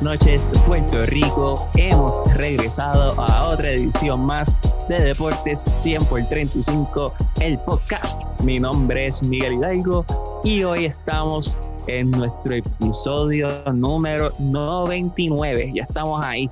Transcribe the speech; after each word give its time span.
buenas 0.00 0.20
noches, 0.20 0.48
Puerto 0.66 1.06
Rico. 1.06 1.66
Hemos 1.76 2.22
regresado 2.34 3.20
a 3.20 3.48
otra 3.48 3.70
edición 3.70 4.20
más 4.20 4.56
de 4.88 5.00
Deportes 5.00 5.64
100 5.74 6.04
por 6.04 6.24
35, 6.28 7.12
el 7.40 7.58
podcast. 7.60 8.20
Mi 8.42 8.60
nombre 8.60 9.06
es 9.06 9.22
Miguel 9.22 9.54
Hidalgo 9.54 10.04
y 10.44 10.62
hoy 10.62 10.84
estamos 10.84 11.56
en 11.86 12.10
nuestro 12.12 12.54
episodio 12.54 13.48
número 13.72 14.32
99. 14.38 15.72
Ya 15.74 15.82
estamos 15.82 16.22
ahí 16.22 16.48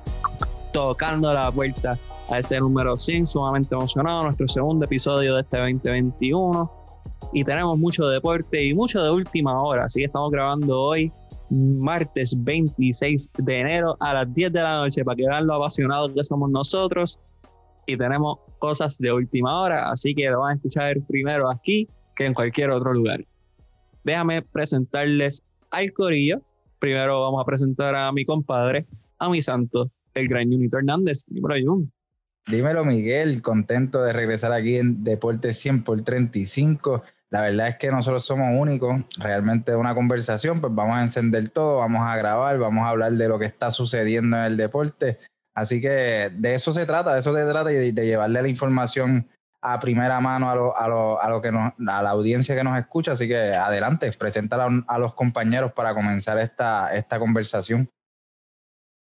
tocando 0.73 1.31
la 1.31 1.51
puerta 1.51 1.97
a 2.29 2.39
ese 2.39 2.59
número 2.59 2.97
100, 2.97 3.27
sumamente 3.27 3.75
emocionado. 3.75 4.23
Nuestro 4.23 4.47
segundo 4.47 4.85
episodio 4.85 5.35
de 5.35 5.41
este 5.41 5.57
2021 5.57 6.71
y 7.33 7.43
tenemos 7.43 7.77
mucho 7.77 8.07
deporte 8.07 8.65
y 8.65 8.73
mucho 8.73 9.01
de 9.01 9.11
última 9.11 9.61
hora. 9.61 9.85
Así 9.85 9.99
que 9.99 10.05
estamos 10.05 10.31
grabando 10.31 10.79
hoy 10.79 11.11
martes 11.49 12.35
26 12.37 13.31
de 13.37 13.59
enero 13.59 13.95
a 13.99 14.13
las 14.13 14.33
10 14.33 14.51
de 14.51 14.61
la 14.61 14.77
noche 14.77 15.03
para 15.03 15.15
que 15.15 15.27
vean 15.27 15.47
lo 15.47 15.55
apasionados 15.55 16.11
que 16.13 16.23
somos 16.23 16.49
nosotros 16.49 17.21
y 17.85 17.97
tenemos 17.97 18.39
cosas 18.59 18.97
de 18.97 19.11
última 19.11 19.61
hora, 19.61 19.89
así 19.89 20.13
que 20.13 20.29
lo 20.29 20.41
van 20.41 20.51
a 20.51 20.55
escuchar 20.55 20.97
primero 21.07 21.49
aquí 21.49 21.87
que 22.15 22.25
en 22.25 22.33
cualquier 22.33 22.71
otro 22.71 22.93
lugar. 22.93 23.23
Déjame 24.03 24.41
presentarles 24.41 25.43
al 25.71 25.93
corillo. 25.93 26.41
Primero 26.79 27.21
vamos 27.21 27.41
a 27.41 27.45
presentar 27.45 27.95
a 27.95 28.11
mi 28.11 28.25
compadre, 28.25 28.85
a 29.19 29.29
mi 29.29 29.41
santo, 29.41 29.91
el 30.13 30.27
gran 30.27 30.49
Junito 30.49 30.77
Hernández. 30.77 31.25
Dímelo, 31.27 31.55
Jun. 31.63 31.91
Dímelo, 32.47 32.85
Miguel. 32.85 33.41
Contento 33.41 34.01
de 34.03 34.13
regresar 34.13 34.51
aquí 34.51 34.77
en 34.77 35.03
Deportes 35.03 35.57
100 35.59 35.83
por 35.83 36.01
35 36.01 37.03
la 37.29 37.41
verdad 37.41 37.67
es 37.67 37.75
que 37.75 37.91
nosotros 37.91 38.23
somos 38.23 38.47
únicos, 38.57 39.01
realmente 39.17 39.75
una 39.75 39.93
conversación, 39.93 40.61
pues 40.61 40.73
vamos 40.73 40.95
a 40.95 41.03
encender 41.03 41.49
todo, 41.49 41.79
vamos 41.79 42.01
a 42.01 42.15
grabar, 42.15 42.57
vamos 42.57 42.83
a 42.83 42.89
hablar 42.89 43.11
de 43.13 43.27
lo 43.27 43.37
que 43.37 43.45
está 43.45 43.69
sucediendo 43.69 44.37
en 44.37 44.43
el 44.43 44.57
deporte. 44.57 45.19
Así 45.53 45.81
que 45.81 46.31
de 46.33 46.53
eso 46.53 46.71
se 46.71 46.85
trata, 46.85 47.13
de 47.13 47.19
eso 47.19 47.33
se 47.33 47.45
trata 47.45 47.71
y 47.73 47.91
de, 47.91 48.05
llevarle 48.05 48.41
la 48.41 48.47
información 48.47 49.27
a 49.61 49.79
primera 49.79 50.21
mano 50.21 50.49
a, 50.49 50.55
lo, 50.55 50.77
a, 50.77 50.87
lo, 50.87 51.21
a, 51.21 51.29
lo 51.29 51.41
que 51.41 51.51
nos, 51.51 51.73
a 51.87 52.01
la 52.01 52.11
audiencia 52.11 52.55
que 52.55 52.63
nos 52.63 52.77
escucha. 52.77 53.11
Así 53.11 53.27
que 53.27 53.35
adelante, 53.35 54.09
preséntala 54.13 54.85
a 54.87 54.97
los 54.97 55.13
compañeros 55.13 55.73
para 55.73 55.93
comenzar 55.93 56.37
esta, 56.37 56.95
esta 56.95 57.19
conversación. 57.19 57.89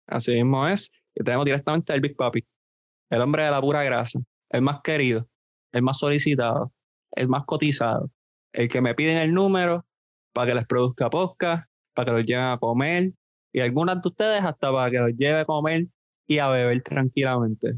Así 0.07 0.33
mismo 0.33 0.69
es. 0.69 0.91
Y 1.15 1.25
tenemos 1.25 1.45
directamente 1.45 1.93
al 1.93 2.01
Big 2.01 2.17
Papi, 2.17 2.45
el 3.11 3.21
hombre 3.21 3.45
de 3.45 3.51
la 3.51 3.61
pura 3.61 3.83
grasa, 3.83 4.21
el 4.51 4.63
más 4.63 4.81
querido, 4.83 5.27
el 5.73 5.83
más 5.83 5.99
solicitado, 5.99 6.73
el 7.13 7.29
más 7.29 7.45
cotizado, 7.45 8.11
el 8.53 8.69
que 8.69 8.81
me 8.81 8.95
piden 8.95 9.19
el 9.19 9.35
número 9.35 9.87
para 10.33 10.49
que 10.49 10.55
les 10.55 10.67
produzca 10.67 11.11
podcast, 11.11 11.69
para 11.95 12.07
que 12.07 12.13
los 12.13 12.27
lleven 12.27 12.45
a 12.45 12.59
comer 12.59 13.13
y 13.53 13.61
algunas 13.61 14.01
de 14.01 14.09
ustedes 14.09 14.43
hasta 14.43 14.73
para 14.73 14.91
que 14.91 14.99
los 14.99 15.13
lleve 15.17 15.41
a 15.41 15.45
comer 15.45 15.87
y 16.27 16.39
a 16.39 16.49
beber 16.49 16.81
tranquilamente. 16.83 17.75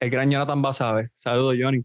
El 0.00 0.10
gran 0.10 0.30
Jonathan 0.30 0.62
Basabe. 0.62 1.10
Saludos, 1.16 1.56
Johnny. 1.60 1.84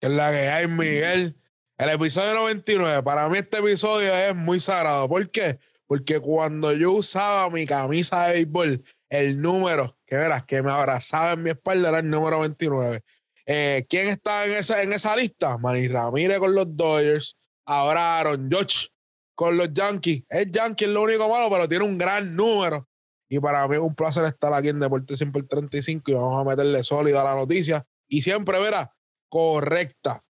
La 0.00 0.30
que 0.30 0.48
hay, 0.48 0.68
Miguel. 0.68 1.36
El 1.78 1.90
episodio 1.90 2.34
99, 2.34 3.02
para 3.02 3.28
mí 3.28 3.36
este 3.36 3.58
episodio 3.58 4.14
es 4.14 4.34
muy 4.34 4.60
sagrado. 4.60 5.08
¿Por 5.08 5.30
qué? 5.30 5.58
Porque 5.86 6.20
cuando 6.20 6.72
yo 6.72 6.92
usaba 6.92 7.50
mi 7.50 7.66
camisa 7.66 8.28
de 8.28 8.34
béisbol, 8.34 8.84
el 9.10 9.40
número 9.40 9.98
que 10.06 10.16
verás 10.16 10.44
que 10.44 10.62
me 10.62 10.70
abrazaba 10.70 11.32
en 11.32 11.42
mi 11.42 11.50
espalda 11.50 11.90
era 11.90 11.98
el 11.98 12.08
número 12.08 12.40
29. 12.40 13.02
Eh, 13.46 13.86
¿Quién 13.88 14.08
está 14.08 14.44
en 14.44 14.52
esa, 14.52 14.82
en 14.82 14.92
esa 14.92 15.16
lista? 15.16 15.56
Manny 15.58 15.88
Ramírez 15.88 16.38
con 16.38 16.54
los 16.54 16.76
Dodgers. 16.76 17.38
Ahora 17.64 18.18
Aaron 18.18 18.50
Judge 18.50 18.88
con 19.36 19.56
los 19.56 19.72
Yankees. 19.72 20.24
Es 20.28 20.50
Yankee 20.50 20.86
lo 20.86 21.02
único 21.02 21.28
malo, 21.28 21.48
pero 21.50 21.68
tiene 21.68 21.84
un 21.84 21.96
gran 21.96 22.34
número. 22.34 22.88
Y 23.28 23.38
para 23.38 23.66
mí 23.68 23.74
es 23.74 23.80
un 23.80 23.94
placer 23.94 24.24
estar 24.24 24.52
aquí 24.52 24.68
en 24.68 24.80
Deporte 24.80 25.16
Siempre 25.16 25.42
35 25.42 26.10
y 26.10 26.14
vamos 26.14 26.40
a 26.40 26.44
meterle 26.44 26.82
sólido 26.82 27.20
a 27.20 27.24
la 27.24 27.34
noticia. 27.34 27.84
Y 28.08 28.22
siempre, 28.22 28.58
verá, 28.58 28.92
correcta. 29.28 30.22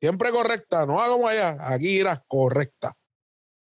Siempre 0.00 0.30
correcta. 0.30 0.86
No 0.86 1.00
hago 1.00 1.14
como 1.14 1.28
allá. 1.28 1.56
Aquí 1.60 2.00
irá 2.00 2.22
correcta. 2.26 2.94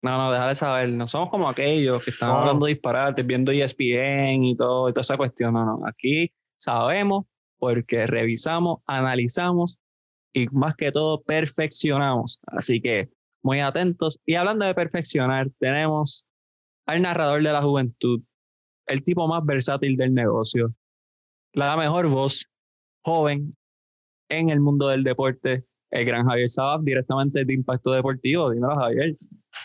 No, 0.03 0.17
no, 0.17 0.31
déjale 0.31 0.55
saber. 0.55 0.89
No 0.89 1.07
somos 1.07 1.29
como 1.29 1.49
aquellos 1.49 2.03
que 2.03 2.11
están 2.11 2.29
hablando 2.29 2.67
disparates, 2.67 3.25
viendo 3.25 3.51
ESPN 3.51 4.43
y 4.43 4.55
todo, 4.55 4.89
y 4.89 4.91
toda 4.91 5.01
esa 5.01 5.17
cuestión. 5.17 5.53
No, 5.53 5.65
no. 5.65 5.81
Aquí 5.87 6.31
sabemos 6.57 7.25
porque 7.57 8.07
revisamos, 8.07 8.79
analizamos 8.85 9.79
y 10.33 10.47
más 10.51 10.75
que 10.75 10.91
todo 10.91 11.21
perfeccionamos. 11.21 12.39
Así 12.47 12.81
que 12.81 13.09
muy 13.41 13.59
atentos. 13.59 14.19
Y 14.25 14.35
hablando 14.35 14.65
de 14.65 14.73
perfeccionar, 14.75 15.49
tenemos 15.59 16.25
al 16.85 17.01
narrador 17.01 17.41
de 17.41 17.53
la 17.53 17.61
juventud, 17.61 18.21
el 18.87 19.03
tipo 19.03 19.27
más 19.27 19.45
versátil 19.45 19.97
del 19.97 20.13
negocio, 20.13 20.73
la 21.53 21.77
mejor 21.77 22.07
voz 22.07 22.45
joven 23.03 23.55
en 24.29 24.49
el 24.49 24.59
mundo 24.59 24.87
del 24.87 25.03
deporte, 25.03 25.65
el 25.91 26.05
gran 26.05 26.27
Javier 26.27 26.49
Sabas, 26.49 26.83
directamente 26.83 27.45
de 27.45 27.53
Impacto 27.53 27.91
Deportivo. 27.91 28.49
Dímelo, 28.49 28.75
Javier. 28.75 29.15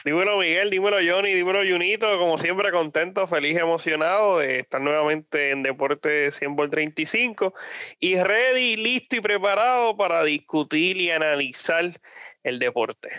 Dímelo 0.04 0.38
Miguel, 0.38 0.70
dímelo 0.70 0.96
Johnny, 1.06 1.32
dímelo 1.34 1.60
Junito, 1.68 2.18
como 2.18 2.38
siempre 2.38 2.70
contento, 2.72 3.26
feliz, 3.26 3.58
emocionado 3.58 4.38
de 4.38 4.60
estar 4.60 4.80
nuevamente 4.80 5.50
en 5.50 5.62
Deporte 5.62 6.30
100 6.30 6.56
por 6.56 6.70
35 6.70 7.52
y 7.98 8.16
ready, 8.16 8.76
listo 8.76 9.16
y 9.16 9.20
preparado 9.20 9.96
para 9.96 10.22
discutir 10.24 10.96
y 10.96 11.10
analizar 11.10 12.00
el 12.42 12.58
deporte. 12.58 13.10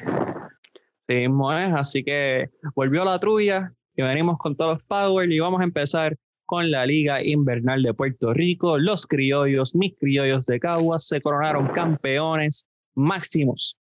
Sí, 1.07 1.15
mismo 1.15 1.53
es, 1.53 1.71
así 1.73 2.03
que 2.03 2.49
volvió 2.73 3.05
la 3.05 3.19
trulla 3.19 3.73
y 3.95 4.01
venimos 4.01 4.37
con 4.39 4.55
todos 4.55 4.79
los 4.79 4.83
power 4.83 5.31
y 5.31 5.39
vamos 5.39 5.61
a 5.61 5.65
empezar 5.65 6.15
con 6.45 6.71
la 6.71 6.85
Liga 6.85 7.23
Invernal 7.23 7.83
de 7.83 7.93
Puerto 7.93 8.33
Rico. 8.33 8.77
Los 8.77 9.05
criollos, 9.05 9.75
mis 9.75 9.95
criollos 9.97 10.45
de 10.45 10.59
Caguas, 10.59 11.07
se 11.07 11.21
coronaron 11.21 11.67
campeones 11.67 12.67
máximos 12.95 13.77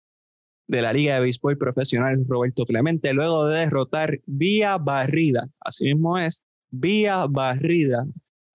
de 0.67 0.81
la 0.81 0.93
Liga 0.93 1.15
de 1.15 1.21
Béisbol 1.21 1.57
Profesional 1.57 2.23
Roberto 2.27 2.65
Clemente, 2.65 3.13
luego 3.13 3.47
de 3.47 3.59
derrotar 3.59 4.19
vía 4.25 4.77
barrida, 4.77 5.49
así 5.61 5.85
mismo 5.85 6.17
es, 6.17 6.43
vía 6.69 7.25
barrida 7.27 8.05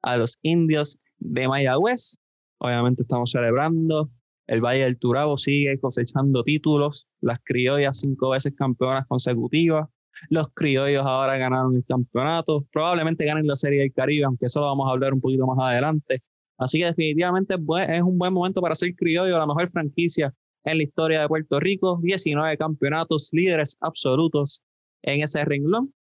a 0.03 0.17
los 0.17 0.39
indios 0.43 0.99
de 1.19 1.49
Mayagüez. 1.49 2.19
Obviamente 2.59 3.03
estamos 3.03 3.31
celebrando. 3.31 4.11
El 4.47 4.61
Valle 4.61 4.85
del 4.85 4.99
Turabo 4.99 5.37
sigue 5.37 5.79
cosechando 5.81 6.43
títulos. 6.43 7.09
Las 7.21 7.41
criollas 7.43 8.01
cinco 8.01 8.31
veces 8.31 8.53
campeonas 8.57 9.07
consecutivas. 9.07 9.89
Los 10.29 10.49
criollos 10.51 11.07
ahora 11.07 11.39
ganaron 11.39 11.75
el 11.75 11.85
campeonato. 11.85 12.67
Probablemente 12.73 13.25
ganen 13.25 13.47
la 13.47 13.57
Serie 13.57 13.81
del 13.81 13.93
Caribe, 13.93 14.25
aunque 14.25 14.47
eso 14.47 14.61
lo 14.61 14.67
vamos 14.67 14.89
a 14.89 14.93
hablar 14.93 15.15
un 15.15 15.21
poquito 15.21 15.47
más 15.47 15.59
adelante. 15.59 16.23
Así 16.59 16.79
que 16.79 16.87
definitivamente 16.87 17.55
es 17.55 18.03
un 18.03 18.19
buen 18.19 18.33
momento 18.33 18.61
para 18.61 18.75
ser 18.75 18.95
criollo, 18.95 19.39
la 19.39 19.47
mejor 19.47 19.69
franquicia 19.69 20.33
en 20.65 20.79
la 20.79 20.83
historia 20.85 21.21
de 21.21 21.29
Puerto 21.29 21.61
Rico, 21.61 21.99
19 22.03 22.57
campeonatos, 22.57 23.31
líderes 23.33 23.77
absolutos 23.81 24.63
en 25.03 25.23
ese 25.23 25.45
renglón. 25.45 25.93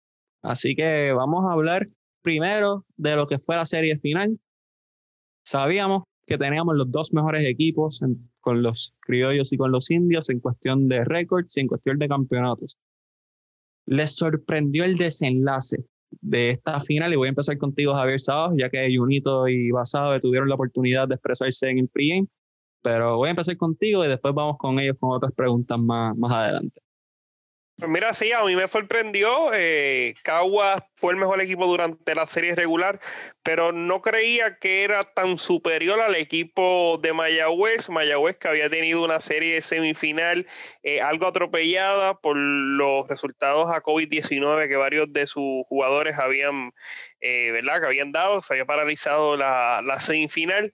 Así 0.42 0.74
que 0.74 1.12
vamos 1.12 1.44
a 1.48 1.52
hablar 1.52 1.88
primero 2.22 2.84
de 2.96 3.16
lo 3.16 3.26
que 3.26 3.38
fue 3.38 3.56
la 3.56 3.64
serie 3.64 3.98
final. 3.98 4.38
Sabíamos 5.44 6.04
que 6.26 6.38
teníamos 6.38 6.76
los 6.76 6.90
dos 6.90 7.12
mejores 7.12 7.46
equipos 7.46 8.00
con 8.40 8.62
los 8.62 8.94
criollos 9.00 9.52
y 9.52 9.56
con 9.56 9.72
los 9.72 9.90
indios 9.90 10.28
en 10.28 10.40
cuestión 10.40 10.88
de 10.88 11.04
récords 11.04 11.56
y 11.56 11.60
en 11.60 11.66
cuestión 11.66 11.98
de 11.98 12.08
campeonatos. 12.08 12.78
Les 13.86 14.14
sorprendió 14.14 14.84
el 14.84 14.96
desenlace 14.96 15.84
de 16.20 16.50
esta 16.50 16.80
final 16.80 17.12
y 17.12 17.16
voy 17.16 17.26
a 17.26 17.30
empezar 17.30 17.56
contigo 17.58 17.94
Javier 17.94 18.20
Sábado, 18.20 18.54
ya 18.56 18.68
que 18.68 18.94
Junito 18.96 19.48
y 19.48 19.70
Basabe 19.70 20.20
tuvieron 20.20 20.48
la 20.48 20.54
oportunidad 20.54 21.08
de 21.08 21.14
expresarse 21.14 21.68
en 21.68 21.78
el 21.78 21.88
pregame. 21.88 22.28
Pero 22.82 23.16
voy 23.16 23.28
a 23.28 23.30
empezar 23.30 23.56
contigo 23.56 24.04
y 24.04 24.08
después 24.08 24.34
vamos 24.34 24.56
con 24.58 24.78
ellos 24.78 24.96
con 24.98 25.10
otras 25.10 25.32
preguntas 25.32 25.78
más, 25.78 26.16
más 26.16 26.32
adelante. 26.32 26.80
Pues 27.76 27.90
mira, 27.90 28.12
sí, 28.12 28.30
a 28.32 28.44
mí 28.44 28.54
me 28.54 28.68
sorprendió. 28.68 29.52
Eh, 29.54 30.14
Caguas 30.22 30.82
fue 31.00 31.14
el 31.14 31.18
mejor 31.18 31.40
equipo 31.40 31.66
durante 31.66 32.14
la 32.14 32.26
serie 32.26 32.54
regular, 32.54 33.00
pero 33.42 33.72
no 33.72 34.02
creía 34.02 34.58
que 34.58 34.84
era 34.84 35.04
tan 35.04 35.38
superior 35.38 36.00
al 36.00 36.14
equipo 36.14 36.98
de 37.02 37.14
Mayagüez. 37.14 37.88
Mayagüez 37.88 38.36
que 38.36 38.48
había 38.48 38.68
tenido 38.68 39.02
una 39.02 39.20
serie 39.20 39.62
semifinal 39.62 40.46
eh, 40.82 41.00
algo 41.00 41.26
atropellada 41.26 42.14
por 42.20 42.36
los 42.36 43.08
resultados 43.08 43.70
a 43.74 43.82
COVID-19 43.82 44.68
que 44.68 44.76
varios 44.76 45.10
de 45.12 45.26
sus 45.26 45.64
jugadores 45.66 46.18
habían, 46.18 46.72
eh, 47.20 47.50
¿verdad? 47.52 47.80
Que 47.80 47.86
habían 47.86 48.12
dado. 48.12 48.42
Se 48.42 48.52
había 48.52 48.66
paralizado 48.66 49.36
la, 49.36 49.80
la 49.82 50.00
semifinal. 50.00 50.72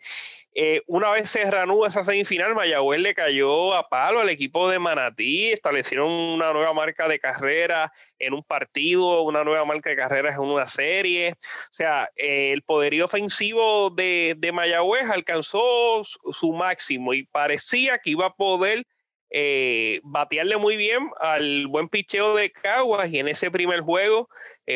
Eh, 0.59 0.81
una 0.87 1.11
vez 1.11 1.29
se 1.29 1.51
reanuda 1.51 1.89
esa 1.89 2.03
semifinal, 2.03 2.55
Mayagüez 2.55 2.99
le 3.03 3.15
cayó 3.15 3.75
a 3.75 3.91
palo 3.91 4.21
al 4.21 4.31
equipo 4.31 4.71
de 4.71 4.79
Manatí, 4.79 5.51
establecieron 5.51 6.11
una 6.11 6.51
nueva 6.55 6.73
marca 6.73 7.09
de 7.09 7.19
carrera 7.19 7.93
en 8.19 8.35
un 8.35 8.43
partido, 8.43 9.23
una 9.23 9.45
nueva 9.45 9.65
marca 9.65 9.91
de 9.91 9.97
carreras 9.97 10.35
en 10.35 10.43
una 10.43 10.67
serie. 10.67 11.35
O 11.71 11.75
sea, 11.75 12.11
eh, 12.17 12.53
el 12.53 12.63
poderío 12.63 13.05
ofensivo 13.05 13.91
de, 13.91 14.35
de 14.39 14.53
Mayagüez 14.53 15.09
alcanzó 15.11 16.05
su, 16.05 16.53
máximo 16.53 17.15
y 17.15 17.25
parecía 17.27 17.99
que 17.99 18.11
iba 18.11 18.27
a 18.27 18.35
poder 18.35 18.85
eh, 19.31 20.01
batearle 20.05 20.57
muy 20.57 20.77
bien 20.77 21.11
al 21.21 21.67
buen 21.67 21.89
picheo 21.89 22.35
de 22.37 22.51
Caguas 22.51 23.11
y 23.11 23.19
en 23.19 23.29
ese 23.29 23.51
primer 23.51 23.81
juego 23.81 24.29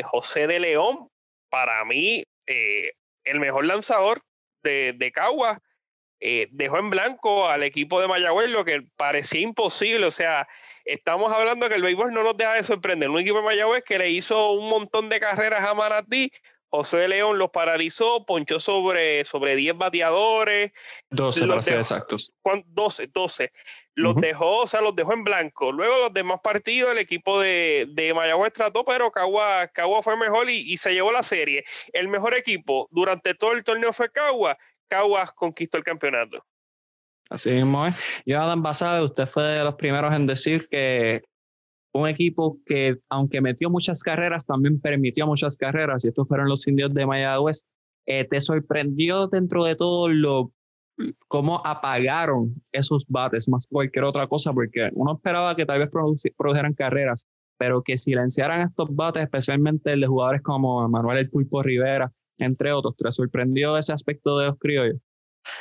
José 0.05 0.47
de 0.47 0.61
León 0.61 1.09
para 1.51 1.85
mí, 1.85 2.25
eh, 2.47 2.93
el 3.25 3.41
mejor 3.41 3.67
lanzador 3.67 4.23
de, 4.63 4.95
de 4.97 5.13
Cagua 5.13 5.61
eh, 6.21 6.49
dejó 6.51 6.79
en 6.79 6.91
blanco 6.91 7.49
al 7.49 7.63
equipo 7.63 8.01
de 8.01 8.07
Mayagüez, 8.07 8.51
lo 8.51 8.65
que 8.65 8.83
parecía 8.97 9.41
imposible. 9.41 10.07
O 10.07 10.11
sea, 10.11 10.49
estamos 10.85 11.33
hablando 11.33 11.69
que 11.69 11.77
el 11.77 11.83
béisbol 11.83 12.13
no 12.13 12.23
nos 12.23 12.37
deja 12.37 12.55
de 12.55 12.63
sorprender. 12.63 13.09
Un 13.09 13.21
equipo 13.21 13.39
de 13.39 13.45
Mayagüez 13.45 13.83
que 13.85 13.99
le 13.99 14.11
hizo 14.11 14.53
un 14.53 14.69
montón 14.69 15.09
de 15.09 15.19
carreras 15.19 15.65
a 15.65 15.75
Manatí. 15.75 16.31
José 16.73 16.99
de 16.99 17.09
León 17.09 17.39
los 17.39 17.51
paralizó, 17.51 18.25
ponchó 18.25 18.61
sobre, 18.61 19.25
sobre 19.25 19.57
10 19.57 19.77
bateadores. 19.77 20.71
12 21.11 21.47
para 21.49 21.63
ser 21.63 21.79
exactos. 21.79 22.33
12, 22.45 23.09
12. 23.09 23.53
Los 23.95 24.15
dejó, 24.15 24.59
o 24.59 24.67
sea, 24.69 24.81
los 24.81 24.95
dejó 24.95 25.13
en 25.13 25.25
blanco. 25.25 25.73
Luego 25.73 25.99
los 25.99 26.15
demás 26.15 26.39
partidos, 26.45 26.93
el 26.93 26.99
equipo 26.99 27.41
de, 27.41 27.87
de 27.91 28.15
Mayagüez 28.15 28.53
trató, 28.53 28.85
pero 28.85 29.11
Cagua, 29.11 29.67
Cagua 29.69 30.01
fue 30.03 30.17
mejor 30.17 30.49
y, 30.49 30.73
y, 30.73 30.77
se 30.77 30.95
llevó 30.95 31.11
la 31.11 31.25
serie. 31.25 31.65
El 31.93 32.07
mejor 32.07 32.35
equipo 32.35 32.87
durante 32.93 33.35
todo 33.35 33.53
el 33.53 33.65
torneo 33.65 33.93
fue 33.93 34.13
Cagua 34.13 34.57
Caguas 34.91 35.33
conquistó 35.33 35.79
el 35.79 35.85
campeonato. 35.85 36.45
Así 37.31 37.51
mismo 37.51 37.87
es. 37.87 37.95
Adam 38.37 38.61
Basabe, 38.61 39.05
usted 39.05 39.27
fue 39.27 39.45
de 39.45 39.65
los 39.65 39.77
primeros 39.77 40.13
en 40.13 40.27
decir 40.27 40.67
que 40.69 41.23
un 41.93 42.09
equipo 42.09 42.59
que, 42.67 42.97
aunque 43.09 43.41
metió 43.41 43.71
muchas 43.71 44.03
carreras, 44.03 44.45
también 44.45 44.81
permitió 44.81 45.27
muchas 45.27 45.57
carreras, 45.57 46.05
y 46.05 46.09
estos 46.09 46.27
fueron 46.27 46.49
los 46.49 46.67
indios 46.67 46.93
de 46.93 47.07
Mayagüez. 47.07 47.65
Eh, 48.07 48.25
¿Te 48.25 48.41
sorprendió 48.41 49.29
dentro 49.29 49.65
de 49.65 49.77
todo 49.77 50.09
lo 50.09 50.53
cómo 51.29 51.65
apagaron 51.65 52.63
esos 52.73 53.07
bates 53.09 53.49
más 53.49 53.67
cualquier 53.69 54.05
otra 54.05 54.27
cosa? 54.27 54.53
Porque 54.53 54.91
uno 54.95 55.15
esperaba 55.15 55.55
que 55.55 55.67
tal 55.67 55.79
vez 55.79 55.89
produjeran 56.37 56.75
carreras, 56.75 57.27
pero 57.59 57.83
que 57.83 57.97
silenciaran 57.97 58.63
estos 58.63 58.95
bates, 58.95 59.23
especialmente 59.23 59.93
el 59.93 60.01
de 60.01 60.07
jugadores 60.07 60.43
como 60.43 60.89
Manuel 60.89 61.19
El 61.19 61.31
Pulpo 61.31 61.63
Rivera, 61.63 62.13
entre 62.41 62.73
otros. 62.73 62.97
¿Te 62.97 63.11
sorprendió 63.11 63.79
ese 63.79 63.93
aspecto 63.93 64.39
de 64.39 64.47
los 64.47 64.59
criollos? 64.59 65.01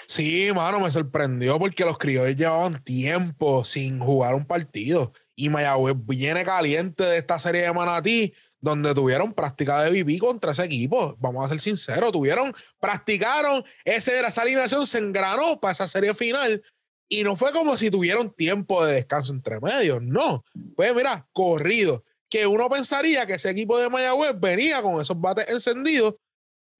Sí, 0.08 0.50
mano, 0.54 0.80
me 0.80 0.92
sorprendió 0.92 1.60
porque 1.60 1.86
los 1.86 1.98
criollos 1.98 2.36
llevaban 2.36 2.84
tiempo 2.84 3.64
sin 3.66 4.00
jugar 4.00 4.36
un 4.36 4.46
partido. 4.46 5.14
Y 5.36 5.50
Mayagüez 5.50 5.96
viene 6.06 6.44
caliente 6.44 7.04
de 7.04 7.18
esta 7.18 7.40
serie 7.40 7.62
de 7.62 7.74
Manatí, 7.74 8.34
donde 8.60 8.94
tuvieron 8.94 9.34
práctica 9.34 9.82
de 9.82 9.90
VP 9.90 10.20
contra 10.20 10.52
ese 10.52 10.66
equipo. 10.66 11.16
Vamos 11.20 11.46
a 11.46 11.50
ser 11.50 11.62
sinceros, 11.62 12.12
tuvieron, 12.12 12.54
practicaron, 12.80 13.64
ese, 13.86 14.20
esa 14.20 14.42
alineación 14.42 14.86
se 14.86 14.98
engranó 14.98 15.60
para 15.60 15.72
esa 15.72 15.88
serie 15.88 16.14
final. 16.14 16.62
Y 17.08 17.24
no 17.24 17.36
fue 17.36 17.52
como 17.52 17.78
si 17.78 17.90
tuvieron 17.90 18.32
tiempo 18.34 18.86
de 18.86 18.96
descanso 18.96 19.34
entre 19.34 19.60
medios, 19.60 20.02
no. 20.02 20.44
Fue, 20.76 20.94
mira, 20.94 21.28
corrido. 21.34 22.04
Que 22.30 22.46
uno 22.46 22.70
pensaría 22.70 23.26
que 23.26 23.34
ese 23.34 23.50
equipo 23.50 23.80
de 23.80 23.90
Mayagüez 23.90 24.40
venía 24.40 24.82
con 24.84 25.02
esos 25.02 25.20
bates 25.20 25.50
encendidos 25.50 26.16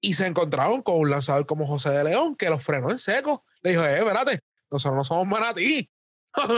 y 0.00 0.14
se 0.14 0.26
encontraron 0.26 0.82
con 0.82 0.98
un 0.98 1.10
lanzador 1.10 1.46
como 1.46 1.66
José 1.66 1.90
de 1.90 2.04
León 2.04 2.36
que 2.36 2.48
los 2.48 2.62
frenó 2.62 2.90
en 2.90 2.98
seco. 2.98 3.44
Le 3.62 3.70
dijo, 3.70 3.84
eh, 3.84 3.98
espérate, 3.98 4.40
nosotros 4.70 4.96
no 4.96 5.04
somos 5.04 5.26
manatí. 5.26 5.90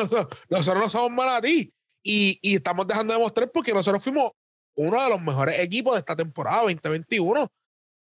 nosotros 0.48 0.82
no 0.82 0.90
somos 0.90 1.10
manatí. 1.10 1.72
Y, 2.02 2.38
y 2.42 2.56
estamos 2.56 2.86
dejando 2.86 3.14
de 3.14 3.20
mostrar 3.20 3.50
porque 3.50 3.72
nosotros 3.72 4.02
fuimos 4.02 4.32
uno 4.74 5.02
de 5.02 5.08
los 5.08 5.20
mejores 5.20 5.58
equipos 5.60 5.94
de 5.94 6.00
esta 6.00 6.16
temporada 6.16 6.62
2021. 6.62 7.50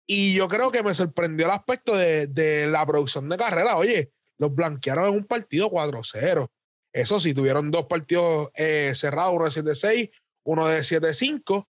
Y 0.08 0.36
yo 0.36 0.48
creo 0.48 0.72
que 0.72 0.84
me 0.84 0.94
sorprendió 0.94 1.48
el 1.48 1.52
aspecto 1.52 1.96
de, 1.96 2.28
de 2.28 2.68
la 2.68 2.86
producción 2.86 3.28
de 3.28 3.38
carrera. 3.38 3.76
Oye, 3.78 4.12
los 4.38 4.54
blanquearon 4.54 5.10
en 5.10 5.16
un 5.16 5.26
partido 5.26 5.70
4-0. 5.70 6.48
Eso 6.94 7.20
sí, 7.20 7.34
tuvieron 7.34 7.72
dos 7.72 7.88
partidos 7.88 8.50
eh, 8.54 8.94
cerrados, 8.96 9.34
uno 9.34 9.46
de 9.46 9.52
7-6, 9.52 10.12
uno 10.44 10.68
de 10.68 10.80
7-5. 10.80 11.68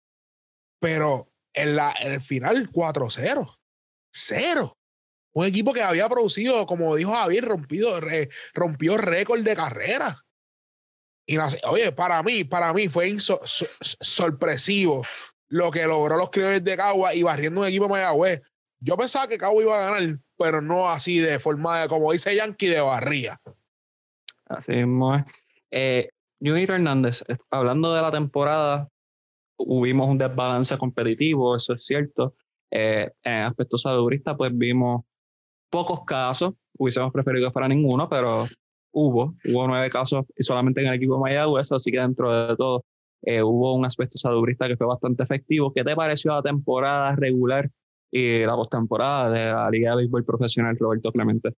Pero 0.79 1.28
en, 1.53 1.75
la, 1.75 1.93
en 1.99 2.13
el 2.13 2.21
final 2.21 2.69
4-0. 2.71 3.57
Cero. 4.11 4.77
Un 5.33 5.45
equipo 5.45 5.73
que 5.73 5.83
había 5.83 6.09
producido, 6.09 6.65
como 6.65 6.95
dijo 6.95 7.13
Javier, 7.13 7.45
rompido, 7.45 7.99
rompió 8.53 8.97
récord 8.97 9.41
de 9.41 9.55
carrera. 9.55 10.25
Y 11.25 11.37
oye, 11.67 11.91
para 11.91 12.23
mí, 12.23 12.43
para 12.43 12.73
mí 12.73 12.87
fue 12.87 13.15
sorpresivo 13.19 15.05
lo 15.47 15.69
que 15.69 15.85
logró 15.85 16.17
los 16.17 16.31
criollos 16.31 16.63
de 16.63 16.75
Cagua 16.75 17.13
y 17.13 17.21
barriendo 17.21 17.61
un 17.61 17.67
equipo 17.67 17.85
de 17.85 17.91
Mayagüez. 17.91 18.41
Yo 18.79 18.97
pensaba 18.97 19.27
que 19.27 19.37
Cagua 19.37 19.61
iba 19.61 19.77
a 19.77 19.91
ganar, 19.91 20.19
pero 20.37 20.61
no 20.61 20.89
así 20.89 21.19
de 21.19 21.37
forma 21.37 21.81
de, 21.81 21.87
como 21.87 22.11
dice 22.11 22.35
Yankee, 22.35 22.67
de 22.67 22.81
barría. 22.81 23.39
Así 24.45 24.71
mismo 24.71 25.15
es. 25.15 25.23
Eh, 25.71 26.09
Hernández, 26.41 27.23
hablando 27.51 27.93
de 27.93 28.01
la 28.01 28.11
temporada, 28.11 28.89
hubimos 29.59 30.07
un 30.07 30.17
desbalance 30.17 30.77
competitivo, 30.77 31.56
eso 31.56 31.73
es 31.73 31.85
cierto. 31.85 32.35
Eh, 32.71 33.11
en 33.23 33.44
aspecto 33.44 33.77
saludista, 33.77 34.35
pues 34.35 34.51
vimos 34.56 35.03
pocos 35.69 36.03
casos, 36.06 36.53
hubiésemos 36.77 37.11
preferido 37.11 37.47
que 37.47 37.53
fuera 37.53 37.67
ninguno, 37.67 38.07
pero 38.09 38.47
hubo, 38.91 39.35
hubo 39.45 39.67
nueve 39.67 39.89
casos 39.89 40.25
y 40.35 40.44
solamente 40.44 40.81
en 40.81 40.88
el 40.88 40.95
equipo 40.95 41.15
de 41.15 41.21
Mayagüez, 41.21 41.71
así 41.71 41.91
que 41.91 42.00
dentro 42.00 42.47
de 42.47 42.56
todo 42.56 42.85
eh, 43.23 43.44
hubo 43.44 43.75
un 43.75 43.85
aspecto 43.85 44.17
saludista 44.17 44.67
que 44.67 44.77
fue 44.77 44.88
bastante 44.88 45.23
efectivo. 45.23 45.73
¿Qué 45.73 45.83
te 45.83 45.95
pareció 45.95 46.33
la 46.33 46.41
temporada 46.41 47.15
regular 47.15 47.69
y 48.11 48.44
la 48.45 48.56
postemporada 48.56 49.29
de 49.29 49.51
la 49.51 49.69
Liga 49.69 49.91
de 49.91 49.97
Béisbol 49.97 50.25
Profesional, 50.25 50.77
Roberto 50.79 51.11
Clemente? 51.11 51.53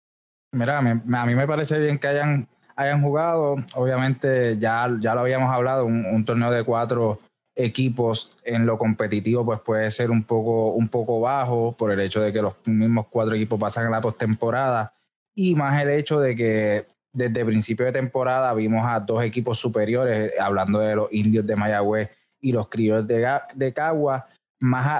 Mira, 0.54 0.80
a 0.80 0.82
mí, 1.26 1.36
me 1.36 1.48
parece 1.48 1.80
bien 1.80 1.98
que 1.98 2.08
hayan, 2.08 2.50
hayan 2.76 3.02
jugado. 3.02 3.56
Obviamente, 3.76 4.58
ya, 4.58 4.90
ya 5.00 5.14
lo 5.16 5.22
habíamos 5.22 5.50
hablado, 5.50 5.86
un 5.86 6.26
torneo 6.26 6.52
de 6.52 6.66
cuatro 6.66 7.20
equipos 7.56 8.38
en 8.44 8.66
lo 8.66 8.78
competitivo 8.78 9.46
pues 9.46 9.60
puede 9.60 9.92
ser 9.92 10.10
un 10.10 10.24
poco, 10.24 10.72
un 10.74 10.88
poco 10.88 11.20
bajo 11.20 11.76
por 11.78 11.92
el 11.92 12.00
hecho 12.00 12.22
de 12.22 12.32
que 12.32 12.42
los 12.42 12.56
mismos 12.66 13.08
cuatro 13.10 13.36
equipos 13.36 13.60
pasan 13.60 13.88
a 13.88 13.90
la 13.90 14.02
postemporada 14.02 14.94
y 15.36 15.56
más 15.56 15.82
el 15.82 15.90
hecho 15.90 16.20
de 16.20 16.36
que 16.36 16.88
desde 17.14 17.46
principio 17.46 17.86
de 17.86 17.92
temporada 17.92 18.54
vimos 18.54 18.86
a 18.86 19.00
dos 19.00 19.24
equipos 19.24 19.60
superiores, 19.60 20.32
hablando 20.40 20.80
de 20.80 20.96
los 20.96 21.12
indios 21.12 21.46
de 21.46 21.56
Mayagüez 21.56 22.10
y 22.40 22.54
los 22.54 22.70
criollos 22.70 23.08
de, 23.08 23.28
de 23.54 23.74
Cagua, 23.74 24.28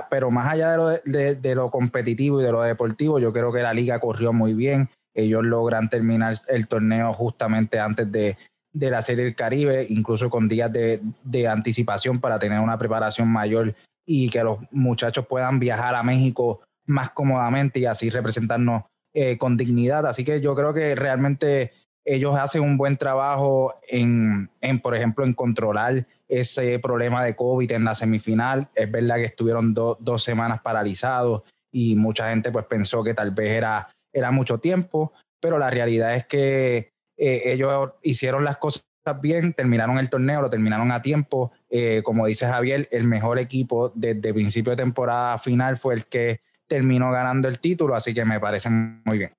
pero 0.10 0.32
más 0.32 0.52
allá 0.52 0.72
de 0.72 0.78
lo, 0.78 0.90
de 1.36 1.56
lo 1.56 1.72
competitivo 1.72 2.42
y 2.42 2.44
de 2.44 2.52
lo 2.52 2.62
deportivo, 2.64 3.20
yo 3.20 3.32
creo 3.32 3.54
que 3.54 3.62
la 3.62 3.74
liga 3.74 4.00
corrió 4.00 4.34
muy 4.34 4.54
bien. 4.54 4.90
Ellos 5.14 5.44
logran 5.44 5.90
terminar 5.90 6.36
el 6.48 6.68
torneo 6.68 7.14
justamente 7.14 7.80
antes 7.80 8.12
de, 8.12 8.38
de 8.74 8.90
la 8.90 9.02
Serie 9.02 9.26
del 9.26 9.36
Caribe, 9.36 9.86
incluso 9.90 10.30
con 10.30 10.48
días 10.48 10.72
de, 10.72 11.02
de, 11.24 11.48
anticipación 11.48 12.20
para 12.20 12.40
tener 12.40 12.60
una 12.60 12.78
preparación 12.78 13.28
mayor 13.28 13.76
y 14.06 14.30
que 14.30 14.44
los 14.44 14.60
muchachos 14.72 15.28
puedan 15.28 15.60
viajar 15.60 15.96
a 15.96 16.04
México 16.04 16.62
más 16.86 17.12
cómodamente 17.12 17.80
y 17.80 17.86
así 17.86 18.10
representarnos 18.10 18.84
eh, 19.14 19.38
con 19.38 19.58
dignidad. 19.58 20.06
Así 20.06 20.24
que 20.24 20.42
yo 20.42 20.56
creo 20.56 20.74
que 20.74 20.96
realmente 20.96 21.74
ellos 22.06 22.36
hacen 22.36 22.62
un 22.62 22.78
buen 22.78 22.98
trabajo 22.98 23.74
en, 23.88 24.50
en, 24.62 24.80
por 24.80 24.96
ejemplo, 24.96 25.26
en 25.26 25.34
controlar 25.34 26.08
ese 26.28 26.80
problema 26.80 27.24
de 27.24 27.36
COVID 27.36 27.72
en 27.72 27.84
la 27.84 27.94
semifinal. 27.94 28.70
Es 28.74 28.90
verdad 28.90 29.18
que 29.18 29.26
estuvieron 29.26 29.74
dos 29.74 30.24
semanas 30.24 30.62
paralizados 30.62 31.44
y 31.72 31.96
mucha 31.96 32.30
gente 32.30 32.52
pues 32.52 32.66
pensó 32.66 33.04
que 33.04 33.14
tal 33.14 33.32
vez 33.32 33.52
era, 33.52 33.90
era 34.14 34.32
mucho 34.32 34.60
tiempo, 34.60 35.14
pero 35.40 35.58
la 35.58 35.70
realidad 35.70 36.16
es 36.16 36.26
que 36.26 36.91
eh, 37.24 37.54
ellos 37.54 37.92
hicieron 38.02 38.44
las 38.44 38.58
cosas 38.58 38.84
bien, 39.22 39.54
terminaron 39.54 40.00
el 40.00 40.10
torneo, 40.10 40.42
lo 40.42 40.50
terminaron 40.50 40.92
a 40.92 41.04
tiempo. 41.04 41.52
Eh, 41.70 42.02
como 42.04 42.26
dice 42.26 42.48
Javier, 42.48 42.90
el 42.92 43.04
mejor 43.04 43.38
equipo 43.38 43.92
desde 43.94 44.34
principio 44.34 44.72
de 44.72 44.78
temporada 44.78 45.38
final 45.38 45.78
fue 45.78 45.94
el 45.94 46.06
que 46.08 46.42
terminó 46.66 47.12
ganando 47.12 47.48
el 47.48 47.60
título, 47.60 47.94
así 47.94 48.16
que 48.16 48.26
me 48.26 48.40
parece 48.40 48.72
muy 48.72 49.20
bien. 49.20 49.36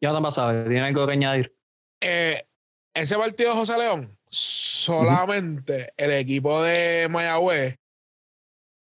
Ya 0.00 0.12
no 0.12 0.22
pasa, 0.22 0.52
¿tiene 0.64 0.82
algo 0.82 1.04
que 1.04 1.12
añadir? 1.14 1.56
Eh, 2.00 2.46
ese 2.94 3.16
partido 3.16 3.54
José 3.54 3.76
León, 3.76 4.16
solamente 4.28 5.92
el 5.96 6.12
equipo 6.12 6.62
de 6.62 7.08
Mayagüez 7.10 7.76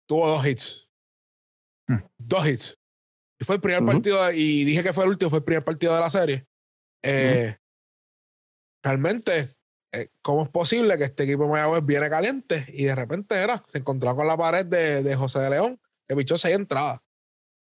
tuvo 0.10 0.27
dos 0.27 0.46
hits. 0.46 0.89
Hmm. 1.88 2.00
Dos 2.17 2.48
hits. 2.48 2.77
Y 3.39 3.46
fue 3.46 3.56
el 3.56 3.62
primer 3.62 3.86
partido, 3.86 4.29
y 4.34 4.65
dije 4.65 4.84
que 4.84 4.91
fue 4.91 5.06
el 5.06 5.12
último, 5.12 5.29
fue 5.29 5.39
el 5.39 5.46
primer 5.46 5.63
partido 5.63 5.96
de 5.96 6.01
la 6.01 6.10
serie. 6.10 6.46
Eh, 7.01 7.56
realmente, 8.88 9.56
eh, 9.91 10.10
¿cómo 10.22 10.44
es 10.44 10.50
posible 10.50 10.98
que 10.98 11.03
este 11.03 11.24
equipo 11.24 11.44
de 11.44 11.50
Mayagüez 11.50 11.86
viene 11.86 12.10
caliente 12.10 12.65
y 12.70 12.86
de 12.86 12.96
repente 12.96 13.36
era, 13.36 13.63
se 13.67 13.79
encontró 13.79 14.15
con 14.15 14.27
la 14.27 14.38
pared 14.38 14.65
de, 14.65 15.03
de 15.03 15.15
José 15.15 15.39
de 15.39 15.50
León, 15.50 15.79
que 16.08 16.15
pichó 16.15 16.38
seis 16.38 16.56
entradas? 16.56 17.00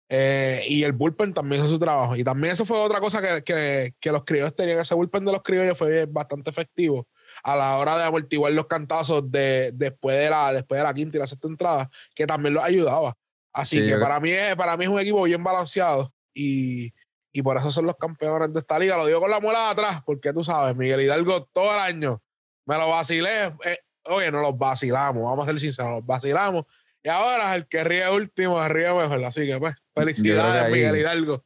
Eh, 0.10 0.66
y 0.68 0.84
el 0.84 0.92
bullpen 0.92 1.34
también 1.34 1.62
hizo 1.62 1.70
su 1.70 1.80
trabajo. 1.80 2.18
Y 2.18 2.24
también 2.24 2.54
eso 2.54 2.66
fue 2.66 2.78
otra 2.78 3.00
cosa 3.00 3.22
que, 3.22 3.44
que, 3.44 3.94
que 4.00 4.12
los 4.12 4.26
criollos 4.26 4.56
tenían. 4.56 4.80
Ese 4.80 4.94
bullpen 4.94 5.24
de 5.24 5.32
los 5.32 5.42
criollos 5.42 5.78
fue 5.78 6.06
bastante 6.06 6.50
efectivo 6.50 7.08
a 7.44 7.56
la 7.56 7.78
hora 7.78 7.98
de 7.98 8.04
amortiguar 8.04 8.52
los 8.52 8.66
cantazos 8.66 9.32
de, 9.32 9.72
después, 9.74 10.18
de 10.18 10.30
la, 10.30 10.52
después 10.52 10.80
de 10.80 10.84
la 10.84 10.94
quinta 10.94 11.18
y 11.18 11.20
la 11.22 11.28
sexta 11.28 11.48
entrada, 11.48 11.90
que 12.14 12.28
también 12.28 12.56
los 12.56 12.64
ayudaba. 12.64 13.16
Así 13.54 13.86
que 13.86 13.98
para 13.98 14.20
mí, 14.20 14.32
es, 14.32 14.56
para 14.56 14.76
mí 14.76 14.84
es 14.84 14.90
un 14.90 15.00
equipo 15.00 15.24
bien 15.24 15.44
balanceado. 15.44 16.14
Y, 16.34 16.92
y 17.34 17.42
por 17.42 17.58
eso 17.58 17.72
son 17.72 17.86
los 17.86 17.96
campeones 17.96 18.54
de 18.54 18.60
esta 18.60 18.78
liga. 18.78 18.98
Lo 18.98 19.06
digo 19.06 19.22
con 19.22 19.32
la 19.32 19.40
muela 19.40 19.60
de 19.60 19.72
atrás, 19.72 20.02
porque 20.06 20.34
tú 20.34 20.44
sabes, 20.44 20.76
Miguel 20.76 21.02
Hidalgo 21.02 21.44
todo 21.54 21.74
el 21.74 21.80
año 21.80 22.22
me 22.66 22.78
lo 22.78 22.90
vacilé. 22.90 23.48
Eh, 23.66 23.80
oye, 24.06 24.32
no 24.32 24.42
los 24.42 24.58
vacilamos, 24.58 25.24
vamos 25.24 25.46
a 25.46 25.50
ser 25.50 25.60
sinceros, 25.60 25.92
los 25.92 26.06
vacilamos. 26.06 26.66
Y 27.04 27.10
ahora 27.10 27.56
el 27.56 27.68
que 27.68 27.84
ríe 27.84 28.10
último, 28.12 28.62
ríe 28.68 28.94
mejor. 28.94 29.24
Así 29.26 29.46
que 29.46 29.58
pues, 29.60 29.76
felicidades, 29.96 30.72
Miguel 30.72 30.98
Hidalgo. 30.98 31.44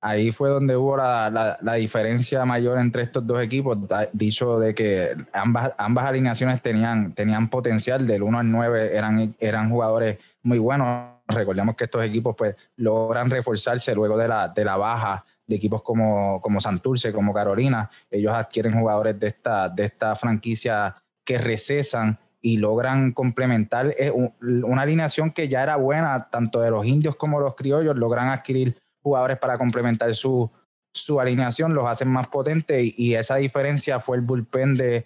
Ahí 0.00 0.32
fue 0.32 0.50
donde 0.50 0.76
hubo 0.76 0.98
la, 0.98 1.58
la, 1.62 1.74
diferencia 1.74 2.44
mayor 2.44 2.78
entre 2.78 3.02
estos 3.02 3.26
dos 3.26 3.42
equipos, 3.42 3.78
dicho 4.12 4.58
de 4.58 4.74
que 4.74 5.16
ambas, 5.32 5.72
ambas 5.78 6.04
alineaciones 6.04 6.60
tenían, 6.60 7.14
tenían 7.14 7.48
potencial, 7.48 8.06
del 8.06 8.22
1 8.22 8.38
al 8.38 8.50
9 8.50 8.90
eran, 8.94 9.34
eran 9.40 9.70
jugadores 9.70 10.18
muy 10.42 10.58
buenos. 10.58 11.13
Recordemos 11.26 11.74
que 11.74 11.84
estos 11.84 12.04
equipos 12.04 12.34
pues 12.36 12.54
logran 12.76 13.30
reforzarse 13.30 13.94
luego 13.94 14.16
de 14.16 14.28
la, 14.28 14.48
de 14.48 14.64
la 14.64 14.76
baja 14.76 15.24
de 15.46 15.56
equipos 15.56 15.82
como, 15.82 16.40
como 16.40 16.60
Santurce, 16.60 17.12
como 17.12 17.32
Carolina. 17.32 17.90
Ellos 18.10 18.32
adquieren 18.32 18.78
jugadores 18.78 19.18
de 19.18 19.28
esta, 19.28 19.68
de 19.68 19.84
esta 19.84 20.14
franquicia 20.16 20.94
que 21.24 21.38
recesan 21.38 22.18
y 22.40 22.58
logran 22.58 23.12
complementar 23.12 23.94
una 24.42 24.82
alineación 24.82 25.30
que 25.30 25.48
ya 25.48 25.62
era 25.62 25.76
buena, 25.76 26.28
tanto 26.30 26.60
de 26.60 26.70
los 26.70 26.84
indios 26.84 27.16
como 27.16 27.40
los 27.40 27.54
criollos, 27.54 27.96
logran 27.96 28.28
adquirir 28.28 28.78
jugadores 29.02 29.38
para 29.38 29.56
complementar 29.56 30.14
su, 30.14 30.50
su 30.94 31.20
alineación, 31.20 31.74
los 31.74 31.86
hacen 31.86 32.08
más 32.08 32.28
potentes 32.28 32.92
y, 32.96 33.14
esa 33.14 33.36
diferencia 33.36 33.98
fue 33.98 34.16
el 34.16 34.22
bullpen 34.22 34.74
de 34.74 35.04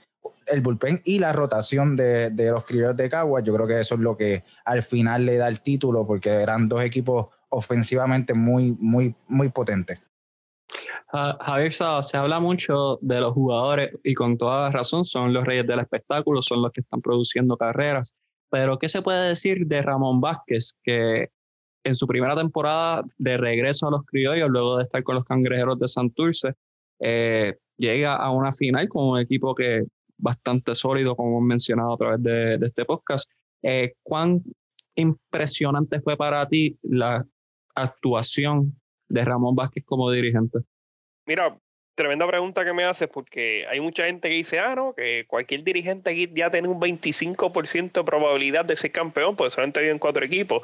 el 0.50 0.60
bullpen 0.60 1.00
y 1.04 1.18
la 1.18 1.32
rotación 1.32 1.96
de, 1.96 2.30
de 2.30 2.50
los 2.50 2.64
criollos 2.64 2.96
de 2.96 3.08
Caguas. 3.08 3.44
Yo 3.44 3.54
creo 3.54 3.66
que 3.66 3.80
eso 3.80 3.94
es 3.94 4.00
lo 4.00 4.16
que 4.16 4.44
al 4.64 4.82
final 4.82 5.26
le 5.26 5.36
da 5.36 5.48
el 5.48 5.60
título 5.60 6.06
porque 6.06 6.30
eran 6.30 6.68
dos 6.68 6.82
equipos 6.82 7.28
ofensivamente 7.50 8.34
muy, 8.34 8.76
muy, 8.78 9.14
muy 9.26 9.48
potentes. 9.48 10.00
Javier 11.10 11.72
se 11.72 12.16
habla 12.16 12.38
mucho 12.38 12.98
de 13.00 13.20
los 13.20 13.32
jugadores 13.32 13.90
y 14.04 14.12
con 14.12 14.36
toda 14.36 14.70
razón 14.70 15.04
son 15.04 15.32
los 15.32 15.44
reyes 15.46 15.66
del 15.66 15.80
espectáculo, 15.80 16.42
son 16.42 16.60
los 16.60 16.70
que 16.70 16.82
están 16.82 17.00
produciendo 17.00 17.56
carreras. 17.56 18.14
Pero, 18.50 18.78
¿qué 18.78 18.88
se 18.88 19.00
puede 19.00 19.28
decir 19.28 19.66
de 19.66 19.80
Ramón 19.80 20.20
Vázquez, 20.20 20.74
que 20.82 21.30
en 21.84 21.94
su 21.94 22.06
primera 22.06 22.36
temporada 22.36 23.02
de 23.16 23.36
regreso 23.38 23.88
a 23.88 23.90
los 23.90 24.04
criollos, 24.04 24.50
luego 24.50 24.76
de 24.76 24.84
estar 24.84 25.02
con 25.02 25.14
los 25.14 25.24
cangrejeros 25.24 25.78
de 25.78 25.88
Santurce, 25.88 26.52
eh, 27.00 27.56
llega 27.78 28.14
a 28.14 28.30
una 28.30 28.52
final 28.52 28.88
con 28.88 29.06
un 29.06 29.18
equipo 29.18 29.54
que 29.54 29.84
bastante 30.18 30.74
sólido, 30.74 31.16
como 31.16 31.30
hemos 31.30 31.42
mencionado 31.42 31.94
a 31.94 31.96
través 31.96 32.22
de, 32.22 32.66
este 32.66 32.84
podcast. 32.84 33.30
Eh, 33.62 33.94
¿Cuán 34.02 34.42
impresionante 34.94 36.00
fue 36.00 36.16
para 36.16 36.46
ti 36.46 36.78
la 36.82 37.24
actuación 37.74 38.78
de 39.08 39.24
Ramón 39.24 39.54
Vázquez 39.54 39.84
como 39.86 40.10
dirigente? 40.10 40.58
Mira, 41.26 41.58
tremenda 41.98 42.26
pregunta 42.26 42.64
que 42.64 42.72
me 42.72 42.84
haces 42.84 43.08
porque 43.08 43.66
hay 43.68 43.80
mucha 43.80 44.06
gente 44.06 44.28
que 44.28 44.36
dice, 44.36 44.60
ah, 44.60 44.74
no, 44.76 44.94
que 44.94 45.24
cualquier 45.26 45.64
dirigente 45.64 46.10
aquí 46.10 46.30
ya 46.32 46.50
tiene 46.50 46.68
un 46.68 46.80
25% 46.80 47.92
de 47.92 48.04
probabilidad 48.04 48.64
de 48.64 48.76
ser 48.76 48.92
campeón, 48.92 49.34
pues 49.34 49.52
solamente 49.52 49.82
viven 49.82 49.98
cuatro 49.98 50.24
equipos. 50.24 50.62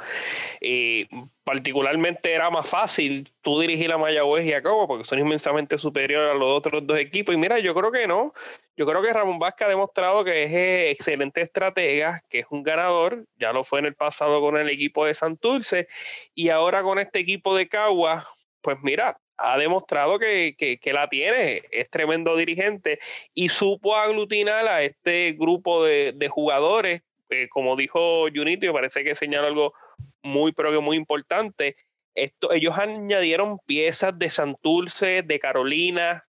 Y 0.61 1.09
particularmente 1.43 2.33
era 2.33 2.51
más 2.51 2.69
fácil 2.69 3.33
tú 3.43 3.61
dirigir 3.61 3.93
a 3.93 3.99
Mayagüez 3.99 4.47
y 4.47 4.53
a 4.53 4.63
Cabo 4.63 4.87
porque 4.87 5.05
son 5.05 5.19
inmensamente 5.19 5.77
superiores 5.77 6.31
a 6.31 6.39
los 6.39 6.49
otros 6.49 6.87
dos 6.87 6.99
equipos. 6.99 7.35
Y 7.35 7.39
mira, 7.39 7.59
yo 7.59 7.75
creo 7.75 7.91
que 7.91 8.07
no. 8.07 8.33
Yo 8.77 8.87
creo 8.87 9.03
que 9.03 9.13
Ramón 9.13 9.41
Vázquez 9.41 9.67
ha 9.67 9.71
demostrado 9.71 10.25
que 10.25 10.45
es 10.45 10.53
eh, 10.53 10.91
excelente 10.91 11.41
estratega, 11.41 12.23
que 12.29 12.41
es 12.41 12.47
un 12.51 12.63
ganador. 12.63 13.27
Ya 13.37 13.53
lo 13.53 13.65
fue 13.65 13.81
en 13.81 13.87
el 13.87 13.95
pasado 13.95 14.41
con 14.41 14.57
el 14.57 14.69
equipo 14.69 15.05
de 15.05 15.15
Santurce 15.15 15.89
y 16.35 16.51
ahora 16.51 16.83
con 16.85 17.01
este 17.01 17.19
equipo 17.19 17.57
de 17.57 17.69
Cagua, 17.69 18.27
pues 18.63 18.79
mira, 18.83 19.19
ha 19.37 19.59
demostrado 19.59 20.19
que, 20.19 20.57
que, 20.57 20.93
la 20.93 21.09
tiene, 21.09 21.63
es 21.71 21.91
tremendo 21.91 22.37
dirigente 22.37 22.99
y 23.35 23.49
supo 23.49 23.97
aglutinar 23.97 24.67
a 24.67 24.83
este 24.83 25.33
grupo 25.33 25.85
de, 25.85 26.13
de 26.15 26.29
jugadores, 26.29 27.03
eh, 27.31 27.49
como 27.49 27.77
dijo 27.77 28.27
Junito, 28.35 28.67
me 28.67 28.73
parece 28.73 29.03
que 29.03 29.15
señaló 29.15 29.47
algo 29.47 29.75
muy, 30.23 30.53
pero 30.53 30.71
que 30.71 30.79
muy 30.79 30.97
importante. 30.97 31.77
Esto, 32.15 32.53
ellos 32.53 32.79
añadieron 32.79 33.59
piezas 33.67 34.19
de 34.19 34.31
Santurce, 34.31 35.23
de 35.23 35.41
Carolina 35.41 36.25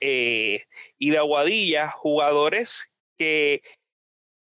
eh, 0.00 0.64
y 0.98 1.10
de 1.10 1.18
Aguadilla, 1.18 1.90
jugadores 1.90 2.90
que, 3.16 3.62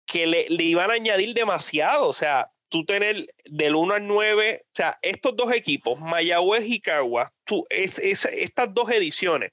que 0.06 0.26
le, 0.26 0.48
le, 0.48 0.64
iban 0.64 0.90
a 0.90 0.94
añadir 0.94 1.34
demasiado. 1.34 2.08
O 2.08 2.14
sea, 2.14 2.50
tú 2.74 2.84
tener 2.84 3.32
del 3.44 3.76
1 3.76 3.94
al 3.94 4.06
9, 4.08 4.64
o 4.64 4.66
sea, 4.74 4.98
estos 5.00 5.36
dos 5.36 5.52
equipos, 5.52 5.96
Mayagüez 6.00 6.64
y 6.66 6.80
Caguas, 6.80 7.30
tú, 7.44 7.64
es, 7.70 8.00
estas 8.00 8.74
dos 8.74 8.90
ediciones, 8.90 9.52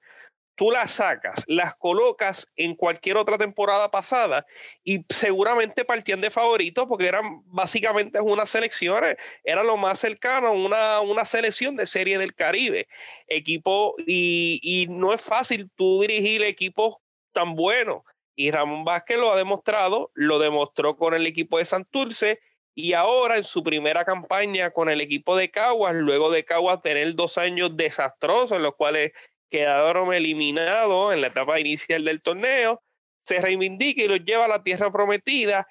tú 0.55 0.71
las 0.71 0.93
sacas, 0.93 1.43
las 1.45 1.75
colocas 1.75 2.47
en 2.55 2.73
cualquier 2.73 3.17
otra 3.17 3.37
temporada 3.37 3.91
pasada 3.91 4.43
y 4.83 5.05
seguramente 5.07 5.85
partían 5.85 6.19
de 6.19 6.31
favoritos 6.31 6.85
porque 6.89 7.09
eran 7.09 7.43
básicamente 7.45 8.19
unas 8.19 8.49
selecciones, 8.49 9.17
era 9.43 9.61
lo 9.61 9.77
más 9.77 9.99
cercano 9.99 10.53
una, 10.53 10.99
una 11.01 11.23
selección 11.23 11.75
de 11.75 11.85
serie 11.85 12.17
del 12.17 12.33
Caribe. 12.33 12.87
Equipo, 13.27 13.93
y, 13.99 14.59
y 14.63 14.87
no 14.87 15.13
es 15.13 15.21
fácil 15.21 15.69
tú 15.75 16.01
dirigir 16.01 16.41
equipos 16.41 16.95
tan 17.33 17.53
buenos. 17.53 18.01
Y 18.35 18.49
Ramón 18.49 18.83
Vázquez 18.83 19.19
lo 19.19 19.31
ha 19.31 19.37
demostrado, 19.37 20.09
lo 20.15 20.39
demostró 20.39 20.97
con 20.97 21.13
el 21.13 21.27
equipo 21.27 21.59
de 21.59 21.65
Santurce 21.65 22.39
y 22.75 22.93
ahora 22.93 23.37
en 23.37 23.43
su 23.43 23.63
primera 23.63 24.05
campaña 24.05 24.71
con 24.71 24.89
el 24.89 25.01
equipo 25.01 25.35
de 25.35 25.51
Caguas, 25.51 25.93
luego 25.95 26.31
de 26.31 26.45
Caguas 26.45 26.81
tener 26.81 27.15
dos 27.15 27.37
años 27.37 27.75
desastrosos 27.75 28.53
en 28.53 28.63
los 28.63 28.75
cuales 28.75 29.11
quedaron 29.49 30.13
eliminados 30.13 31.13
en 31.13 31.21
la 31.21 31.27
etapa 31.27 31.59
inicial 31.59 32.05
del 32.05 32.21
torneo, 32.21 32.81
se 33.23 33.41
reivindica 33.41 34.03
y 34.03 34.07
los 34.07 34.23
lleva 34.23 34.45
a 34.45 34.47
la 34.47 34.63
tierra 34.63 34.91
prometida 34.91 35.67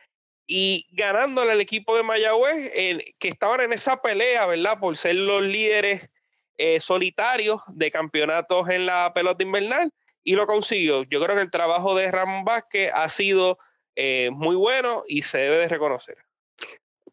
y 0.47 0.87
ganándole 0.91 1.53
al 1.53 1.61
equipo 1.61 1.97
de 1.97 2.03
Mayagüez, 2.03 2.73
que 3.19 3.29
estaban 3.29 3.61
en 3.61 3.73
esa 3.73 4.03
pelea, 4.03 4.47
¿verdad? 4.47 4.79
Por 4.79 4.97
ser 4.97 5.15
los 5.15 5.43
líderes 5.43 6.11
eh, 6.59 6.81
solitarios 6.81 7.63
de 7.69 7.91
campeonatos 7.91 8.69
en 8.69 8.85
la 8.85 9.13
pelota 9.15 9.43
invernal 9.43 9.91
y 10.23 10.35
lo 10.35 10.47
consiguió. 10.47 11.05
Yo 11.05 11.23
creo 11.23 11.37
que 11.37 11.43
el 11.43 11.51
trabajo 11.51 11.95
de 11.95 12.11
Ramón 12.11 12.45
Vázquez 12.45 12.91
ha 12.93 13.09
sido 13.09 13.59
eh, 13.97 14.31
muy 14.33 14.57
bueno 14.57 15.05
y 15.09 15.23
se 15.23 15.39
debe 15.39 15.57
de 15.57 15.69
reconocer 15.69 16.19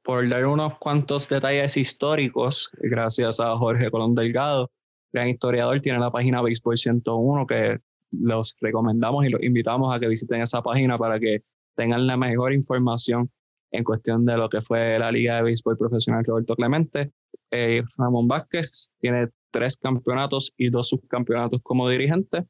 por 0.08 0.30
dar 0.30 0.46
unos 0.46 0.78
cuantos 0.78 1.28
detalles 1.28 1.76
históricos, 1.76 2.70
gracias 2.80 3.42
a 3.42 3.58
Jorge 3.58 3.92
Colón 3.92 4.16
Delgado, 4.16 4.72
gran 5.12 5.28
historiador, 5.28 5.82
tiene 5.82 6.00
la 6.00 6.10
página 6.10 6.42
Baseball 6.42 6.78
101 6.78 7.46
que 7.46 7.80
los 8.12 8.56
recomendamos 8.62 9.26
y 9.26 9.30
los 9.30 9.44
invitamos 9.44 9.94
a 9.94 10.00
que 10.00 10.08
visiten 10.08 10.42
esa 10.42 10.62
página 10.62 10.98
para 10.98 11.20
que 11.20 11.44
tengan 11.76 12.08
la 12.08 12.16
mejor 12.16 12.54
información 12.54 13.30
en 13.72 13.84
cuestión 13.84 14.26
de 14.26 14.38
lo 14.38 14.48
que 14.48 14.62
fue 14.62 14.98
la 14.98 15.12
Liga 15.12 15.36
de 15.36 15.44
Béisbol 15.44 15.78
Profesional 15.78 16.24
Roberto 16.24 16.56
Clemente. 16.56 17.12
Eh, 17.52 17.84
Ramón 17.98 18.30
Vázquez 18.30 18.90
tiene 19.00 19.28
tres 19.52 19.76
campeonatos 19.76 20.54
y 20.56 20.70
dos 20.70 20.88
subcampeonatos 20.88 21.60
como 21.62 21.90
dirigente. 21.90 22.46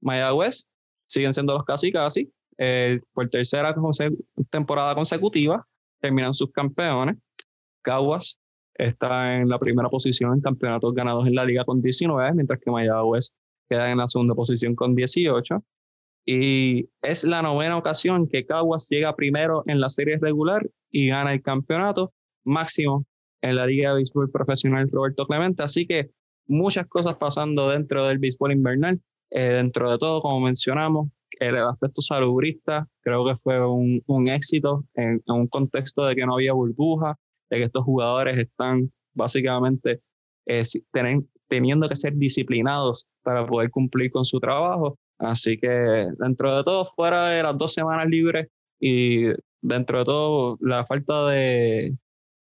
Mayagüez 0.00 0.68
siguen 1.08 1.32
siendo 1.32 1.54
los 1.54 1.64
casi 1.64 1.90
casi, 1.90 2.32
eh, 2.58 3.00
por 3.12 3.28
tercera 3.28 3.74
temporada 4.50 4.94
consecutiva 4.94 5.66
terminan 6.02 6.34
sus 6.34 6.50
campeones. 6.50 7.16
Caguas 7.82 8.38
está 8.74 9.36
en 9.36 9.48
la 9.48 9.58
primera 9.58 9.88
posición 9.88 10.34
en 10.34 10.40
campeonatos 10.40 10.92
ganados 10.92 11.26
en 11.26 11.34
la 11.34 11.44
liga 11.44 11.64
con 11.64 11.80
19, 11.80 12.34
mientras 12.34 12.60
que 12.60 12.70
Mayagüez 12.70 13.30
queda 13.68 13.90
en 13.90 13.98
la 13.98 14.08
segunda 14.08 14.34
posición 14.34 14.74
con 14.74 14.94
18. 14.94 15.64
Y 16.26 16.88
es 17.00 17.24
la 17.24 17.42
novena 17.42 17.76
ocasión 17.76 18.28
que 18.28 18.44
Caguas 18.44 18.88
llega 18.88 19.16
primero 19.16 19.64
en 19.66 19.80
la 19.80 19.88
serie 19.88 20.18
regular 20.20 20.68
y 20.90 21.08
gana 21.08 21.32
el 21.32 21.42
campeonato 21.42 22.12
máximo 22.44 23.06
en 23.40 23.56
la 23.56 23.66
Liga 23.66 23.90
de 23.90 23.96
Béisbol 23.96 24.30
Profesional 24.30 24.88
Roberto 24.90 25.26
Clemente. 25.26 25.62
Así 25.62 25.86
que 25.86 26.10
muchas 26.46 26.86
cosas 26.86 27.16
pasando 27.16 27.68
dentro 27.70 28.06
del 28.06 28.18
béisbol 28.18 28.52
invernal. 28.52 29.00
Eh, 29.30 29.48
dentro 29.54 29.90
de 29.90 29.98
todo, 29.98 30.20
como 30.20 30.40
mencionamos, 30.40 31.08
el 31.48 31.58
aspecto 31.58 32.00
salubrista 32.00 32.86
creo 33.00 33.24
que 33.24 33.36
fue 33.36 33.64
un, 33.66 34.02
un 34.06 34.28
éxito 34.28 34.84
en, 34.94 35.22
un 35.26 35.46
contexto 35.48 36.04
de 36.04 36.14
que 36.14 36.26
no 36.26 36.34
había 36.34 36.52
burbuja, 36.52 37.16
de 37.50 37.58
que 37.58 37.64
estos 37.64 37.84
jugadores 37.84 38.38
están 38.38 38.92
básicamente 39.14 40.00
eh, 40.46 40.62
teniendo 41.48 41.88
que 41.88 41.96
ser 41.96 42.14
disciplinados 42.16 43.08
para 43.22 43.46
poder 43.46 43.70
cumplir 43.70 44.10
con 44.10 44.24
su 44.24 44.40
trabajo. 44.40 44.98
Así 45.18 45.58
que 45.58 45.68
dentro 45.68 46.56
de 46.56 46.64
todo, 46.64 46.84
fuera 46.84 47.28
de 47.28 47.42
las 47.42 47.56
dos 47.56 47.74
semanas 47.74 48.08
libres 48.08 48.48
y 48.80 49.26
dentro 49.60 49.98
de 49.98 50.04
todo 50.04 50.58
la 50.60 50.84
falta 50.84 51.28
de, 51.28 51.96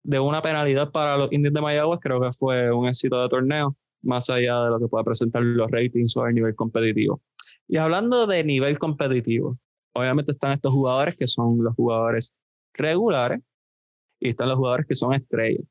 de 0.03 0.19
una 0.19 0.41
penalidad 0.41 0.91
para 0.91 1.17
los 1.17 1.31
indios 1.31 1.53
de 1.53 1.61
Mayagüez, 1.61 1.99
creo 2.01 2.21
que 2.21 2.31
fue 2.33 2.71
un 2.71 2.87
éxito 2.87 3.21
de 3.21 3.29
torneo, 3.29 3.75
más 4.01 4.29
allá 4.29 4.63
de 4.63 4.69
lo 4.69 4.79
que 4.79 4.87
pueda 4.87 5.03
presentar 5.03 5.41
los 5.41 5.69
ratings 5.71 6.15
o 6.17 6.27
el 6.27 6.35
nivel 6.35 6.55
competitivo. 6.55 7.21
Y 7.67 7.77
hablando 7.77 8.27
de 8.27 8.43
nivel 8.43 8.77
competitivo, 8.77 9.57
obviamente 9.93 10.31
están 10.31 10.53
estos 10.53 10.73
jugadores 10.73 11.15
que 11.15 11.27
son 11.27 11.49
los 11.57 11.75
jugadores 11.75 12.33
regulares 12.73 13.41
y 14.19 14.29
están 14.29 14.49
los 14.49 14.57
jugadores 14.57 14.85
que 14.85 14.95
son 14.95 15.13
estrellas. 15.13 15.65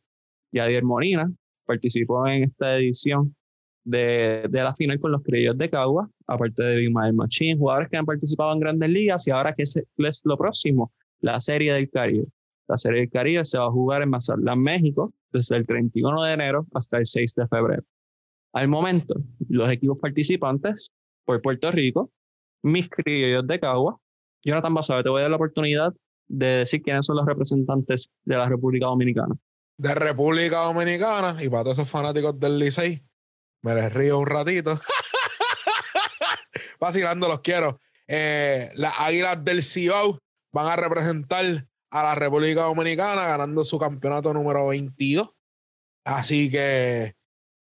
Yadier 0.52 0.84
Molina 0.84 1.30
participó 1.64 2.26
en 2.26 2.44
esta 2.44 2.78
edición 2.78 3.34
de, 3.84 4.46
de 4.48 4.62
la 4.62 4.72
final 4.72 5.00
con 5.00 5.12
los 5.12 5.22
Criollos 5.22 5.58
de 5.58 5.68
Cagua, 5.68 6.08
aparte 6.26 6.62
de 6.62 6.76
Bimael 6.76 7.14
Machín, 7.14 7.58
jugadores 7.58 7.88
que 7.88 7.96
han 7.96 8.06
participado 8.06 8.52
en 8.52 8.60
grandes 8.60 8.90
ligas 8.90 9.26
y 9.26 9.30
ahora 9.30 9.54
que 9.54 9.62
es, 9.62 9.76
es 9.76 10.20
lo 10.24 10.36
próximo, 10.36 10.92
la 11.20 11.40
Serie 11.40 11.72
del 11.72 11.90
Caribe. 11.90 12.26
La 12.68 12.76
Serie 12.76 13.00
del 13.00 13.10
Caribe 13.10 13.44
se 13.44 13.58
va 13.58 13.66
a 13.66 13.70
jugar 13.70 14.02
en 14.02 14.10
Mazatlán, 14.10 14.60
México, 14.60 15.12
desde 15.32 15.56
el 15.56 15.66
31 15.66 16.22
de 16.22 16.32
enero 16.32 16.66
hasta 16.72 16.98
el 16.98 17.06
6 17.06 17.34
de 17.34 17.48
febrero. 17.48 17.82
Al 18.52 18.68
momento, 18.68 19.14
los 19.48 19.70
equipos 19.70 19.98
participantes 19.98 20.90
por 21.24 21.40
Puerto 21.42 21.70
Rico, 21.70 22.10
mis 22.62 22.88
criollos 22.88 23.46
de 23.46 23.60
Cagua, 23.60 23.98
Jonathan 24.44 24.74
Basabe, 24.74 25.02
te 25.02 25.08
voy 25.08 25.20
a 25.20 25.22
dar 25.22 25.30
la 25.30 25.36
oportunidad 25.36 25.92
de 26.28 26.46
decir 26.46 26.82
quiénes 26.82 27.06
son 27.06 27.16
los 27.16 27.26
representantes 27.26 28.10
de 28.24 28.36
la 28.36 28.48
República 28.48 28.86
Dominicana. 28.86 29.34
De 29.76 29.94
República 29.94 30.60
Dominicana, 30.60 31.42
y 31.42 31.48
para 31.48 31.64
todos 31.64 31.78
esos 31.78 31.90
fanáticos 31.90 32.38
del 32.38 32.58
Licey, 32.58 33.02
me 33.62 33.74
les 33.74 33.92
río 33.92 34.18
un 34.18 34.26
ratito. 34.26 34.80
Vacilando, 36.80 37.28
los 37.28 37.40
quiero. 37.40 37.80
Eh, 38.06 38.70
las 38.74 38.94
Águilas 38.98 39.42
del 39.44 39.62
Cibao 39.62 40.18
van 40.52 40.68
a 40.68 40.76
representar 40.76 41.66
a 41.90 42.02
la 42.02 42.14
República 42.14 42.62
Dominicana 42.62 43.26
ganando 43.26 43.64
su 43.64 43.78
campeonato 43.78 44.32
número 44.34 44.68
22. 44.68 45.30
Así 46.04 46.50
que 46.50 47.14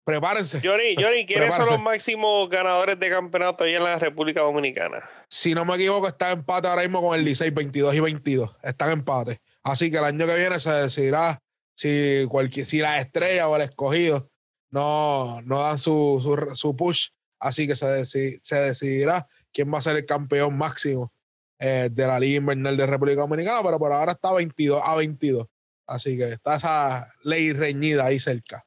prepárense. 0.08 0.62
Johnny, 0.64 0.96
Johnny 0.98 1.26
¿quiénes 1.26 1.54
son 1.54 1.66
los 1.66 1.82
máximos 1.82 2.50
ganadores 2.50 2.98
de 2.98 3.10
campeonato 3.10 3.66
ahí 3.66 3.76
en 3.76 3.84
la 3.84 4.00
República 4.00 4.40
Dominicana? 4.40 5.04
Si 5.28 5.54
no 5.54 5.66
me 5.66 5.76
equivoco, 5.76 6.08
está 6.08 6.32
empate 6.32 6.70
ahora 6.70 6.84
mismo 6.84 7.02
con 7.02 7.20
el 7.20 7.26
Licey 7.26 7.50
22 7.50 7.94
y 7.94 8.00
22. 8.00 8.56
Están 8.64 8.92
empate. 8.92 9.42
Así 9.64 9.92
que 9.92 9.98
el 9.98 10.06
año 10.06 10.26
que 10.26 10.36
viene 10.36 10.62
se 10.62 10.72
decidirá 10.72 11.44
si, 11.76 12.26
cualquier, 12.30 12.66
si 12.66 12.80
la 12.80 13.00
estrella 13.00 13.50
o 13.50 13.58
el 13.58 13.64
escogido 13.64 14.30
no, 14.70 15.42
no 15.42 15.64
dan 15.64 15.78
su, 15.78 16.20
su, 16.22 16.56
su 16.56 16.74
push. 16.74 17.10
Así 17.38 17.68
que 17.68 17.76
se, 17.76 18.06
se 18.06 18.56
decidirá 18.56 19.28
quién 19.52 19.74
va 19.74 19.80
a 19.80 19.82
ser 19.82 19.98
el 19.98 20.06
campeón 20.06 20.58
máximo 20.58 21.12
eh, 21.60 21.90
de 21.92 22.08
la 22.08 22.18
Liga 22.18 22.38
Invernal 22.38 22.78
de 22.78 22.86
República 22.86 23.22
Dominicana, 23.22 23.60
pero 23.62 23.78
por 23.78 23.92
ahora 23.92 24.14
está 24.14 24.32
22 24.32 24.82
a 24.82 24.96
22. 24.96 25.48
Así 25.86 26.18
que 26.18 26.32
está 26.32 26.56
esa 26.56 27.14
ley 27.24 27.52
reñida 27.52 28.06
ahí 28.06 28.22
cerca. 28.22 28.67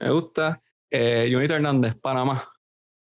Me 0.00 0.10
gusta. 0.10 0.62
Eh, 0.90 1.28
Junito 1.32 1.54
Hernández, 1.54 1.94
Panamá. 2.00 2.48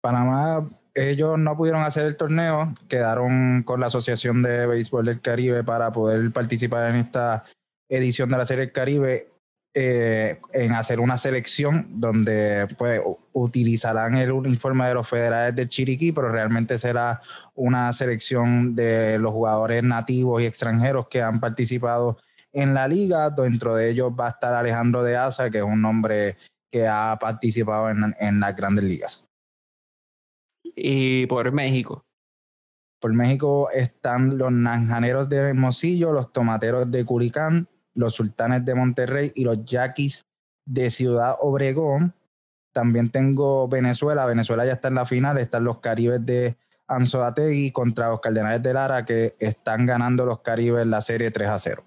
Panamá, 0.01 0.69
ellos 0.93 1.37
no 1.37 1.57
pudieron 1.57 1.81
hacer 1.81 2.05
el 2.05 2.15
torneo, 2.15 2.73
quedaron 2.87 3.63
con 3.63 3.79
la 3.79 3.87
Asociación 3.87 4.43
de 4.43 4.67
Béisbol 4.67 5.05
del 5.05 5.21
Caribe 5.21 5.63
para 5.63 5.91
poder 5.91 6.31
participar 6.31 6.89
en 6.89 6.97
esta 6.97 7.43
edición 7.89 8.29
de 8.29 8.37
la 8.37 8.45
Serie 8.45 8.65
del 8.65 8.71
Caribe 8.71 9.27
eh, 9.73 10.39
en 10.53 10.71
hacer 10.71 11.01
una 11.01 11.17
selección 11.17 11.99
donde 11.99 12.67
pues, 12.77 13.01
utilizarán 13.33 14.15
el 14.15 14.31
uniforme 14.31 14.87
de 14.87 14.93
los 14.93 15.07
federales 15.07 15.53
del 15.53 15.67
Chiriquí, 15.67 16.13
pero 16.13 16.29
realmente 16.31 16.77
será 16.77 17.21
una 17.55 17.91
selección 17.91 18.73
de 18.73 19.19
los 19.19 19.33
jugadores 19.33 19.83
nativos 19.83 20.41
y 20.41 20.45
extranjeros 20.45 21.09
que 21.09 21.21
han 21.21 21.41
participado 21.41 22.17
en 22.53 22.73
la 22.73 22.87
liga. 22.87 23.31
Dentro 23.31 23.75
de 23.75 23.89
ellos 23.89 24.13
va 24.17 24.27
a 24.27 24.29
estar 24.29 24.53
Alejandro 24.53 25.03
de 25.03 25.17
Asa, 25.17 25.49
que 25.49 25.57
es 25.57 25.63
un 25.63 25.83
hombre 25.83 26.37
que 26.71 26.87
ha 26.87 27.17
participado 27.19 27.89
en, 27.89 28.15
en 28.19 28.39
las 28.39 28.55
grandes 28.55 28.83
ligas. 28.83 29.25
Y 30.63 31.25
por 31.27 31.51
México. 31.51 32.05
Por 32.99 33.13
México 33.13 33.69
están 33.71 34.37
los 34.37 34.51
Nanjaneros 34.51 35.29
de 35.29 35.37
Hermosillo, 35.37 36.11
los 36.11 36.33
Tomateros 36.33 36.89
de 36.89 37.05
Curicán, 37.05 37.67
los 37.93 38.15
Sultanes 38.15 38.65
de 38.65 38.75
Monterrey 38.75 39.31
y 39.35 39.43
los 39.43 39.63
Yaquis 39.63 40.25
de 40.65 40.89
Ciudad 40.89 41.35
Obregón. 41.39 42.13
También 42.73 43.09
tengo 43.09 43.67
Venezuela. 43.67 44.25
Venezuela 44.25 44.65
ya 44.65 44.73
está 44.73 44.87
en 44.89 44.95
la 44.95 45.05
final. 45.05 45.37
Están 45.37 45.63
los 45.63 45.79
Caribes 45.79 46.25
de 46.25 46.57
Anzoategui 46.87 47.71
contra 47.71 48.09
los 48.09 48.19
Cardenales 48.19 48.61
de 48.61 48.73
Lara 48.73 49.05
que 49.05 49.35
están 49.39 49.85
ganando 49.85 50.25
los 50.25 50.41
Caribes 50.41 50.85
la 50.85 51.01
serie 51.01 51.31
3 51.31 51.47
a 51.47 51.59
0. 51.59 51.85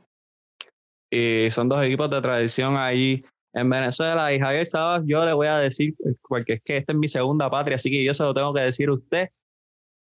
Y 1.11 1.51
son 1.51 1.69
dos 1.69 1.83
equipos 1.83 2.11
de 2.11 2.21
tradición 2.21 2.77
ahí 2.77 3.25
en 3.61 3.71
Venezuela. 3.71 4.33
Y 4.33 4.41
Javier 4.41 4.67
Sabas, 4.67 5.03
yo 5.07 5.25
le 5.25 5.33
voy 5.33 5.47
a 5.47 5.59
decir, 5.59 5.95
porque 6.29 6.55
es 6.55 6.61
que 6.63 6.77
esta 6.79 6.93
es 6.93 6.99
mi 6.99 7.09
segunda 7.09 7.51
patria, 7.51 7.77
así 7.77 7.91
que 7.91 8.05
yo 8.05 8.15
se 8.15 8.25
lo 8.25 8.35
tengo 8.35 8.55
que 8.55 8.63
decir 8.63 8.89
a 8.89 8.95
usted. 8.95 9.29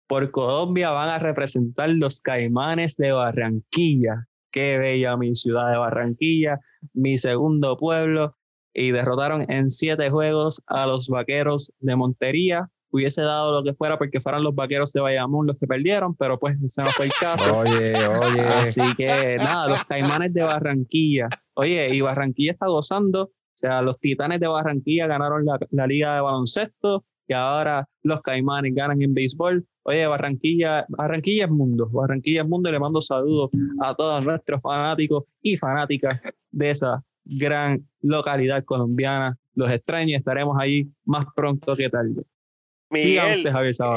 Por 0.06 0.30
Colombia 0.30 0.90
van 0.90 1.10
a 1.10 1.18
representar 1.18 1.90
los 1.90 2.20
Caimanes 2.20 2.96
de 2.96 3.12
Barranquilla 3.12 4.26
qué 4.50 4.78
bella 4.78 5.16
mi 5.16 5.34
ciudad 5.34 5.70
de 5.70 5.78
Barranquilla, 5.78 6.60
mi 6.92 7.18
segundo 7.18 7.76
pueblo, 7.76 8.36
y 8.74 8.90
derrotaron 8.90 9.50
en 9.50 9.70
siete 9.70 10.10
juegos 10.10 10.62
a 10.66 10.86
los 10.86 11.08
vaqueros 11.08 11.72
de 11.80 11.96
Montería. 11.96 12.68
Hubiese 12.90 13.20
dado 13.20 13.52
lo 13.52 13.64
que 13.64 13.74
fuera 13.74 13.98
porque 13.98 14.20
fueran 14.20 14.42
los 14.42 14.54
vaqueros 14.54 14.92
de 14.92 15.00
Bayamón 15.00 15.46
los 15.46 15.58
que 15.58 15.66
perdieron, 15.66 16.14
pero 16.14 16.38
pues 16.38 16.56
ese 16.62 16.82
no 16.82 16.88
fue 16.90 17.06
el 17.06 17.12
caso. 17.20 17.58
Oye, 17.58 17.94
oye. 18.06 18.40
Así 18.40 18.80
que 18.96 19.36
nada, 19.36 19.68
los 19.68 19.84
caimanes 19.84 20.32
de 20.32 20.42
Barranquilla. 20.42 21.28
Oye, 21.54 21.94
y 21.94 22.00
Barranquilla 22.00 22.52
está 22.52 22.66
gozando. 22.66 23.30
Sea, 23.58 23.82
los 23.82 23.98
titanes 23.98 24.38
de 24.38 24.46
Barranquilla 24.46 25.08
ganaron 25.08 25.44
la, 25.44 25.58
la 25.70 25.86
liga 25.88 26.14
de 26.14 26.20
baloncesto 26.20 27.04
y 27.26 27.32
ahora 27.32 27.88
los 28.04 28.22
caimanes 28.22 28.72
ganan 28.72 29.02
en 29.02 29.12
béisbol. 29.12 29.66
Oye, 29.82 30.06
Barranquilla, 30.06 30.86
Barranquilla 30.88 31.46
es 31.46 31.50
mundo, 31.50 31.88
Barranquilla 31.90 32.42
es 32.42 32.48
mundo 32.48 32.68
y 32.68 32.72
le 32.72 32.78
mando 32.78 33.00
saludos 33.00 33.50
a 33.82 33.96
todos 33.96 34.24
nuestros 34.24 34.62
fanáticos 34.62 35.24
y 35.42 35.56
fanáticas 35.56 36.20
de 36.52 36.70
esa 36.70 37.02
gran 37.24 37.84
localidad 38.00 38.64
colombiana. 38.64 39.36
Los 39.54 39.72
extraños 39.72 40.18
estaremos 40.20 40.56
ahí 40.56 40.88
más 41.04 41.26
pronto 41.34 41.74
que 41.74 41.88
tarde. 41.88 42.22
Miguel, 42.90 43.46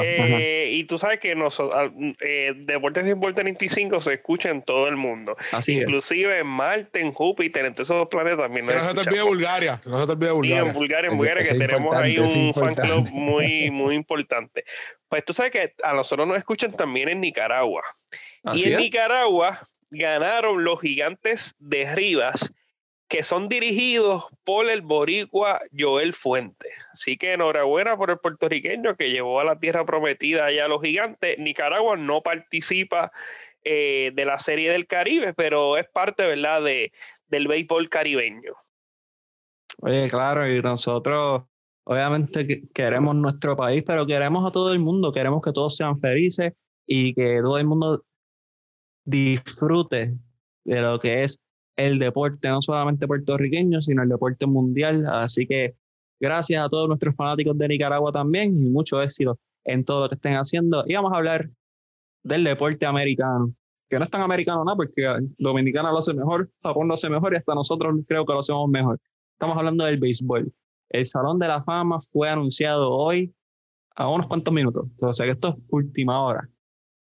eh, 0.02 0.68
y 0.70 0.84
tú 0.84 0.98
sabes 0.98 1.18
que 1.18 1.34
nosotros, 1.34 1.92
eh, 2.20 2.52
Deportes 2.56 3.04
Sin 3.04 3.18
35 3.20 4.00
se 4.00 4.14
escucha 4.14 4.50
en 4.50 4.62
todo 4.62 4.86
el 4.86 4.96
mundo. 4.96 5.34
Así 5.52 5.74
Inclusive 5.74 6.38
en 6.38 6.46
Marte, 6.46 7.00
en 7.00 7.12
Júpiter, 7.12 7.64
en 7.64 7.74
todos 7.74 7.88
esos 7.88 8.08
planetas 8.08 8.40
también. 8.40 8.66
Que 8.66 8.74
no 8.74 8.82
se 8.82 8.94
te 8.94 9.00
olvide 9.00 9.22
Bulgaria. 9.22 9.80
Que 9.82 9.88
no 9.88 9.98
se 9.98 10.06
te 10.06 10.12
olvide 10.12 10.30
Bulgaria. 10.32 10.62
Sí, 10.62 10.68
en 10.68 10.74
Bulgaria, 10.74 11.10
en 11.10 11.16
Bulgaria, 11.16 11.42
que 11.42 11.54
tenemos 11.54 11.96
ahí 11.96 12.18
un 12.18 12.52
fan 12.52 12.74
club 12.74 13.08
muy, 13.10 13.70
muy 13.70 13.94
importante. 13.94 14.64
Pues 15.08 15.24
tú 15.24 15.32
sabes 15.32 15.52
que 15.52 15.74
a 15.82 15.94
nosotros 15.94 16.28
nos 16.28 16.36
escuchan 16.36 16.72
también 16.72 17.08
en 17.08 17.20
Nicaragua. 17.20 17.82
y 18.54 18.68
en 18.68 18.76
Nicaragua 18.76 19.68
ganaron 19.90 20.64
los 20.64 20.80
gigantes 20.80 21.54
de 21.58 21.94
Rivas 21.94 22.52
que 23.12 23.22
son 23.22 23.50
dirigidos 23.50 24.24
por 24.42 24.70
el 24.70 24.80
boricua 24.80 25.60
Joel 25.78 26.14
Fuente. 26.14 26.70
Así 26.94 27.18
que 27.18 27.34
enhorabuena 27.34 27.94
por 27.94 28.08
el 28.08 28.16
puertorriqueño 28.16 28.96
que 28.96 29.10
llevó 29.10 29.38
a 29.38 29.44
la 29.44 29.60
tierra 29.60 29.84
prometida 29.84 30.46
allá 30.46 30.64
a 30.64 30.68
los 30.68 30.80
gigantes. 30.80 31.38
Nicaragua 31.38 31.98
no 31.98 32.22
participa 32.22 33.12
eh, 33.64 34.12
de 34.14 34.24
la 34.24 34.38
Serie 34.38 34.70
del 34.70 34.86
Caribe, 34.86 35.34
pero 35.34 35.76
es 35.76 35.86
parte, 35.90 36.24
¿verdad?, 36.24 36.62
de, 36.62 36.90
del 37.28 37.48
béisbol 37.48 37.90
caribeño. 37.90 38.54
Oye, 39.82 40.08
claro, 40.08 40.50
y 40.50 40.62
nosotros 40.62 41.42
obviamente 41.84 42.62
queremos 42.72 43.14
nuestro 43.14 43.54
país, 43.58 43.84
pero 43.86 44.06
queremos 44.06 44.48
a 44.48 44.52
todo 44.52 44.72
el 44.72 44.78
mundo, 44.78 45.12
queremos 45.12 45.42
que 45.42 45.52
todos 45.52 45.76
sean 45.76 46.00
felices 46.00 46.54
y 46.86 47.12
que 47.12 47.40
todo 47.42 47.58
el 47.58 47.66
mundo 47.66 48.06
disfrute 49.04 50.14
de 50.64 50.80
lo 50.80 50.98
que 50.98 51.24
es 51.24 51.42
el 51.76 51.98
deporte, 51.98 52.48
no 52.48 52.60
solamente 52.60 53.06
puertorriqueño, 53.06 53.80
sino 53.80 54.02
el 54.02 54.08
deporte 54.08 54.46
mundial. 54.46 55.06
Así 55.06 55.46
que 55.46 55.74
gracias 56.20 56.64
a 56.64 56.68
todos 56.68 56.88
nuestros 56.88 57.14
fanáticos 57.14 57.56
de 57.58 57.68
Nicaragua 57.68 58.12
también 58.12 58.56
y 58.56 58.70
mucho 58.70 59.00
éxito 59.00 59.38
en 59.64 59.84
todo 59.84 60.02
lo 60.02 60.08
que 60.08 60.16
estén 60.16 60.34
haciendo. 60.34 60.84
Y 60.86 60.94
vamos 60.94 61.12
a 61.12 61.16
hablar 61.16 61.50
del 62.22 62.44
deporte 62.44 62.86
americano, 62.86 63.54
que 63.88 63.98
no 63.98 64.04
es 64.04 64.10
tan 64.10 64.22
americano 64.22 64.64
nada, 64.64 64.76
porque 64.76 65.06
Dominicana 65.38 65.90
lo 65.90 65.98
hace 65.98 66.14
mejor, 66.14 66.50
Japón 66.62 66.88
lo 66.88 66.94
hace 66.94 67.08
mejor 67.08 67.34
y 67.34 67.36
hasta 67.36 67.54
nosotros 67.54 67.94
creo 68.06 68.24
que 68.24 68.32
lo 68.32 68.40
hacemos 68.40 68.68
mejor. 68.68 69.00
Estamos 69.32 69.56
hablando 69.56 69.84
del 69.84 69.98
béisbol. 69.98 70.52
El 70.90 71.04
Salón 71.06 71.38
de 71.38 71.48
la 71.48 71.62
Fama 71.64 71.98
fue 72.00 72.28
anunciado 72.28 72.90
hoy 72.90 73.34
a 73.96 74.08
unos 74.08 74.26
cuantos 74.26 74.52
minutos, 74.54 74.90
o 75.00 75.12
sea 75.12 75.26
que 75.26 75.32
esto 75.32 75.48
es 75.48 75.54
última 75.68 76.22
hora 76.22 76.48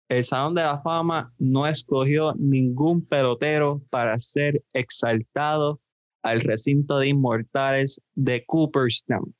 el 0.08 0.24
Salón 0.24 0.54
de 0.54 0.62
la 0.62 0.80
Fama 0.80 1.32
no 1.38 1.66
escogió 1.66 2.34
ningún 2.34 3.04
pelotero 3.04 3.82
para 3.90 4.18
ser 4.18 4.62
exaltado 4.72 5.80
al 6.22 6.40
recinto 6.40 6.98
de 6.98 7.08
inmortales 7.08 8.00
de 8.14 8.44
Cooperstown. 8.46 9.34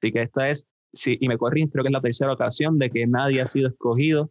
Así 0.00 0.12
que 0.12 0.22
esta 0.22 0.50
es, 0.50 0.66
y 1.04 1.28
me 1.28 1.38
corrí, 1.38 1.68
creo 1.68 1.84
que 1.84 1.88
es 1.88 1.92
la 1.92 2.00
tercera 2.00 2.32
ocasión 2.32 2.78
de 2.78 2.90
que 2.90 3.06
nadie 3.06 3.40
ha 3.40 3.46
sido 3.46 3.68
escogido 3.68 4.30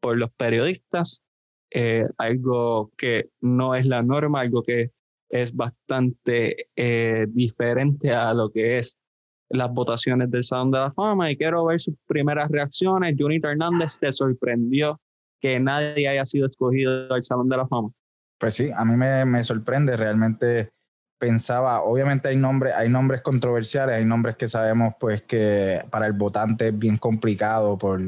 por 0.00 0.16
los 0.16 0.30
periodistas, 0.32 1.22
eh, 1.70 2.06
algo 2.16 2.92
que 2.96 3.30
no 3.40 3.74
es 3.74 3.86
la 3.86 4.02
norma, 4.02 4.40
algo 4.40 4.62
que 4.62 4.92
es 5.28 5.54
bastante 5.54 6.68
eh, 6.76 7.26
diferente 7.28 8.12
a 8.12 8.32
lo 8.32 8.50
que 8.50 8.78
es 8.78 8.96
las 9.50 9.70
votaciones 9.72 10.30
del 10.30 10.42
Salón 10.42 10.70
de 10.70 10.78
la 10.78 10.92
Fama 10.92 11.30
y 11.30 11.36
quiero 11.36 11.64
ver 11.66 11.80
sus 11.80 11.94
primeras 12.06 12.50
reacciones. 12.50 13.16
Junito 13.18 13.48
Hernández 13.48 13.98
te 13.98 14.12
sorprendió 14.12 15.00
que 15.40 15.60
nadie 15.60 16.08
haya 16.08 16.24
sido 16.24 16.46
escogido 16.46 17.12
al 17.12 17.22
Salón 17.22 17.48
de 17.48 17.56
la 17.56 17.66
Fama. 17.66 17.90
Pues 18.38 18.54
sí, 18.54 18.70
a 18.74 18.84
mí 18.84 18.96
me, 18.96 19.24
me 19.24 19.42
sorprende, 19.42 19.96
realmente 19.96 20.70
pensaba, 21.18 21.82
obviamente 21.82 22.28
hay 22.28 22.36
nombres, 22.36 22.74
hay 22.74 22.88
nombres 22.88 23.22
controversiales, 23.22 23.96
hay 23.96 24.04
nombres 24.04 24.36
que 24.36 24.48
sabemos 24.48 24.94
pues 25.00 25.22
que 25.22 25.84
para 25.90 26.06
el 26.06 26.12
votante 26.12 26.68
es 26.68 26.78
bien 26.78 26.96
complicado 26.96 27.76
por, 27.76 28.00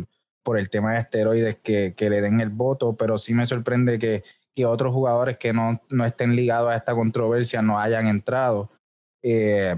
por 0.44 0.58
el 0.58 0.70
tema 0.70 0.92
de 0.92 1.00
esteroides 1.00 1.56
que, 1.56 1.94
que 1.96 2.08
le 2.08 2.20
den 2.20 2.40
el 2.40 2.50
voto, 2.50 2.96
pero 2.96 3.18
sí 3.18 3.34
me 3.34 3.46
sorprende 3.46 3.98
que, 3.98 4.22
que 4.54 4.66
otros 4.66 4.92
jugadores 4.92 5.38
que 5.38 5.52
no, 5.52 5.80
no 5.88 6.04
estén 6.04 6.36
ligados 6.36 6.70
a 6.70 6.76
esta 6.76 6.94
controversia 6.94 7.62
no 7.62 7.78
hayan 7.78 8.06
entrado. 8.06 8.70
Eh, 9.22 9.74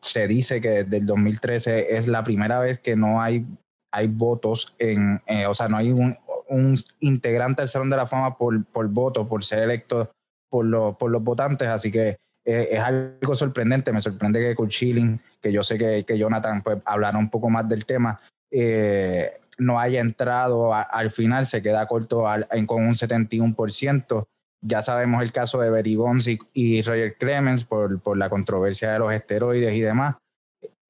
se 0.00 0.26
dice 0.26 0.60
que 0.60 0.84
desde 0.84 0.98
el 0.98 1.06
2013 1.06 1.96
es 1.96 2.08
la 2.08 2.24
primera 2.24 2.58
vez 2.58 2.78
que 2.78 2.96
no 2.96 3.20
hay, 3.20 3.46
hay 3.92 4.08
votos 4.08 4.74
en, 4.78 5.20
eh, 5.26 5.46
o 5.46 5.54
sea, 5.54 5.68
no 5.68 5.76
hay 5.76 5.92
un, 5.92 6.16
un, 6.48 6.76
integrante 7.00 7.62
del 7.62 7.68
Salón 7.68 7.90
de 7.90 7.96
la 7.96 8.06
Fama 8.06 8.36
por, 8.36 8.64
por 8.66 8.88
voto, 8.88 9.28
por 9.28 9.44
ser 9.44 9.62
electo 9.62 10.10
por, 10.50 10.64
los 10.64 10.96
por 10.96 11.10
los 11.10 11.22
votantes, 11.22 11.66
así 11.68 11.90
que 11.90 12.16
eh, 12.44 12.68
es 12.70 12.80
algo 12.80 13.34
sorprendente, 13.34 13.92
me 13.92 14.00
sorprende 14.00 14.40
que 14.40 14.54
con 14.54 14.68
Chilling, 14.68 15.20
que 15.40 15.50
yo 15.50 15.62
sé 15.62 15.78
que, 15.78 16.04
que 16.04 16.18
Jonathan 16.18 16.62
pues, 16.62 16.78
hablará 16.84 17.18
un 17.18 17.30
poco 17.30 17.48
más 17.48 17.68
del 17.68 17.86
tema, 17.86 18.20
eh, 18.50 19.40
no 19.58 19.80
haya 19.80 20.00
entrado 20.00 20.74
al 20.74 21.10
final, 21.10 21.46
se 21.46 21.62
queda 21.62 21.86
corto 21.86 22.24
en, 22.50 22.66
con 22.66 22.86
un 22.86 22.94
71%. 22.94 24.26
Ya 24.62 24.82
sabemos 24.82 25.22
el 25.22 25.32
caso 25.32 25.60
de 25.60 25.70
Berry 25.70 25.96
Bonds 25.96 26.28
y, 26.52 26.82
Roger 26.82 27.16
Clemens 27.16 27.64
por, 27.64 28.00
por, 28.00 28.16
la 28.16 28.30
controversia 28.30 28.92
de 28.92 28.98
los 28.98 29.12
esteroides 29.12 29.74
y 29.74 29.80
demás. 29.80 30.16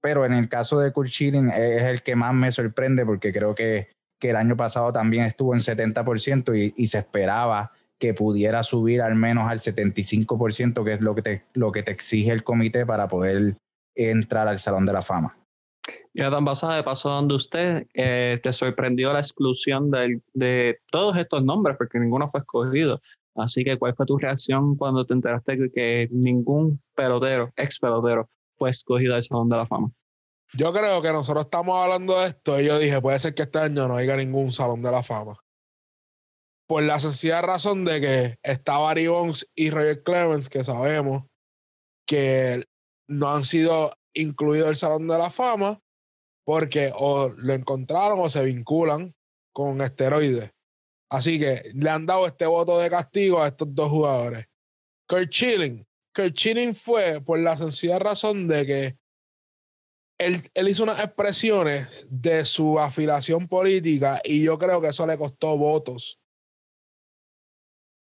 Pero 0.00 0.24
en 0.24 0.34
el 0.34 0.48
caso 0.48 0.78
de 0.78 0.92
Kurt 0.92 1.08
Schilling 1.08 1.50
es 1.50 1.82
el 1.84 2.02
que 2.02 2.16
más 2.16 2.34
me 2.34 2.52
sorprende 2.52 3.04
porque 3.04 3.32
creo 3.32 3.54
que, 3.54 3.93
que 4.24 4.30
el 4.30 4.37
año 4.37 4.56
pasado 4.56 4.90
también 4.90 5.24
estuvo 5.24 5.52
en 5.52 5.60
70% 5.60 6.58
y, 6.58 6.72
y 6.82 6.87
se 6.87 6.96
esperaba 6.96 7.72
que 7.98 8.14
pudiera 8.14 8.62
subir 8.62 9.02
al 9.02 9.16
menos 9.16 9.50
al 9.50 9.58
75%, 9.58 10.82
que 10.82 10.92
es 10.94 11.02
lo 11.02 11.14
que 11.14 11.20
te, 11.20 11.44
lo 11.52 11.70
que 11.70 11.82
te 11.82 11.92
exige 11.92 12.32
el 12.32 12.42
comité 12.42 12.87
para 12.87 13.06
poder 13.06 13.58
entrar 13.94 14.48
al 14.48 14.58
Salón 14.58 14.87
de 14.87 14.94
la 14.94 15.02
Fama. 15.02 15.37
Tan 16.14 16.42
basada 16.42 16.76
de 16.76 16.82
paso 16.82 17.10
donde 17.10 17.34
usted 17.34 17.87
eh, 17.92 18.40
te 18.42 18.50
sorprendió 18.54 19.12
la 19.12 19.18
exclusión 19.18 19.90
de 19.90 20.78
todos 20.90 21.18
estos 21.18 21.44
nombres, 21.44 21.76
porque 21.76 21.98
ninguno 21.98 22.26
fue 22.26 22.40
escogido. 22.40 23.02
Así 23.34 23.62
que, 23.62 23.76
¿cuál 23.76 23.94
fue 23.94 24.06
tu 24.06 24.16
reacción 24.16 24.74
cuando 24.74 25.04
te 25.04 25.12
enteraste 25.12 25.56
de 25.56 25.70
que 25.70 26.08
ningún 26.10 26.80
pelotero, 26.96 27.52
ex 27.56 27.78
pelotero, 27.78 28.30
fue 28.56 28.70
escogido 28.70 29.16
al 29.16 29.22
Salón 29.22 29.50
de 29.50 29.56
la 29.58 29.66
Fama? 29.66 29.90
Yo 30.56 30.72
creo 30.72 31.02
que 31.02 31.12
nosotros 31.12 31.46
estamos 31.46 31.82
hablando 31.82 32.20
de 32.20 32.28
esto 32.28 32.60
y 32.60 32.66
yo 32.66 32.78
dije, 32.78 33.00
puede 33.00 33.18
ser 33.18 33.34
que 33.34 33.42
este 33.42 33.58
año 33.58 33.88
no 33.88 33.96
haya 33.96 34.16
ningún 34.16 34.52
Salón 34.52 34.82
de 34.82 34.92
la 34.92 35.02
Fama. 35.02 35.36
Por 36.68 36.84
la 36.84 37.00
sencilla 37.00 37.42
razón 37.42 37.84
de 37.84 38.00
que 38.00 38.38
está 38.42 38.78
Barry 38.78 39.08
Bonds 39.08 39.48
y 39.56 39.70
Roger 39.70 40.04
Clemens, 40.04 40.48
que 40.48 40.62
sabemos 40.62 41.24
que 42.06 42.64
no 43.08 43.30
han 43.30 43.44
sido 43.44 43.94
incluidos 44.14 44.68
el 44.68 44.76
Salón 44.76 45.08
de 45.08 45.18
la 45.18 45.28
Fama 45.28 45.80
porque 46.44 46.92
o 46.94 47.30
lo 47.30 47.52
encontraron 47.52 48.20
o 48.20 48.30
se 48.30 48.44
vinculan 48.44 49.12
con 49.52 49.80
esteroides. 49.80 50.52
Así 51.10 51.40
que 51.40 51.72
le 51.74 51.90
han 51.90 52.06
dado 52.06 52.26
este 52.26 52.46
voto 52.46 52.78
de 52.78 52.90
castigo 52.90 53.42
a 53.42 53.48
estos 53.48 53.74
dos 53.74 53.88
jugadores. 53.88 54.46
Kurt 55.08 55.32
Schilling. 55.32 55.84
Kurt 56.14 56.36
Schilling 56.36 56.74
fue 56.74 57.20
por 57.20 57.40
la 57.40 57.56
sencilla 57.56 57.98
razón 57.98 58.46
de 58.46 58.66
que 58.66 59.03
él, 60.18 60.42
él, 60.55 60.68
hizo 60.68 60.83
unas 60.83 61.00
expresiones 61.00 62.07
de 62.09 62.44
su 62.44 62.79
afiliación 62.79 63.48
política 63.48 64.20
y 64.22 64.42
yo 64.44 64.59
creo 64.59 64.81
que 64.81 64.88
eso 64.88 65.07
le 65.07 65.16
costó 65.16 65.57
votos. 65.59 66.20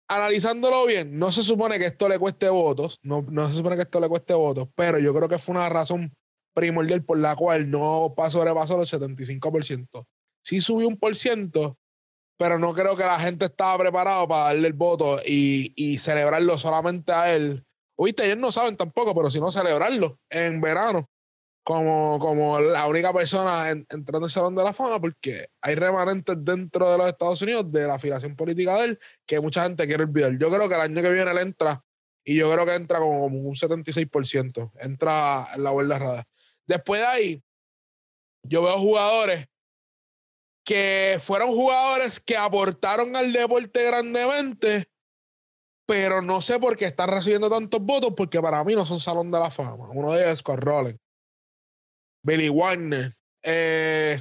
Analizándolo 0.09 0.85
bien, 0.85 1.17
no 1.17 1.31
se 1.31 1.41
supone 1.41 1.79
que 1.79 1.85
esto 1.85 2.09
le 2.09 2.19
cueste 2.19 2.49
votos, 2.49 2.99
no, 3.01 3.25
no 3.29 3.47
se 3.47 3.55
supone 3.55 3.77
que 3.77 3.83
esto 3.83 4.01
le 4.01 4.09
cueste 4.09 4.33
votos, 4.33 4.67
pero 4.75 4.99
yo 4.99 5.13
creo 5.13 5.29
que 5.29 5.39
fue 5.39 5.55
una 5.55 5.69
razón 5.69 6.13
primordial 6.53 7.03
por 7.05 7.17
la 7.17 7.35
cual 7.35 7.69
no 7.69 8.13
pasó, 8.15 8.39
sobrepasó 8.39 8.77
los 8.77 8.91
75%. 8.93 10.05
Sí 10.43 10.59
subió 10.59 10.89
un 10.89 10.97
por 10.97 11.15
ciento, 11.15 11.77
pero 12.37 12.59
no 12.59 12.73
creo 12.73 12.97
que 12.97 13.03
la 13.03 13.19
gente 13.19 13.45
estaba 13.45 13.77
preparado 13.77 14.27
para 14.27 14.45
darle 14.45 14.67
el 14.67 14.73
voto 14.73 15.21
y, 15.25 15.71
y 15.75 15.97
celebrarlo 15.99 16.57
solamente 16.57 17.13
a 17.13 17.33
él. 17.33 17.63
Oíste, 17.95 18.25
ellos 18.25 18.37
no 18.37 18.51
saben 18.51 18.75
tampoco, 18.75 19.15
pero 19.15 19.31
si 19.31 19.39
no 19.39 19.49
celebrarlo 19.49 20.19
en 20.29 20.59
verano 20.59 21.10
como, 21.63 22.17
como 22.19 22.59
la 22.59 22.87
única 22.87 23.13
persona 23.13 23.69
entrando 23.69 24.25
al 24.25 24.31
Salón 24.31 24.55
de 24.55 24.63
la 24.63 24.73
Fama, 24.73 24.99
porque 24.99 25.47
hay 25.61 25.75
remanentes 25.75 26.35
dentro 26.39 26.91
de 26.91 26.97
los 26.97 27.07
Estados 27.07 27.41
Unidos 27.41 27.71
de 27.71 27.87
la 27.87 27.95
afiliación 27.95 28.35
política 28.35 28.75
de 28.77 28.85
él 28.85 28.99
que 29.25 29.39
mucha 29.39 29.63
gente 29.63 29.85
quiere 29.85 30.03
olvidar. 30.03 30.37
Yo 30.37 30.49
creo 30.49 30.67
que 30.67 30.75
el 30.75 30.81
año 30.81 31.01
que 31.01 31.11
viene 31.11 31.31
él 31.31 31.37
entra 31.37 31.83
y 32.23 32.37
yo 32.37 32.51
creo 32.51 32.65
que 32.65 32.75
entra 32.75 32.99
como, 32.99 33.25
un 33.25 33.55
76%. 33.55 34.71
Entra 34.79 35.47
en 35.55 35.63
la 35.63 35.71
vuelta 35.71 35.99
rada. 35.99 36.27
Después 36.67 37.01
de 37.01 37.07
ahí, 37.07 37.43
yo 38.43 38.63
veo 38.63 38.79
jugadores 38.79 39.47
que 40.63 41.19
fueron 41.21 41.49
jugadores 41.49 42.19
que 42.19 42.37
aportaron 42.37 43.15
al 43.15 43.33
deporte 43.33 43.83
grandemente, 43.83 44.89
pero 45.87 46.21
no 46.21 46.41
sé 46.41 46.59
por 46.59 46.77
qué 46.77 46.85
están 46.85 47.09
recibiendo 47.09 47.49
tantos 47.49 47.81
votos, 47.81 48.13
porque 48.15 48.39
para 48.39 48.63
mí 48.63 48.75
no 48.75 48.85
son 48.85 48.99
salón 48.99 49.31
de 49.31 49.39
la 49.39 49.49
fama. 49.49 49.89
Uno 49.89 50.11
de 50.13 50.21
ellos 50.21 50.33
es 50.33 50.39
Scott 50.39 50.59
Billy 52.23 52.49
Warner. 52.49 53.15
Eh, 53.43 54.19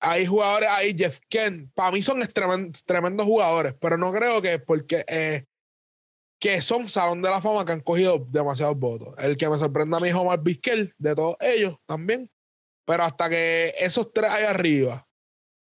hay 0.00 0.26
jugadores 0.26 0.68
ahí, 0.70 0.94
Jeff 0.96 1.20
Kent. 1.28 1.72
Para 1.74 1.92
mí 1.92 2.02
son 2.02 2.20
tremendos 2.84 3.26
jugadores, 3.26 3.74
pero 3.80 3.96
no 3.96 4.12
creo 4.12 4.42
que 4.42 4.58
porque 4.58 5.04
eh, 5.08 5.44
que 6.40 6.60
son 6.60 6.88
Salón 6.88 7.22
de 7.22 7.30
la 7.30 7.40
Fama 7.40 7.64
que 7.64 7.72
han 7.72 7.80
cogido 7.80 8.26
demasiados 8.28 8.78
votos. 8.78 9.14
El 9.18 9.36
que 9.36 9.48
me 9.48 9.56
sorprende 9.56 9.96
a 9.96 10.00
mí 10.00 10.08
es 10.08 10.14
Omar 10.14 10.42
Vizquel, 10.42 10.94
de 10.98 11.14
todos 11.14 11.36
ellos 11.40 11.76
también. 11.86 12.30
Pero 12.86 13.02
hasta 13.02 13.28
que 13.28 13.74
esos 13.78 14.12
tres 14.12 14.30
ahí 14.30 14.44
arriba 14.44 15.06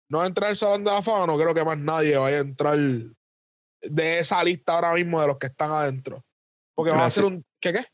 no 0.09 0.25
entran 0.25 0.51
al 0.51 0.57
Salón 0.57 0.85
de 0.85 0.91
la 0.91 1.03
Fama, 1.03 1.27
no 1.27 1.39
creo 1.39 1.55
que 1.55 1.65
más 1.65 1.79
nadie 1.79 2.17
vaya 2.17 2.39
a 2.39 2.41
entrar 2.41 2.79
de 3.83 4.19
esa 4.19 4.43
lista 4.43 4.75
ahora 4.75 4.95
mismo 4.95 5.21
de 5.21 5.27
los 5.27 5.39
que 5.39 5.47
están 5.47 5.71
adentro. 5.71 6.25
Porque 6.75 6.93
va 6.93 7.05
a 7.05 7.11
ser 7.11 7.25
un. 7.25 7.45
¿Qué 7.61 7.73
qué? 7.73 7.85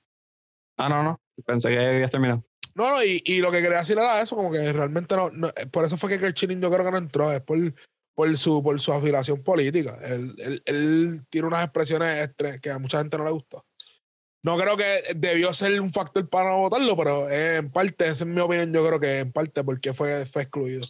Ah, 0.78 0.88
no, 0.88 1.02
no. 1.02 1.20
Pensé 1.44 1.70
que 1.70 1.78
había 1.78 2.08
terminado. 2.08 2.44
No, 2.76 2.90
no, 2.90 3.02
y, 3.02 3.22
y, 3.24 3.38
lo 3.40 3.50
que 3.50 3.62
quería 3.62 3.78
decir 3.78 3.96
era 3.96 4.20
eso, 4.20 4.36
como 4.36 4.50
que 4.50 4.72
realmente 4.72 5.16
no. 5.16 5.50
por 5.70 5.84
eso 5.84 5.96
fue 5.96 6.10
que 6.10 6.26
el 6.26 6.34
Chilling 6.34 6.60
yo 6.60 6.70
creo 6.70 6.84
que 6.84 6.90
no 6.90 6.98
entró. 6.98 7.32
Es 7.32 7.40
por 7.40 7.58
por 8.16 8.36
su, 8.38 8.62
por 8.62 8.80
su 8.80 8.92
afiliación 8.92 9.42
política. 9.42 9.98
Él, 10.02 10.62
él, 10.64 11.20
tiene 11.28 11.48
unas 11.48 11.64
expresiones 11.64 12.30
que 12.62 12.70
a 12.70 12.78
mucha 12.78 12.98
gente 12.98 13.18
no 13.18 13.26
le 13.26 13.30
gusta. 13.30 13.62
No 14.42 14.56
creo 14.56 14.76
que 14.76 15.02
debió 15.14 15.52
ser 15.52 15.78
un 15.80 15.92
factor 15.92 16.26
para 16.28 16.50
no 16.50 16.58
votarlo, 16.58 16.96
pero 16.96 17.30
en 17.30 17.70
parte, 17.70 18.04
esa 18.04 18.24
es 18.24 18.26
mi 18.26 18.40
opinión, 18.40 18.72
yo 18.72 18.86
creo 18.86 18.98
que 18.98 19.18
en 19.18 19.32
parte 19.32 19.62
porque 19.64 19.92
fue, 19.92 20.24
fue 20.24 20.42
excluido. 20.42 20.86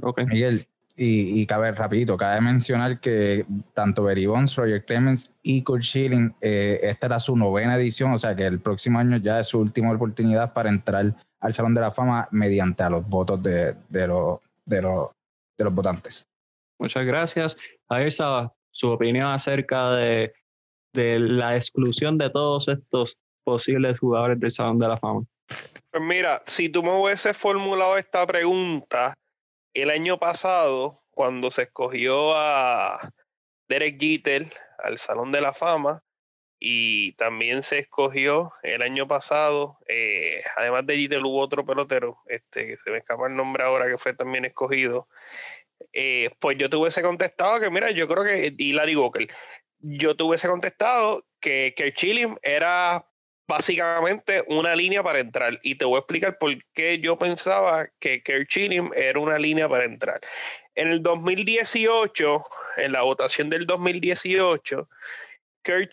Okay. 0.00 0.26
Miguel, 0.26 0.68
y, 0.96 1.40
y 1.40 1.46
cabe 1.46 1.72
rapidito, 1.72 2.16
cabe 2.16 2.40
mencionar 2.40 3.00
que 3.00 3.44
tanto 3.74 4.04
Berry 4.04 4.26
Bonds, 4.26 4.54
Roger 4.54 4.84
Clemens 4.84 5.34
y 5.42 5.62
Kurt 5.62 5.82
Schilling, 5.82 6.34
eh, 6.40 6.80
esta 6.82 7.06
era 7.06 7.18
su 7.18 7.36
novena 7.36 7.76
edición, 7.76 8.12
o 8.12 8.18
sea 8.18 8.36
que 8.36 8.46
el 8.46 8.60
próximo 8.60 8.98
año 8.98 9.16
ya 9.16 9.40
es 9.40 9.48
su 9.48 9.58
última 9.58 9.92
oportunidad 9.92 10.52
para 10.52 10.68
entrar 10.68 11.14
al 11.40 11.54
Salón 11.54 11.74
de 11.74 11.80
la 11.80 11.90
Fama 11.90 12.28
mediante 12.30 12.82
a 12.82 12.90
los 12.90 13.06
votos 13.08 13.42
de, 13.42 13.74
de, 13.88 14.06
los, 14.06 14.38
de, 14.64 14.82
los, 14.82 15.08
de 15.58 15.64
los 15.64 15.74
votantes. 15.74 16.28
Muchas 16.78 17.04
gracias. 17.04 17.56
A 17.88 17.98
ver, 17.98 18.12
su 18.12 18.90
opinión 18.90 19.26
acerca 19.26 19.90
de, 19.92 20.32
de 20.92 21.18
la 21.18 21.56
exclusión 21.56 22.18
de 22.18 22.30
todos 22.30 22.68
estos 22.68 23.18
posibles 23.44 23.98
jugadores 23.98 24.40
del 24.40 24.50
Salón 24.50 24.78
de 24.78 24.88
la 24.88 24.96
Fama. 24.96 25.24
Pues 25.90 26.02
mira, 26.02 26.42
si 26.46 26.68
tú 26.68 26.82
me 26.82 26.92
hubieses 26.92 27.36
formulado 27.36 27.98
esta 27.98 28.26
pregunta 28.26 29.14
el 29.74 29.90
año 29.90 30.18
pasado, 30.18 31.02
cuando 31.10 31.50
se 31.50 31.62
escogió 31.62 32.34
a 32.36 33.12
Derek 33.68 34.00
Jeter 34.00 34.52
al 34.78 34.98
Salón 34.98 35.32
de 35.32 35.40
la 35.40 35.52
Fama, 35.52 36.04
y 36.66 37.12
también 37.16 37.62
se 37.62 37.80
escogió 37.80 38.52
el 38.62 38.80
año 38.80 39.06
pasado, 39.06 39.78
eh, 39.86 40.40
además 40.56 40.86
de 40.86 40.96
Jeter 40.96 41.22
hubo 41.22 41.40
otro 41.40 41.66
pelotero, 41.66 42.18
este, 42.26 42.66
que 42.66 42.76
se 42.78 42.90
me 42.90 42.98
escapa 42.98 43.26
el 43.26 43.36
nombre 43.36 43.64
ahora, 43.64 43.86
que 43.86 43.98
fue 43.98 44.14
también 44.14 44.44
escogido, 44.46 45.08
eh, 45.92 46.30
pues 46.38 46.56
yo 46.56 46.70
te 46.70 46.76
hubiese 46.76 47.02
contestado 47.02 47.60
que, 47.60 47.70
mira, 47.70 47.90
yo 47.90 48.08
creo 48.08 48.24
que, 48.24 48.54
y 48.56 48.72
Larry 48.72 48.96
Walker, 48.96 49.26
yo 49.80 50.16
te 50.16 50.22
hubiese 50.22 50.48
contestado 50.48 51.26
que, 51.40 51.74
que 51.76 51.92
Chilling 51.92 52.38
era 52.42 53.06
básicamente 53.46 54.44
una 54.48 54.74
línea 54.74 55.02
para 55.02 55.20
entrar. 55.20 55.58
Y 55.62 55.76
te 55.76 55.84
voy 55.84 55.96
a 55.96 55.98
explicar 56.00 56.38
por 56.38 56.52
qué 56.72 56.98
yo 56.98 57.16
pensaba 57.16 57.88
que 57.98 58.22
Kerr 58.22 58.46
Chilling 58.46 58.90
era 58.94 59.18
una 59.18 59.38
línea 59.38 59.68
para 59.68 59.84
entrar. 59.84 60.20
En 60.74 60.88
el 60.88 61.02
2018, 61.02 62.44
en 62.78 62.92
la 62.92 63.02
votación 63.02 63.50
del 63.50 63.66
2018, 63.66 64.88
Kerr 65.62 65.88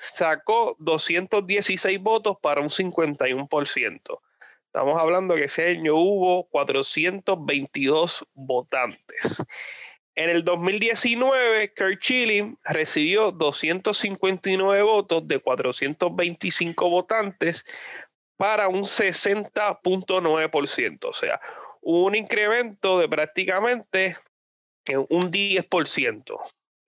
sacó 0.00 0.76
216 0.78 1.98
votos 2.00 2.36
para 2.42 2.60
un 2.60 2.68
51%. 2.68 4.20
Estamos 4.66 4.98
hablando 4.98 5.34
que 5.34 5.44
ese 5.44 5.68
año 5.68 5.94
hubo 5.96 6.48
422 6.48 8.26
votantes. 8.34 9.42
En 10.14 10.28
el 10.28 10.44
2019, 10.44 11.72
Kurt 11.74 12.02
Schilling 12.02 12.58
recibió 12.64 13.32
259 13.32 14.82
votos 14.82 15.26
de 15.26 15.38
425 15.38 16.90
votantes 16.90 17.64
para 18.36 18.68
un 18.68 18.82
60.9%. 18.82 21.04
O 21.04 21.14
sea, 21.14 21.40
un 21.80 22.14
incremento 22.14 22.98
de 22.98 23.08
prácticamente 23.08 24.18
un 25.08 25.32
10% 25.32 26.38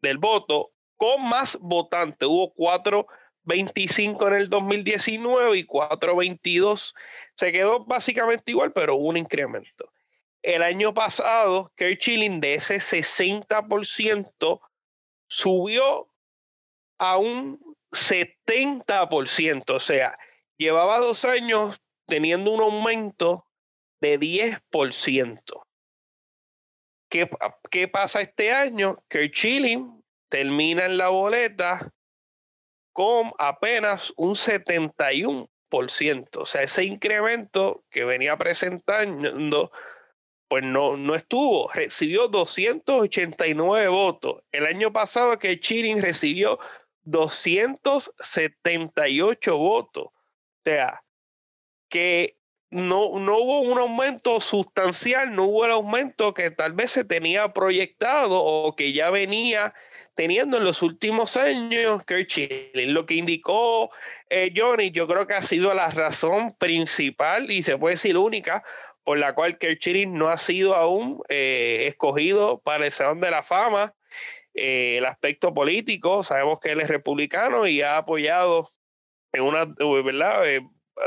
del 0.02 0.18
voto 0.18 0.72
con 0.96 1.26
más 1.26 1.56
votantes. 1.60 2.28
Hubo 2.28 2.54
4.25 2.56 4.28
en 4.28 4.34
el 4.34 4.50
2019 4.50 5.58
y 5.58 5.66
4.22. 5.66 6.94
Se 7.36 7.52
quedó 7.52 7.86
básicamente 7.86 8.50
igual, 8.50 8.72
pero 8.72 8.96
hubo 8.96 9.08
un 9.08 9.16
incremento. 9.16 9.93
El 10.44 10.62
año 10.62 10.92
pasado, 10.92 11.72
Kerr 11.74 11.96
Chilling 11.96 12.38
de 12.38 12.56
ese 12.56 12.76
60% 12.76 14.60
subió 15.26 16.10
a 16.98 17.16
un 17.16 17.58
70%. 17.92 19.70
O 19.74 19.80
sea, 19.80 20.18
llevaba 20.58 20.98
dos 20.98 21.24
años 21.24 21.80
teniendo 22.06 22.50
un 22.52 22.60
aumento 22.60 23.46
de 24.02 24.20
10%. 24.20 25.62
¿Qué, 27.08 27.30
qué 27.70 27.88
pasa 27.88 28.20
este 28.20 28.52
año? 28.52 29.02
Que 29.08 29.30
Chilling 29.30 30.04
termina 30.28 30.84
en 30.84 30.98
la 30.98 31.08
boleta 31.08 31.90
con 32.92 33.32
apenas 33.38 34.12
un 34.18 34.34
71%. 34.34 35.48
O 36.36 36.44
sea, 36.44 36.60
ese 36.60 36.84
incremento 36.84 37.82
que 37.88 38.04
venía 38.04 38.36
presentando, 38.36 39.72
pues 40.48 40.62
no, 40.62 40.96
no 40.96 41.14
estuvo. 41.14 41.70
Recibió 41.72 42.28
289 42.28 43.88
votos. 43.88 44.42
El 44.52 44.66
año 44.66 44.92
pasado 44.92 45.38
que 45.38 45.60
Chilling 45.60 46.02
recibió 46.02 46.58
278 47.02 49.56
votos. 49.56 50.06
O 50.06 50.12
sea, 50.64 51.02
que 51.88 52.36
no, 52.70 53.18
no 53.20 53.38
hubo 53.38 53.60
un 53.60 53.78
aumento 53.78 54.40
sustancial, 54.40 55.34
no 55.34 55.44
hubo 55.44 55.64
el 55.64 55.70
aumento 55.70 56.34
que 56.34 56.50
tal 56.50 56.72
vez 56.72 56.90
se 56.90 57.04
tenía 57.04 57.52
proyectado 57.52 58.42
o 58.42 58.74
que 58.74 58.92
ya 58.92 59.10
venía 59.10 59.74
teniendo 60.14 60.56
en 60.56 60.64
los 60.64 60.82
últimos 60.82 61.36
años 61.36 62.02
Chilling. 62.26 62.92
Lo 62.92 63.06
que 63.06 63.14
indicó 63.14 63.90
eh, 64.28 64.52
Johnny, 64.56 64.90
yo 64.90 65.06
creo 65.06 65.26
que 65.26 65.34
ha 65.34 65.42
sido 65.42 65.72
la 65.72 65.90
razón 65.90 66.56
principal 66.56 67.50
y 67.50 67.62
se 67.62 67.78
puede 67.78 67.94
decir 67.94 68.16
única 68.16 68.64
por 69.04 69.18
la 69.18 69.34
cual 69.34 69.58
Chilling 69.58 70.14
no 70.14 70.28
ha 70.28 70.38
sido 70.38 70.74
aún 70.74 71.22
eh, 71.28 71.84
escogido 71.86 72.60
para 72.60 72.86
el 72.86 72.92
Salón 72.92 73.20
de 73.20 73.30
la 73.30 73.42
Fama. 73.42 73.94
Eh, 74.54 74.96
el 74.98 75.06
aspecto 75.06 75.52
político, 75.52 76.22
sabemos 76.22 76.58
que 76.60 76.72
él 76.72 76.80
es 76.80 76.88
republicano 76.88 77.66
y 77.66 77.82
ha 77.82 77.98
apoyado 77.98 78.70
en 79.32 79.42
una, 79.42 79.66
¿verdad? 80.04 80.44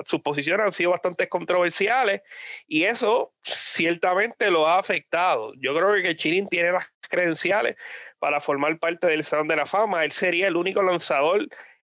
sus 0.06 0.22
posiciones 0.22 0.66
han 0.66 0.74
sido 0.74 0.92
bastante 0.92 1.30
controversiales 1.30 2.22
y 2.68 2.84
eso 2.84 3.34
ciertamente 3.44 4.52
lo 4.52 4.68
ha 4.68 4.80
afectado. 4.80 5.54
Yo 5.58 5.76
creo 5.76 5.94
que 6.02 6.16
Chirin 6.16 6.48
tiene 6.48 6.72
las 6.72 6.88
credenciales 7.10 7.76
para 8.20 8.42
formar 8.42 8.78
parte 8.80 9.08
del 9.08 9.24
Salón 9.24 9.48
de 9.48 9.56
la 9.56 9.66
Fama. 9.66 10.04
Él 10.04 10.12
sería 10.12 10.48
el 10.48 10.58
único 10.58 10.82
lanzador 10.82 11.48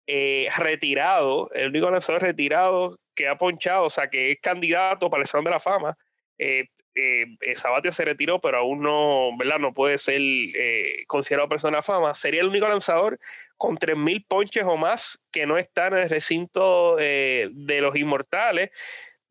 eh, 0.07 0.47
retirado, 0.57 1.49
el 1.53 1.69
único 1.69 1.89
lanzador 1.89 2.21
retirado 2.21 2.99
que 3.15 3.27
ha 3.27 3.37
ponchado, 3.37 3.85
o 3.85 3.89
sea, 3.89 4.07
que 4.07 4.31
es 4.31 4.37
candidato 4.41 5.09
para 5.09 5.21
el 5.21 5.27
Salón 5.27 5.45
de 5.45 5.51
la 5.51 5.59
Fama. 5.59 5.97
Eh, 6.37 6.65
eh, 6.95 7.25
Sabatia 7.55 7.91
se 7.91 8.05
retiró, 8.05 8.39
pero 8.39 8.59
aún 8.59 8.81
no, 8.81 9.35
¿verdad? 9.37 9.59
No 9.59 9.73
puede 9.73 9.97
ser 9.97 10.21
eh, 10.21 11.03
considerado 11.07 11.49
persona 11.49 11.77
de 11.77 11.83
fama. 11.83 12.13
Sería 12.13 12.41
el 12.41 12.47
único 12.47 12.67
lanzador 12.67 13.19
con 13.57 13.77
3.000 13.77 14.25
ponches 14.27 14.63
o 14.63 14.77
más 14.77 15.19
que 15.31 15.45
no 15.45 15.57
está 15.57 15.87
en 15.87 15.97
el 15.97 16.09
recinto 16.09 16.97
eh, 16.99 17.49
de 17.51 17.81
los 17.81 17.95
inmortales. 17.97 18.69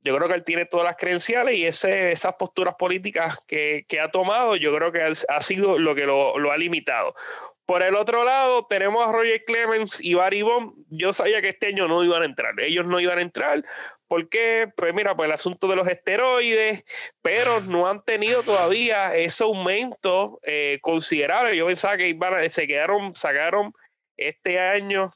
Yo 0.00 0.14
creo 0.14 0.28
que 0.28 0.34
él 0.34 0.44
tiene 0.44 0.66
todas 0.66 0.84
las 0.84 0.96
credenciales 0.96 1.54
y 1.54 1.64
esas 1.64 2.34
posturas 2.38 2.74
políticas 2.78 3.38
que, 3.46 3.86
ha 3.98 4.10
tomado, 4.10 4.54
yo 4.56 4.74
creo 4.76 4.92
que 4.92 5.00
ha, 5.02 5.40
sido 5.40 5.78
lo 5.78 5.94
que 5.94 6.04
lo, 6.04 6.52
ha 6.52 6.56
limitado. 6.58 7.14
Por 7.66 7.82
el 7.82 7.94
otro 7.94 8.24
lado, 8.24 8.66
tenemos 8.68 9.06
a 9.06 9.10
Roger 9.12 9.42
Clemens 9.46 9.98
y 10.00 10.14
Barry 10.14 10.42
Bond. 10.42 10.74
Yo 10.90 11.12
sabía 11.12 11.40
que 11.40 11.48
este 11.48 11.68
año 11.68 11.88
no 11.88 12.04
iban 12.04 12.22
a 12.22 12.26
entrar. 12.26 12.58
Ellos 12.60 12.84
no 12.84 13.00
iban 13.00 13.18
a 13.18 13.22
entrar 13.22 13.64
¿Por 14.14 14.28
qué? 14.28 14.70
Pues 14.76 14.92
mira, 14.94 15.16
pues 15.16 15.26
el 15.26 15.32
asunto 15.32 15.66
de 15.66 15.76
los 15.76 15.88
esteroides, 15.88 16.84
pero 17.22 17.60
no 17.60 17.88
han 17.88 18.04
tenido 18.04 18.44
todavía 18.44 19.14
ese 19.14 19.44
aumento 19.44 20.40
eh, 20.44 20.78
considerable. 20.82 21.56
Yo 21.56 21.66
pensaba 21.66 21.96
que 21.96 22.08
iban 22.08 22.34
a, 22.34 22.48
se 22.48 22.66
quedaron, 22.66 23.14
sacaron 23.14 23.72
este 24.16 24.60
año, 24.60 25.10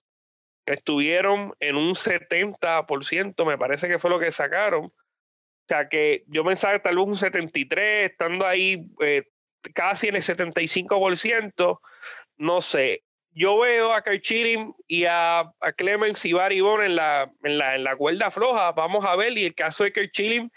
estuvieron 0.66 1.54
en 1.60 1.76
un 1.76 1.94
70%, 1.94 3.46
me 3.46 3.58
parece 3.58 3.88
que 3.88 3.98
fue 3.98 4.10
lo 4.10 4.18
que 4.18 4.32
sacaron. 4.32 4.86
O 4.86 4.92
sea 5.68 5.88
que 5.88 6.24
yo 6.26 6.42
pensaba 6.44 6.72
que 6.72 6.80
tal 6.80 6.96
vez 6.96 7.06
un 7.06 7.16
73, 7.16 8.10
estando 8.10 8.46
ahí 8.46 8.90
eh, 9.00 9.28
casi 9.74 10.08
en 10.08 10.16
el 10.16 10.22
75%, 10.22 11.80
no 12.38 12.60
sé 12.60 13.04
yo 13.38 13.56
veo 13.56 13.92
a 13.92 14.02
Chilling 14.20 14.74
y 14.88 15.04
a, 15.04 15.40
a 15.60 15.72
Clemens 15.76 16.24
y 16.24 16.32
Barry 16.32 16.58
en 16.58 16.96
la, 16.96 17.30
en, 17.44 17.58
la, 17.58 17.76
en 17.76 17.84
la 17.84 17.94
cuerda 17.94 18.32
floja. 18.32 18.72
Vamos 18.72 19.04
a 19.04 19.14
ver. 19.14 19.38
Y 19.38 19.44
el 19.44 19.54
caso 19.54 19.84
de 19.84 20.10
Chilling, 20.10 20.50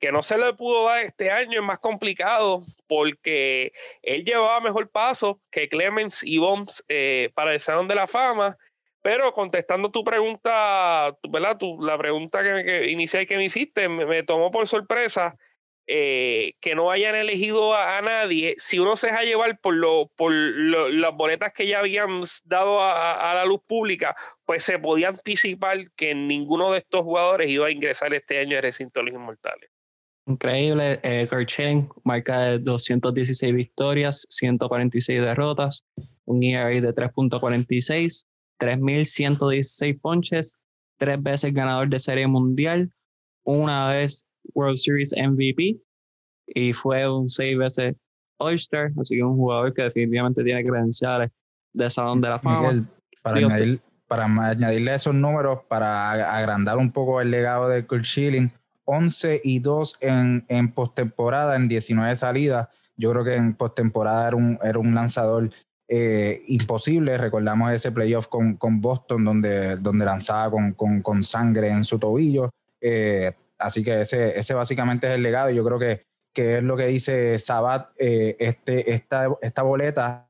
que 0.00 0.10
no 0.10 0.20
se 0.20 0.36
le 0.36 0.52
pudo 0.54 0.86
dar 0.86 1.04
este 1.04 1.30
año, 1.30 1.60
es 1.60 1.64
más 1.64 1.78
complicado 1.78 2.64
porque 2.88 3.72
él 4.02 4.24
llevaba 4.24 4.60
mejor 4.60 4.90
paso 4.90 5.40
que 5.52 5.68
Clemens 5.68 6.24
y 6.24 6.38
Bones 6.38 6.84
eh, 6.88 7.30
para 7.34 7.52
el 7.54 7.60
Salón 7.60 7.86
de 7.86 7.94
la 7.94 8.08
Fama. 8.08 8.56
Pero 9.00 9.32
contestando 9.32 9.92
tu 9.92 10.02
pregunta, 10.02 11.16
¿verdad? 11.28 11.56
Tu, 11.56 11.80
la 11.82 11.96
pregunta 11.96 12.42
que, 12.42 12.64
que 12.64 12.90
inicial 12.90 13.28
que 13.28 13.36
me 13.36 13.44
hiciste, 13.44 13.88
me 13.88 14.24
tomó 14.24 14.50
por 14.50 14.66
sorpresa 14.66 15.36
eh, 15.86 16.54
que 16.60 16.74
no 16.74 16.90
hayan 16.90 17.14
elegido 17.14 17.74
a, 17.74 18.00
nadie, 18.00 18.54
si 18.58 18.78
uno 18.78 18.96
se 18.96 19.08
deja 19.08 19.22
llevar 19.22 19.58
por, 19.60 19.74
lo, 19.74 20.10
por 20.16 20.32
las 20.32 21.14
boletas 21.14 21.52
que 21.52 21.66
ya 21.66 21.80
habían 21.80 22.22
dado 22.44 22.80
a, 22.80 23.34
la 23.34 23.44
luz 23.44 23.60
pública, 23.66 24.16
pues 24.46 24.64
se 24.64 24.78
podía 24.78 25.08
anticipar 25.08 25.90
que 25.94 26.14
ninguno 26.14 26.72
de 26.72 26.78
estos 26.78 27.02
jugadores 27.02 27.50
iba 27.50 27.66
a 27.66 27.70
ingresar 27.70 28.14
este 28.14 28.38
año 28.38 28.56
al 28.56 28.62
recinto 28.62 29.00
de 29.00 29.06
los 29.06 29.14
inmortales. 29.14 29.70
Increíble, 30.26 31.00
eh, 31.02 31.28
marca 32.02 32.40
de 32.40 32.58
216 32.60 33.54
victorias, 33.54 34.26
146 34.30 35.20
derrotas, 35.20 35.84
un 36.24 36.42
ERA 36.42 36.68
de 36.68 36.94
3.46, 36.94 38.24
3.116 38.58 40.00
ponches, 40.00 40.56
tres 40.96 41.22
veces 41.22 41.52
ganador 41.52 41.90
de 41.90 41.98
serie 41.98 42.26
mundial, 42.26 42.90
una 43.42 43.90
vez 43.90 44.24
World 44.54 44.76
Series 44.76 45.14
MVP 45.16 45.78
y 46.48 46.72
fue 46.72 47.08
un 47.10 47.28
seis 47.28 47.56
veces 47.56 47.94
All-Star, 48.38 48.92
así 49.00 49.16
que 49.16 49.22
un 49.22 49.36
jugador 49.36 49.72
que 49.72 49.82
definitivamente 49.82 50.44
tiene 50.44 50.64
credenciales 50.64 51.30
de 51.72 51.90
Salón 51.90 52.20
de 52.20 52.28
la 52.28 52.38
Fama. 52.38 52.86
para, 53.22 53.36
añadir, 53.36 53.80
para 54.06 54.24
añadirle 54.24 54.94
esos 54.94 55.14
números, 55.14 55.60
para 55.68 56.36
agrandar 56.36 56.78
un 56.78 56.90
poco 56.90 57.20
el 57.20 57.30
legado 57.30 57.68
de 57.68 57.86
Kurt 57.86 58.04
Schilling, 58.04 58.50
11 58.84 59.40
y 59.42 59.60
2 59.60 59.98
en, 60.00 60.44
en 60.48 60.72
postemporada, 60.72 61.56
en 61.56 61.68
19 61.68 62.14
salidas. 62.16 62.68
Yo 62.96 63.10
creo 63.10 63.24
que 63.24 63.34
en 63.34 63.54
postemporada 63.54 64.28
era 64.28 64.36
un, 64.36 64.58
era 64.62 64.78
un 64.78 64.94
lanzador 64.94 65.50
eh, 65.88 66.42
imposible. 66.48 67.16
Recordamos 67.18 67.72
ese 67.72 67.92
playoff 67.92 68.28
con, 68.28 68.56
con 68.56 68.80
Boston, 68.80 69.24
donde, 69.24 69.76
donde 69.76 70.04
lanzaba 70.04 70.50
con, 70.50 70.72
con, 70.72 71.00
con 71.02 71.24
sangre 71.24 71.70
en 71.70 71.84
su 71.84 71.98
tobillo. 71.98 72.50
Eh, 72.80 73.32
Así 73.64 73.82
que 73.82 74.02
ese, 74.02 74.38
ese 74.38 74.54
básicamente 74.54 75.06
es 75.08 75.14
el 75.14 75.22
legado. 75.22 75.50
Yo 75.50 75.64
creo 75.64 75.78
que, 75.78 76.06
que 76.32 76.58
es 76.58 76.64
lo 76.64 76.76
que 76.76 76.86
dice 76.86 77.38
Sabat, 77.38 77.90
eh, 77.98 78.36
este, 78.38 78.92
esta, 78.92 79.28
esta 79.40 79.62
boleta 79.62 80.28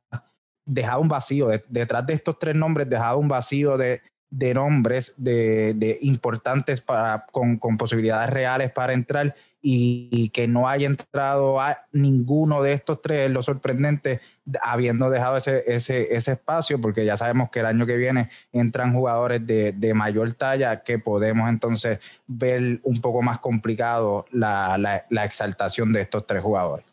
dejaba 0.65 0.99
un 0.99 1.09
vacío, 1.09 1.49
detrás 1.69 2.07
de 2.07 2.15
estos 2.15 2.39
tres 2.39 2.57
nombres 2.57 2.89
dejaba 2.89 3.17
un 3.17 3.29
vacío 3.29 3.77
de, 3.77 4.01
de 4.31 4.55
nombres 4.55 5.15
de, 5.17 5.75
de 5.75 5.99
importantes 6.03 6.81
para, 6.81 7.27
con, 7.31 7.59
con, 7.59 7.77
posibilidades 7.77 8.31
reales 8.31 8.73
para 8.73 8.93
entrar 8.93 9.35
y, 9.61 10.29
que 10.31 10.49
no 10.49 10.69
haya 10.69 10.87
entrado 10.87 11.61
a 11.61 11.87
ninguno 11.93 12.63
de 12.63 12.73
estos 12.73 13.01
tres, 13.01 13.31
lo 13.31 13.43
sorprendente, 13.43 14.21
habiendo 14.63 15.11
dejado 15.11 15.37
ese, 15.37 15.65
ese, 15.67 16.15
ese 16.15 16.33
espacio, 16.33 16.81
porque 16.81 17.05
ya 17.05 17.17
sabemos 17.17 17.51
que 17.51 17.61
el 17.61 17.67
año 17.67 17.87
que 17.87 17.97
viene 17.97 18.29
entran 18.53 18.95
jugadores 18.95 19.47
de, 19.47 19.73
de 19.73 19.95
mayor 19.95 20.33
talla 20.33 20.83
que 20.83 20.99
podemos 20.99 21.49
entonces 21.49 21.99
ver 22.27 22.81
un 22.83 23.01
poco 23.01 23.23
más 23.23 23.39
complicado 23.39 24.27
la, 24.31 24.77
la, 24.79 25.25
exaltación 25.25 25.93
de 25.93 26.03
estos 26.03 26.27
tres 26.27 26.43
jugadores. 26.43 26.85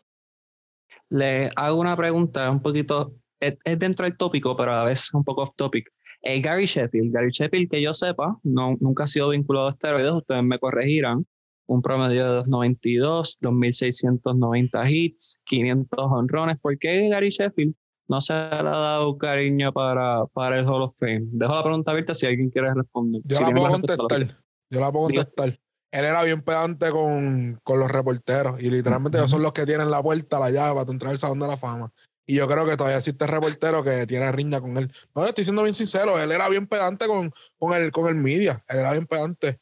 Le 1.10 1.50
hago 1.56 1.78
una 1.78 1.96
pregunta 1.96 2.50
un 2.50 2.62
poquito, 2.62 3.14
es, 3.38 3.56
dentro 3.78 4.04
del 4.04 4.16
tópico, 4.16 4.56
pero 4.56 4.72
a 4.72 4.84
vez 4.84 5.12
un 5.12 5.24
poco 5.24 5.42
off 5.42 5.50
topic. 5.56 5.90
Eh, 6.22 6.40
Gary 6.40 6.66
Sheffield, 6.66 7.12
Gary 7.12 7.30
Sheffield, 7.30 7.68
que 7.68 7.82
yo 7.82 7.92
sepa, 7.92 8.38
no, 8.44 8.76
nunca 8.80 9.04
ha 9.04 9.06
sido 9.08 9.28
vinculado 9.30 9.68
a 9.68 9.72
esteroides, 9.72 10.12
ustedes 10.12 10.42
me 10.42 10.58
corregirán, 10.58 11.26
un 11.66 11.82
promedio 11.82 12.24
de 12.24 12.30
292, 12.36 13.38
2690 13.40 14.90
hits, 14.90 15.40
500 15.44 15.98
honrones. 16.10 16.58
¿Por 16.60 16.78
qué 16.78 17.08
Gary 17.08 17.30
Sheffield 17.30 17.74
no 18.08 18.20
se 18.20 18.34
le 18.34 18.38
ha 18.40 18.62
dado 18.62 19.16
cariño 19.16 19.72
para, 19.72 20.26
para 20.26 20.58
el 20.58 20.66
Hall 20.66 20.82
of 20.82 20.94
Fame? 20.98 21.22
Dejo 21.32 21.54
la 21.54 21.62
pregunta 21.62 21.90
abierta 21.92 22.14
si 22.14 22.26
alguien 22.26 22.50
quiere 22.50 22.74
responder. 22.74 23.22
Yo 23.24 23.40
la 23.40 23.50
puedo 23.50 23.70
contestar. 23.70 24.38
Yo 24.70 24.80
la 24.80 24.92
puedo 24.92 25.06
contestar. 25.06 25.58
Él 25.92 26.06
era 26.06 26.22
bien 26.22 26.40
pedante 26.40 26.90
con, 26.90 27.60
con 27.62 27.78
los 27.78 27.90
reporteros 27.90 28.62
y 28.62 28.70
literalmente 28.70 29.18
ellos 29.18 29.30
son 29.30 29.42
los 29.42 29.52
que 29.52 29.66
tienen 29.66 29.90
la 29.90 30.02
puerta, 30.02 30.40
la 30.40 30.50
llave 30.50 30.74
para 30.74 30.90
entrar 30.90 31.12
al 31.12 31.18
Salón 31.18 31.40
de 31.40 31.48
la 31.48 31.58
Fama. 31.58 31.92
Y 32.26 32.36
yo 32.36 32.48
creo 32.48 32.64
que 32.64 32.76
todavía 32.76 32.98
existe 32.98 33.26
reportero 33.26 33.82
que 33.82 34.06
tiene 34.06 34.30
riña 34.32 34.60
con 34.60 34.76
él. 34.78 34.90
No, 35.14 35.26
estoy 35.26 35.44
siendo 35.44 35.62
bien 35.64 35.74
sincero, 35.74 36.18
él 36.18 36.32
era 36.32 36.48
bien 36.48 36.66
pedante 36.66 37.06
con, 37.06 37.30
con, 37.58 37.74
el, 37.74 37.90
con 37.92 38.06
el 38.06 38.14
media, 38.14 38.64
él 38.68 38.78
era 38.78 38.92
bien 38.92 39.06
pedante. 39.06 39.60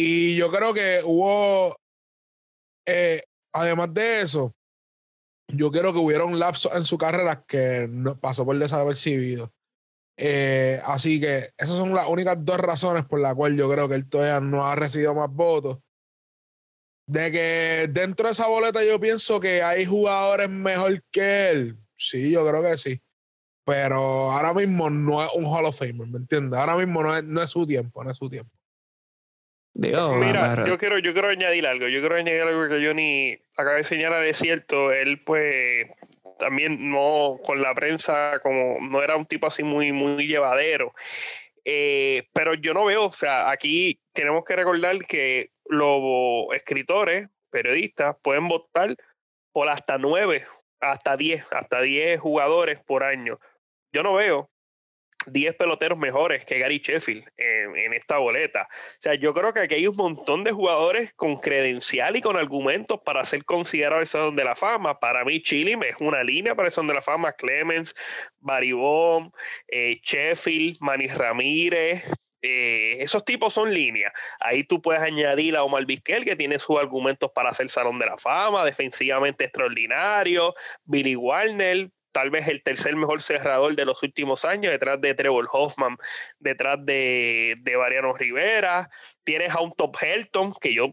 Y 0.00 0.36
yo 0.36 0.48
creo 0.52 0.72
que 0.72 1.02
hubo, 1.04 1.76
eh, 2.86 3.24
además 3.52 3.92
de 3.92 4.20
eso, 4.20 4.54
yo 5.48 5.72
creo 5.72 5.92
que 5.92 5.98
hubieron 5.98 6.38
lapsos 6.38 6.72
en 6.72 6.84
su 6.84 6.96
carrera 6.96 7.44
que 7.44 7.88
no, 7.90 8.16
pasó 8.16 8.44
por 8.44 8.56
desapercibido. 8.56 9.52
Eh, 10.16 10.80
así 10.84 11.18
que 11.18 11.50
esas 11.58 11.76
son 11.76 11.94
las 11.94 12.06
únicas 12.06 12.36
dos 12.44 12.58
razones 12.58 13.06
por 13.06 13.18
las 13.18 13.34
cuales 13.34 13.58
yo 13.58 13.68
creo 13.68 13.88
que 13.88 13.96
él 13.96 14.08
todavía 14.08 14.40
no 14.40 14.64
ha 14.68 14.76
recibido 14.76 15.16
más 15.16 15.30
votos. 15.32 15.80
De 17.08 17.32
que 17.32 17.88
dentro 17.90 18.28
de 18.28 18.34
esa 18.34 18.46
boleta 18.46 18.84
yo 18.84 19.00
pienso 19.00 19.40
que 19.40 19.64
hay 19.64 19.84
jugadores 19.84 20.48
mejor 20.48 21.02
que 21.10 21.50
él. 21.50 21.78
Sí, 21.96 22.30
yo 22.30 22.46
creo 22.46 22.62
que 22.62 22.78
sí. 22.78 23.02
Pero 23.64 24.30
ahora 24.30 24.54
mismo 24.54 24.90
no 24.90 25.24
es 25.24 25.30
un 25.34 25.44
Hall 25.46 25.66
of 25.66 25.76
Famer, 25.76 26.06
¿me 26.06 26.18
entiendes? 26.18 26.56
Ahora 26.56 26.76
mismo 26.76 27.02
no 27.02 27.16
es, 27.16 27.24
no 27.24 27.42
es 27.42 27.50
su 27.50 27.66
tiempo, 27.66 28.04
no 28.04 28.12
es 28.12 28.16
su 28.16 28.30
tiempo. 28.30 28.57
Mira, 30.16 30.66
yo 30.66 30.76
quiero, 30.78 30.98
yo 30.98 31.12
quiero 31.12 31.28
añadir 31.28 31.66
algo. 31.66 31.88
Yo 31.88 32.00
quiero 32.00 32.16
añadir 32.16 32.42
algo 32.42 32.68
que 32.68 32.80
yo 32.80 32.94
ni 32.94 33.38
acabé 33.56 33.76
de 33.76 33.84
señalar, 33.84 34.24
es 34.24 34.38
cierto. 34.38 34.92
Él, 34.92 35.22
pues, 35.22 35.86
también 36.38 36.90
no 36.90 37.38
con 37.44 37.60
la 37.60 37.74
prensa 37.74 38.40
como 38.42 38.78
no 38.80 39.02
era 39.02 39.16
un 39.16 39.26
tipo 39.26 39.46
así 39.46 39.62
muy 39.62 39.92
muy 39.92 40.26
llevadero 40.26 40.94
eh, 41.64 42.28
pero 42.32 42.54
yo 42.54 42.72
no 42.72 42.86
veo 42.86 43.06
o 43.06 43.12
sea 43.12 43.50
aquí 43.50 44.00
tenemos 44.12 44.44
que 44.44 44.56
recordar 44.56 44.96
que 45.06 45.50
los 45.66 46.54
escritores 46.54 47.28
periodistas 47.50 48.16
pueden 48.22 48.48
votar 48.48 48.96
por 49.52 49.68
hasta 49.68 49.98
nueve 49.98 50.46
hasta 50.80 51.16
diez 51.16 51.44
hasta 51.50 51.82
diez 51.82 52.18
jugadores 52.20 52.78
por 52.86 53.02
año 53.02 53.38
yo 53.92 54.02
no 54.02 54.14
veo 54.14 54.48
10 55.32 55.56
peloteros 55.56 55.98
mejores 55.98 56.44
que 56.44 56.58
Gary 56.58 56.78
Sheffield 56.78 57.24
en, 57.36 57.92
esta 57.92 58.18
boleta. 58.18 58.68
O 58.70 59.02
sea, 59.02 59.14
yo 59.14 59.34
creo 59.34 59.52
que 59.52 59.60
aquí 59.60 59.74
hay 59.74 59.86
un 59.86 59.96
montón 59.96 60.44
de 60.44 60.52
jugadores 60.52 61.12
con 61.14 61.36
credencial 61.38 62.16
y 62.16 62.22
con 62.22 62.36
argumentos 62.36 63.00
para 63.04 63.24
ser 63.24 63.44
considerados 63.44 64.02
el 64.02 64.08
Salón 64.08 64.36
de 64.36 64.44
la 64.44 64.56
Fama. 64.56 65.00
Para 65.00 65.24
mí, 65.24 65.42
Chile 65.42 65.78
es 65.88 65.96
una 66.00 66.22
línea 66.22 66.54
para 66.54 66.68
el 66.68 66.72
Salón 66.72 66.88
de 66.88 66.94
la 66.94 67.02
Fama. 67.02 67.32
Clemens, 67.32 67.94
Baribón, 68.40 69.32
eh, 69.68 69.98
Sheffield, 70.02 70.78
Manny 70.80 71.08
Ramírez, 71.08 72.04
eh, 72.40 73.02
esos 73.02 73.24
tipos 73.24 73.52
son 73.54 73.72
líneas. 73.72 74.12
Ahí 74.40 74.62
tú 74.64 74.80
puedes 74.80 75.02
añadir 75.02 75.56
a 75.56 75.64
Omar 75.64 75.84
Vizquel, 75.86 76.24
que 76.24 76.36
tiene 76.36 76.58
sus 76.58 76.78
argumentos 76.78 77.30
para 77.32 77.52
ser 77.52 77.68
Salón 77.68 77.98
de 77.98 78.06
la 78.06 78.16
Fama, 78.16 78.64
defensivamente 78.64 79.44
extraordinario. 79.44 80.54
Billy 80.84 81.16
Warner, 81.16 81.90
tal 82.18 82.30
vez 82.30 82.48
el 82.48 82.64
tercer 82.64 82.96
mejor 82.96 83.22
cerrador 83.22 83.76
de 83.76 83.84
los 83.84 84.02
últimos 84.02 84.44
años, 84.44 84.72
detrás 84.72 85.00
de 85.00 85.14
Trevor 85.14 85.48
Hoffman, 85.52 85.96
detrás 86.40 86.84
de, 86.84 87.54
de 87.60 87.76
Mariano 87.76 88.12
Rivera. 88.12 88.90
Tienes 89.22 89.52
a 89.52 89.60
un 89.60 89.72
Top 89.72 89.96
Helton, 90.02 90.52
que 90.60 90.74
yo 90.74 90.90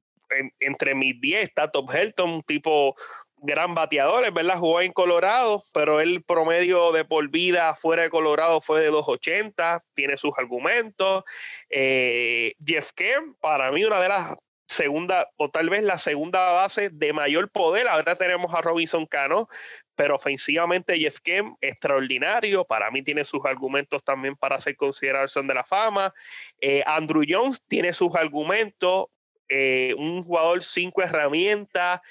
entre 0.59 0.93
mis 0.93 1.19
10 1.19 1.41
está 1.41 1.71
Top 1.71 1.89
Helton, 1.91 2.29
un 2.29 2.43
tipo 2.43 2.95
gran 3.37 3.73
bateador, 3.73 4.23
es 4.23 4.33
verdad, 4.35 4.59
jugó 4.59 4.81
en 4.81 4.93
Colorado, 4.93 5.63
pero 5.73 5.99
el 5.99 6.23
promedio 6.23 6.91
de 6.91 7.05
por 7.05 7.27
vida 7.31 7.73
fuera 7.73 8.03
de 8.03 8.11
Colorado 8.11 8.61
fue 8.61 8.81
de 8.81 8.91
2.80, 8.91 9.81
tiene 9.95 10.17
sus 10.17 10.31
argumentos. 10.37 11.23
Eh, 11.71 12.53
Jeff 12.63 12.91
Kemp, 12.93 13.35
para 13.39 13.71
mí, 13.71 13.83
una 13.83 13.99
de 13.99 14.09
las 14.09 14.35
segunda 14.67 15.29
o 15.37 15.49
tal 15.49 15.69
vez 15.69 15.83
la 15.83 15.99
segunda 15.99 16.51
base 16.51 16.89
de 16.89 17.13
mayor 17.13 17.49
poder. 17.49 17.87
Ahora 17.87 18.15
tenemos 18.15 18.53
a 18.53 18.61
Robinson 18.61 19.05
Cano, 19.05 19.47
pero 19.95 20.15
ofensivamente 20.15 20.97
Jeff 20.97 21.19
Kemp, 21.19 21.57
extraordinario. 21.61 22.65
Para 22.65 22.91
mí 22.91 23.01
tiene 23.01 23.25
sus 23.25 23.45
argumentos 23.45 24.03
también 24.03 24.35
para 24.35 24.59
ser 24.59 24.75
considerado 24.75 25.27
son 25.27 25.47
de 25.47 25.53
la 25.53 25.63
fama. 25.63 26.13
Eh, 26.59 26.83
Andrew 26.85 27.23
Jones 27.27 27.61
tiene 27.67 27.93
sus 27.93 28.15
argumentos. 28.15 29.05
Eh, 29.47 29.93
un 29.97 30.23
jugador 30.23 30.63
cinco 30.63 31.01
herramientas. 31.01 32.01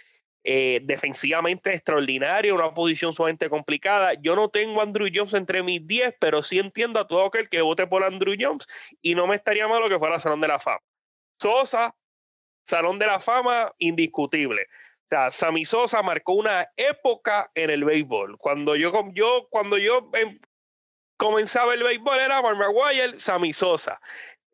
Eh, 0.46 0.80
defensivamente 0.84 1.72
extraordinario, 1.72 2.54
una 2.54 2.74
posición 2.74 3.14
sumamente 3.14 3.48
complicada. 3.48 4.12
Yo 4.20 4.36
no 4.36 4.50
tengo 4.50 4.82
Andrew 4.82 5.08
Jones 5.12 5.32
entre 5.32 5.62
mis 5.62 5.86
10, 5.86 6.16
pero 6.20 6.42
sí 6.42 6.58
entiendo 6.58 7.00
a 7.00 7.06
todo 7.06 7.24
aquel 7.24 7.48
que 7.48 7.62
vote 7.62 7.86
por 7.86 8.04
Andrew 8.04 8.34
Jones 8.38 8.66
y 9.00 9.14
no 9.14 9.26
me 9.26 9.36
estaría 9.36 9.66
malo 9.66 9.88
que 9.88 9.98
fuera 9.98 10.20
Salón 10.20 10.42
de 10.42 10.48
la 10.48 10.58
Fama. 10.58 10.80
Sosa, 11.40 11.94
Salón 12.66 12.98
de 12.98 13.06
la 13.06 13.20
Fama, 13.20 13.72
indiscutible. 13.78 14.66
O 15.04 15.06
sea, 15.10 15.30
Sammy 15.30 15.64
Sosa 15.64 16.02
marcó 16.02 16.32
una 16.32 16.66
época 16.76 17.50
en 17.54 17.70
el 17.70 17.84
béisbol. 17.84 18.38
Cuando 18.38 18.74
yo, 18.74 18.92
yo, 19.12 19.46
cuando 19.50 19.76
yo 19.76 20.10
em, 20.14 20.40
comenzaba 21.16 21.74
el 21.74 21.82
béisbol 21.82 22.18
era 22.18 22.40
Mark 22.40 22.56
Maguire, 22.56 23.20
Sammy 23.20 23.52
Sosa. 23.52 24.00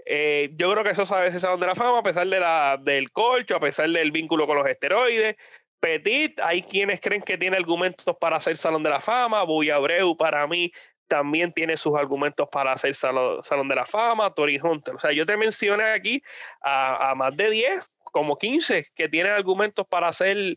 Eh, 0.05 0.51
yo 0.57 0.73
creo 0.73 0.83
que 0.83 0.94
Sosa 0.94 1.20
a 1.20 1.23
veces 1.23 1.42
Salón 1.42 1.61
de 1.61 1.66
la 1.66 1.75
Fama, 1.75 2.01
a 2.01 2.03
pesar 2.03 2.27
de 2.27 2.40
la, 2.40 2.79
del 2.83 3.12
colcho, 3.12 3.57
a 3.57 3.61
pesar 3.61 3.88
del 3.90 4.11
vínculo 4.11 4.46
con 4.46 4.57
los 4.57 4.66
esteroides. 4.66 5.37
Petit, 5.79 6.38
hay 6.40 6.62
quienes 6.62 7.01
creen 7.01 7.23
que 7.23 7.38
tiene 7.38 7.57
argumentos 7.57 8.16
para 8.20 8.37
hacer 8.37 8.57
Salón 8.57 8.83
de 8.83 8.90
la 8.90 9.01
Fama. 9.01 9.44
Buy 9.44 9.70
Abreu, 9.70 10.16
para 10.16 10.46
mí, 10.49 10.73
también 11.07 11.53
tiene 11.53 11.77
sus 11.77 11.96
argumentos 11.96 12.49
para 12.51 12.73
hacer 12.73 12.94
Salón, 12.94 13.68
de 13.68 13.75
la 13.75 13.87
Fama. 13.87 14.35
Tori 14.35 14.59
Hunter. 14.61 14.96
O 14.96 14.99
sea, 14.99 15.12
yo 15.12 15.25
te 15.25 15.37
mencioné 15.37 15.85
aquí 15.85 16.23
a 16.62 17.14
más 17.16 17.37
de 17.37 17.51
10 17.51 17.90
como 18.11 18.37
15 18.37 18.88
que 18.94 19.09
tienen 19.09 19.33
argumentos 19.33 19.87
para 19.87 20.09
hacer 20.09 20.37
eh, 20.37 20.57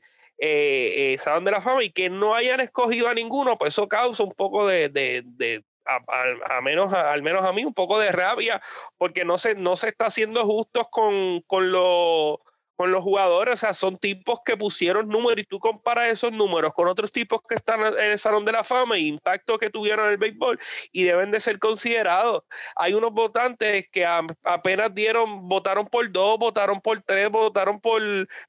eh, 1.14 1.18
Salón 1.20 1.46
de 1.46 1.52
la 1.52 1.62
Fama 1.62 1.84
y 1.84 1.92
que 1.92 2.10
no 2.10 2.36
hayan 2.36 2.60
escogido 2.60 3.08
a 3.08 3.14
ninguno, 3.14 3.58
pues 3.58 3.74
eso 3.74 3.88
causa 3.88 4.24
un 4.24 4.34
poco 4.34 4.68
de, 4.68 4.90
de, 4.90 5.64
a, 5.86 6.62
menos, 6.62 6.92
al 6.94 7.22
menos 7.22 7.44
a 7.44 7.54
mí, 7.54 7.66
un 7.66 7.74
poco 7.74 8.00
de 8.00 8.12
rabia, 8.12 8.62
porque 8.98 9.26
no 9.26 9.38
se, 9.38 9.56
no 9.56 9.76
se 9.76 9.90
está 9.90 10.08
haciendo 10.08 10.46
justos 10.46 10.88
con, 10.90 11.42
con 11.42 11.72
los 11.72 12.40
con 12.84 12.92
los 12.92 13.02
jugadores, 13.02 13.54
o 13.54 13.58
sea, 13.58 13.74
son 13.74 13.98
tipos 13.98 14.42
que 14.44 14.58
pusieron 14.58 15.08
números 15.08 15.46
y 15.46 15.46
tú 15.46 15.58
comparas 15.58 16.10
esos 16.10 16.34
números 16.34 16.74
con 16.74 16.90
otros 16.90 17.14
tipos 17.14 17.40
que 17.48 17.56
están 17.56 17.80
en 17.80 18.12
el 18.12 18.20
Salón 18.20 18.44
de 18.44 18.52
la 18.52 18.66
Fama 18.66 18.98
y 18.98 19.08
impacto 19.08 19.58
que 19.58 19.70
tuvieron 19.70 20.08
en 20.08 20.12
el 20.12 20.18
béisbol 20.18 20.60
y 20.92 21.06
deben 21.06 21.32
de 21.32 21.40
ser 21.40 21.60
considerados. 21.60 22.44
Hay 22.76 22.94
unos 22.94 23.14
votantes 23.14 23.88
que 23.90 24.06
apenas 24.44 24.94
dieron, 24.94 25.48
votaron 25.48 25.88
por 25.88 26.12
dos, 26.12 26.38
votaron 26.38 26.82
por 26.82 27.02
tres, 27.04 27.30
votaron 27.30 27.80
por, 27.80 28.02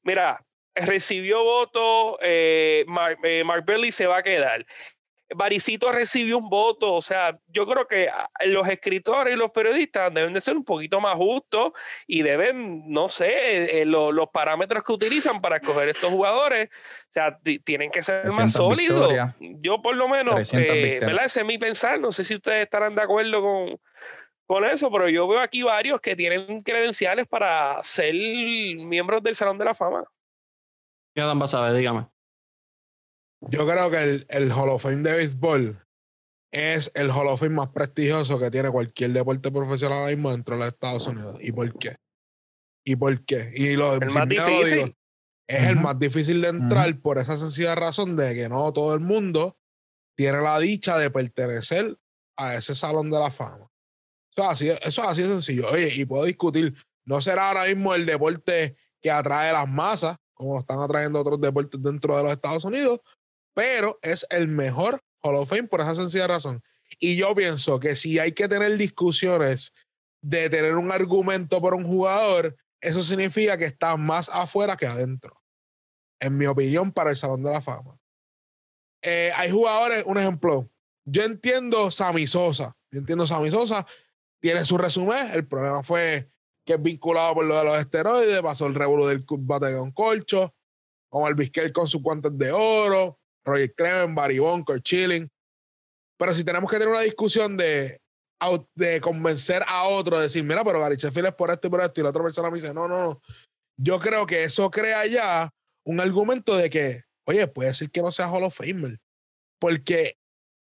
mira, 0.03 0.45
recibió 0.75 1.45
voto, 1.45 2.19
eh, 2.21 2.85
eh, 3.23 3.45
Mark, 3.45 3.65
Belly 3.65 3.93
se 3.93 4.09
va 4.09 4.17
a 4.17 4.23
quedar. 4.25 4.67
Baricito 5.35 5.91
recibió 5.91 6.39
un 6.39 6.49
voto, 6.49 6.93
o 6.93 7.03
sea, 7.03 7.39
yo 7.49 7.67
creo 7.67 7.87
que 7.87 8.09
ah, 8.09 8.29
los 8.47 8.69
escritores 8.69 9.35
y 9.35 9.39
los 9.39 9.51
periodistas 9.51 10.13
deben 10.13 10.35
de 10.35 10.41
ser 10.41 10.57
un 10.57 10.65
poquito 10.65 11.01
más 11.01 11.15
justos 11.15 11.73
y 12.07 12.23
deben, 12.23 12.91
no 12.91 13.09
sé, 13.09 13.81
eh, 13.81 13.87
los 13.87 14.29
parámetros 14.33 14.85
que 14.85 14.93
utilizan 14.93 15.41
para 15.41 15.57
escoger 15.57 15.89
estos 15.89 16.11
jugadores, 16.11 16.69
o 16.69 17.13
sea, 17.13 17.39
tienen 17.65 17.91
que 17.91 18.03
ser 18.03 18.31
más 18.33 18.53
sólidos. 18.53 19.13
Yo 19.39 19.81
por 19.81 19.97
lo 19.97 20.09
menos, 20.09 20.53
eh, 20.53 20.99
¿verdad? 21.01 21.25
Ese 21.25 21.41
es 21.41 21.47
mi 21.47 21.59
pensar, 21.59 21.99
no 21.99 22.13
sé 22.13 22.23
si 22.23 22.35
ustedes 22.35 22.63
estarán 22.63 22.95
de 22.95 23.03
acuerdo 23.03 23.41
con, 23.41 23.81
con 24.47 24.65
eso, 24.65 24.91
pero 24.91 25.09
yo 25.09 25.27
veo 25.27 25.41
aquí 25.41 25.63
varios 25.63 26.01
que 26.01 26.15
tienen 26.15 26.61
credenciales 26.61 27.27
para 27.27 27.83
ser 27.83 28.15
miembros 28.15 29.23
del 29.23 29.35
Salón 29.35 29.57
de 29.59 29.65
la 29.65 29.75
Fama. 29.75 30.05
¿Qué 31.15 31.23
dan 31.23 31.47
saber? 31.47 31.73
Dígame. 31.73 32.14
Yo 33.51 33.67
creo 33.67 33.91
que 33.91 34.03
el, 34.03 34.27
el 34.29 34.53
Hall 34.53 34.69
of 34.71 34.83
Fame 34.83 35.03
de 35.03 35.15
béisbol 35.17 35.85
es 36.55 36.91
el 36.95 37.11
Hall 37.11 37.27
of 37.27 37.41
Fame 37.41 37.57
más 37.57 37.69
prestigioso 37.71 38.39
que 38.39 38.51
tiene 38.51 38.71
cualquier 38.71 39.13
deporte 39.13 39.51
profesional 39.51 39.99
ahora 39.99 40.11
mismo 40.11 40.31
dentro 40.31 40.55
de 40.55 40.61
los 40.61 40.73
Estados 40.73 41.07
Unidos. 41.07 41.37
¿Y 41.41 41.53
por 41.53 41.77
qué? 41.79 41.97
¿Y 42.85 42.97
por 42.97 43.25
qué? 43.25 43.51
Y 43.55 43.75
lo, 43.77 43.95
el 43.95 44.11
más 44.11 44.29
difícil. 44.29 44.97
es 45.49 45.65
el 45.65 45.77
más 45.77 45.99
difícil 45.99 46.41
de 46.43 46.49
entrar 46.49 46.97
por 47.01 47.19
esa 47.19 47.37
sencilla 47.37 47.75
razón 47.75 48.17
de 48.17 48.35
que 48.35 48.49
no 48.49 48.73
todo 48.73 48.95
el 48.95 49.01
mundo 49.01 49.59
tiene 50.17 50.41
la 50.41 50.59
dicha 50.61 50.97
de 50.97 51.11
pertenecer 51.11 51.99
a 52.37 52.55
ese 52.55 52.75
salón 52.75 53.11
de 53.11 53.19
la 53.19 53.31
fama. 53.31 53.69
Eso 54.37 54.49
así, 54.49 54.69
eso 54.69 55.03
es 55.03 55.09
así 55.09 55.23
de 55.23 55.29
sencillo. 55.29 55.69
Oye, 55.71 55.93
y 55.95 56.05
puedo 56.05 56.25
discutir, 56.25 56.75
no 57.05 57.21
será 57.21 57.49
ahora 57.49 57.65
mismo 57.67 57.95
el 57.95 58.07
deporte 58.07 58.77
que 59.01 59.11
atrae 59.11 59.53
las 59.53 59.69
masas, 59.69 60.17
como 60.35 60.55
lo 60.55 60.61
están 60.61 60.81
atrayendo 60.81 61.21
otros 61.21 61.41
deportes 61.41 61.83
dentro 61.83 62.17
de 62.17 62.23
los 62.23 62.33
Estados 62.33 62.65
Unidos, 62.65 63.01
pero 63.55 63.99
es 64.03 64.27
el 64.31 64.49
mejor 64.49 65.03
Hall 65.23 65.37
of 65.37 65.49
Fame 65.49 65.65
por 65.65 65.81
esa 65.81 65.95
sencilla 65.95 66.27
razón. 66.27 66.63
Y 66.99 67.17
yo 67.17 67.35
pienso 67.35 67.81
que 67.81 67.97
si 67.97 68.19
hay 68.19 68.33
que 68.33 68.49
tener 68.49 68.77
discusiones 68.77 69.73
de 70.21 70.51
tener 70.51 70.75
un 70.75 70.93
argumento 70.93 71.61
por 71.61 71.75
un 71.75 71.87
jugador, 71.87 72.57
eso 72.81 73.03
significa 73.03 73.57
que 73.57 73.65
está 73.65 73.97
más 73.97 74.29
afuera 74.29 74.77
que 74.77 74.87
adentro. 74.87 75.41
En 76.21 76.37
mi 76.37 76.47
opinión, 76.47 76.93
para 76.93 77.11
el 77.11 77.17
Salón 77.17 77.43
de 77.43 77.51
la 77.51 77.61
Fama. 77.61 77.99
Eh, 79.03 79.33
hay 79.37 79.51
jugadores, 79.51 80.05
un 80.07 80.19
ejemplo, 80.19 80.71
yo 81.05 81.23
entiendo 81.23 81.91
Sammy 81.91 82.27
Sosa. 82.27 82.77
Yo 82.91 83.01
entiendo 83.01 83.27
Sammy 83.27 83.51
Sosa, 83.51 83.87
tiene 84.41 84.65
su 84.65 84.79
resumen. 84.79 85.31
El 85.33 85.47
problema 85.47 85.83
fue 85.83 86.31
que 86.65 86.75
es 86.75 86.83
vinculado 86.83 87.35
por 87.35 87.45
lo 87.45 87.59
de 87.59 87.65
los 87.65 87.79
esteroides, 87.79 88.41
pasó 88.41 88.67
el 88.67 88.75
revuelo 88.75 89.07
del 89.07 89.25
bate 89.29 89.77
con 89.77 89.93
colcho, 89.93 90.55
como 91.11 91.29
el 91.29 91.35
Vizquel 91.35 91.73
con 91.73 91.87
sus 91.87 92.01
guantes 92.01 92.37
de 92.37 92.53
oro, 92.53 93.21
Roger 93.45 93.75
Clemens, 93.75 94.15
Barry 94.15 94.39
Bunker, 94.39 94.81
Chilling. 94.81 95.31
Pero 96.17 96.35
si 96.35 96.45
tenemos 96.45 96.71
que 96.71 96.79
tener 96.79 96.93
una 96.93 97.03
discusión 97.03 97.57
de, 97.57 98.01
de 98.75 99.01
convencer 99.01 99.65
a 99.67 99.85
otro, 99.85 100.19
de 100.19 100.25
decir, 100.25 100.45
mira, 100.45 100.65
pero 100.65 100.81
Gary 100.81 100.97
Sheffield 100.97 101.29
es 101.29 101.35
por 101.35 101.51
esto 101.51 101.67
y 101.67 101.71
por 101.71 101.81
esto, 101.81 102.01
y 102.01 102.05
la 102.05 102.11
otra 102.11 102.23
persona 102.23 102.51
me 102.51 102.57
dice, 102.57 102.73
no, 102.73 102.89
no, 102.89 103.03
no. 103.03 103.23
Yo 103.77 103.99
creo 103.99 104.27
que 104.27 104.45
eso 104.45 104.71
crea 104.71 105.07
ya 105.07 105.53
un 105.85 106.01
argumento 106.01 106.57
de 106.57 106.71
que, 106.71 107.03
oye, 107.27 107.47
puede 107.49 107.75
ser 107.75 107.91
que 107.91 108.03
no 108.03 108.13
sea 108.13 108.31
Hall 108.31 108.45
of 108.45 108.57
Famer. 108.57 109.01
Porque 109.59 110.17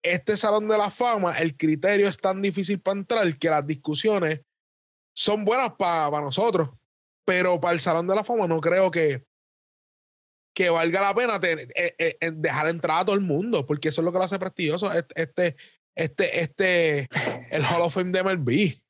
este 0.03 0.37
Salón 0.37 0.69
de 0.69 0.79
la 0.79 0.91
Fama, 0.91 1.39
el 1.39 1.57
criterio 1.57 2.09
es 2.09 2.19
tan 2.19 2.43
difícil 2.43 2.81
para 2.81 2.99
entrar 2.99 3.39
que 3.39 3.51
las 3.51 3.67
discusiones 3.67 4.41
son 5.15 5.45
buenas 5.45 5.73
para 5.73 6.21
nosotros, 6.21 6.71
pero 7.25 7.61
para 7.61 7.75
el 7.75 7.81
Salón 7.81 8.07
de 8.07 8.15
la 8.15 8.25
Fama 8.25 8.47
no 8.47 8.61
creo 8.61 8.91
que, 8.91 9.25
que 10.55 10.71
valga 10.71 11.01
la 11.01 11.15
pena 11.15 11.41
eh, 11.43 11.95
eh, 11.99 12.31
dejar 12.35 12.69
entrar 12.69 13.01
a 13.01 13.05
todo 13.05 13.17
el 13.17 13.23
mundo, 13.23 13.67
porque 13.67 13.89
eso 13.89 14.01
es 14.01 14.05
lo 14.05 14.13
que 14.13 14.19
lo 14.19 14.25
hace 14.25 14.39
prestigioso. 14.39 14.91
Este, 15.15 15.57
este, 15.95 16.41
este 16.41 17.09
el 17.51 17.63
Hall 17.65 17.83
of 17.83 17.95
Fame 17.95 18.13
de 18.13 18.23
MLB. 18.23 18.81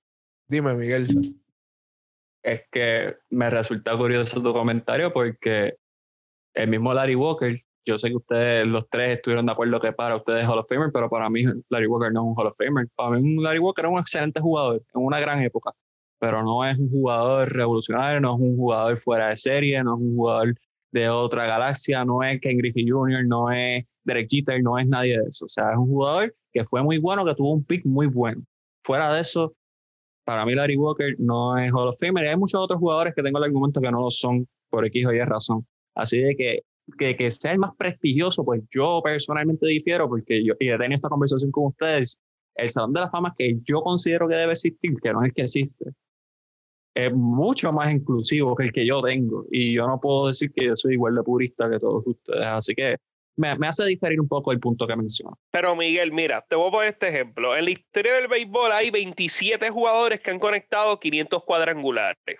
Dime, 0.49 0.75
Miguel. 0.75 1.37
Es 2.43 2.63
que 2.71 3.17
me 3.31 3.49
resulta 3.51 3.97
curioso 3.97 4.43
tu 4.43 4.53
comentario 4.53 5.13
porque 5.13 5.77
el 6.55 6.69
mismo 6.69 6.93
Larry 6.93 7.15
Walker 7.15 7.65
yo 7.85 7.99
sé 7.99 8.11
que 8.11 8.17
ustedes 8.17 8.67
los 8.67 8.89
tres 8.89 9.17
estuvieron 9.17 9.47
de 9.47 9.53
acuerdo 9.53 9.81
que 9.81 9.93
para 9.93 10.17
ustedes 10.17 10.43
es 10.43 10.49
Hall 10.49 10.59
of 10.59 10.69
Famer, 10.69 10.91
pero 10.93 11.11
para 11.11 11.29
mí 11.29 11.45
Larry 11.69 11.87
Walker 11.87 12.13
no 12.13 12.21
es 12.21 12.27
un 12.29 12.35
Hall 12.37 12.47
of 12.47 12.57
Famer. 12.57 12.89
Para 12.95 13.19
mí 13.19 13.43
Larry 13.43 13.59
Walker 13.59 13.85
es 13.85 13.91
un 13.91 13.99
excelente 13.99 14.41
jugador 14.41 14.83
en 14.95 15.05
una 15.05 15.21
gran 15.21 15.43
época, 15.43 15.73
pero 16.19 16.43
no 16.43 16.65
es 16.65 16.79
un 16.79 16.91
jugador 16.91 17.53
revolucionario, 17.53 18.21
no 18.21 18.35
es 18.35 18.41
un 18.41 18.57
jugador 18.57 18.97
fuera 18.99 19.29
de 19.29 19.37
serie, 19.37 19.83
no 19.83 19.97
es 19.97 20.01
un 20.01 20.17
jugador 20.17 20.55
de 20.93 21.09
otra 21.09 21.47
galaxia, 21.47 22.05
no 22.05 22.23
es 22.23 22.41
Ken 22.41 22.59
Griffey 22.59 22.89
Jr., 22.89 23.27
no 23.27 23.51
es 23.51 23.85
Derek 24.05 24.29
Jeter, 24.31 24.63
no 24.63 24.79
es 24.79 24.87
nadie 24.87 25.19
de 25.19 25.25
eso. 25.29 25.47
O 25.47 25.49
sea, 25.49 25.73
es 25.73 25.79
un 25.79 25.89
jugador 25.89 26.35
que 26.53 26.65
fue 26.65 26.83
muy 26.83 26.99
bueno, 26.99 27.25
que 27.25 27.35
tuvo 27.35 27.53
un 27.53 27.65
pick 27.65 27.85
muy 27.85 28.07
bueno. 28.07 28.43
Fuera 28.85 29.13
de 29.13 29.21
eso, 29.21 29.55
para 30.25 30.45
mí 30.45 30.55
Larry 30.55 30.77
Walker 30.77 31.15
no 31.19 31.59
es 31.59 31.73
Hall 31.73 31.89
of 31.89 31.99
Famer. 31.99 32.25
Y 32.25 32.29
hay 32.29 32.37
muchos 32.37 32.61
otros 32.61 32.79
jugadores 32.79 33.15
que 33.15 33.23
tengo 33.23 33.39
el 33.39 33.45
argumento 33.45 33.81
que 33.81 33.91
no 33.91 34.03
lo 34.03 34.11
son 34.11 34.47
por 34.71 34.87
X 34.87 35.07
o 35.07 35.13
Y 35.13 35.21
razón. 35.21 35.67
Así 35.95 36.19
de 36.19 36.37
que 36.37 36.63
que, 36.99 37.17
que 37.17 37.31
sea 37.31 37.53
el 37.53 37.59
más 37.59 37.75
prestigioso, 37.77 38.45
pues 38.45 38.63
yo 38.71 39.01
personalmente 39.03 39.67
difiero 39.67 40.09
porque 40.09 40.45
yo, 40.45 40.55
y 40.59 40.69
he 40.69 40.79
tenido 40.79 40.97
esta 40.97 41.09
conversación 41.09 41.51
con 41.51 41.67
ustedes, 41.67 42.19
el 42.55 42.69
Salón 42.69 42.93
de 42.93 43.01
la 43.01 43.11
Fama 43.11 43.33
que 43.37 43.59
yo 43.63 43.83
considero 43.83 44.29
que 44.29 44.35
debe 44.35 44.53
existir, 44.53 44.95
que 45.03 45.13
no 45.13 45.23
es 45.23 45.29
el 45.29 45.35
que 45.35 45.43
existe, 45.43 45.93
es 46.95 47.13
mucho 47.13 47.73
más 47.73 47.93
inclusivo 47.93 48.55
que 48.55 48.65
el 48.65 48.73
que 48.73 48.87
yo 48.87 49.01
tengo. 49.03 49.47
Y 49.51 49.75
yo 49.75 49.87
no 49.87 50.01
puedo 50.01 50.29
decir 50.29 50.53
que 50.53 50.67
yo 50.67 50.77
soy 50.77 50.95
igual 50.95 51.15
de 51.15 51.23
purista 51.23 51.71
que 51.71 51.79
todos 51.79 52.03
ustedes. 52.07 52.47
Así 52.47 52.75
que 52.75 52.97
me, 53.37 53.57
me 53.57 53.69
hace 53.69 53.85
diferir 53.85 54.21
un 54.21 54.29
poco 54.29 54.53
el 54.53 54.61
punto 54.61 54.87
que 54.87 54.97
menciona. 54.97 55.35
Pero 55.51 55.75
Miguel, 55.75 56.13
mira, 56.13 56.45
te 56.49 56.57
voy 56.57 56.69
a 56.69 56.71
poner 56.71 56.89
este 56.89 57.09
ejemplo. 57.09 57.57
En 57.57 57.65
la 57.65 57.71
historia 57.71 58.15
del 58.15 58.29
béisbol 58.29 58.73
hay 58.73 58.91
27 58.91 59.71
jugadores 59.71 60.21
que 60.21 60.31
han 60.31 60.39
conectado 60.39 61.01
500 61.01 61.45
cuadrangulares. 61.45 62.39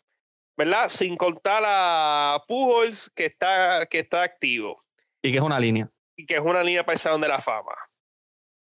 ¿verdad? 0.57 0.89
Sin 0.91 1.17
contar 1.17 1.63
a 1.67 2.43
Pujols, 2.47 3.11
que 3.15 3.27
está, 3.27 3.87
que 3.87 4.01
está 4.01 4.23
activo. 4.23 4.85
Y 5.23 5.31
que 5.31 5.39
es 5.39 5.43
una 5.43 5.59
línea. 5.59 5.91
Y 6.17 6.27
que 6.27 6.35
es 6.35 6.41
una 6.41 6.63
línea 6.63 6.85
para 6.85 6.95
el 6.95 7.01
Salón 7.01 7.21
de 7.21 7.29
la 7.29 7.41
Fama. 7.41 7.75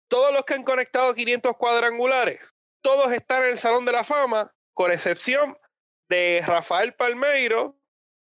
Todos 0.10 0.34
los 0.34 0.44
que 0.46 0.54
han 0.54 0.64
conectado 0.64 1.14
500 1.14 1.56
cuadrangulares, 1.58 2.40
todos 2.82 3.12
están 3.12 3.44
en 3.44 3.52
el 3.52 3.58
Salón 3.58 3.86
de 3.86 3.92
la 3.92 4.04
Fama, 4.04 4.52
con 4.74 4.92
excepción 4.92 5.58
de 6.10 6.44
Rafael 6.46 6.94
Palmeiro, 6.94 7.78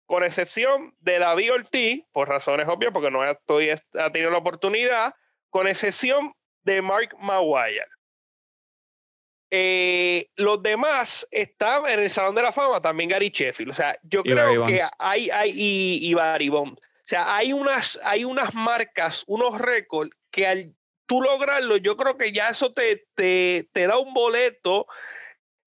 con 0.06 0.24
excepción 0.24 0.94
de 1.00 1.18
David 1.18 1.52
Ortiz, 1.52 2.04
por 2.12 2.28
razones 2.28 2.68
obvias, 2.68 2.92
porque 2.92 3.10
no 3.10 3.22
ha, 3.22 3.30
ha 3.30 4.12
tenido 4.12 4.30
la 4.30 4.38
oportunidad, 4.38 5.14
con 5.50 5.66
excepción 5.66 6.32
de 6.62 6.82
Mark 6.82 7.16
Maguire. 7.18 7.86
Eh, 9.50 10.28
los 10.36 10.62
demás 10.62 11.26
están 11.30 11.86
en 11.86 12.00
el 12.00 12.10
Salón 12.10 12.34
de 12.34 12.42
la 12.42 12.52
Fama, 12.52 12.82
también 12.82 13.08
Gary 13.08 13.30
Sheffield. 13.30 13.70
O 13.70 13.74
sea, 13.74 13.96
yo 14.02 14.22
creo 14.22 14.66
que 14.66 14.80
hay, 14.98 15.30
hay 15.30 15.50
y, 15.50 16.10
y 16.10 16.14
Barry 16.14 16.48
Bond. 16.48 16.78
O 16.78 17.08
sea, 17.08 17.36
hay 17.36 17.52
unas, 17.52 17.98
hay 18.02 18.24
unas 18.24 18.52
marcas, 18.54 19.22
unos 19.28 19.60
récords 19.60 20.10
que 20.30 20.46
al 20.46 20.74
tú 21.06 21.22
lograrlo, 21.22 21.76
yo 21.76 21.96
creo 21.96 22.16
que 22.16 22.32
ya 22.32 22.48
eso 22.48 22.72
te, 22.72 23.06
te, 23.14 23.68
te 23.72 23.86
da 23.86 23.96
un 23.98 24.12
boleto 24.12 24.86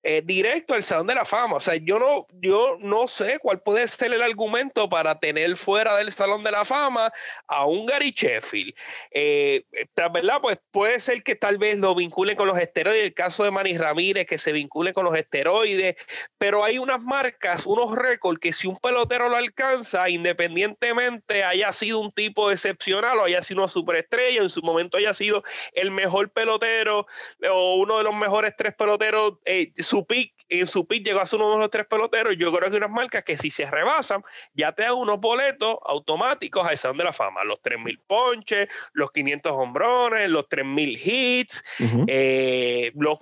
eh, 0.02 0.22
directo 0.24 0.74
al 0.74 0.82
Salón 0.82 1.06
de 1.06 1.14
la 1.14 1.24
Fama. 1.24 1.56
O 1.56 1.60
sea, 1.60 1.76
yo 1.76 1.98
no, 1.98 2.26
yo 2.40 2.78
no 2.80 3.06
sé 3.06 3.38
cuál 3.38 3.60
puede 3.60 3.86
ser 3.86 4.12
el 4.12 4.22
argumento 4.22 4.88
para 4.88 5.18
tener 5.18 5.56
fuera 5.56 5.96
del 5.96 6.12
Salón 6.12 6.42
de 6.42 6.50
la 6.50 6.64
Fama 6.64 7.12
a 7.46 7.66
un 7.66 7.86
Gary 7.86 8.12
Sheffield. 8.16 8.74
Eh, 9.10 9.64
¿Verdad? 10.12 10.38
Pues 10.40 10.58
puede 10.70 11.00
ser 11.00 11.22
que 11.22 11.34
tal 11.34 11.58
vez 11.58 11.76
lo 11.78 11.94
vinculen 11.94 12.36
con 12.36 12.48
los 12.48 12.58
esteroides. 12.58 13.02
El 13.02 13.14
caso 13.14 13.44
de 13.44 13.50
Manny 13.50 13.76
Ramírez, 13.76 14.26
que 14.26 14.38
se 14.38 14.52
vincule 14.52 14.94
con 14.94 15.04
los 15.04 15.14
esteroides. 15.14 15.96
Pero 16.38 16.64
hay 16.64 16.78
unas 16.78 17.02
marcas, 17.02 17.66
unos 17.66 17.94
récords 17.94 18.40
que 18.40 18.52
si 18.52 18.66
un 18.66 18.76
pelotero 18.78 19.28
lo 19.28 19.36
alcanza, 19.36 20.08
independientemente 20.08 21.44
haya 21.44 21.72
sido 21.72 21.98
un 21.98 22.12
tipo 22.12 22.50
excepcional 22.50 23.18
o 23.18 23.24
haya 23.24 23.42
sido 23.42 23.60
una 23.60 23.68
superestrella, 23.68 24.42
en 24.42 24.50
su 24.50 24.62
momento 24.62 24.96
haya 24.96 25.12
sido 25.12 25.42
el 25.72 25.90
mejor 25.90 26.30
pelotero 26.30 27.06
o 27.50 27.74
uno 27.76 27.98
de 27.98 28.04
los 28.04 28.14
mejores 28.14 28.54
tres 28.56 28.74
peloteros. 28.74 29.34
Eh, 29.44 29.72
su 29.90 30.06
pick, 30.06 30.32
en 30.48 30.68
su 30.68 30.86
pick 30.86 31.04
llegó 31.04 31.18
a 31.18 31.26
ser 31.26 31.40
uno 31.40 31.54
de 31.54 31.58
los 31.58 31.70
tres 31.70 31.84
peloteros. 31.84 32.36
Yo 32.36 32.52
creo 32.52 32.70
que 32.70 32.76
hay 32.76 32.76
unas 32.76 32.90
marcas 32.90 33.24
que 33.24 33.36
si 33.36 33.50
se 33.50 33.68
rebasan, 33.68 34.22
ya 34.54 34.70
te 34.70 34.84
dan 34.84 34.94
unos 34.94 35.18
boletos 35.18 35.78
automáticos 35.84 36.64
a 36.64 36.76
Salón 36.76 36.98
de 36.98 37.04
la 37.04 37.12
Fama. 37.12 37.42
Los 37.42 37.60
3.000 37.60 38.00
ponches, 38.06 38.68
los 38.92 39.10
500 39.10 39.52
hombrones, 39.52 40.30
los 40.30 40.48
3.000 40.48 41.00
hits, 41.04 41.64
eh, 42.06 42.92
los, 42.94 43.18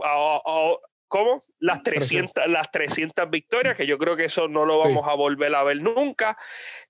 ¿cómo? 1.08 1.46
Las 1.58 1.82
300, 1.82 2.46
las 2.48 2.70
300 2.70 3.30
victorias, 3.30 3.74
que 3.74 3.86
yo 3.86 3.96
creo 3.96 4.14
que 4.14 4.26
eso 4.26 4.46
no 4.46 4.66
lo 4.66 4.78
vamos 4.78 5.08
a 5.08 5.14
volver 5.14 5.54
a 5.54 5.64
ver 5.64 5.80
nunca. 5.80 6.36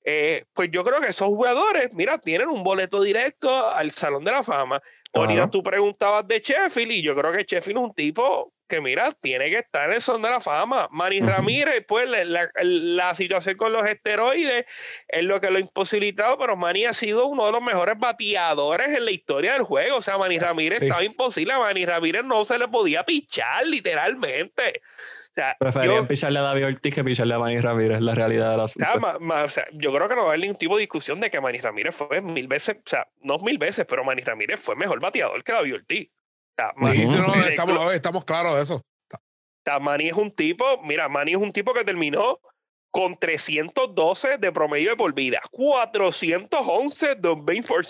Eh, 0.03 0.47
pues 0.55 0.71
yo 0.73 0.83
creo 0.83 1.01
que 1.01 1.11
esos 1.11 1.29
jugadores, 1.29 1.91
mira, 1.93 2.19
tienen 2.19 2.49
un 2.49 2.65
boleto 2.65 3.01
directo 3.01 3.71
al 3.71 3.93
Salón 3.93 4.25
de 4.25 4.33
la 4.33 4.43
Fama. 4.43 4.83
Ahorita 5.13 5.49
tú 5.49 5.63
preguntabas 5.63 6.27
de 6.27 6.41
Sheffield 6.41 6.91
y 6.91 7.03
yo 7.03 7.15
creo 7.15 7.33
que 7.33 7.45
Sheffield 7.45 7.79
es 7.79 7.85
un 7.85 7.95
tipo 7.95 8.53
que 8.69 8.81
mira, 8.81 9.11
tiene 9.21 9.51
que 9.51 9.59
estar 9.59 9.89
en 9.89 9.97
el 9.97 10.03
son 10.03 10.23
de 10.23 10.31
la 10.31 10.41
fama. 10.41 10.89
Manny 10.91 11.21
Ramírez, 11.21 11.85
pues 11.89 12.09
la, 12.09 13.15
situación 13.15 13.57
con 13.57 13.73
los 13.73 13.87
esteroides 13.87 14.67
es 15.09 15.25
lo 15.25 15.41
que 15.41 15.51
lo 15.51 15.57
ha 15.57 15.61
imposibilitado, 15.61 16.39
pero 16.39 16.57
Manny 16.57 16.85
ha 16.85 16.93
sido 16.93 17.27
uno 17.27 17.47
de 17.47 17.53
los 17.53 17.63
mejores 17.63 17.99
bateadores 17.99 18.89
en 18.89 19.05
la 19.05 19.11
historia 19.11 19.55
del 19.55 19.63
juego. 19.63 19.97
O 19.97 20.03
sea, 20.03 20.19
Manny 20.19 20.39
Ramírez 20.39 20.83
estaba 20.83 21.03
imposible. 21.03 21.53
A 21.53 21.59
Manny 21.59 21.87
Ramírez 21.87 22.25
no 22.25 22.45
se 22.45 22.59
le 22.59 22.69
podía 22.69 23.05
pichar, 23.05 23.67
literalmente. 23.67 24.83
O 25.31 25.35
sea, 25.35 25.57
Preferían 25.59 26.07
picharle 26.07 26.39
a 26.39 26.43
David 26.43 26.67
Ortiz 26.67 26.95
que 26.95 27.05
picharle 27.05 27.35
a 27.35 27.39
Manny 27.39 27.61
Ramírez, 27.61 28.01
la 28.01 28.15
realidad 28.15 28.51
de 28.51 28.57
la 28.57 28.65
o 28.65 29.49
sea, 29.49 29.67
yo 29.73 29.93
creo 29.93 30.09
que 30.09 30.15
no 30.15 30.23
va 30.23 30.27
a 30.27 30.29
haber 30.31 30.41
ningún 30.41 30.57
tipo 30.57 30.77
de 30.77 30.81
discusión 30.81 31.21
de 31.21 31.31
que 31.31 31.41
Manny 31.41 31.59
Ramírez 31.59 31.95
fue 31.95 32.21
mil 32.21 32.49
veces, 32.49 32.77
o 32.85 32.89
sea, 32.89 33.09
no 33.23 33.39
mil 33.39 33.59
veces, 33.59 33.87
pero 33.89 34.05
Manny 34.05 34.23
Ramírez 34.23 34.61
fue 34.61 34.77
mejor 34.77 35.01
bateador 35.01 35.43
que 35.45 35.53
David 35.53 35.75
Ortiz 35.75 36.11
estamos, 37.95 38.25
claros 38.25 38.57
de 38.57 38.63
eso. 38.63 38.85
Manny 39.81 40.09
es 40.09 40.15
un 40.15 40.35
tipo, 40.35 40.83
mira, 40.83 41.09
Manny 41.09 41.33
es 41.33 41.39
un 41.39 41.53
tipo 41.53 41.75
que 41.75 41.85
terminó 41.85 42.41
con 42.91 43.19
312 43.19 44.39
de 44.39 44.51
promedio 44.51 44.91
de 44.91 44.97
por 44.97 45.13
vida, 45.13 45.41
411 45.51 47.17
de 47.17 47.35
base 47.37 47.63
por 47.63 47.85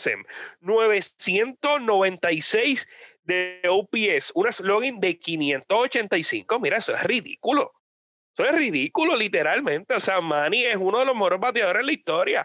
996 0.60 2.88
de 3.22 3.62
OPS, 3.68 4.32
un 4.34 4.52
slogan 4.52 4.98
de 4.98 5.16
585. 5.18 6.58
Mira, 6.58 6.78
eso 6.78 6.94
es 6.94 7.02
ridículo. 7.04 7.72
Eso 8.36 8.48
es 8.48 8.56
ridículo, 8.56 9.14
literalmente. 9.16 9.94
O 9.94 10.00
sea, 10.00 10.20
Manny 10.20 10.64
es 10.64 10.76
uno 10.76 10.98
de 10.98 11.04
los 11.04 11.14
mejores 11.14 11.38
bateadores 11.38 11.80
en 11.80 11.86
la 11.86 11.92
historia. 11.92 12.44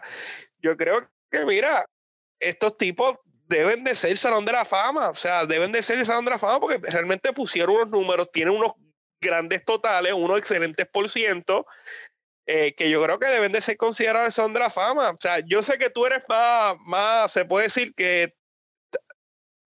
Yo 0.58 0.76
creo 0.76 1.08
que, 1.30 1.44
mira, 1.46 1.84
estos 2.38 2.76
tipos 2.76 3.16
deben 3.46 3.84
de 3.84 3.94
ser 3.94 4.16
Salón 4.16 4.44
de 4.44 4.52
la 4.52 4.64
Fama, 4.64 5.10
o 5.10 5.14
sea, 5.14 5.46
deben 5.46 5.72
de 5.72 5.82
ser 5.82 5.98
el 5.98 6.06
Salón 6.06 6.24
de 6.24 6.32
la 6.32 6.38
Fama 6.38 6.60
porque 6.60 6.78
realmente 6.78 7.32
pusieron 7.32 7.76
unos 7.76 7.90
números, 7.90 8.30
tienen 8.32 8.54
unos 8.54 8.72
grandes 9.20 9.64
totales, 9.64 10.12
unos 10.12 10.38
excelentes 10.38 10.86
por 10.86 11.08
ciento, 11.08 11.66
eh, 12.46 12.74
que 12.74 12.90
yo 12.90 13.02
creo 13.02 13.18
que 13.18 13.26
deben 13.26 13.52
de 13.52 13.60
ser 13.60 13.76
considerados 13.76 14.26
el 14.26 14.32
Salón 14.32 14.52
de 14.52 14.60
la 14.60 14.70
Fama. 14.70 15.10
O 15.10 15.16
sea, 15.18 15.40
yo 15.40 15.62
sé 15.62 15.78
que 15.78 15.90
tú 15.90 16.06
eres 16.06 16.22
más, 16.28 16.76
más 16.80 17.32
se 17.32 17.44
puede 17.44 17.64
decir 17.64 17.94
que, 17.94 18.34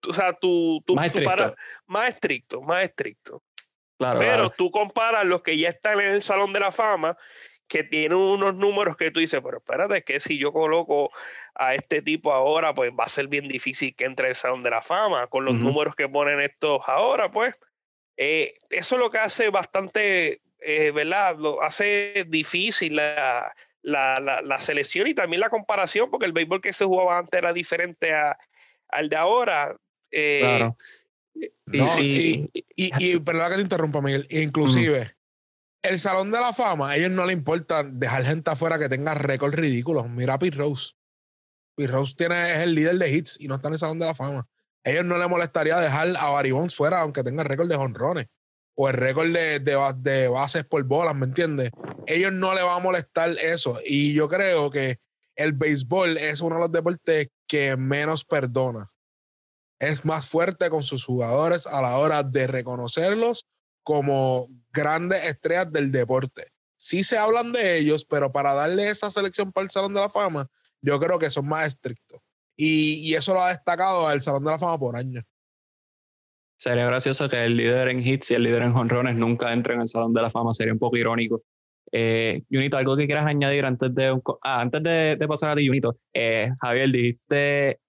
o 0.07 0.13
sea, 0.13 0.33
tú, 0.33 0.81
tú, 0.85 0.95
más, 0.95 1.07
estricto. 1.07 1.29
Para, 1.29 1.55
más 1.85 2.09
estricto, 2.09 2.61
más 2.61 2.83
estricto. 2.83 3.43
Claro, 3.97 4.19
Pero 4.19 4.49
tú 4.51 4.71
comparas 4.71 5.25
los 5.25 5.41
que 5.41 5.57
ya 5.57 5.69
están 5.69 5.99
en 5.99 6.11
el 6.11 6.23
Salón 6.23 6.53
de 6.53 6.61
la 6.61 6.71
Fama 6.71 7.17
que 7.69 7.83
tiene 7.83 8.15
unos 8.15 8.55
números 8.55 8.97
que 8.97 9.11
tú 9.11 9.19
dices, 9.19 9.39
pero 9.43 9.59
espérate, 9.59 10.03
que 10.03 10.19
si 10.19 10.39
yo 10.39 10.51
coloco 10.51 11.11
a 11.59 11.75
este 11.75 12.01
tipo 12.01 12.31
ahora, 12.31 12.73
pues 12.73 12.91
va 12.97 13.03
a 13.03 13.09
ser 13.09 13.27
bien 13.27 13.49
difícil 13.49 13.93
que 13.93 14.05
entre 14.05 14.29
el 14.29 14.35
Salón 14.35 14.63
de 14.63 14.69
la 14.69 14.81
Fama, 14.81 15.27
con 15.27 15.43
los 15.43 15.55
números 15.55 15.93
que 15.93 16.07
ponen 16.07 16.39
estos 16.39 16.81
ahora, 16.87 17.29
pues. 17.31 17.53
Eh, 18.15 18.55
eso 18.69 18.95
es 18.95 18.99
lo 18.99 19.11
que 19.11 19.17
hace 19.17 19.49
bastante, 19.49 20.41
eh, 20.59 20.91
¿verdad? 20.91 21.37
Lo 21.37 21.61
hace 21.61 22.25
difícil 22.29 22.95
la, 22.95 23.53
la, 23.81 24.41
la, 24.41 24.61
selección 24.61 25.07
y 25.07 25.13
también 25.13 25.41
la 25.41 25.49
comparación, 25.49 26.09
porque 26.09 26.25
el 26.25 26.31
béisbol 26.31 26.61
que 26.61 26.71
se 26.71 26.85
jugaba 26.85 27.17
antes 27.17 27.37
era 27.37 27.51
diferente 27.51 28.13
a, 28.13 28.37
al 28.87 29.09
de 29.09 29.15
ahora. 29.17 29.75
Eh, 30.11 30.39
claro 30.39 30.77
No, 31.65 31.99
y, 31.99 32.49
y, 32.53 32.91
y, 32.97 33.19
perdón 33.19 33.49
que 33.49 33.55
te 33.55 33.61
interrumpa, 33.61 34.01
Miguel. 34.01 34.27
Inclusive, 34.29 35.13
el 35.81 35.99
Salón 35.99 36.31
de 36.31 36.39
la 36.39 36.53
Fama, 36.53 36.91
a 36.91 36.95
ellos 36.95 37.11
no 37.11 37.25
les 37.25 37.35
importa 37.35 37.83
dejar 37.83 38.23
gente 38.23 38.49
afuera 38.49 38.79
que 38.79 38.87
tenga 38.87 39.13
récord 39.13 39.53
ridículos. 39.53 40.09
Mira 40.09 40.35
a 40.35 40.39
Pete 40.39 40.57
Rose. 40.57 40.93
Pete 41.79 41.93
Rose 41.93 42.13
tiene, 42.13 42.55
es 42.55 42.59
el 42.59 42.75
líder 42.75 42.97
de 42.97 43.09
hits 43.09 43.37
y 43.39 43.47
no 43.47 43.55
está 43.55 43.69
en 43.69 43.75
el 43.75 43.79
Salón 43.79 43.99
de 43.99 44.05
la 44.05 44.13
Fama. 44.13 44.45
A 44.83 44.89
ellos 44.89 45.05
no 45.05 45.17
les 45.17 45.29
molestaría 45.29 45.77
dejar 45.77 46.13
a 46.17 46.29
Barry 46.29 46.51
Bonds 46.51 46.75
fuera, 46.75 46.99
aunque 46.99 47.23
tenga 47.23 47.45
récord 47.45 47.69
de 47.69 47.75
honrones 47.75 48.27
o 48.75 48.89
el 48.89 48.95
récord 48.95 49.31
de, 49.31 49.59
de, 49.59 50.27
bases 50.27 50.65
por 50.65 50.83
bolas, 50.83 51.15
¿me 51.15 51.25
entiendes? 51.25 51.71
Ellos 52.05 52.33
no 52.33 52.53
les 52.53 52.63
va 52.63 52.75
a 52.75 52.79
molestar 52.79 53.29
eso. 53.29 53.79
Y 53.85 54.13
yo 54.13 54.27
creo 54.27 54.71
que 54.71 54.99
el 55.35 55.53
béisbol 55.53 56.17
es 56.17 56.41
uno 56.41 56.55
de 56.55 56.61
los 56.61 56.71
deportes 56.71 57.27
que 57.47 57.77
menos 57.77 58.25
perdona. 58.25 58.91
Es 59.79 60.03
más 60.03 60.27
fuerte 60.27 60.69
con 60.69 60.83
sus 60.83 61.05
jugadores 61.05 61.65
a 61.65 61.81
la 61.81 61.97
hora 61.97 62.23
de 62.23 62.47
reconocerlos 62.47 63.45
como 63.83 64.49
grandes 64.71 65.23
estrellas 65.25 65.71
del 65.71 65.93
deporte. 65.93 66.47
Sí 66.77 67.05
se 67.05 67.17
hablan 67.17 67.53
de 67.53 67.77
ellos, 67.77 68.05
pero 68.05 68.31
para 68.31 68.53
darle 68.53 68.89
esa 68.89 69.11
selección 69.11 69.51
para 69.53 69.63
el 69.63 69.71
Salón 69.71 69.93
de 69.93 70.01
la 70.01 70.09
Fama, 70.09 70.49
yo 70.81 70.99
creo 70.99 71.19
que 71.19 71.29
son 71.29 71.47
más 71.47 71.67
estrictos. 71.67 72.21
Y, 72.55 72.95
y 73.09 73.15
eso 73.15 73.33
lo 73.33 73.41
ha 73.41 73.49
destacado 73.49 74.11
el 74.11 74.21
Salón 74.21 74.43
de 74.43 74.51
la 74.51 74.59
Fama 74.59 74.77
por 74.77 74.95
años. 74.97 75.23
Sería 76.57 76.85
gracioso 76.85 77.29
que 77.29 77.45
el 77.45 77.55
líder 77.55 77.87
en 77.87 78.05
hits 78.05 78.31
y 78.31 78.33
el 78.33 78.43
líder 78.43 78.63
en 78.63 78.73
jonrones 78.73 79.15
nunca 79.15 79.53
entren 79.53 79.75
en 79.75 79.81
el 79.81 79.87
Salón 79.87 80.13
de 80.13 80.21
la 80.21 80.29
Fama. 80.29 80.53
Sería 80.53 80.73
un 80.73 80.79
poco 80.79 80.97
irónico. 80.97 81.41
Eh, 81.91 82.43
Junito, 82.51 82.75
¿algo 82.75 82.97
que 82.97 83.05
quieras 83.05 83.25
añadir 83.25 83.65
antes 83.65 83.95
de, 83.95 84.19
ah, 84.43 84.61
antes 84.61 84.83
de, 84.83 85.25
pasar 85.27 85.51
a 85.51 85.55
ti, 85.55 85.67
Junito? 85.67 85.97
Eh, 86.13 86.51
Javier, 86.61 86.91
dijiste 86.91 87.79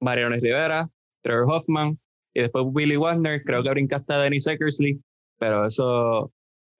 Mariano 0.00 0.36
Rivera, 0.36 0.88
Trevor 1.22 1.50
Hoffman 1.50 1.98
y 2.34 2.40
después 2.40 2.64
Billy 2.72 2.96
Wagner. 2.96 3.42
Creo 3.44 3.62
que 3.62 3.70
brincaste 3.70 4.12
a 4.12 4.18
Dennis 4.18 4.46
Eckersley, 4.46 4.98
pero 5.38 5.66
eso 5.66 6.32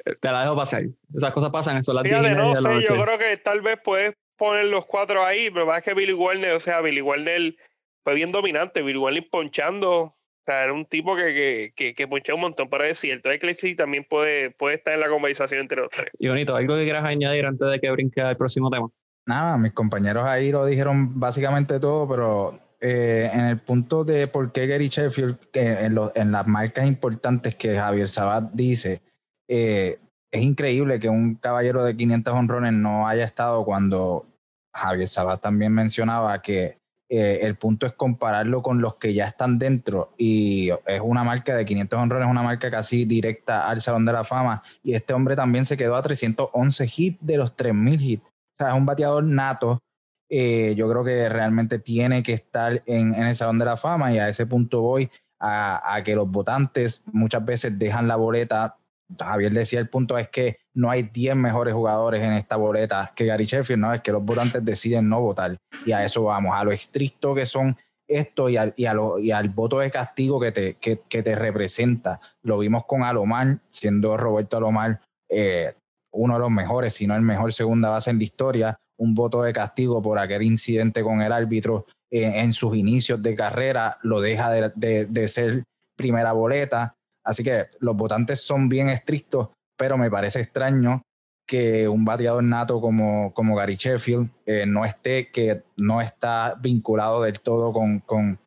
eh, 0.06 0.14
te 0.20 0.32
la 0.32 0.42
dejo 0.42 0.56
pasar. 0.56 0.84
Esas 1.14 1.32
cosas 1.32 1.50
pasan, 1.50 1.76
eso 1.76 1.92
las 1.92 2.04
Fíjate, 2.04 2.34
no 2.34 2.56
sé, 2.56 2.84
yo 2.88 3.02
creo 3.02 3.18
que 3.18 3.36
tal 3.36 3.60
vez 3.60 3.78
puedes 3.84 4.14
poner 4.42 4.64
los 4.64 4.86
cuatro 4.86 5.24
ahí, 5.24 5.50
pero 5.50 5.66
más 5.66 5.82
que 5.82 5.94
Billy 5.94 6.12
Wagner, 6.12 6.54
o 6.54 6.58
sea, 6.58 6.80
Billy 6.80 7.00
Wagner 7.00 7.54
fue 8.02 8.14
bien 8.14 8.32
dominante. 8.32 8.82
Billy 8.82 8.98
Wagner 8.98 9.28
ponchando 9.30 10.00
o 10.00 10.44
sea, 10.44 10.64
era 10.64 10.72
un 10.72 10.84
tipo 10.84 11.14
que, 11.14 11.72
que, 11.76 11.94
que, 11.94 12.32
un 12.34 12.40
montón, 12.40 12.68
para 12.68 12.88
es 12.88 12.98
cierto. 12.98 13.30
Ecclesi 13.30 13.76
también 13.76 14.04
puede, 14.10 14.50
puede 14.50 14.74
estar 14.74 14.94
en 14.94 14.98
la 14.98 15.08
conversación 15.08 15.60
entre 15.60 15.82
los 15.82 15.90
tres. 15.90 16.08
Y 16.18 16.26
bonito, 16.26 16.56
¿algo 16.56 16.74
que 16.74 16.82
quieras 16.82 17.04
añadir 17.04 17.46
antes 17.46 17.70
de 17.70 17.78
que 17.78 17.88
brinque 17.92 18.20
al 18.20 18.36
próximo 18.36 18.68
tema? 18.68 18.88
Nada, 19.26 19.56
mis 19.58 19.72
compañeros 19.72 20.24
ahí 20.26 20.50
lo 20.50 20.66
dijeron 20.66 21.20
básicamente 21.20 21.78
todo, 21.78 22.08
pero 22.08 22.54
eh, 22.80 23.30
en 23.32 23.44
el 23.44 23.60
punto 23.60 24.02
de 24.02 24.26
por 24.26 24.50
qué 24.50 24.66
Gary 24.66 24.88
Sheffield, 24.88 25.38
en, 25.52 25.96
en, 26.16 26.32
las 26.32 26.46
marcas 26.48 26.88
importantes 26.88 27.54
que 27.54 27.76
Javier 27.76 28.08
Sabat 28.08 28.50
dice, 28.52 29.02
eh, 29.46 30.00
es 30.32 30.42
increíble 30.42 30.98
que 30.98 31.08
un 31.08 31.36
caballero 31.36 31.84
de 31.84 31.96
500 31.96 32.34
honrones 32.34 32.72
no 32.72 33.06
haya 33.06 33.24
estado 33.24 33.64
cuando 33.64 34.26
Javier 34.74 35.08
Sabat 35.08 35.40
también 35.40 35.72
mencionaba 35.72 36.40
que 36.40 36.82
eh, 37.14 37.40
el 37.42 37.56
punto 37.56 37.84
es 37.84 37.92
compararlo 37.92 38.62
con 38.62 38.80
los 38.80 38.94
que 38.94 39.12
ya 39.12 39.26
están 39.26 39.58
dentro 39.58 40.14
y 40.16 40.70
es 40.86 41.00
una 41.02 41.22
marca 41.22 41.54
de 41.54 41.66
500 41.66 41.98
honrones, 42.00 42.26
una 42.26 42.42
marca 42.42 42.70
casi 42.70 43.04
directa 43.04 43.68
al 43.68 43.82
Salón 43.82 44.06
de 44.06 44.12
la 44.12 44.24
Fama 44.24 44.62
y 44.82 44.94
este 44.94 45.12
hombre 45.12 45.36
también 45.36 45.66
se 45.66 45.76
quedó 45.76 45.96
a 45.96 46.02
311 46.02 46.90
hits 46.96 47.18
de 47.20 47.36
los 47.36 47.54
3000 47.54 48.00
hits. 48.00 48.24
O 48.24 48.54
sea, 48.58 48.68
es 48.68 48.74
un 48.74 48.86
bateador 48.86 49.24
nato. 49.24 49.82
Eh, 50.30 50.74
yo 50.74 50.88
creo 50.88 51.04
que 51.04 51.28
realmente 51.28 51.78
tiene 51.78 52.22
que 52.22 52.32
estar 52.32 52.82
en, 52.86 53.12
el 53.12 53.36
Salón 53.36 53.58
de 53.58 53.66
la 53.66 53.76
Fama 53.76 54.10
y 54.10 54.18
a 54.18 54.30
ese 54.30 54.46
punto 54.46 54.80
voy 54.80 55.10
a, 55.38 55.94
a 55.94 56.02
que 56.02 56.14
los 56.14 56.30
votantes 56.30 57.04
muchas 57.12 57.44
veces 57.44 57.78
dejan 57.78 58.08
la 58.08 58.16
boleta 58.16 58.78
Javier 59.18 59.52
decía 59.52 59.80
el 59.80 59.88
punto 59.88 60.18
es 60.18 60.28
que 60.28 60.56
no 60.74 60.90
hay 60.90 61.02
10 61.02 61.36
mejores 61.36 61.74
jugadores 61.74 62.20
en 62.20 62.32
esta 62.32 62.56
boleta 62.56 63.12
que 63.14 63.26
Gary 63.26 63.44
Sheffield, 63.44 63.80
no, 63.80 63.92
es 63.92 64.00
que 64.00 64.12
los 64.12 64.24
votantes 64.24 64.64
deciden 64.64 65.08
no 65.08 65.20
votar. 65.20 65.56
Y 65.84 65.92
a 65.92 66.04
eso 66.04 66.24
vamos, 66.24 66.52
a 66.54 66.64
lo 66.64 66.72
estricto 66.72 67.34
que 67.34 67.46
son 67.46 67.76
esto 68.08 68.48
y 68.48 68.56
al, 68.56 68.74
y, 68.76 68.86
al 68.86 69.48
voto 69.50 69.78
de 69.78 69.90
castigo 69.90 70.40
que 70.40 70.52
te, 70.52 70.74
que, 70.74 70.96
te 70.96 71.34
representa. 71.34 72.20
Lo 72.42 72.58
vimos 72.58 72.84
con 72.84 73.02
Alomar, 73.02 73.58
siendo 73.70 74.16
Roberto 74.16 74.56
Alomar 74.56 75.00
eh, 75.28 75.74
uno 76.12 76.34
de 76.34 76.40
los 76.40 76.50
mejores, 76.50 76.94
si 76.94 77.06
no 77.06 77.16
el 77.16 77.22
mejor 77.22 77.52
segunda 77.52 77.88
base 77.88 78.10
en 78.10 78.18
la 78.18 78.24
historia, 78.24 78.80
un 78.98 79.14
voto 79.14 79.42
de 79.42 79.52
castigo 79.52 80.02
por 80.02 80.18
aquel 80.18 80.42
incidente 80.42 81.02
con 81.02 81.22
el 81.22 81.32
árbitro 81.32 81.86
eh, 82.10 82.32
en 82.36 82.52
sus 82.52 82.76
inicios 82.76 83.22
de 83.22 83.34
carrera, 83.34 83.98
lo 84.02 84.20
deja 84.20 84.50
de, 84.50 85.06
de 85.06 85.28
ser 85.28 85.64
primera 85.96 86.32
boleta 86.32 86.94
Así 87.24 87.44
que 87.44 87.66
los 87.80 87.96
votantes 87.96 88.40
son 88.40 88.68
bien 88.68 88.88
estrictos, 88.88 89.48
pero 89.76 89.96
me 89.96 90.10
parece 90.10 90.40
extraño 90.40 91.02
que 91.46 91.88
un 91.88 92.04
bateador 92.04 92.42
nato 92.42 92.80
como, 92.80 93.32
como 93.34 93.56
Gary 93.56 93.76
Sheffield 93.76 94.30
eh, 94.46 94.64
no 94.66 94.84
esté, 94.84 95.30
que 95.30 95.62
no 95.76 96.00
está 96.00 96.56
vinculado 96.60 97.22
del 97.22 97.40
todo 97.40 97.72
con, 97.72 97.98
con, 98.00 98.38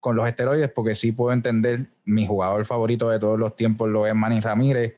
con, 0.00 0.16
los 0.16 0.28
esteroides, 0.28 0.70
porque 0.70 0.94
sí 0.94 1.12
puedo 1.12 1.32
entender, 1.32 1.86
mi 2.04 2.26
jugador 2.26 2.64
favorito 2.64 3.10
de 3.10 3.18
todos 3.18 3.38
los 3.38 3.56
tiempos 3.56 3.88
lo 3.88 4.06
es 4.06 4.14
Manny 4.14 4.40
Ramírez. 4.40 4.96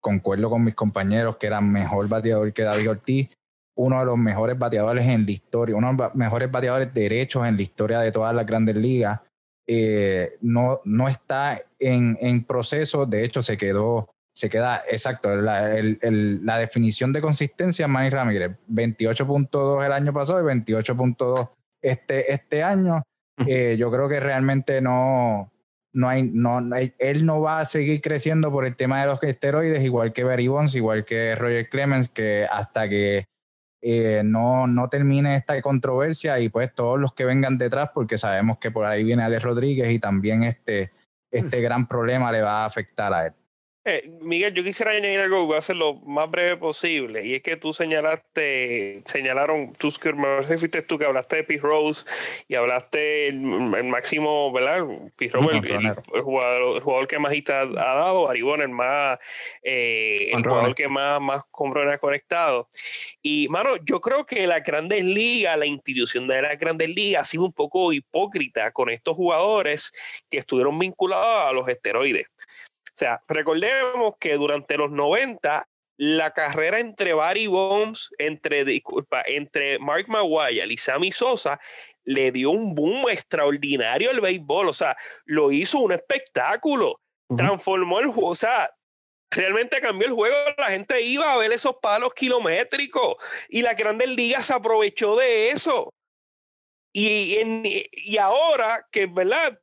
Concuerdo 0.00 0.48
con 0.48 0.64
mis 0.64 0.74
compañeros 0.74 1.36
que 1.36 1.48
era 1.48 1.60
mejor 1.60 2.08
bateador 2.08 2.52
que 2.52 2.62
David 2.62 2.90
Ortiz, 2.90 3.28
uno 3.76 3.98
de 4.00 4.06
los 4.06 4.16
mejores 4.16 4.58
bateadores 4.58 5.06
en 5.06 5.26
la 5.26 5.32
historia, 5.32 5.76
uno 5.76 5.92
de 5.92 6.04
los 6.04 6.14
mejores 6.14 6.50
bateadores 6.50 6.94
derechos 6.94 7.46
en 7.46 7.56
la 7.56 7.62
historia 7.62 8.00
de 8.00 8.12
todas 8.12 8.34
las 8.34 8.46
grandes 8.46 8.76
ligas. 8.76 9.20
Eh, 9.66 10.36
no, 10.40 10.80
no 10.84 11.08
está 11.08 11.62
en, 11.78 12.16
en, 12.20 12.44
proceso, 12.44 13.04
de 13.04 13.24
hecho 13.24 13.42
se 13.42 13.56
quedó, 13.56 14.08
se 14.32 14.48
queda 14.48 14.82
exacto, 14.88 15.34
la, 15.36 15.74
la 16.02 16.58
definición 16.58 17.12
de 17.12 17.20
consistencia, 17.20 17.88
Manny 17.88 18.10
Ramírez, 18.10 18.52
28.2 18.70 19.84
el 19.84 19.92
año 19.92 20.12
pasado 20.12 20.40
y 20.40 20.44
28.2 20.44 21.50
este, 21.82 22.32
este 22.32 22.62
año. 22.62 23.02
Eh, 23.46 23.76
yo 23.78 23.90
creo 23.90 24.08
que 24.08 24.20
realmente 24.20 24.80
no, 24.80 25.52
no 25.92 26.08
hay, 26.08 26.22
no, 26.22 26.60
él 26.98 27.26
no 27.26 27.40
va 27.40 27.60
a 27.60 27.64
seguir 27.64 28.00
creciendo 28.00 28.50
por 28.52 28.66
el 28.66 28.76
tema 28.76 29.00
de 29.00 29.08
los 29.08 29.22
esteroides, 29.22 29.82
igual 29.82 30.12
que 30.12 30.24
Barry 30.24 30.48
Bonds, 30.48 30.74
igual 30.74 31.04
que 31.04 31.34
Roger 31.34 31.68
Clemens, 31.68 32.08
que 32.08 32.46
hasta 32.50 32.88
que 32.88 33.26
eh, 33.82 34.22
no, 34.24 34.66
no 34.66 34.88
termine 34.88 35.36
esta 35.36 35.60
controversia 35.62 36.40
y 36.40 36.48
pues 36.48 36.74
todos 36.74 36.98
los 36.98 37.12
que 37.12 37.24
vengan 37.24 37.58
detrás, 37.58 37.90
porque 37.94 38.18
sabemos 38.18 38.58
que 38.58 38.70
por 38.70 38.84
ahí 38.84 39.04
viene 39.04 39.22
Alex 39.22 39.42
Rodríguez 39.42 39.92
y 39.92 39.98
también 39.98 40.42
este, 40.42 40.92
este 41.30 41.60
gran 41.60 41.86
problema 41.86 42.32
le 42.32 42.42
va 42.42 42.62
a 42.62 42.66
afectar 42.66 43.12
a 43.12 43.26
él. 43.26 43.32
Eh, 43.88 44.10
Miguel, 44.20 44.52
yo 44.52 44.64
quisiera 44.64 44.90
añadir 44.90 45.20
algo, 45.20 45.46
voy 45.46 45.54
a 45.54 45.60
hacer 45.60 45.76
lo 45.76 45.94
más 45.94 46.28
breve 46.28 46.56
posible, 46.56 47.24
y 47.24 47.34
es 47.34 47.42
que 47.42 47.56
tú 47.56 47.72
señalaste, 47.72 49.04
señalaron, 49.06 49.74
tú, 49.74 49.92
que 50.02 50.12
fuiste 50.58 50.82
tú 50.82 50.98
que 50.98 51.04
hablaste 51.04 51.36
de 51.36 51.44
Pete 51.44 51.62
Rose 51.62 52.04
y 52.48 52.56
hablaste 52.56 53.28
el, 53.28 53.40
máximo, 53.84 54.50
¿verdad? 54.50 54.84
Pete 55.16 55.34
Rose, 55.34 55.60
el, 56.14 56.20
jugador, 56.20 57.06
que 57.06 57.20
más 57.20 57.32
hita 57.32 57.60
ha 57.60 57.66
dado, 57.66 58.28
Aribón, 58.28 58.60
el 58.60 58.70
más, 58.70 59.20
eh, 59.62 60.32
el 60.32 60.42
jugador 60.42 60.74
que 60.74 60.88
más, 60.88 61.20
más 61.20 61.42
ha 61.42 61.98
conectado. 61.98 62.68
Y, 63.22 63.46
mano, 63.50 63.76
yo 63.84 64.00
creo 64.00 64.26
que 64.26 64.48
la 64.48 64.58
Grandes 64.58 65.04
Ligas, 65.04 65.56
la 65.56 65.66
institución 65.66 66.26
de 66.26 66.42
la 66.42 66.56
Grandes 66.56 66.88
Ligas 66.88 67.22
ha 67.22 67.26
sido 67.26 67.44
un 67.44 67.52
poco 67.52 67.92
hipócrita 67.92 68.72
con 68.72 68.90
estos 68.90 69.14
jugadores 69.14 69.92
que 70.28 70.38
estuvieron 70.38 70.76
vinculados 70.76 71.48
a 71.48 71.52
los 71.52 71.68
esteroides. 71.68 72.26
O 72.96 72.98
sea, 72.98 73.22
recordemos 73.28 74.14
que 74.18 74.36
durante 74.36 74.78
los 74.78 74.90
90 74.90 75.68
la 75.98 76.30
carrera 76.30 76.78
entre 76.78 77.12
Barry 77.12 77.46
Bonds, 77.46 78.08
entre, 78.16 78.64
disculpa, 78.64 79.22
entre 79.26 79.78
Mark 79.78 80.06
Maguire 80.08 80.66
y 80.72 80.78
Sammy 80.78 81.12
Sosa 81.12 81.60
le 82.04 82.32
dio 82.32 82.52
un 82.52 82.74
boom 82.74 83.10
extraordinario 83.10 84.08
al 84.08 84.22
béisbol. 84.22 84.68
O 84.68 84.72
sea, 84.72 84.96
lo 85.26 85.52
hizo 85.52 85.78
un 85.80 85.92
espectáculo. 85.92 86.98
Transformó 87.36 88.00
el 88.00 88.06
juego. 88.06 88.30
O 88.30 88.34
sea, 88.34 88.70
realmente 89.30 89.78
cambió 89.82 90.08
el 90.08 90.14
juego. 90.14 90.36
La 90.56 90.70
gente 90.70 91.02
iba 91.02 91.34
a 91.34 91.36
ver 91.36 91.52
esos 91.52 91.76
palos 91.82 92.14
kilométricos 92.14 93.16
y 93.50 93.60
la 93.60 93.74
Grandes 93.74 94.08
Ligas 94.08 94.46
se 94.46 94.54
aprovechó 94.54 95.16
de 95.16 95.50
eso. 95.50 95.92
Y, 96.94 97.36
y 97.92 98.16
ahora 98.16 98.86
que, 98.90 99.04
¿verdad? 99.04 99.60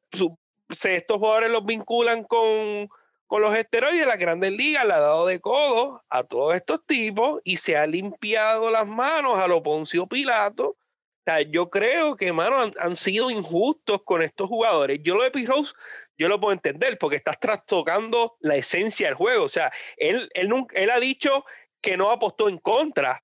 estos 0.70 1.18
jugadores 1.18 1.50
los 1.50 1.66
vinculan 1.66 2.24
con, 2.26 2.90
con 3.34 3.42
los 3.42 3.56
esteroides, 3.56 4.06
la 4.06 4.16
Grandes 4.16 4.52
Ligas 4.52 4.86
le 4.86 4.94
ha 4.94 5.00
dado 5.00 5.26
de 5.26 5.40
codo 5.40 6.04
a 6.08 6.24
todos 6.24 6.54
estos 6.54 6.86
tipos 6.86 7.42
y 7.44 7.58
se 7.58 7.76
ha 7.76 7.88
limpiado 7.88 8.70
las 8.70 8.86
manos 8.86 9.40
a 9.40 9.48
lo 9.48 9.64
Poncio 9.64 10.06
Pilato. 10.06 10.68
O 10.68 10.78
sea, 11.26 11.42
yo 11.42 11.68
creo 11.72 12.16
que, 12.16 12.32
mano, 12.32 12.58
han, 12.80 12.96
sido 12.96 13.32
injustos 13.32 14.04
con 14.04 14.22
estos 14.22 14.48
jugadores. 14.48 15.00
Yo 15.02 15.16
lo 15.16 15.24
de 15.24 15.32
Pete 15.32 15.48
Rose, 15.48 15.74
yo 16.16 16.28
lo 16.28 16.40
puedo 16.40 16.54
entender 16.54 17.00
porque 17.00 17.16
estás 17.16 17.40
trastocando 17.40 18.38
la 18.40 18.56
esencia 18.56 19.08
del 19.08 19.16
juego. 19.16 19.46
O 19.46 19.50
sea, 19.50 19.72
él, 19.98 20.30
él, 20.36 20.48
nunca, 20.48 20.80
él 20.80 20.92
ha 20.92 21.00
dicho 21.00 21.44
que 21.82 21.98
no 21.98 22.12
apostó 22.12 22.50
en 22.50 22.60
contra, 22.60 23.24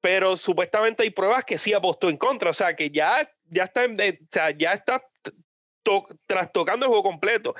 pero 0.00 0.38
supuestamente 0.38 1.02
hay 1.02 1.10
pruebas 1.10 1.44
que 1.44 1.58
sí 1.58 1.74
apostó 1.74 2.08
en 2.08 2.16
contra. 2.16 2.48
O 2.48 2.54
sea, 2.54 2.74
que 2.74 2.88
ya, 2.88 3.30
ya 3.50 3.64
está, 3.64 3.84
o 3.84 4.26
sea, 4.30 4.52
ya 4.52 4.72
está 4.72 5.04
trastocando 6.26 6.86
el 6.86 6.88
juego 6.88 7.02
completo. 7.02 7.54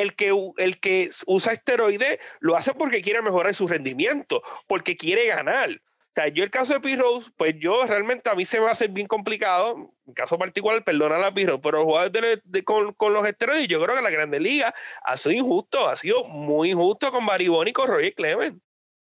El 0.00 0.14
que, 0.14 0.32
el 0.58 0.78
que 0.78 1.10
usa 1.26 1.52
esteroides 1.52 2.18
lo 2.40 2.56
hace 2.56 2.72
porque 2.74 3.02
quiere 3.02 3.22
mejorar 3.22 3.54
su 3.54 3.66
rendimiento, 3.66 4.42
porque 4.66 4.96
quiere 4.96 5.26
ganar. 5.26 5.70
O 5.70 6.20
sea, 6.20 6.28
yo 6.28 6.42
el 6.42 6.50
caso 6.50 6.74
de 6.74 6.80
P-Rose, 6.80 7.30
pues 7.36 7.54
yo 7.58 7.84
realmente 7.86 8.28
a 8.30 8.34
mí 8.34 8.44
se 8.44 8.60
me 8.60 8.66
hacer 8.66 8.90
bien 8.90 9.06
complicado, 9.06 9.92
en 10.06 10.14
caso 10.14 10.38
particular, 10.38 10.82
perdona 10.82 11.18
la 11.18 11.32
P-Rose, 11.32 11.60
pero 11.62 11.84
jugar 11.84 12.10
con, 12.64 12.92
con, 12.94 13.12
los 13.12 13.26
esteroides, 13.26 13.68
yo 13.68 13.82
creo 13.82 13.96
que 13.96 14.02
la 14.02 14.10
Grande 14.10 14.40
Liga 14.40 14.74
ha 15.04 15.16
sido 15.16 15.34
injusto, 15.34 15.88
ha 15.88 15.96
sido 15.96 16.24
muy 16.24 16.70
injusto 16.70 17.10
con 17.10 17.26
Bariboni 17.26 17.70
y 17.70 17.72
con 17.72 17.88
Roger 17.88 18.14
Clement. 18.14 18.60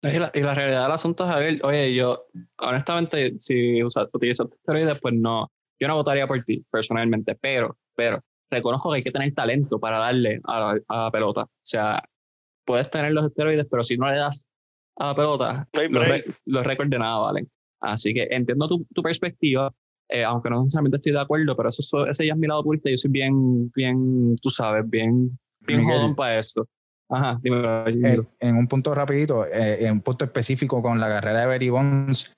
Y 0.03 0.19
la, 0.19 0.31
y 0.35 0.41
la, 0.41 0.55
realidad 0.55 0.83
del 0.83 0.93
asunto 0.93 1.25
es, 1.41 1.63
oye, 1.63 1.95
yo, 1.95 2.27
honestamente, 2.59 3.35
si 3.39 3.83
usas, 3.83 4.07
utilizas 4.13 4.47
esteroides, 4.53 4.99
pues 5.01 5.15
no, 5.15 5.51
yo 5.81 5.89
no 5.89 5.97
votaría 5.97 6.27
por 6.27 6.43
ti, 6.45 6.65
personalmente, 6.71 7.35
pero, 7.41 7.79
pero, 7.95 8.23
reconozco 8.51 8.91
que 8.91 8.97
hay 8.97 9.03
que 9.03 9.11
tener 9.11 9.35
talento 9.35 9.79
para 9.79 9.99
darle 9.99 10.41
a 10.45 10.77
la, 10.89 11.11
pelota. 11.11 11.43
O 11.43 11.49
sea, 11.63 12.03
puedes 12.65 12.91
tener 12.91 13.13
los 13.13 13.27
esteroides, 13.27 13.67
pero 13.71 13.85
si 13.85 13.97
no 13.97 14.11
le 14.11 14.19
das 14.19 14.51
a 14.97 15.09
la 15.09 15.15
pelota, 15.15 15.69
los, 16.45 16.67
récords 16.67 16.91
de 16.91 16.99
nada 16.99 17.19
valen. 17.19 17.51
Así 17.81 18.15
que 18.15 18.29
entiendo 18.31 18.69
tu, 18.69 18.87
tu 18.95 19.03
perspectiva, 19.03 19.73
eh, 20.09 20.25
aunque 20.25 20.51
no 20.51 20.63
necesariamente 20.63 20.97
estoy 20.99 21.13
de 21.13 21.21
acuerdo, 21.21 21.57
pero 21.57 21.69
eso, 21.69 22.07
ese 22.07 22.27
ya 22.27 22.33
es 22.33 22.39
mi 22.39 22.47
lado 22.47 22.63
purista. 22.63 22.91
Yo 22.91 22.97
soy 22.97 23.11
bien, 23.11 23.71
bien, 23.75 24.37
tú 24.37 24.51
sabes, 24.51 24.89
bien, 24.89 25.39
bien 25.61 25.85
jodón 25.85 26.15
para 26.15 26.39
eso. 26.39 26.67
Ajá, 27.09 27.39
En, 27.45 28.57
un 28.57 28.67
punto 28.67 28.95
rapidito, 28.95 29.47
eh, 29.47 29.85
en 29.85 29.93
un 29.93 30.01
punto 30.01 30.25
específico 30.25 30.83
con 30.83 30.99
la 30.99 31.09
carrera 31.09 31.41
de 31.41 31.47
Berry 31.47 31.69
Bonds, 31.69 32.33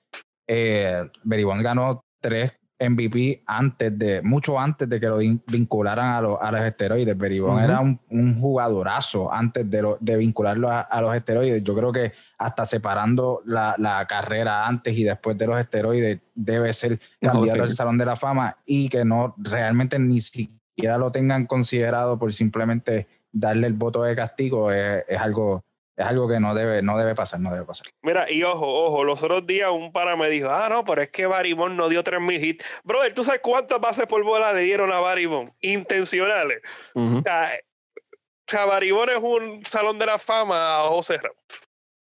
eh, 0.47 1.09
Berry 1.23 1.43
Bonds 1.45 1.63
ganó 1.63 2.01
tres 2.21 2.51
MVP 2.79 3.43
antes 3.45 3.97
de, 3.97 4.21
mucho 4.21 4.59
antes 4.59 4.87
de 4.87 4.99
que 4.99 5.07
lo 5.07 5.17
vincularan 5.17 6.15
a, 6.15 6.21
los, 6.21 6.37
a 6.39 6.51
los 6.51 6.61
esteroides. 6.61 7.17
Berry 7.17 7.39
Bonds 7.39 7.63
era 7.63 7.79
un, 7.79 7.99
un, 8.09 8.39
jugadorazo 8.39 9.33
antes 9.33 9.69
de, 9.69 9.81
lo, 9.81 9.97
de 9.99 10.17
vincularlo 10.17 10.69
a, 10.69 11.01
los 11.01 11.15
esteroides. 11.15 11.63
Yo 11.63 11.75
creo 11.75 11.91
que 11.91 12.13
hasta 12.37 12.65
separando 12.65 13.41
la, 13.45 13.75
la, 13.77 14.05
carrera 14.05 14.67
antes 14.67 14.95
y 14.95 15.03
después 15.03 15.37
de 15.37 15.47
los 15.47 15.59
esteroides 15.59 16.19
debe 16.35 16.71
ser 16.73 16.99
candidato 17.19 17.63
al 17.63 17.73
Salón 17.73 17.97
de 17.97 18.05
la 18.05 18.15
Fama 18.15 18.57
y 18.65 18.89
que 18.89 19.03
no 19.03 19.33
realmente 19.37 19.97
ni 19.97 20.21
siquiera 20.21 20.97
lo 20.97 21.11
tengan 21.11 21.45
considerado 21.47 22.19
por 22.19 22.31
simplemente 22.31 23.07
darle 23.31 23.67
el 23.67 23.73
voto 23.73 24.03
de 24.03 24.15
castigo 24.15 24.71
es, 24.71 25.03
algo 25.19 25.63
es 25.97 26.05
algo 26.05 26.27
que 26.29 26.39
no 26.39 26.53
debe, 26.53 26.83
no 26.83 26.97
debe 26.97 27.15
pasar, 27.15 27.39
no 27.39 27.51
debe 27.51 27.65
pasar. 27.65 27.87
Mira, 28.03 28.31
y 28.31 28.43
ojo, 28.43 28.67
ojo, 28.67 29.03
los 29.03 29.21
otros 29.21 29.47
días 29.47 29.71
un 29.71 29.91
para 29.91 30.15
me 30.15 30.29
dijo, 30.29 30.49
ah, 30.49 30.69
no, 30.69 30.85
pero 30.85 31.01
es 31.01 31.09
que 31.09 31.25
Barimón 31.25 31.75
no 31.75 31.89
dio 31.89 32.03
3.000 32.03 32.45
hits. 32.45 32.65
Brother, 32.83 33.13
¿tú 33.13 33.23
sabes 33.23 33.41
cuántas 33.41 33.81
bases 33.81 34.05
por 34.05 34.23
bola 34.23 34.53
le 34.53 34.61
dieron 34.61 34.93
a 34.93 34.99
Barimón? 34.99 35.51
Intencionales. 35.59 36.61
o, 36.93 37.23
sea, 37.25 38.65
Barimón 38.65 39.09
es 39.09 39.19
un 39.19 39.65
salón 39.65 39.97
de 39.97 40.05
la 40.05 40.19
fama 40.19 40.81
a 40.81 40.83
José 40.87 41.17
Ramos. 41.17 41.37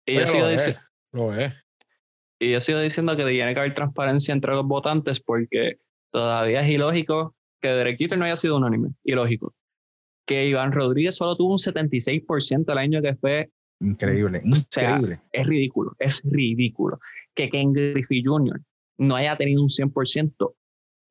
Y 0.07 0.15
yo, 0.15 0.27
sigo 0.27 0.49
diciendo, 0.49 0.81
y 2.39 2.53
yo 2.53 2.61
sigo 2.61 2.81
diciendo 2.81 3.17
que 3.17 3.25
tiene 3.25 3.53
que 3.55 3.61
haber 3.61 3.75
transparencia 3.75 4.33
entre 4.33 4.53
los 4.53 4.65
votantes 4.65 5.21
porque 5.21 5.79
todavía 6.11 6.61
es 6.61 6.69
ilógico 6.69 7.35
que 7.61 7.69
Derek 7.69 7.99
Jeter 7.99 8.19
no 8.19 8.25
haya 8.25 8.37
sido 8.37 8.57
unánime. 8.57 8.91
Ilógico 9.05 9.53
que 10.31 10.47
Iván 10.47 10.71
Rodríguez 10.71 11.17
solo 11.17 11.37
tuvo 11.37 11.51
un 11.51 11.59
76% 11.59 12.71
el 12.71 12.79
año 12.79 13.03
que 13.03 13.17
fue. 13.17 13.51
Increíble, 13.81 14.43
increíble. 14.45 15.21
es 15.33 15.47
ridículo, 15.47 15.97
es 15.99 16.23
ridículo. 16.25 17.01
Que 17.35 17.49
Ken 17.49 17.73
Griffey 17.73 18.23
Jr. 18.23 18.61
no 18.99 19.17
haya 19.17 19.37
tenido 19.37 19.63
un 19.63 19.69
100% 19.69 20.55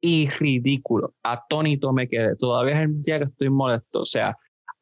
y 0.02 0.30
ridículo. 0.30 1.16
Atónito 1.24 1.92
me 1.94 2.08
quedé. 2.08 2.36
Todavía 2.36 2.78
es 2.78 2.86
el 2.86 3.02
día 3.02 3.20
que 3.20 3.26
estoy 3.26 3.50
molesto. 3.50 4.02
O 4.02 4.06
sea, 4.06 4.38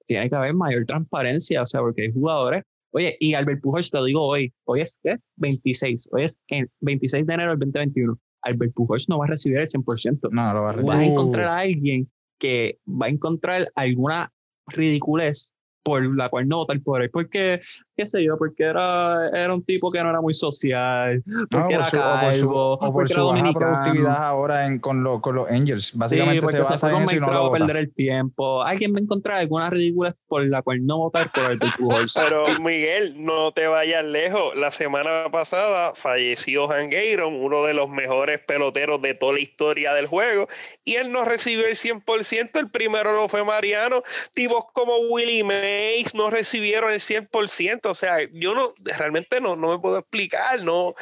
tiene 0.06 0.30
que 0.30 0.36
haber 0.36 0.54
mayor 0.54 0.86
transparencia, 0.86 1.62
o 1.62 1.66
sea, 1.66 1.82
porque 1.82 2.04
hay 2.04 2.12
jugadores. 2.12 2.64
Oye, 2.92 3.16
y 3.20 3.34
Albert 3.34 3.62
Pujols, 3.62 3.92
te 3.92 3.98
lo 3.98 4.06
digo 4.06 4.26
hoy, 4.26 4.54
hoy 4.66 4.82
es 4.82 5.00
¿qué? 5.04 5.18
26, 5.36 6.10
hoy 6.12 6.24
es 6.24 6.40
el 6.48 6.70
26 6.82 7.26
de 7.26 7.34
enero 7.34 7.52
del 7.52 7.60
2021. 7.60 8.18
Albert 8.42 8.74
Pujols 8.74 9.10
no 9.10 9.20
va 9.20 9.26
a 9.26 9.30
recibir 9.30 9.60
el 9.60 9.68
100%. 9.68 10.30
No, 10.32 10.54
lo 10.54 10.62
va 10.64 10.70
a 10.70 10.74
recibir. 10.74 10.98
Vas 10.98 11.06
a 11.06 11.12
encontrar 11.12 11.46
a 11.48 11.58
alguien 11.60 12.10
que 12.40 12.80
va 12.88 13.08
a 13.08 13.10
encontrar 13.10 13.72
alguna 13.76 14.32
ridiculez 14.68 15.54
por 15.88 16.16
la 16.18 16.30
cual 16.30 16.48
no 16.48 16.58
votar 16.58 16.82
por 16.82 17.02
él. 17.02 17.10
Porque, 17.10 17.62
qué 17.98 18.06
sé 18.06 18.24
yo, 18.24 18.38
porque 18.38 18.64
era, 18.64 19.30
era 19.34 19.52
un 19.52 19.64
tipo 19.64 19.92
que 19.92 20.02
no 20.04 20.12
era 20.12 20.22
muy 20.22 20.34
social, 20.34 21.24
porque 21.50 21.74
era 21.74 21.90
calvo, 21.90 22.74
o 22.74 22.94
por 22.94 23.10
su, 23.10 23.26
baja 23.26 23.52
productividad 23.52 24.24
ahora 24.24 24.68
en, 24.68 24.78
con, 24.78 25.04
lo, 25.04 25.20
con 25.20 25.36
los 25.36 25.50
Angels. 25.50 25.92
Básicamente 25.96 26.46
se 26.48 26.60
basa 26.60 26.96
en 26.96 27.04
eso 27.04 27.16
y 27.16 27.20
no 27.20 27.32
lo 27.32 27.52
perder 27.52 27.78
el 27.78 27.92
tiempo. 27.92 28.62
Alguien 28.62 28.94
va 28.94 29.00
a 29.00 29.02
encontrar 29.02 29.38
alguna 29.40 29.72
ridícula 29.72 30.16
por 30.28 30.46
la 30.46 30.62
cual 30.62 30.86
no 30.86 31.00
votar 31.00 31.32
por 31.32 31.52
el 31.52 31.58
Pujols. 31.58 32.14
Pero 32.16 32.46
Miguel, 32.62 33.16
no 33.26 33.52
te 33.52 33.68
vayas 33.68 34.06
lejos. 34.06 34.56
La 34.56 34.72
semana 34.72 35.32
pasada 35.32 35.94
falleció 35.96 36.72
Han 36.72 36.92
Gayron, 36.92 37.34
uno 37.34 37.64
de 37.64 37.74
los 37.74 37.90
mejores 37.90 38.40
peloteros 38.46 39.02
de 39.02 39.16
toda 39.16 39.34
la 39.34 39.40
historia 39.40 39.94
del 39.96 40.06
juego, 40.06 40.48
y 40.86 40.96
él 40.96 41.12
no 41.12 41.26
recibió 41.26 41.66
el 41.66 41.76
100%. 41.76 42.60
El 42.60 42.70
primero 42.70 43.16
lo 43.16 43.28
fue 43.28 43.44
Mariano. 43.44 44.04
Tipos 44.36 44.66
como 44.74 44.98
Willie 45.10 45.44
May 45.44 46.06
no 46.14 46.30
recibieron 46.30 46.92
el 46.92 47.00
100%. 47.00 47.87
O 47.92 47.96
sea, 47.96 48.18
yo 48.34 48.54
no, 48.54 48.74
realmente 48.84 49.40
no, 49.42 49.56
no 49.56 49.72
me 49.72 49.80
puedo 49.80 50.00
explicar, 50.00 50.62
no, 50.62 50.88
o 50.88 50.96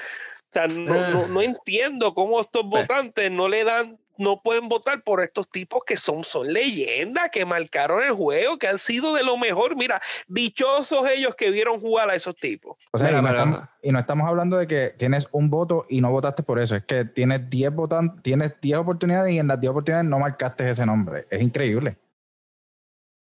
sea, 0.52 0.68
no, 0.68 1.28
no, 1.28 1.40
ah. 1.40 1.44
entiendo 1.44 2.14
cómo 2.14 2.40
estos 2.40 2.64
votantes 2.66 3.30
no 3.32 3.48
le 3.48 3.64
dan 3.64 4.00
no 4.18 4.42
pueden 4.42 4.70
votar 4.70 5.04
por 5.04 5.22
estos 5.22 5.50
tipos 5.50 5.82
que 5.86 5.98
son, 5.98 6.24
son 6.24 6.52
leyendas, 6.52 7.30
que 7.32 7.46
marcaron 7.46 8.04
el 8.04 8.12
juego, 8.12 8.58
que 8.58 8.68
han 8.68 8.80
sido 8.80 9.14
de 9.14 9.24
lo 9.24 9.38
mejor. 9.38 9.76
Mira, 9.76 10.02
dichosos 10.28 11.10
ellos 11.10 11.36
que 11.36 11.52
vieron 11.52 11.80
jugar 11.82 12.10
a 12.10 12.16
esos 12.16 12.36
tipos. 12.36 12.78
O 12.92 12.98
sea, 12.98 13.10
y, 13.10 13.22
no 13.22 13.28
estamos, 13.28 13.60
y, 13.82 13.92
no 13.92 14.00
estamos, 14.00 14.28
hablando 14.28 14.58
de 14.58 14.68
que 14.68 14.96
tienes 14.98 15.28
un 15.32 15.50
voto 15.50 15.86
y 15.90 16.02
no 16.02 16.12
votaste 16.12 16.44
por 16.44 16.60
eso. 16.60 16.76
Es 16.76 16.86
que 16.86 17.06
tienes 17.06 17.50
10 17.50 17.74
votantes, 17.74 18.24
tienes 18.24 18.60
10 18.62 18.78
oportunidades 18.78 19.34
y 19.34 19.40
en 19.40 19.48
las 19.48 19.60
10 19.60 19.72
oportunidades 19.72 20.10
no 20.10 20.20
marcaste 20.20 20.70
ese 20.70 20.86
nombre. 20.86 21.28
Es 21.30 21.42
increíble 21.42 21.98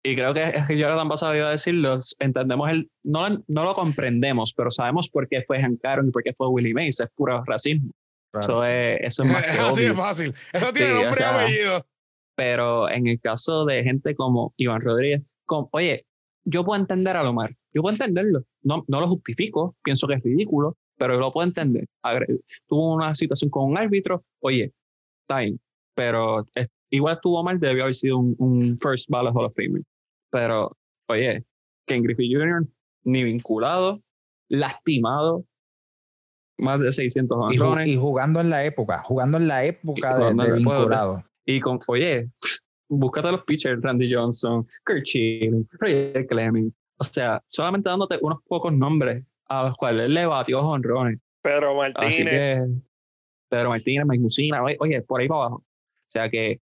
y 0.03 0.15
creo 0.15 0.33
que 0.33 0.43
es 0.43 0.67
que 0.67 0.77
yo 0.77 0.87
la 0.87 1.07
pasado 1.07 1.35
iba 1.35 1.47
a 1.47 1.51
decirlo, 1.51 1.97
entendemos 2.19 2.69
el, 2.69 2.89
no, 3.03 3.27
no 3.47 3.63
lo 3.63 3.73
comprendemos, 3.73 4.53
pero 4.53 4.71
sabemos 4.71 5.09
por 5.09 5.27
qué 5.27 5.43
fue 5.43 5.59
Hank 5.61 5.83
Aaron 5.83 6.07
y 6.07 6.11
por 6.11 6.23
qué 6.23 6.33
fue 6.33 6.47
Willie 6.47 6.73
Mays, 6.73 6.99
es 6.99 7.09
puro 7.15 7.43
racismo. 7.45 7.91
Eso, 8.33 8.63
es, 8.63 8.99
eso 9.01 9.23
es 9.23 9.29
más 9.31 9.43
que 9.43 9.59
Así 9.59 9.83
es 9.85 9.93
fácil, 9.93 10.33
eso 10.53 10.73
tiene 10.73 10.93
nombre 10.93 11.19
y 11.19 11.23
apellido. 11.23 11.85
Pero 12.35 12.89
en 12.89 13.07
el 13.07 13.19
caso 13.19 13.65
de 13.65 13.83
gente 13.83 14.15
como 14.15 14.53
Iván 14.57 14.81
Rodríguez, 14.81 15.23
oye, 15.71 16.05
yo 16.45 16.63
puedo 16.63 16.79
entender 16.79 17.17
a 17.17 17.23
Lomar, 17.23 17.55
yo 17.73 17.81
puedo 17.81 17.93
entenderlo, 17.93 18.43
no, 18.61 18.85
no 18.87 19.01
lo 19.01 19.07
justifico, 19.07 19.75
pienso 19.83 20.07
que 20.07 20.13
es 20.15 20.23
ridículo, 20.23 20.77
pero 20.97 21.15
yo 21.15 21.19
lo 21.19 21.33
puedo 21.33 21.47
entender. 21.47 21.87
Tuvo 22.67 22.93
una 22.93 23.15
situación 23.15 23.49
con 23.49 23.71
un 23.71 23.77
árbitro, 23.77 24.23
oye, 24.39 24.71
está 25.21 25.39
bien, 25.39 25.59
pero 25.95 26.45
igual 26.89 27.15
estuvo 27.15 27.43
mal, 27.43 27.59
debió 27.59 27.83
haber 27.83 27.95
sido 27.95 28.17
un, 28.17 28.35
un 28.39 28.77
first 28.79 29.09
ballot 29.09 29.35
Hall 29.35 29.45
of 29.45 29.55
Famer. 29.55 29.83
Pero, 30.31 30.75
oye, 31.07 31.45
Ken 31.85 32.03
Griffey 32.03 32.33
Jr. 32.33 32.65
ni 33.03 33.23
vinculado, 33.23 34.01
lastimado, 34.49 35.45
más 36.57 36.79
de 36.79 36.91
600 36.91 37.37
honrones. 37.39 37.87
Y, 37.87 37.97
jugando 37.97 38.41
en 38.41 38.49
la 38.49 38.63
época, 38.65 39.01
jugando 39.03 39.37
en 39.37 39.47
la 39.47 39.63
época 39.63 40.17
de, 40.17 40.53
vinculado. 40.53 41.23
Y 41.45 41.59
con, 41.59 41.79
oye, 41.87 42.29
búscate 42.89 43.31
los 43.31 43.43
pitchers, 43.43 43.81
Randy 43.81 44.13
Johnson, 44.13 44.67
Kurt 44.85 45.05
Schilling, 45.05 45.67
Roger 45.79 46.27
Clemens. 46.27 46.73
O 46.97 47.03
sea, 47.03 47.41
solamente 47.47 47.89
dándote 47.89 48.17
unos 48.21 48.39
pocos 48.47 48.73
nombres 48.73 49.23
a 49.45 49.67
los 49.67 49.77
cuales 49.77 50.09
le 50.09 50.25
batió 50.25 50.59
honrones. 50.61 51.19
Pedro 51.41 51.75
Martínez. 51.75 52.09
Así 52.09 52.25
que, 52.25 52.65
Pedro 53.49 53.69
Martínez, 53.69 54.05
Mike 54.05 54.77
oye, 54.79 55.01
por 55.03 55.21
ahí 55.21 55.27
para 55.27 55.41
abajo. 55.41 55.55
O 55.57 56.09
sea 56.09 56.29
que 56.29 56.59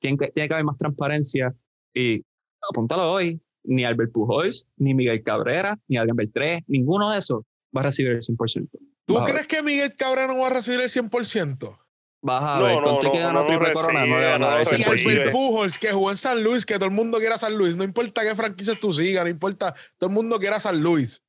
tiene 0.00 0.18
que, 0.18 0.28
tiene 0.28 0.48
que 0.48 0.54
haber 0.54 0.64
más 0.64 0.78
transparencia 0.78 1.54
y 1.94 2.22
apúntalo 2.68 3.10
hoy, 3.10 3.40
ni 3.64 3.84
Albert 3.84 4.12
Pujols, 4.12 4.68
ni 4.76 4.94
Miguel 4.94 5.22
Cabrera, 5.22 5.78
ni 5.88 5.96
Adrián 5.96 6.16
Beltré, 6.16 6.64
ninguno 6.66 7.10
de 7.10 7.18
esos 7.18 7.42
va 7.76 7.80
a 7.80 7.84
recibir 7.84 8.12
el 8.12 8.20
100%. 8.20 8.68
¿Tú 9.04 9.16
crees 9.24 9.46
que 9.46 9.62
Miguel 9.62 9.94
Cabrera 9.96 10.32
no 10.32 10.38
va 10.38 10.48
a 10.48 10.50
recibir 10.50 10.80
el 10.80 10.88
100%? 10.88 11.78
Vas 12.24 12.42
a 12.42 12.62
ver, 12.62 12.82
con 12.82 13.00
que 13.00 13.18
ganó 13.18 13.44
triple 13.46 13.72
corona, 13.72 14.06
no 14.06 14.20
le 14.20 14.26
van 14.26 14.44
a 14.44 14.46
dar 14.46 14.60
el 14.60 14.66
100%. 14.66 15.04
Y 15.04 15.10
Albert 15.10 15.32
Pujols, 15.32 15.78
que 15.78 15.92
jugó 15.92 16.10
en 16.10 16.16
San 16.16 16.42
Luis, 16.42 16.64
que 16.64 16.74
todo 16.74 16.84
el 16.84 16.92
mundo 16.92 17.18
quiera 17.18 17.36
San 17.36 17.56
Luis, 17.56 17.74
no 17.74 17.82
importa 17.82 18.22
qué 18.22 18.36
franquicia 18.36 18.74
tú 18.78 18.92
sigas, 18.92 19.24
no 19.24 19.30
importa, 19.30 19.74
todo 19.98 20.08
el 20.08 20.14
mundo 20.14 20.38
quiera 20.38 20.60
San 20.60 20.80
Luis. 20.80 21.20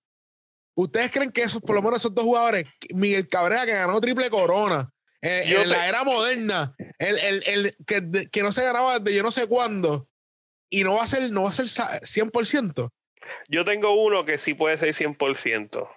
¿Ustedes 0.76 1.12
creen 1.12 1.32
que 1.32 1.42
esos, 1.42 1.62
por 1.62 1.76
lo 1.76 1.82
menos 1.82 1.98
esos 1.98 2.14
dos 2.14 2.24
jugadores, 2.24 2.66
Miguel 2.94 3.28
Cabrera, 3.28 3.66
que 3.66 3.74
ganó 3.74 4.00
triple 4.02 4.30
corona, 4.30 4.90
eh, 5.22 5.44
en 5.48 5.70
la 5.70 5.88
era 5.88 6.04
moderna, 6.04 6.76
el, 7.04 7.20
el, 7.20 7.44
el 7.46 7.78
que, 7.86 8.30
que, 8.32 8.42
no 8.42 8.52
se 8.52 8.64
ganaba 8.64 9.00
desde 9.00 9.18
yo 9.18 9.24
no 9.24 9.32
sé 9.32 9.48
cuándo, 9.48 10.08
y 10.70 10.84
no 10.84 10.96
va 10.96 11.04
a 11.04 11.08
ser, 11.08 11.32
no 11.32 11.44
va 11.44 11.50
a 11.50 11.54
ser 11.54 11.66
100%. 11.66 12.90
Yo 13.48 13.66
tengo 13.66 13.92
uno 13.92 14.26
que 14.26 14.38
sí 14.38 14.54
puede 14.54 14.78
ser 14.78 14.94
100%. 14.94 15.90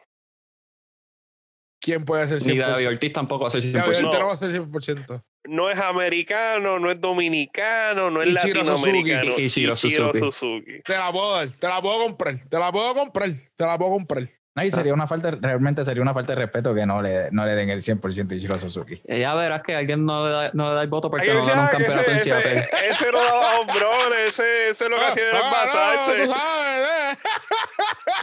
¿Quién 1.81 2.05
puede 2.05 2.27
ser 2.27 2.41
100%? 2.41 2.47
Ni 2.47 2.59
David 2.59 2.89
Ortiz 2.89 3.13
tampoco 3.13 3.43
va 3.43 3.49
a 3.49 3.51
ser 3.51 3.63
100%. 3.63 3.73
David 3.73 4.01
no. 4.01 4.13
no 4.13 4.27
va 4.27 4.33
a 4.33 4.37
ser 4.37 4.51
100%. 4.51 5.25
no 5.49 5.71
es 5.71 5.79
americano, 5.79 6.79
no 6.79 6.91
es 6.91 7.01
dominicano, 7.01 8.11
no 8.11 8.23
es 8.23 8.29
Ichiro 8.29 8.63
latinoamericano. 8.63 9.25
Suzuki. 9.25 9.43
Ichiro 9.43 9.73
Ichiro 9.73 10.13
Suzuki. 10.13 10.19
Suzuki. 10.19 10.83
Te 10.85 10.93
la 10.95 11.13
puedo 11.13 11.37
dar, 11.37 11.49
te 11.49 11.69
la 11.69 11.81
puedo 11.81 12.05
comprar, 12.05 12.49
te 12.49 12.59
la 12.59 12.73
puedo 12.73 12.95
comprar, 12.95 13.31
te 13.57 13.65
la 13.65 13.79
puedo 13.79 13.91
comprar. 13.93 14.36
No, 14.57 14.65
y 14.65 14.71
sería 14.71 14.95
una 14.95 15.07
falta, 15.07 15.31
realmente 15.33 15.85
sería 15.85 16.03
una 16.03 16.15
falta 16.15 16.33
de 16.35 16.37
respeto 16.41 16.75
que 16.75 16.87
no 16.87 17.03
le, 17.03 17.31
no 17.31 17.45
le 17.45 17.55
den 17.55 17.69
el 17.69 17.81
100% 17.81 18.33
a 18.33 18.35
Ichiro 18.37 18.59
Suzuki. 18.59 18.95
Eh, 19.05 19.21
Ya 19.21 19.35
verás 19.35 19.63
que 19.63 19.77
alguien 19.77 20.07
no 20.07 20.25
le 20.25 20.31
da, 20.33 20.51
no 20.55 20.69
le 20.71 20.75
da 20.75 20.83
el 20.83 20.89
voto 20.89 21.11
porque 21.11 21.31
Ay, 21.31 21.37
no 21.37 21.45
gana 21.45 21.63
un 21.65 21.69
campeonato 21.69 22.09
en 22.09 22.15
ese, 22.15 22.25
Seattle. 22.25 22.59
ese, 22.61 22.89
ese 22.89 23.13
no 23.13 23.19
daba 23.23 23.61
hombrones, 23.61 24.29
ese, 24.29 24.71
ese 24.71 24.89
lo 24.89 24.97
que 24.97 25.05
hacía 25.05 25.29
era 25.29 25.41
Ah, 25.45 25.65
tú 25.67 26.33
sabes, 26.33 26.39
eh. 26.39 27.17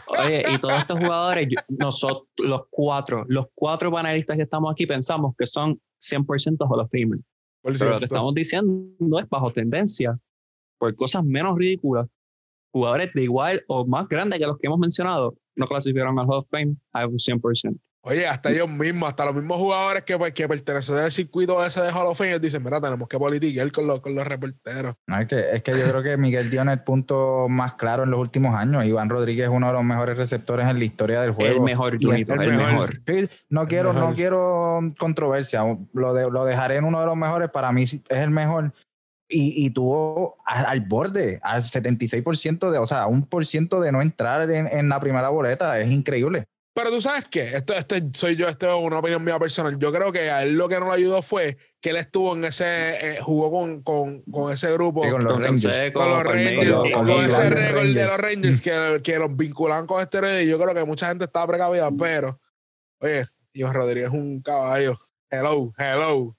Oye, 0.08 0.44
y 0.54 0.58
todos 0.58 0.80
estos 0.80 1.00
jugadores, 1.00 1.48
yo- 1.50 1.76
nosotros, 1.80 2.28
los 2.38 2.62
cuatro, 2.70 3.26
los 3.28 3.46
cuatro 3.54 3.92
panelistas 3.92 4.36
que 4.36 4.44
estamos 4.44 4.72
aquí 4.72 4.86
pensamos 4.88 5.36
que 5.38 5.46
son 5.46 5.80
100% 6.02 6.66
Hall 6.68 6.80
of 6.80 6.90
Famer. 6.92 7.20
Pero 7.62 7.92
lo 7.92 8.00
que 8.00 8.06
estamos 8.06 8.34
diciendo 8.34 9.20
es 9.20 9.30
bajo 9.30 9.54
tendencia, 9.54 10.18
por 10.80 10.94
cosas 10.96 11.24
menos 11.24 11.56
ridículas, 11.58 12.08
jugadores 12.72 13.12
de 13.14 13.22
igual 13.24 13.64
o 13.68 13.86
más 13.86 14.08
grandes 14.08 14.40
que 14.40 14.48
los 14.48 14.58
que 14.58 14.66
hemos 14.68 14.80
mencionado 14.80 15.36
no 15.56 15.68
clasificaron 15.68 16.18
al 16.20 16.26
Hall 16.26 16.38
of 16.39 16.47
Fame 16.49 16.76
a 16.93 17.06
un 17.08 17.18
100%. 17.18 17.78
Oye, 18.06 18.28
hasta 18.28 18.51
ellos 18.51 18.68
mismos, 18.70 19.08
hasta 19.08 19.24
los 19.24 19.34
mismos 19.34 19.58
jugadores 19.58 20.04
que, 20.04 20.18
pues, 20.18 20.34
que 20.34 20.45
pertenecen 20.45 20.97
al 20.97 21.10
circuito 21.10 21.66
ese 21.66 21.82
de 21.82 21.88
Hall 21.89 22.06
of 22.08 22.18
Fame, 22.18 22.32
ellos 22.32 22.41
dicen, 22.41 22.62
mira, 22.62 22.82
tenemos 22.82 23.08
que 23.08 23.18
politiquear 23.18 23.72
con 23.72 23.88
los, 23.88 24.01
con 24.01 24.14
los 24.14 24.28
reporteros. 24.28 24.95
No, 25.08 25.20
es, 25.20 25.26
que, 25.26 25.39
es 25.54 25.64
que 25.64 25.72
yo 25.72 25.86
creo 25.88 26.04
que 26.04 26.18
Miguel 26.18 26.49
dio 26.49 26.62
en 26.62 26.68
el 26.68 26.84
punto 26.84 27.47
más 27.47 27.76
claro 27.76 28.04
en 28.04 28.12
los 28.12 28.20
últimos 28.20 28.56
años. 28.56 28.84
Iván 28.84 29.10
Rodríguez 29.10 29.45
es 29.45 29.51
uno 29.56 29.68
de 29.68 29.74
los 29.74 29.86
mejores 29.86 30.18
receptores 30.18 30.68
en 30.68 30.80
la 30.80 30.84
historia 30.84 31.22
del 31.22 31.32
juego. 31.32 31.56
El 31.56 31.62
mejor, 31.62 31.97
Junito, 31.97 32.34
el 32.34 32.41
el 32.41 32.58
mejor. 32.58 32.99
no 33.47 33.68
quiero, 33.70 33.93
mejor. 33.93 34.10
no 34.10 34.16
quiero 34.16 34.80
controversia. 34.99 35.64
Lo, 35.93 36.14
de- 36.14 36.30
lo 36.30 36.43
dejaré 36.43 36.76
en 36.76 36.84
uno 36.84 36.99
de 36.99 37.06
los 37.06 37.16
mejores. 37.16 37.49
Para 37.51 37.72
mí 37.72 37.84
es 37.84 38.01
el 38.10 38.32
mejor. 38.32 38.74
Y, 39.34 39.66
y 39.66 39.70
tuvo 39.72 40.38
a- 40.46 40.64
al 40.70 40.82
borde, 40.82 41.40
al 41.42 41.64
76% 41.64 42.70
de, 42.72 42.78
o 42.78 42.86
sea, 42.88 43.08
un 43.08 43.26
por 43.28 43.46
ciento 43.46 43.82
de 43.82 43.92
no 43.92 44.02
entrar 44.02 44.50
en, 44.52 44.68
en 44.68 44.90
la 44.90 45.00
primera 45.00 45.30
boleta. 45.30 45.80
Es 45.80 45.90
increíble. 45.92 46.46
Pero 46.76 46.90
tú 46.90 47.02
sabes 47.02 47.26
qué, 47.30 47.54
esto, 47.56 47.74
este 47.76 48.02
soy 48.14 48.36
yo, 48.36 48.48
esto 48.48 48.68
es 48.76 48.84
una 48.84 48.98
opinión 49.00 49.24
mía 49.24 49.38
personal. 49.38 49.78
Yo 49.78 49.92
creo 49.94 50.12
que 50.12 50.32
a 50.32 50.42
él 50.44 50.54
lo 50.56 50.68
que 50.68 50.80
no 50.80 50.88
le 50.88 50.94
ayudó 50.94 51.22
fue 51.22 51.58
que 51.80 51.92
él 51.92 51.98
estuvo 51.98 52.36
en 52.36 52.46
ese, 52.46 52.66
eh, 52.66 53.20
jugó 53.22 53.52
con, 53.52 53.84
con, 53.84 54.22
con 54.24 54.52
ese 54.52 54.72
grupo. 54.74 55.04
Sí, 55.06 55.10
con 55.12 55.24
los 55.24 55.38
Rangers. 55.44 55.92
Con 55.94 56.10
los 56.10 56.24
Rangers, 56.24 56.96
con 56.96 57.10
ese 57.26 57.50
récord 57.50 57.84
de 57.94 58.06
los 58.06 58.18
Rangers 58.18 58.62
que, 58.62 59.02
que 59.04 59.20
los 59.20 59.36
vinculaban 59.36 59.86
con 59.86 60.02
esteroides. 60.02 60.46
y 60.46 60.50
Yo 60.50 60.60
creo 60.60 60.74
que 60.74 60.84
mucha 60.86 61.08
gente 61.10 61.26
estaba 61.26 61.46
precavida, 61.48 61.92
pero, 61.92 62.40
oye, 63.00 63.26
Iván 63.54 63.74
Rodríguez 63.76 64.10
es 64.10 64.14
un 64.14 64.42
caballo. 64.42 65.00
Hello, 65.30 65.72
hello. 65.78 66.36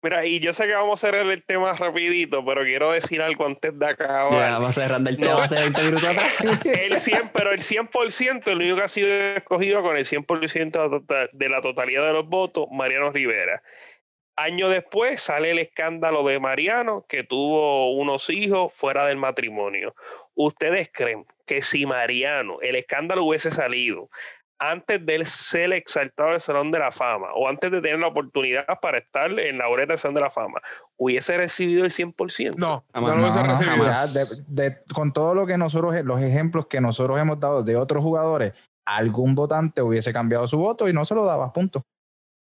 Mira, 0.00 0.24
y 0.26 0.38
yo 0.38 0.52
sé 0.52 0.66
que 0.68 0.74
vamos 0.74 1.02
a 1.02 1.06
cerrar 1.08 1.28
el 1.28 1.42
tema 1.42 1.72
rapidito, 1.72 2.44
pero 2.44 2.62
quiero 2.62 2.92
decir 2.92 3.20
algo 3.20 3.46
antes 3.46 3.76
de 3.76 3.86
acabar. 3.86 4.32
Ya, 4.32 4.58
vamos 4.58 4.74
cerrando 4.76 5.10
el 5.10 5.16
tema 5.16 5.32
No. 5.32 5.38
hace 5.38 5.56
20 5.56 5.82
minutos 5.82 6.04
atrás. 6.08 6.34
El 6.64 7.00
100, 7.00 7.30
pero 7.34 7.50
el 7.52 7.62
100%, 7.62 8.46
el 8.52 8.58
único 8.58 8.76
que 8.76 8.82
ha 8.84 8.88
sido 8.88 9.08
escogido 9.34 9.82
con 9.82 9.96
el 9.96 10.06
100% 10.06 10.78
de 10.78 10.88
la 10.88 10.90
tota- 10.90 11.28
de 11.32 11.48
la 11.48 11.60
totalidad 11.60 12.06
de 12.06 12.12
los 12.12 12.28
votos, 12.28 12.66
Mariano 12.70 13.10
Rivera. 13.10 13.60
Año 14.36 14.68
después 14.68 15.20
sale 15.20 15.50
el 15.50 15.58
escándalo 15.58 16.22
de 16.22 16.38
Mariano, 16.38 17.04
que 17.08 17.24
tuvo 17.24 17.90
unos 17.96 18.30
hijos 18.30 18.72
fuera 18.76 19.04
del 19.06 19.16
matrimonio. 19.16 19.96
¿Ustedes 20.36 20.88
creen 20.92 21.26
que 21.44 21.60
si 21.62 21.86
Mariano, 21.86 22.58
el 22.62 22.76
escándalo 22.76 23.24
hubiese 23.24 23.50
salido 23.50 24.10
antes 24.60 25.04
de 25.06 25.14
él 25.14 25.26
ser 25.26 25.72
exaltado 25.72 26.30
al 26.30 26.40
Salón 26.40 26.70
de 26.72 26.78
la 26.80 26.90
Fama 26.90 27.28
o 27.34 27.48
antes 27.48 27.70
de 27.70 27.80
tener 27.80 28.00
la 28.00 28.08
oportunidad 28.08 28.64
para 28.82 28.98
estar 28.98 29.30
en 29.38 29.58
la 29.58 29.68
boleta 29.68 29.92
del 29.92 29.98
Salón 29.98 30.16
de 30.16 30.20
la 30.22 30.30
Fama, 30.30 30.60
hubiese 30.96 31.36
recibido 31.36 31.84
el 31.84 31.90
100%? 31.92 32.56
No, 32.56 32.84
Jamás. 32.92 33.14
no 33.14 33.16
lo 33.16 33.22
hubiese 33.22 33.42
recibido. 33.44 33.76
jamás. 33.84 34.14
Ya, 34.14 34.24
de- 34.56 34.70
de- 34.70 34.76
con 34.92 35.12
todo 35.12 35.34
lo 35.34 35.46
que 35.46 35.56
nosotros, 35.56 35.94
los 36.04 36.20
ejemplos 36.20 36.66
que 36.66 36.80
nosotros 36.80 37.20
hemos 37.20 37.38
dado 37.38 37.62
de 37.62 37.76
otros 37.76 38.02
jugadores, 38.02 38.52
algún 38.84 39.34
votante 39.34 39.82
hubiese 39.82 40.12
cambiado 40.12 40.48
su 40.48 40.58
voto 40.58 40.88
y 40.88 40.92
no 40.92 41.04
se 41.04 41.14
lo 41.14 41.24
daba, 41.24 41.52
punto. 41.52 41.82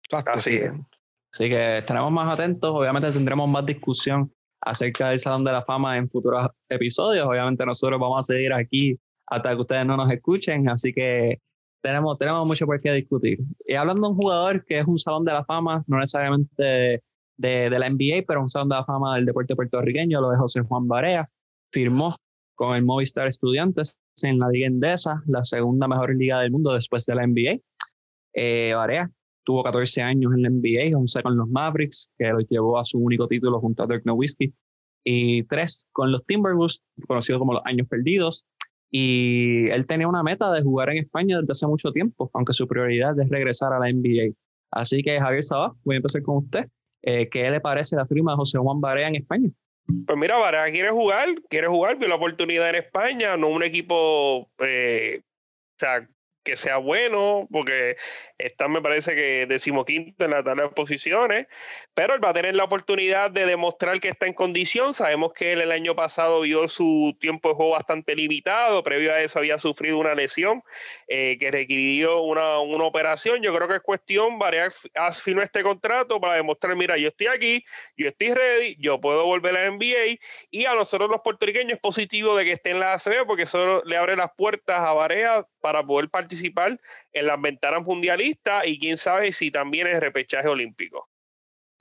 Exacto. 0.04 0.38
Así 0.38 0.56
es. 0.56 0.72
Así 1.32 1.48
que 1.48 1.78
estaremos 1.78 2.10
más 2.10 2.32
atentos. 2.32 2.70
Obviamente 2.74 3.12
tendremos 3.12 3.48
más 3.48 3.64
discusión 3.66 4.32
acerca 4.62 5.10
del 5.10 5.20
Salón 5.20 5.44
de 5.44 5.52
la 5.52 5.62
Fama 5.62 5.96
en 5.96 6.08
futuros 6.08 6.48
episodios. 6.68 7.26
Obviamente 7.26 7.64
nosotros 7.64 8.00
vamos 8.00 8.18
a 8.18 8.32
seguir 8.32 8.52
aquí 8.52 8.98
hasta 9.28 9.50
que 9.54 9.60
ustedes 9.60 9.86
no 9.86 9.96
nos 9.96 10.10
escuchen. 10.10 10.68
Así 10.68 10.92
que 10.92 11.38
tenemos, 11.80 12.18
tenemos 12.18 12.46
mucho 12.46 12.66
por 12.66 12.80
qué 12.80 12.92
discutir. 12.92 13.38
Y 13.66 13.74
hablando 13.74 14.08
de 14.08 14.12
un 14.12 14.20
jugador 14.20 14.64
que 14.64 14.78
es 14.78 14.86
un 14.86 14.98
Salón 14.98 15.24
de 15.24 15.32
la 15.32 15.44
Fama, 15.44 15.84
no 15.86 15.98
necesariamente 15.98 16.62
de, 16.62 17.02
de, 17.36 17.70
de 17.70 17.78
la 17.78 17.88
NBA, 17.88 18.24
pero 18.26 18.42
un 18.42 18.50
Salón 18.50 18.68
de 18.68 18.76
la 18.76 18.84
Fama 18.84 19.16
del 19.16 19.26
deporte 19.26 19.56
puertorriqueño, 19.56 20.20
lo 20.20 20.30
de 20.30 20.36
José 20.36 20.60
Juan 20.62 20.86
Barea. 20.86 21.28
Firmó 21.72 22.16
con 22.54 22.76
el 22.76 22.84
Movistar 22.84 23.26
Estudiantes 23.26 23.98
en 24.22 24.38
la 24.38 24.48
Liga 24.48 24.66
Endesa, 24.66 25.22
la 25.26 25.44
segunda 25.44 25.88
mejor 25.88 26.14
liga 26.14 26.40
del 26.40 26.50
mundo 26.50 26.74
después 26.74 27.06
de 27.06 27.14
la 27.14 27.26
NBA. 27.26 27.60
Eh, 28.34 28.72
Barea 28.74 29.10
tuvo 29.44 29.62
14 29.64 30.02
años 30.02 30.32
en 30.34 30.42
la 30.42 30.50
NBA, 30.50 30.96
11 30.96 31.22
con 31.22 31.36
los 31.36 31.48
Mavericks, 31.48 32.10
que 32.18 32.28
lo 32.28 32.40
llevó 32.40 32.78
a 32.78 32.84
su 32.84 32.98
único 32.98 33.26
título 33.26 33.60
junto 33.60 33.82
a 33.82 33.86
Dirk 33.86 34.04
Nowitzki, 34.04 34.52
y 35.04 35.42
tres 35.44 35.86
con 35.92 36.12
los 36.12 36.24
Timberwolves, 36.26 36.82
conocidos 37.06 37.38
como 37.38 37.54
los 37.54 37.62
años 37.64 37.88
perdidos. 37.88 38.46
Y 38.90 39.68
él 39.68 39.86
tenía 39.86 40.08
una 40.08 40.22
meta 40.22 40.52
de 40.52 40.62
jugar 40.62 40.90
en 40.90 40.98
España 40.98 41.38
desde 41.38 41.52
hace 41.52 41.66
mucho 41.66 41.92
tiempo, 41.92 42.30
aunque 42.34 42.52
su 42.52 42.66
prioridad 42.66 43.18
es 43.20 43.28
regresar 43.28 43.72
a 43.72 43.78
la 43.78 43.92
NBA. 43.92 44.34
Así 44.70 45.02
que 45.02 45.20
Javier 45.20 45.44
Sabá, 45.44 45.74
voy 45.84 45.94
a 45.94 45.98
empezar 45.98 46.22
con 46.22 46.38
usted. 46.38 46.66
Eh, 47.02 47.28
¿Qué 47.28 47.50
le 47.50 47.60
parece 47.60 47.96
la 47.96 48.06
firma 48.06 48.32
de 48.32 48.36
José 48.36 48.58
Juan 48.58 48.80
Barea 48.80 49.08
en 49.08 49.16
España? 49.16 49.48
Pues 50.06 50.18
mira, 50.18 50.38
Baraja 50.38 50.70
quiere 50.70 50.90
jugar, 50.90 51.28
quiere 51.48 51.66
jugar, 51.66 51.98
vio 51.98 52.08
la 52.08 52.14
oportunidad 52.16 52.68
en 52.70 52.76
España, 52.76 53.36
no 53.36 53.48
un 53.48 53.62
equipo, 53.62 54.48
eh, 54.58 55.20
o 55.22 55.78
sea, 55.78 56.08
que 56.42 56.56
sea 56.56 56.78
bueno, 56.78 57.46
porque 57.50 57.96
está 58.38 58.68
me 58.68 58.80
parece 58.80 59.14
que 59.14 59.46
decimoquinto 59.46 60.24
en 60.24 60.30
la 60.30 60.42
tabla 60.42 60.64
de 60.64 60.68
posiciones, 60.70 61.46
pero 61.92 62.14
él 62.14 62.24
va 62.24 62.30
a 62.30 62.34
tener 62.34 62.56
la 62.56 62.64
oportunidad 62.64 63.30
de 63.30 63.44
demostrar 63.44 64.00
que 64.00 64.08
está 64.08 64.26
en 64.26 64.32
condición. 64.32 64.94
Sabemos 64.94 65.32
que 65.34 65.52
él 65.52 65.60
el 65.60 65.72
año 65.72 65.94
pasado 65.94 66.40
vio 66.40 66.68
su 66.68 67.16
tiempo 67.20 67.50
de 67.50 67.54
juego 67.56 67.72
bastante 67.72 68.16
limitado, 68.16 68.82
previo 68.82 69.12
a 69.12 69.20
eso 69.20 69.38
había 69.38 69.58
sufrido 69.58 69.98
una 69.98 70.14
lesión 70.14 70.62
eh, 71.08 71.36
que 71.38 71.50
requirió 71.50 72.22
una, 72.22 72.60
una 72.60 72.84
operación. 72.84 73.42
Yo 73.42 73.54
creo 73.54 73.68
que 73.68 73.76
es 73.76 73.82
cuestión, 73.82 74.38
variar, 74.38 74.72
firmar 75.22 75.44
este 75.44 75.62
contrato 75.62 76.20
para 76.20 76.34
demostrar, 76.34 76.74
mira, 76.74 76.96
yo 76.96 77.08
estoy 77.08 77.26
aquí, 77.26 77.64
yo 77.96 78.08
estoy 78.08 78.32
ready, 78.32 78.76
yo 78.78 78.98
puedo 79.00 79.26
volver 79.26 79.56
a 79.56 79.64
la 79.64 79.70
NBA 79.70 80.18
y 80.50 80.64
a 80.64 80.74
nosotros 80.74 81.10
los 81.10 81.20
puertorriqueños 81.20 81.74
es 81.74 81.80
positivo 81.80 82.34
de 82.36 82.44
que 82.44 82.52
esté 82.52 82.70
en 82.70 82.80
la 82.80 82.94
ACB 82.94 83.26
porque 83.26 83.42
eso 83.42 83.82
le 83.84 83.96
abre 83.96 84.16
las 84.16 84.30
puertas 84.36 84.80
a 84.80 84.92
Barea 84.92 85.46
para 85.60 85.82
poder 85.82 86.08
participar 86.08 86.29
en 87.12 87.26
las 87.26 87.40
ventanas 87.40 87.82
mundialistas 87.84 88.66
y 88.66 88.78
quién 88.78 88.98
sabe 88.98 89.32
si 89.32 89.50
también 89.50 89.86
es 89.86 90.00
repechaje 90.00 90.48
olímpico. 90.48 91.08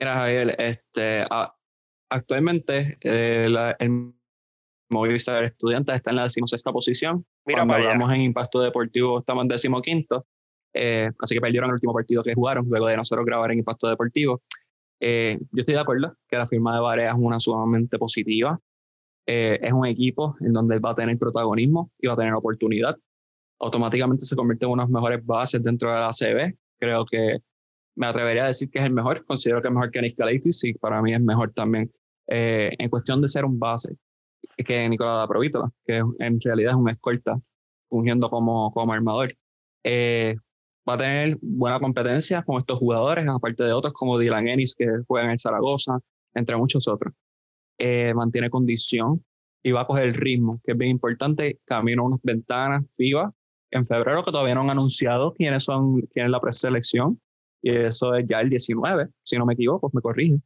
Mira, 0.00 0.14
Javier, 0.14 0.54
este, 0.58 1.24
a- 1.30 1.54
actualmente 2.10 2.98
eh, 3.00 3.46
la- 3.50 3.76
el 3.78 4.12
Movistar 4.90 5.44
Estudiantes 5.44 5.94
está 5.94 6.10
en 6.10 6.16
la 6.16 6.24
decimosexta 6.24 6.72
posición. 6.72 7.24
Mira 7.46 7.58
Cuando 7.60 7.72
para 7.74 7.82
allá. 7.84 7.92
hablamos 7.92 8.12
en 8.14 8.22
impacto 8.22 8.60
deportivo 8.60 9.20
estamos 9.20 9.42
en 9.42 9.48
decimoquinto. 9.48 10.26
Eh, 10.74 11.10
así 11.20 11.34
que 11.34 11.40
perdieron 11.40 11.68
el 11.70 11.74
último 11.74 11.92
partido 11.92 12.22
que 12.22 12.34
jugaron 12.34 12.64
luego 12.68 12.86
de 12.86 12.96
nosotros 12.96 13.24
grabar 13.26 13.52
en 13.52 13.58
impacto 13.58 13.88
deportivo. 13.88 14.40
Eh, 15.00 15.38
yo 15.52 15.60
estoy 15.60 15.74
de 15.74 15.80
acuerdo 15.80 16.16
que 16.28 16.36
la 16.36 16.46
firma 16.46 16.74
de 16.74 16.80
Barea 16.80 17.10
es 17.10 17.16
una 17.16 17.38
sumamente 17.40 17.98
positiva. 17.98 18.58
Eh, 19.26 19.58
es 19.62 19.72
un 19.72 19.86
equipo 19.86 20.36
en 20.40 20.52
donde 20.52 20.74
él 20.76 20.84
va 20.84 20.90
a 20.90 20.94
tener 20.94 21.16
protagonismo 21.18 21.92
y 21.98 22.06
va 22.08 22.14
a 22.14 22.16
tener 22.16 22.34
oportunidad. 22.34 22.96
Automáticamente 23.60 24.24
se 24.24 24.34
convierte 24.34 24.64
en 24.64 24.72
unas 24.72 24.88
mejores 24.88 25.24
bases 25.24 25.62
dentro 25.62 25.92
de 25.92 26.00
la 26.00 26.10
CB. 26.10 26.56
Creo 26.78 27.04
que 27.04 27.38
me 27.94 28.06
atrevería 28.06 28.44
a 28.44 28.46
decir 28.46 28.70
que 28.70 28.78
es 28.78 28.84
el 28.84 28.92
mejor. 28.92 29.24
Considero 29.26 29.60
que 29.60 29.68
es 29.68 29.74
mejor 29.74 29.90
que 29.90 30.00
Nick 30.00 30.16
Galitis 30.16 30.64
y 30.64 30.74
para 30.74 31.02
mí 31.02 31.14
es 31.14 31.20
mejor 31.20 31.52
también 31.52 31.92
eh, 32.26 32.74
en 32.78 32.88
cuestión 32.88 33.20
de 33.20 33.28
ser 33.28 33.44
un 33.44 33.58
base 33.58 33.96
que 34.56 34.88
Nicolás 34.88 35.28
Provítola, 35.28 35.70
que 35.84 36.02
en 36.18 36.40
realidad 36.40 36.72
es 36.72 36.76
un 36.76 36.88
escolta 36.88 37.38
fungiendo 37.88 38.30
como, 38.30 38.72
como 38.72 38.92
armador. 38.92 39.34
Eh, 39.84 40.36
va 40.88 40.94
a 40.94 40.98
tener 40.98 41.38
buena 41.42 41.78
competencia 41.78 42.42
con 42.42 42.58
estos 42.60 42.78
jugadores, 42.78 43.26
aparte 43.28 43.64
de 43.64 43.72
otros 43.72 43.92
como 43.92 44.18
Dylan 44.18 44.48
Ennis, 44.48 44.74
que 44.76 44.86
juega 45.06 45.26
en 45.26 45.32
el 45.32 45.40
Zaragoza, 45.40 45.98
entre 46.34 46.56
muchos 46.56 46.88
otros. 46.88 47.12
Eh, 47.78 48.14
mantiene 48.14 48.50
condición 48.50 49.24
y 49.62 49.72
va 49.72 49.82
a 49.82 49.86
coger 49.86 50.06
el 50.06 50.14
ritmo, 50.14 50.60
que 50.64 50.72
es 50.72 50.78
bien 50.78 50.92
importante. 50.92 51.58
Camino 51.64 52.02
a 52.02 52.06
unas 52.06 52.20
ventanas 52.22 52.84
FIBA 52.96 53.32
en 53.70 53.84
febrero 53.84 54.24
que 54.24 54.32
todavía 54.32 54.54
no 54.54 54.62
han 54.62 54.70
anunciado 54.70 55.32
quiénes 55.34 55.64
son, 55.64 56.00
quién 56.12 56.26
es 56.26 56.30
la 56.32 56.40
preselección, 56.40 57.20
y 57.62 57.70
eso 57.74 58.14
es 58.14 58.26
ya 58.28 58.40
el 58.40 58.50
19, 58.50 59.08
si 59.22 59.36
no 59.36 59.46
me 59.46 59.54
equivoco, 59.54 59.90
me 59.92 60.00
corrige. 60.00 60.40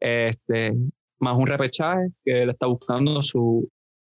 Este, 0.00 0.74
más 1.20 1.36
un 1.36 1.46
repechaje 1.46 2.08
que 2.24 2.42
él 2.42 2.50
está 2.50 2.66
buscando 2.66 3.22
su 3.22 3.68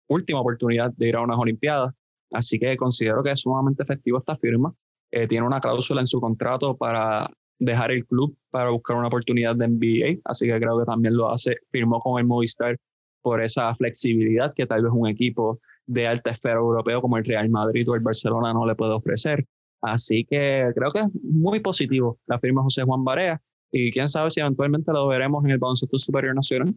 última 0.08 0.40
oportunidad 0.40 0.92
de 0.96 1.08
ir 1.08 1.16
a 1.16 1.22
unas 1.22 1.38
Olimpiadas. 1.38 1.94
Así 2.32 2.58
que 2.58 2.76
considero 2.76 3.22
que 3.22 3.32
es 3.32 3.40
sumamente 3.40 3.82
efectivo 3.82 4.18
esta 4.18 4.36
firma. 4.36 4.72
Eh, 5.10 5.26
tiene 5.26 5.46
una 5.46 5.60
cláusula 5.60 6.00
en 6.00 6.06
su 6.06 6.20
contrato 6.20 6.76
para 6.76 7.28
dejar 7.58 7.90
el 7.90 8.06
club 8.06 8.36
para 8.50 8.70
buscar 8.70 8.96
una 8.96 9.08
oportunidad 9.08 9.54
de 9.54 9.68
NBA, 9.68 10.20
así 10.24 10.46
que 10.46 10.58
creo 10.58 10.78
que 10.78 10.86
también 10.86 11.16
lo 11.16 11.30
hace, 11.30 11.56
firmó 11.70 12.00
con 12.00 12.18
el 12.18 12.26
Movistar 12.26 12.76
por 13.20 13.42
esa 13.42 13.74
flexibilidad 13.74 14.54
que 14.54 14.66
tal 14.66 14.82
vez 14.82 14.92
un 14.94 15.08
equipo 15.08 15.60
de 15.86 16.06
alta 16.06 16.30
esfera 16.30 16.56
europeo 16.56 17.00
como 17.00 17.16
el 17.16 17.24
Real 17.24 17.48
Madrid 17.50 17.88
o 17.88 17.94
el 17.94 18.00
Barcelona 18.00 18.52
no 18.52 18.66
le 18.66 18.74
puede 18.74 18.92
ofrecer. 18.92 19.44
Así 19.82 20.24
que 20.24 20.70
creo 20.74 20.90
que 20.90 21.00
es 21.00 21.06
muy 21.22 21.60
positivo 21.60 22.18
la 22.26 22.38
firma 22.38 22.62
José 22.62 22.82
Juan 22.82 23.04
Barea 23.04 23.40
y 23.72 23.92
quién 23.92 24.08
sabe 24.08 24.30
si 24.30 24.40
eventualmente 24.40 24.92
lo 24.92 25.06
veremos 25.06 25.44
en 25.44 25.52
el 25.52 25.58
baloncesto 25.58 25.96
superior 25.98 26.34
nacional. 26.34 26.74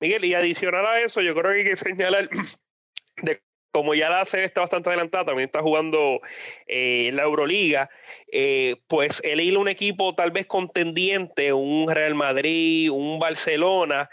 Miguel, 0.00 0.24
y 0.24 0.34
adicional 0.34 0.84
a 0.84 1.00
eso, 1.00 1.20
yo 1.20 1.34
creo 1.34 1.52
que 1.52 1.58
hay 1.58 1.64
que 1.64 1.76
señalar 1.76 2.28
de 3.22 3.40
como 3.72 3.94
ya 3.94 4.10
la 4.10 4.26
serie 4.26 4.44
está 4.44 4.60
bastante 4.60 4.90
adelantada, 4.90 5.24
también 5.24 5.46
está 5.46 5.62
jugando 5.62 6.20
eh, 6.66 7.10
la 7.14 7.22
Euroliga, 7.22 7.88
eh, 8.30 8.76
pues 8.86 9.22
el 9.24 9.40
ir 9.40 9.56
a 9.56 9.60
un 9.60 9.68
equipo 9.68 10.14
tal 10.14 10.30
vez 10.30 10.46
contendiente, 10.46 11.54
un 11.54 11.90
Real 11.90 12.14
Madrid, 12.14 12.90
un 12.90 13.18
Barcelona, 13.18 14.10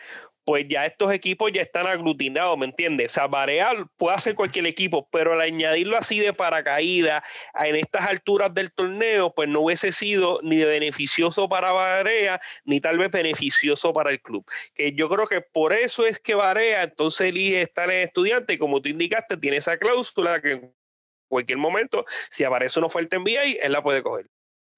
pues 0.50 0.66
ya 0.68 0.84
estos 0.88 1.14
equipos 1.14 1.52
ya 1.54 1.62
están 1.62 1.86
aglutinados, 1.86 2.58
¿me 2.58 2.66
entiendes? 2.66 3.12
O 3.12 3.14
sea, 3.14 3.28
Barea 3.28 3.70
puede 3.98 4.16
hacer 4.16 4.34
cualquier 4.34 4.66
equipo, 4.66 5.08
pero 5.12 5.34
al 5.34 5.42
añadirlo 5.42 5.96
así 5.96 6.18
de 6.18 6.34
paracaídas 6.34 7.22
en 7.54 7.76
estas 7.76 8.08
alturas 8.08 8.52
del 8.56 8.72
torneo, 8.72 9.32
pues 9.32 9.48
no 9.48 9.60
hubiese 9.60 9.94
sido 9.94 10.40
ni 10.42 10.64
beneficioso 10.64 11.48
para 11.48 11.72
Barea, 11.72 12.42
ni 12.66 12.82
tal 12.82 12.98
vez 12.98 13.12
beneficioso 13.12 13.94
para 13.94 14.10
el 14.10 14.20
club. 14.24 14.44
Que 14.74 14.92
yo 14.94 15.08
creo 15.08 15.28
que 15.28 15.40
por 15.40 15.72
eso 15.72 16.04
es 16.08 16.18
que 16.18 16.34
Barea 16.34 16.82
entonces 16.82 17.30
elige 17.30 17.62
estar 17.62 17.92
en 17.92 18.08
estudiante, 18.08 18.54
y 18.54 18.58
como 18.58 18.82
tú 18.82 18.90
indicaste, 18.90 19.38
tiene 19.38 19.58
esa 19.58 19.78
cláusula 19.78 20.42
que 20.42 20.54
en 20.54 20.76
cualquier 21.28 21.60
momento, 21.60 22.06
si 22.32 22.44
aparece 22.44 22.80
una 22.80 22.88
oferta 22.88 23.20
NBA, 23.20 23.62
él 23.62 23.72
la 23.72 23.84
puede 23.84 24.02
coger. 24.02 24.26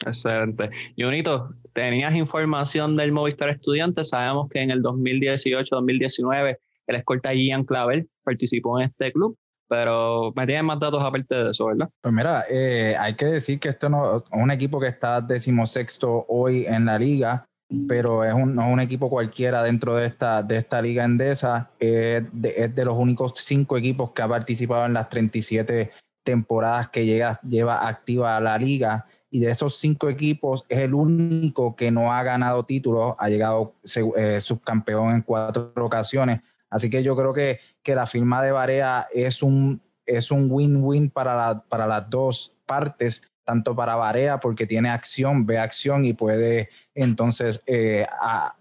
Excelente. 0.06 0.70
Junito, 0.98 1.54
tenías 1.74 2.16
información 2.16 2.96
del 2.96 3.12
Movistar 3.12 3.50
Estudiante. 3.50 4.04
Sabemos 4.04 4.50
que 4.50 4.62
en 4.62 4.72
el 4.72 4.82
2018-2019 4.82 6.58
el 6.88 6.96
escolta 6.96 7.34
Ian 7.34 7.64
Clavel 7.64 8.10
participó 8.24 8.80
en 8.80 8.88
este 8.88 9.12
club, 9.12 9.38
pero 9.68 10.34
me 10.36 10.46
tienes 10.46 10.64
más 10.64 10.80
datos 10.80 11.04
aparte 11.04 11.36
de 11.36 11.52
eso, 11.52 11.68
¿verdad? 11.68 11.90
Pues 12.02 12.14
mira, 12.14 12.44
eh, 12.50 12.96
hay 13.00 13.16
que 13.16 13.26
decir 13.26 13.60
que 13.60 13.70
esto 13.70 13.90
no 13.90 14.18
es 14.18 14.24
un 14.32 14.52
equipo 14.52 14.80
que 14.80 14.88
está 14.88 15.22
decimosexto 15.22 16.26
hoy 16.28 16.66
en 16.66 16.86
la 16.86 16.98
liga, 16.98 17.46
pero 17.88 18.26
es 18.26 18.34
un, 18.34 18.54
no 18.54 18.68
es 18.68 18.74
un 18.74 18.80
equipo 18.82 19.10
cualquiera 19.10 19.64
dentro 19.64 19.96
de 19.96 20.08
esta, 20.08 20.44
de 20.44 20.58
esta 20.58 20.82
liga 20.82 21.06
endesa. 21.06 21.72
Es 21.80 22.24
de, 22.34 22.54
es 22.58 22.76
de 22.76 22.86
los 22.86 22.96
únicos 22.96 23.34
cinco 23.36 23.78
equipos 23.78 24.12
que 24.12 24.22
ha 24.22 24.28
participado 24.28 24.86
en 24.86 24.94
las 24.94 25.08
37 25.08 25.92
temporadas 26.24 26.90
que 26.90 27.06
llega, 27.06 27.40
lleva 27.42 27.88
activa 27.88 28.40
la 28.42 28.58
liga 28.58 29.06
y 29.32 29.40
de 29.40 29.50
esos 29.50 29.78
cinco 29.78 30.10
equipos 30.10 30.66
es 30.68 30.80
el 30.80 30.94
único 30.94 31.76
que 31.76 31.90
no 31.90 32.14
ha 32.14 32.22
ganado 32.22 32.64
títulos, 32.66 33.16
ha 33.18 33.30
llegado 33.30 33.76
eh, 34.18 34.42
subcampeón 34.42 35.16
en 35.16 35.22
cuatro 35.22 35.72
ocasiones. 35.78 36.42
Así 36.70 36.90
que 36.90 37.02
yo 37.02 37.16
creo 37.16 37.34
que, 37.34 37.60
que 37.82 37.96
la 37.96 38.06
firma 38.06 38.44
de 38.44 38.52
Barea 38.52 39.08
es 39.14 39.42
un 39.42 39.82
es 40.06 40.32
un 40.32 40.48
win-win 40.52 41.10
para, 41.10 41.36
la, 41.36 41.62
para 41.62 41.88
las 41.88 42.10
dos 42.10 42.54
partes, 42.66 43.32
tanto 43.46 43.76
para 43.76 43.96
Barea 43.96 44.40
porque 44.40 44.68
tiene 44.68 44.90
acción, 44.90 45.46
ve 45.46 45.58
acción 45.58 46.04
y 46.04 46.14
puede 46.14 46.70
entonces 46.94 47.64
eh, 47.66 48.06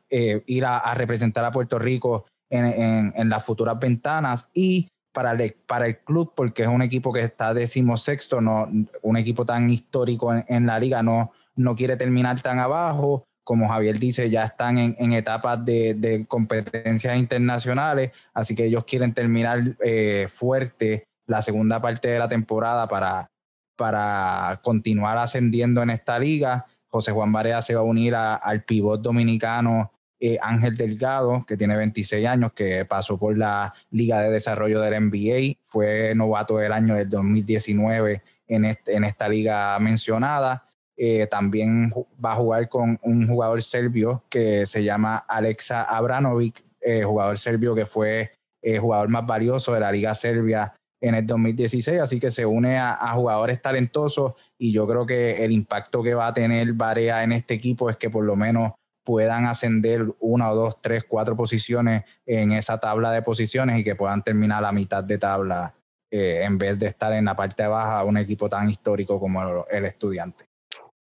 eh, 0.08 0.42
ir 0.46 0.64
a, 0.64 0.94
representar 0.94 1.44
a 1.44 1.50
Puerto 1.50 1.78
Rico 1.78 2.26
en, 2.48 2.66
en, 2.66 3.12
en 3.16 3.28
las 3.28 3.44
futuras 3.44 3.78
ventanas 3.78 4.48
y 4.54 4.88
para 5.12 5.32
el, 5.32 5.56
para 5.66 5.86
el 5.86 5.98
club 5.98 6.32
porque 6.34 6.62
es 6.62 6.68
un 6.68 6.82
equipo 6.82 7.12
que 7.12 7.20
está 7.20 7.54
decimosexto, 7.54 8.40
no, 8.40 8.68
un 9.02 9.16
equipo 9.16 9.44
tan 9.44 9.70
histórico 9.70 10.32
en, 10.34 10.66
la 10.66 10.78
liga, 10.78 11.02
no, 11.02 11.32
no 11.56 11.76
quiere 11.76 11.96
terminar 11.96 12.40
tan 12.40 12.58
abajo. 12.58 13.24
Como 13.42 13.68
Javier 13.68 13.98
dice, 13.98 14.30
ya 14.30 14.44
están 14.44 14.78
en, 14.78 15.12
etapas 15.12 15.64
de, 15.64 16.24
competencias 16.28 17.16
internacionales, 17.16 18.12
así 18.32 18.54
que 18.54 18.66
ellos 18.66 18.84
quieren 18.84 19.12
terminar 19.12 19.76
eh, 19.84 20.28
fuerte 20.32 21.08
la 21.26 21.42
segunda 21.42 21.80
parte 21.80 22.08
de 22.08 22.18
la 22.18 22.28
temporada 22.28 22.86
para, 22.86 23.30
para 23.76 24.60
continuar 24.62 25.18
ascendiendo 25.18 25.82
en 25.82 25.90
esta 25.90 26.18
liga. 26.18 26.66
José 26.86 27.12
Juan 27.12 27.32
Barea 27.32 27.62
se 27.62 27.74
va 27.74 27.80
a 27.80 27.84
unir 27.84 28.14
al 28.14 28.62
pivot 28.64 29.00
dominicano 29.00 29.92
eh, 30.22 30.38
Ángel 30.42 30.76
Delgado, 30.76 31.44
que 31.46 31.56
tiene 31.56 31.74
26 31.76 32.26
años, 32.26 32.52
que 32.52 32.84
pasó 32.84 33.16
por 33.16 33.38
la 33.38 33.72
Liga 33.90 34.20
de 34.20 34.30
Desarrollo 34.30 34.82
del 34.82 35.06
NBA, 35.06 35.56
fue 35.66 36.14
novato 36.14 36.58
del 36.58 36.72
año 36.72 36.94
del 36.94 37.08
2019 37.08 38.22
en, 38.46 39.04
esta 39.04 39.28
liga 39.30 39.78
mencionada. 39.78 40.66
Eh, 40.94 41.26
también 41.26 41.90
va 42.22 42.32
a 42.32 42.36
jugar 42.36 42.68
con 42.68 42.98
un 43.02 43.26
jugador 43.26 43.62
serbio 43.62 44.22
que 44.28 44.66
se 44.66 44.84
llama 44.84 45.16
Alexa 45.16 45.84
Abranovic, 45.84 46.62
eh, 46.82 47.02
jugador 47.02 47.38
serbio 47.38 47.74
que 47.74 47.86
fue 47.86 48.32
el 48.60 48.78
jugador 48.78 49.08
más 49.08 49.24
valioso 49.24 49.72
de 49.72 49.80
la 49.80 49.90
Liga 49.90 50.14
Serbia 50.14 50.74
en 51.00 51.14
el 51.14 51.26
2016, 51.26 51.98
así 51.98 52.20
que 52.20 52.30
se 52.30 52.44
une 52.44 52.76
a, 52.76 52.92
a, 52.92 53.14
jugadores 53.14 53.62
talentosos 53.62 54.34
y 54.58 54.70
yo 54.70 54.86
creo 54.86 55.06
que 55.06 55.42
el 55.42 55.52
impacto 55.52 56.02
que 56.02 56.12
va 56.12 56.26
a 56.26 56.34
tener 56.34 56.70
Barea 56.74 57.24
en 57.24 57.32
este 57.32 57.54
equipo 57.54 57.88
es 57.88 57.96
que 57.96 58.10
por 58.10 58.22
lo 58.22 58.36
menos 58.36 58.72
puedan 59.10 59.46
ascender 59.46 60.06
una 60.20 60.52
o 60.52 60.54
dos, 60.54 60.80
tres, 60.80 61.02
cuatro 61.02 61.34
posiciones 61.34 62.04
en 62.24 62.52
esa 62.52 62.78
tabla 62.78 63.10
de 63.10 63.22
posiciones 63.22 63.80
y 63.80 63.82
que 63.82 63.96
puedan 63.96 64.22
terminar 64.22 64.62
la 64.62 64.70
mitad 64.70 65.02
de 65.02 65.18
tabla 65.18 65.74
eh, 66.12 66.44
en 66.44 66.56
vez 66.58 66.78
de 66.78 66.86
estar 66.86 67.12
en 67.12 67.24
la 67.24 67.34
parte 67.34 67.66
baja 67.66 68.04
un 68.04 68.18
equipo 68.18 68.48
tan 68.48 68.70
histórico 68.70 69.18
como 69.18 69.66
el 69.68 69.84
estudiante. 69.84 70.44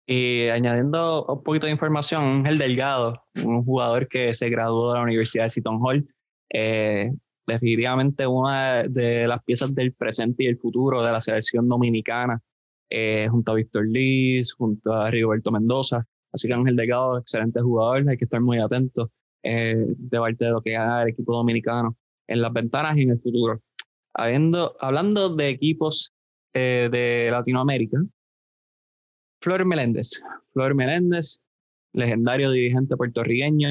Y 0.08 0.48
añadiendo 0.48 1.24
un 1.26 1.44
poquito 1.44 1.68
de 1.68 1.72
información, 1.72 2.24
Ángel 2.24 2.58
Delgado, 2.58 3.22
un 3.36 3.64
jugador 3.64 4.08
que 4.08 4.34
se 4.34 4.50
graduó 4.50 4.92
de 4.92 4.98
la 4.98 5.04
Universidad 5.04 5.44
de 5.44 5.50
Seton 5.52 5.78
Hall, 5.80 6.10
eh, 6.52 7.12
definitivamente 7.46 8.26
una 8.26 8.82
de 8.90 9.28
las 9.28 9.44
piezas 9.44 9.76
del 9.76 9.94
presente 9.94 10.46
y 10.46 10.48
el 10.48 10.58
futuro 10.58 11.04
de 11.04 11.12
la 11.12 11.22
selección 11.22 11.70
dominicana, 11.70 12.42
eh, 12.90 13.28
junto 13.30 13.52
a 13.52 13.56
Víctor 13.56 13.86
Liz, 13.88 14.54
junto 14.54 14.94
a 14.94 15.12
Rigoberto 15.12 15.52
Mendoza. 15.52 16.08
Así 16.32 16.48
que 16.48 16.54
Ángel 16.54 16.76
Delgado, 16.76 17.18
excelente 17.18 17.62
jugador, 17.62 18.10
hay 18.10 18.18
que 18.18 18.26
estar 18.26 18.42
muy 18.42 18.60
atento 18.60 19.12
eh, 19.44 19.76
de 19.88 20.20
parte 20.20 20.46
de 20.46 20.52
lo 20.52 20.62
que 20.62 20.76
haga 20.76 21.04
el 21.04 21.10
equipo 21.10 21.34
dominicano 21.34 21.98
en 22.28 22.42
las 22.42 22.54
ventanas 22.54 22.98
y 22.98 23.04
en 23.04 23.12
el 23.12 23.18
futuro. 23.18 23.62
Hablando 24.14 25.36
de 25.36 25.50
equipos 25.50 26.14
eh, 26.54 26.90
de 26.92 27.30
Latinoamérica, 27.32 27.98
Flor 29.42 29.66
Meléndez. 29.66 30.22
Flor 30.52 30.76
Meléndez, 30.76 31.40
legendario 31.94 32.52
dirigente 32.52 32.98
puertorriqueño, 32.98 33.70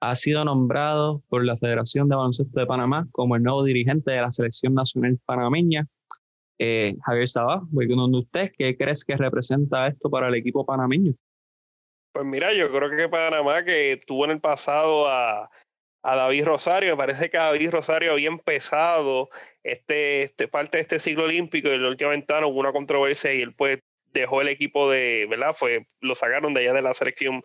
ha 0.00 0.14
sido 0.16 0.44
nombrado 0.44 1.22
por 1.28 1.44
la 1.44 1.56
Federación 1.56 2.08
de 2.08 2.16
Baloncesto 2.16 2.60
de 2.60 2.66
Panamá 2.66 3.08
como 3.10 3.36
el 3.36 3.42
nuevo 3.42 3.64
dirigente 3.64 4.12
de 4.12 4.20
la 4.20 4.30
selección 4.30 4.74
nacional 4.74 5.18
panameña 5.24 5.88
eh, 6.58 6.96
Javier 7.02 7.28
Sabá, 7.28 7.62
voy 7.70 7.88
con 7.88 8.14
usted. 8.14 8.52
¿Qué 8.56 8.76
crees 8.76 9.04
que 9.04 9.16
representa 9.16 9.88
esto 9.88 10.08
para 10.10 10.28
el 10.28 10.34
equipo 10.34 10.64
panameño? 10.64 11.14
Pues 12.14 12.24
mira, 12.24 12.52
yo 12.52 12.70
creo 12.70 12.96
que 12.96 13.08
Panamá, 13.08 13.64
que 13.64 14.00
tuvo 14.06 14.24
en 14.24 14.30
el 14.30 14.40
pasado 14.40 15.08
a, 15.08 15.50
a 16.04 16.14
David 16.14 16.44
Rosario, 16.44 16.92
me 16.92 16.96
parece 16.96 17.28
que 17.28 17.38
David 17.38 17.70
Rosario 17.72 18.12
había 18.12 18.28
empezado 18.28 19.30
este, 19.64 20.22
este, 20.22 20.46
parte 20.46 20.76
de 20.76 20.82
este 20.82 21.00
ciclo 21.00 21.24
olímpico 21.24 21.68
y 21.68 21.72
en 21.72 21.82
la 21.82 21.88
última 21.88 22.10
ventana 22.10 22.46
hubo 22.46 22.60
una 22.60 22.70
controversia 22.70 23.34
y 23.34 23.42
él 23.42 23.52
pues 23.52 23.80
dejó 24.12 24.42
el 24.42 24.46
equipo 24.46 24.88
de, 24.88 25.26
¿verdad? 25.28 25.56
Fue, 25.58 25.88
lo 26.02 26.14
sacaron 26.14 26.54
de 26.54 26.60
allá 26.60 26.72
de 26.72 26.82
la 26.82 26.94
selección 26.94 27.42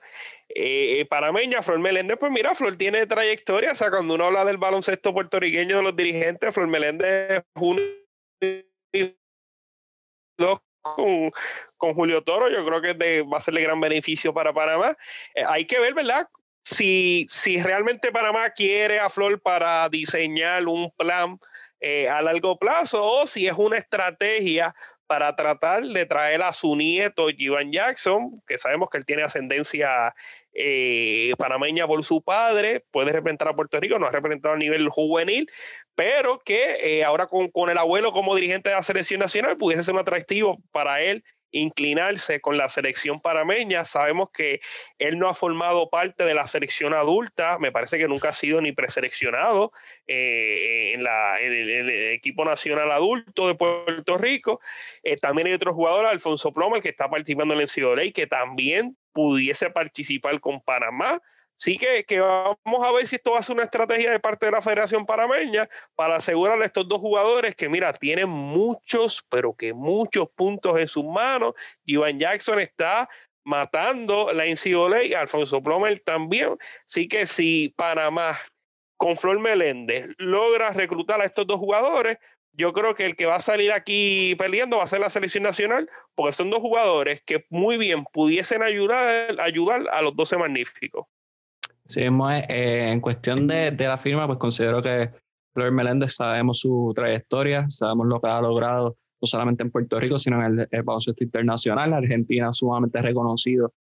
eh, 0.50 1.04
panameña. 1.10 1.64
Flor 1.64 1.80
Meléndez, 1.80 2.20
pues 2.20 2.32
mira, 2.32 2.54
Flor 2.54 2.78
tiene 2.78 3.08
trayectoria, 3.08 3.72
o 3.72 3.76
sea, 3.76 3.90
cuando 3.90 4.14
uno 4.14 4.26
habla 4.26 4.46
del 4.46 4.58
baloncesto 4.58 5.16
puertorriqueño 5.16 5.78
de 5.78 5.84
los 5.84 5.96
dirigentes, 5.96 6.54
Flor 6.54 6.68
Meléndez 6.68 7.44
es 8.94 9.16
uno 10.38 10.62
con, 10.82 11.32
Julio 11.94 12.24
Toro, 12.24 12.50
yo 12.50 12.66
creo 12.66 12.82
que 12.82 13.22
va 13.24 13.38
a 13.38 13.42
ser 13.42 13.54
de 13.54 13.62
gran 13.62 13.80
beneficio 13.80 14.34
para 14.34 14.54
Panamá. 14.54 14.98
Eh, 15.36 15.44
hay 15.48 15.66
que 15.66 15.80
ver, 15.80 15.94
¿verdad? 15.94 16.28
Si, 16.64 17.26
si 17.30 17.62
realmente 17.62 18.12
Panamá 18.12 18.50
quiere 18.52 19.00
a 19.00 19.10
Flor 19.10 19.42
para 19.42 19.88
diseñar 19.90 20.68
un 20.68 20.92
plan 20.92 21.40
eh, 21.80 22.10
a 22.10 22.22
largo 22.22 22.60
plazo 22.60 23.04
o 23.04 23.26
si 23.26 23.48
es 23.48 23.54
una 23.58 23.78
estrategia 23.78 24.76
para 25.08 25.36
tratar 25.36 25.84
de 25.84 26.06
traer 26.06 26.44
a 26.44 26.54
su 26.54 26.76
nieto, 26.76 27.30
Ivan 27.32 27.72
Jackson, 27.72 28.44
que 28.46 28.60
sabemos 28.60 28.90
que 28.92 29.00
él 29.00 29.06
tiene 29.06 29.24
ascendencia 29.24 30.14
eh, 30.54 31.34
panameña 31.38 31.88
por 31.88 32.04
su 32.04 32.22
padre, 32.22 32.86
puede 32.92 33.12
representar 33.12 33.48
a 33.48 33.56
Puerto 33.56 33.80
Rico, 33.80 33.98
no 33.98 34.06
ha 34.06 34.12
representado 34.12 34.54
a 34.54 34.58
nivel 34.58 34.88
juvenil, 34.90 35.50
pero 36.00 36.40
que 36.40 36.78
eh, 36.82 37.04
ahora 37.04 37.28
con, 37.28 37.50
con, 37.50 37.70
el 37.70 37.78
abuelo 37.78 38.14
como 38.14 38.34
dirigente 38.34 38.70
de 38.70 38.76
la 38.76 38.84
selección 38.84 39.20
nacional 39.20 39.58
pudiese 39.58 39.84
ser 39.84 39.94
un 39.96 40.00
atractivo 40.00 40.58
para 40.72 41.02
él 41.02 41.26
inclinarse 41.52 42.40
con 42.40 42.58
la 42.58 42.70
selección 42.70 43.20
parameña. 43.20 43.84
Sabemos 43.84 44.30
que 44.32 44.62
él 44.98 45.20
no 45.20 45.28
ha 45.28 45.34
formado 45.34 45.90
parte 45.90 46.24
de 46.24 46.34
la 46.34 46.48
selección 46.48 46.94
adulta, 46.94 47.60
me 47.60 47.74
parece 47.74 47.98
que 47.98 48.08
nunca 48.08 48.30
ha 48.30 48.34
sido 48.34 48.62
ni 48.62 48.72
preseleccionado 48.72 49.74
eh, 50.08 50.94
en, 50.94 51.04
la, 51.04 51.38
el, 51.42 51.90
equipo 52.14 52.46
nacional 52.46 52.94
adulto 52.94 53.50
de 53.50 53.56
Puerto 53.56 54.18
Rico. 54.18 54.62
Eh, 55.04 55.18
también 55.18 55.48
hay 55.48 55.54
otro 55.54 55.74
jugador, 55.74 56.06
Alfonso 56.06 56.54
Ploma, 56.54 56.80
que 56.80 56.90
está 56.90 57.10
participando 57.10 57.56
en 57.56 57.60
el 57.60 57.68
NCAA, 57.68 58.14
que 58.14 58.26
también 58.26 58.96
pudiese 59.12 59.70
participar 59.70 60.40
con 60.40 60.62
Panamá. 60.62 61.20
Sí 61.62 61.78
que, 61.78 62.22
vamos 62.22 62.88
a 62.88 62.92
ver 62.94 63.06
si 63.06 63.18
esto 63.18 63.34
va 63.34 63.40
a 63.40 63.44
ser 63.44 63.56
una 63.56 63.66
estrategia 63.66 64.12
de 64.12 64.20
parte 64.22 64.46
de 64.46 64.54
la 64.54 64.62
Federación 64.62 65.06
Panameña 65.06 65.68
para 65.94 66.16
asegurarle 66.16 66.64
a 66.64 66.68
estos 66.68 66.88
dos 66.88 67.00
jugadores 67.00 67.54
que, 67.54 67.68
mira, 67.68 67.92
tienen 67.92 68.30
muchos, 68.30 69.26
pero 69.28 69.54
que 69.54 69.74
muchos 69.74 70.30
puntos 70.30 70.80
en 70.80 70.88
sus 70.88 71.04
manos. 71.04 71.56
Ivan 71.84 72.18
Jackson 72.18 72.62
está 72.62 73.10
matando 73.44 74.32
la 74.32 74.46
NCAA, 74.46 75.20
Alfonso 75.20 75.62
Plomer 75.62 76.00
también. 76.00 76.58
Sí 76.86 77.10
que 77.10 77.26
si 77.26 77.74
Panamá 77.76 78.40
con 78.96 79.18
Flor 79.18 79.40
Meléndez 79.40 80.08
logra 80.18 80.70
reclutar 80.72 81.20
a 81.20 81.26
estos 81.26 81.46
dos 81.46 81.60
jugadores, 81.60 82.20
yo 82.54 82.72
creo 82.72 82.96
que 82.96 83.06
el 83.06 83.18
que 83.18 83.26
va 83.26 83.36
a 83.36 83.42
salir 83.42 83.74
aquí 83.74 84.34
peleando 84.38 84.78
va 84.78 84.84
a 84.86 84.88
ser 84.88 85.02
la 85.02 85.10
selección 85.10 85.44
nacional, 85.44 85.90
porque 86.16 86.32
son 86.32 86.50
dos 86.50 86.62
jugadores 86.62 87.22
que 87.22 87.46
muy 87.50 87.78
bien 87.78 88.06
pudiesen 88.06 88.64
ayudar, 88.64 89.36
ayudar 89.42 89.90
a 89.92 90.02
los 90.02 90.16
12 90.16 90.38
magníficos. 90.38 91.06
Sí, 91.90 92.02
eh, 92.02 92.92
en 92.92 93.02
cuestión 93.02 93.48
de, 93.48 93.72
de, 93.72 93.88
la 93.88 93.98
firma, 93.98 94.28
pues 94.28 94.38
considero 94.38 94.80
que 94.80 95.10
Flor 95.54 95.72
Meléndez 95.72 96.14
sabemos 96.14 96.60
su 96.60 96.94
trayectoria, 96.96 97.66
sabemos 97.70 98.06
lo 98.06 98.22
que 98.22 98.28
ha 98.28 98.40
logrado 98.42 98.96
no 99.22 99.26
solamente 99.26 99.64
en 99.64 99.72
Puerto 99.72 100.00
Rico, 100.00 100.20
sino 100.20 100.46
en 100.46 100.68
el, 100.70 100.84
baloncesto 100.84 101.24
internacional. 101.24 101.94
Argentina 101.94 102.54
sumamente 102.54 103.02
reconocido 103.02 103.74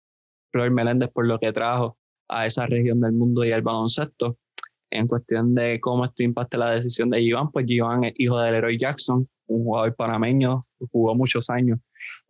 Flor 0.51 0.71
Meléndez 0.71 1.11
por 1.11 1.27
lo 1.27 1.39
que 1.39 1.53
trajo 1.53 1.99
a 2.29 2.47
esa 2.47 2.67
región 2.67 2.99
del 3.01 3.13
mundo 3.13 3.45
y 3.45 3.53
el 3.53 3.61
baloncesto. 3.61 4.39
En 4.91 5.07
cuestión 5.07 5.55
de 5.55 5.79
cómo 5.79 6.07
esto 6.07 6.23
impacta 6.23 6.57
la 6.57 6.71
decisión 6.71 7.11
de 7.11 7.21
Iván, 7.21 7.51
pues 7.51 7.67
Iván 7.69 8.05
es 8.05 8.15
hijo 8.17 8.39
del 8.39 8.55
héroe 8.55 8.79
Jackson, 8.79 9.29
un 9.49 9.65
jugador 9.65 9.95
panameño, 9.95 10.67
jugó 10.91 11.15
muchos 11.15 11.51
años 11.51 11.79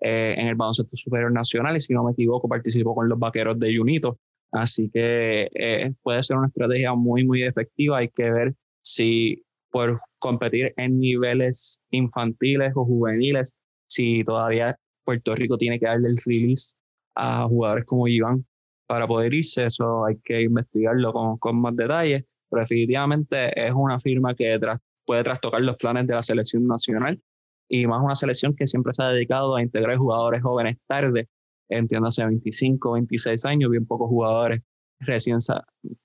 eh, 0.01 0.35
en 0.37 0.49
el 0.49 0.57
baloncesto 0.57 0.97
superior 0.97 1.31
nacional 1.31 1.77
y 1.77 1.81
si 1.81 1.95
no 1.95 2.03
me 2.03 2.13
equivoco 2.13 2.49
participó 2.49 2.97
con 2.97 3.09
los 3.09 3.17
vaqueros 3.17 3.61
de 3.61 3.77
Junito 3.77 4.19
Así 4.53 4.91
que 4.91 5.49
eh, 5.55 5.93
puede 6.03 6.23
ser 6.23 6.37
una 6.37 6.49
estrategia 6.49 6.95
muy, 6.95 7.25
muy 7.25 7.43
efectiva. 7.43 7.99
Hay 7.99 8.09
que 8.09 8.31
ver 8.31 8.55
si 8.83 9.45
por 9.71 10.01
competir 10.19 10.73
en 10.77 10.99
niveles 10.99 11.81
infantiles 11.91 12.73
o 12.75 12.85
juveniles, 12.85 13.57
si 13.87 14.25
todavía 14.25 14.79
Puerto 15.05 15.35
Rico 15.35 15.59
tiene 15.59 15.79
que 15.79 15.87
darle 15.87 16.09
el 16.09 16.19
release 16.25 16.75
a 17.15 17.45
jugadores 17.47 17.85
como 17.85 18.09
Iván 18.09 18.47
para 18.87 19.07
poder 19.07 19.35
irse. 19.35 19.67
Eso 19.67 20.05
hay 20.07 20.19
que 20.25 20.43
investigarlo 20.43 21.13
con, 21.13 21.39
con 21.39 21.61
más 21.61 21.77
detalle. 21.77 22.27
Pero 22.51 22.61
definitivamente 22.61 23.67
es 23.67 23.73
una 23.75 24.01
firma 24.01 24.35
que 24.35 24.59
puede 25.05 25.25
trastocar 25.25 25.61
los 25.61 25.77
planes 25.77 26.07
de 26.07 26.15
la 26.15 26.23
selección 26.23 26.67
nacional 26.67 27.21
y 27.69 27.87
más 27.87 28.03
una 28.03 28.15
selección 28.15 28.57
que 28.57 28.67
siempre 28.67 28.95
se 28.95 29.03
ha 29.03 29.09
dedicado 29.09 29.55
a 29.55 29.63
integrar 29.63 29.97
jugadores 29.99 30.43
jóvenes 30.43 30.79
tarde 30.87 31.29
entiéndase 31.69 32.25
25, 32.25 32.93
26 32.93 33.45
años, 33.47 33.71
bien 33.71 33.87
pocos 33.87 34.09
jugadores 34.09 34.63
recién, 35.01 35.39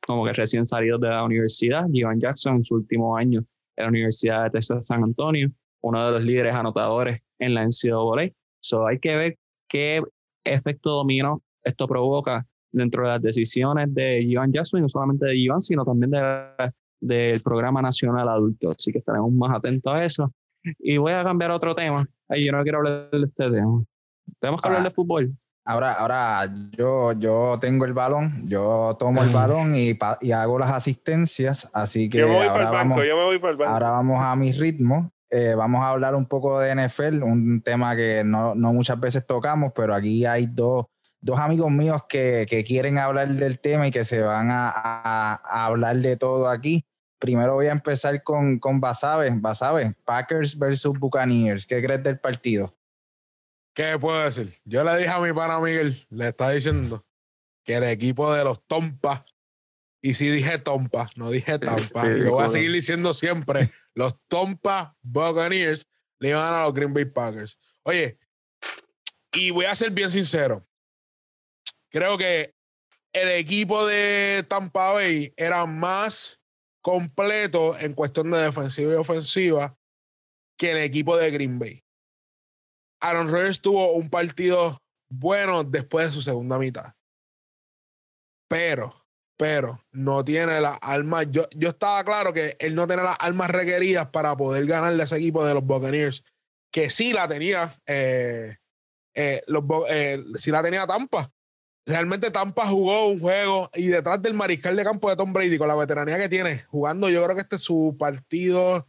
como 0.05 0.25
que 0.25 0.33
recién 0.33 0.65
salidos 0.65 1.01
de 1.01 1.09
la 1.09 1.23
universidad. 1.23 1.85
Ivan 1.91 2.19
Jackson 2.19 2.55
en 2.55 2.63
su 2.63 2.75
último 2.75 3.15
año 3.17 3.43
en 3.75 3.83
la 3.83 3.89
Universidad 3.89 4.43
de 4.43 4.49
Texas 4.51 4.85
San 4.85 5.03
Antonio, 5.03 5.49
uno 5.81 6.05
de 6.05 6.11
los 6.11 6.23
líderes 6.23 6.53
anotadores 6.53 7.21
en 7.39 7.53
la 7.53 7.65
NCAA. 7.65 8.31
So 8.59 8.85
hay 8.85 8.99
que 8.99 9.15
ver 9.15 9.37
qué 9.67 10.01
efecto 10.43 10.91
dominó 10.91 11.41
esto 11.63 11.87
provoca 11.87 12.45
dentro 12.71 13.03
de 13.03 13.09
las 13.09 13.21
decisiones 13.21 13.93
de 13.93 14.21
Ivan 14.21 14.51
Jackson, 14.51 14.79
y 14.79 14.81
no 14.81 14.89
solamente 14.89 15.25
de 15.25 15.37
Ivan, 15.37 15.61
sino 15.61 15.85
también 15.85 16.11
de, 16.11 16.71
del 16.99 17.41
programa 17.41 17.81
nacional 17.81 18.27
adulto. 18.27 18.71
Así 18.71 18.91
que 18.91 18.99
estaremos 18.99 19.31
más 19.31 19.55
atentos 19.55 19.93
a 19.93 20.03
eso. 20.03 20.33
Y 20.79 20.97
voy 20.97 21.13
a 21.13 21.23
cambiar 21.23 21.51
a 21.51 21.55
otro 21.55 21.75
tema. 21.75 22.07
Ay, 22.27 22.45
yo 22.45 22.51
no 22.51 22.63
quiero 22.63 22.79
hablar 22.79 23.09
de 23.11 23.23
este 23.23 23.49
tema. 23.49 23.83
Tenemos 24.39 24.61
que 24.61 24.67
hablar 24.67 24.81
ah. 24.81 24.85
de 24.85 24.91
fútbol. 24.91 25.29
Ahora, 25.65 25.93
ahora 25.93 26.49
yo, 26.71 27.13
yo 27.13 27.57
tengo 27.61 27.85
el 27.85 27.93
balón, 27.93 28.45
yo 28.47 28.97
tomo 28.99 29.23
el 29.23 29.29
balón 29.29 29.73
y, 29.73 29.97
y 30.19 30.31
hago 30.33 30.59
las 30.59 30.71
asistencias, 30.71 31.69
así 31.71 32.09
que 32.09 32.21
ahora, 32.21 32.69
vamos, 32.69 32.99
ahora 33.65 33.91
vamos 33.91 34.21
a 34.21 34.35
mi 34.35 34.51
ritmo. 34.51 35.11
Eh, 35.29 35.55
vamos 35.55 35.81
a 35.81 35.89
hablar 35.89 36.13
un 36.13 36.27
poco 36.27 36.59
de 36.59 36.75
NFL, 36.75 37.23
un 37.23 37.61
tema 37.61 37.95
que 37.95 38.23
no, 38.23 38.53
no 38.53 38.71
muchas 38.71 38.99
veces 38.99 39.25
tocamos, 39.25 39.71
pero 39.73 39.95
aquí 39.95 40.27
hay 40.27 40.45
dos, 40.45 40.85
dos 41.21 41.39
amigos 41.39 41.71
míos 41.71 42.03
que, 42.07 42.45
que, 42.47 42.63
quieren 42.63 42.99
hablar 42.99 43.29
del 43.29 43.59
tema 43.59 43.87
y 43.87 43.91
que 43.91 44.05
se 44.05 44.21
van 44.21 44.51
a, 44.51 44.69
a, 44.69 45.65
hablar 45.65 45.95
de 45.95 46.17
todo 46.17 46.47
aquí. 46.47 46.85
Primero 47.17 47.55
voy 47.55 47.65
a 47.65 47.71
empezar 47.71 48.21
con, 48.21 48.59
con 48.59 48.79
Basabe. 48.79 49.31
Basabe, 49.33 49.95
Packers 50.05 50.59
versus 50.59 50.99
Buccaneers. 50.99 51.65
¿Qué 51.65 51.81
crees 51.81 52.03
del 52.03 52.19
partido? 52.19 52.75
¿Qué 53.73 53.97
puedo 53.99 54.23
decir? 54.23 54.53
Yo 54.65 54.83
le 54.83 54.97
dije 54.97 55.09
a 55.09 55.19
mi 55.19 55.33
pana 55.33 55.59
Miguel, 55.59 56.05
le 56.09 56.27
está 56.27 56.51
diciendo 56.51 57.05
que 57.63 57.75
el 57.75 57.83
equipo 57.85 58.31
de 58.33 58.43
los 58.43 58.65
Tompas, 58.67 59.23
y 60.01 60.13
sí 60.13 60.29
dije 60.29 60.59
Tompa, 60.59 61.09
no 61.15 61.31
dije 61.31 61.57
Tampa, 61.57 62.07
y 62.07 62.19
lo 62.19 62.33
voy 62.33 62.45
a 62.45 62.49
seguir 62.51 62.71
diciendo 62.71 63.13
siempre, 63.13 63.71
los 63.95 64.15
Tompa 64.27 64.95
Buccaneers 65.01 65.87
le 66.19 66.29
iban 66.29 66.53
a 66.53 66.63
los 66.63 66.73
Green 66.73 66.93
Bay 66.93 67.05
Packers. 67.05 67.57
Oye, 67.83 68.19
y 69.31 69.49
voy 69.49 69.65
a 69.65 69.75
ser 69.75 69.89
bien 69.91 70.11
sincero, 70.11 70.67
creo 71.89 72.17
que 72.17 72.53
el 73.11 73.29
equipo 73.29 73.85
de 73.85 74.45
Tampa 74.47 74.93
Bay 74.93 75.33
era 75.35 75.65
más 75.65 76.39
completo 76.81 77.77
en 77.79 77.93
cuestión 77.93 78.29
de 78.29 78.39
defensiva 78.39 78.93
y 78.93 78.97
ofensiva 78.97 79.77
que 80.57 80.71
el 80.71 80.77
equipo 80.77 81.17
de 81.17 81.31
Green 81.31 81.57
Bay. 81.57 81.82
Aaron 83.03 83.27
Rodgers 83.27 83.61
tuvo 83.61 83.93
un 83.93 84.09
partido 84.09 84.81
bueno 85.09 85.63
después 85.63 86.07
de 86.07 86.13
su 86.13 86.21
segunda 86.21 86.57
mitad. 86.57 86.93
Pero, 88.47 89.05
pero, 89.37 89.83
no 89.91 90.23
tiene 90.23 90.61
las 90.61 90.77
armas. 90.81 91.27
Yo, 91.29 91.47
yo 91.51 91.69
estaba 91.69 92.03
claro 92.03 92.31
que 92.31 92.55
él 92.59 92.75
no 92.75 92.87
tenía 92.87 93.03
las 93.03 93.17
armas 93.19 93.49
requeridas 93.49 94.07
para 94.07 94.35
poder 94.37 94.65
ganarle 94.65 95.01
a 95.01 95.05
ese 95.05 95.17
equipo 95.17 95.45
de 95.45 95.53
los 95.53 95.65
Buccaneers, 95.65 96.23
que 96.71 96.89
sí 96.89 97.11
la 97.11 97.27
tenía, 97.27 97.77
eh, 97.85 98.57
eh, 99.13 99.43
los, 99.47 99.63
eh, 99.89 100.23
sí 100.35 100.49
la 100.49 100.63
tenía 100.63 100.87
Tampa. 100.87 101.29
Realmente 101.85 102.31
Tampa 102.31 102.65
jugó 102.67 103.07
un 103.07 103.19
juego 103.19 103.69
y 103.73 103.87
detrás 103.87 104.21
del 104.21 104.33
mariscal 104.33 104.77
de 104.77 104.85
campo 104.85 105.09
de 105.09 105.17
Tom 105.17 105.33
Brady, 105.33 105.57
con 105.57 105.67
la 105.67 105.75
veteranía 105.75 106.17
que 106.17 106.29
tiene, 106.29 106.63
jugando, 106.69 107.09
yo 107.09 107.21
creo 107.21 107.35
que 107.35 107.41
este 107.41 107.57
es 107.57 107.61
su 107.61 107.97
partido 107.99 108.87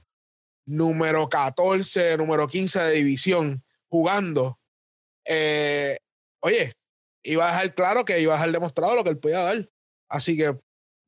número 0.66 1.28
14, 1.28 2.16
número 2.16 2.46
15 2.46 2.80
de 2.80 2.92
división 2.92 3.64
jugando, 3.94 4.58
eh, 5.24 5.96
oye, 6.42 6.72
iba 7.22 7.44
a 7.44 7.52
dejar 7.52 7.74
claro 7.76 8.04
que 8.04 8.20
iba 8.20 8.32
a 8.32 8.36
dejar 8.36 8.50
demostrado 8.50 8.96
lo 8.96 9.04
que 9.04 9.10
él 9.10 9.20
podía 9.20 9.38
dar. 9.38 9.70
Así 10.10 10.36
que 10.36 10.58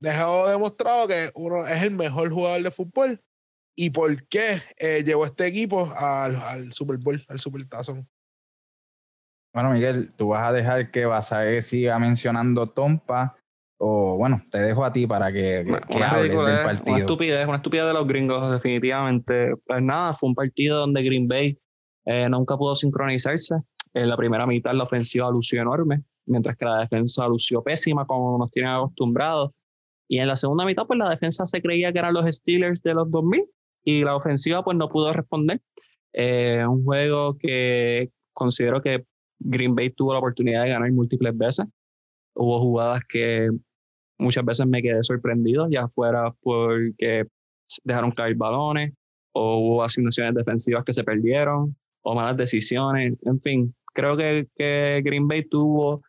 dejó 0.01 0.49
demostrado 0.49 1.09
que 1.09 1.33
uno 1.35 1.67
es 1.67 1.83
el 1.83 1.91
mejor 1.91 2.31
jugador 2.31 2.63
de 2.63 2.71
fútbol 2.71 3.21
y 3.77 3.91
por 3.91 4.29
qué 4.29 4.63
eh, 4.79 5.03
llevó 5.05 5.25
este 5.25 5.49
equipo 5.49 5.93
al, 5.97 6.37
al, 6.37 6.73
Super 6.73 6.99
Bowl, 6.99 7.25
al 7.27 7.41
Super 7.41 7.69
Tazón. 7.69 8.09
Bueno, 9.53 9.73
Miguel, 9.73 10.13
tú 10.17 10.29
vas 10.29 10.49
a 10.49 10.53
dejar 10.53 10.93
que 10.93 11.07
vas 11.07 11.33
a 11.33 11.41
ver 11.41 11.65
siga 11.65 11.99
mencionando 11.99 12.69
Tompa 12.69 13.37
o 13.79 14.17
bueno, 14.17 14.47
te 14.53 14.59
dejo 14.59 14.85
a 14.85 14.93
ti 14.93 15.09
para 15.09 15.33
que, 15.33 15.67
que 15.91 16.05
hables 16.05 16.31
del 16.31 16.63
partido. 16.63 16.95
Una 16.95 16.99
estupidez, 16.99 17.47
una 17.49 17.57
estupidez 17.57 17.87
de 17.87 17.93
los 17.95 18.07
gringos, 18.07 18.53
definitivamente. 18.53 19.55
Pues 19.67 19.83
nada, 19.83 20.15
fue 20.15 20.29
un 20.29 20.37
partido 20.37 20.79
donde 20.79 21.03
Green 21.03 21.27
Bay 21.27 21.59
eh, 22.07 22.29
nunca 22.29 22.57
pudo 22.57 22.75
sincronizarse. 22.75 23.57
En 23.93 24.09
la 24.09 24.17
primera 24.17 24.47
mitad 24.47 24.73
la 24.75 24.85
ofensiva 24.85 25.31
lució 25.31 25.61
enorme, 25.61 26.03
mientras 26.27 26.57
que 26.57 26.65
la 26.65 26.79
defensa 26.79 27.27
lució 27.27 27.63
pésima, 27.63 28.07
como 28.07 28.39
nos 28.39 28.51
tienen 28.51 28.73
acostumbrados. 28.73 29.51
Y 30.09 30.19
en 30.19 30.29
la 30.29 30.37
segunda 30.37 30.65
mitad, 30.65 30.87
pues 30.87 30.99
la 30.99 31.11
defensa 31.11 31.45
se 31.47 31.61
creía 31.61 31.93
que 31.93 31.99
eran 31.99 32.15
los 32.15 32.25
Steelers 32.35 32.83
de 32.83 32.95
los 32.95 33.11
2000 33.11 33.45
y 33.85 34.05
la 34.05 34.15
ofensiva 34.15 34.63
pues 34.63 34.77
no 34.77 34.89
pudo 34.89 35.13
responder. 35.13 35.61
Eh, 36.13 36.65
un 36.67 36.85
juego 36.85 37.37
que 37.37 38.11
considero 38.33 38.81
que 38.81 39.05
Green 39.39 39.75
Bay 39.75 39.91
tuvo 39.91 40.13
la 40.13 40.21
oportunidad 40.21 40.63
de 40.63 40.71
ganar 40.71 40.93
múltiples 40.93 41.37
veces. 41.37 41.67
Hubo 42.35 42.61
jugadas 42.61 43.03
que 43.09 43.51
muchas 44.19 44.45
veces 44.45 44.67
me 44.67 44.83
quedé 44.83 45.03
sorprendido, 45.03 45.69
ya 45.69 45.89
fuera 45.89 46.33
porque 46.41 47.25
dejaron 47.83 48.13
caer 48.13 48.37
balones 48.37 48.93
o 49.33 49.59
hubo 49.59 49.83
asignaciones 49.83 50.35
defensivas 50.35 50.85
que 50.85 50.93
se 50.93 51.03
perdieron 51.03 51.77
o 52.07 52.15
malas 52.15 52.37
decisiones. 52.37 53.15
En 53.23 53.41
fin, 53.41 53.75
creo 53.93 54.17
que, 54.17 54.47
Green 55.05 55.27
Bay 55.27 55.45
tuvo 55.45 56.03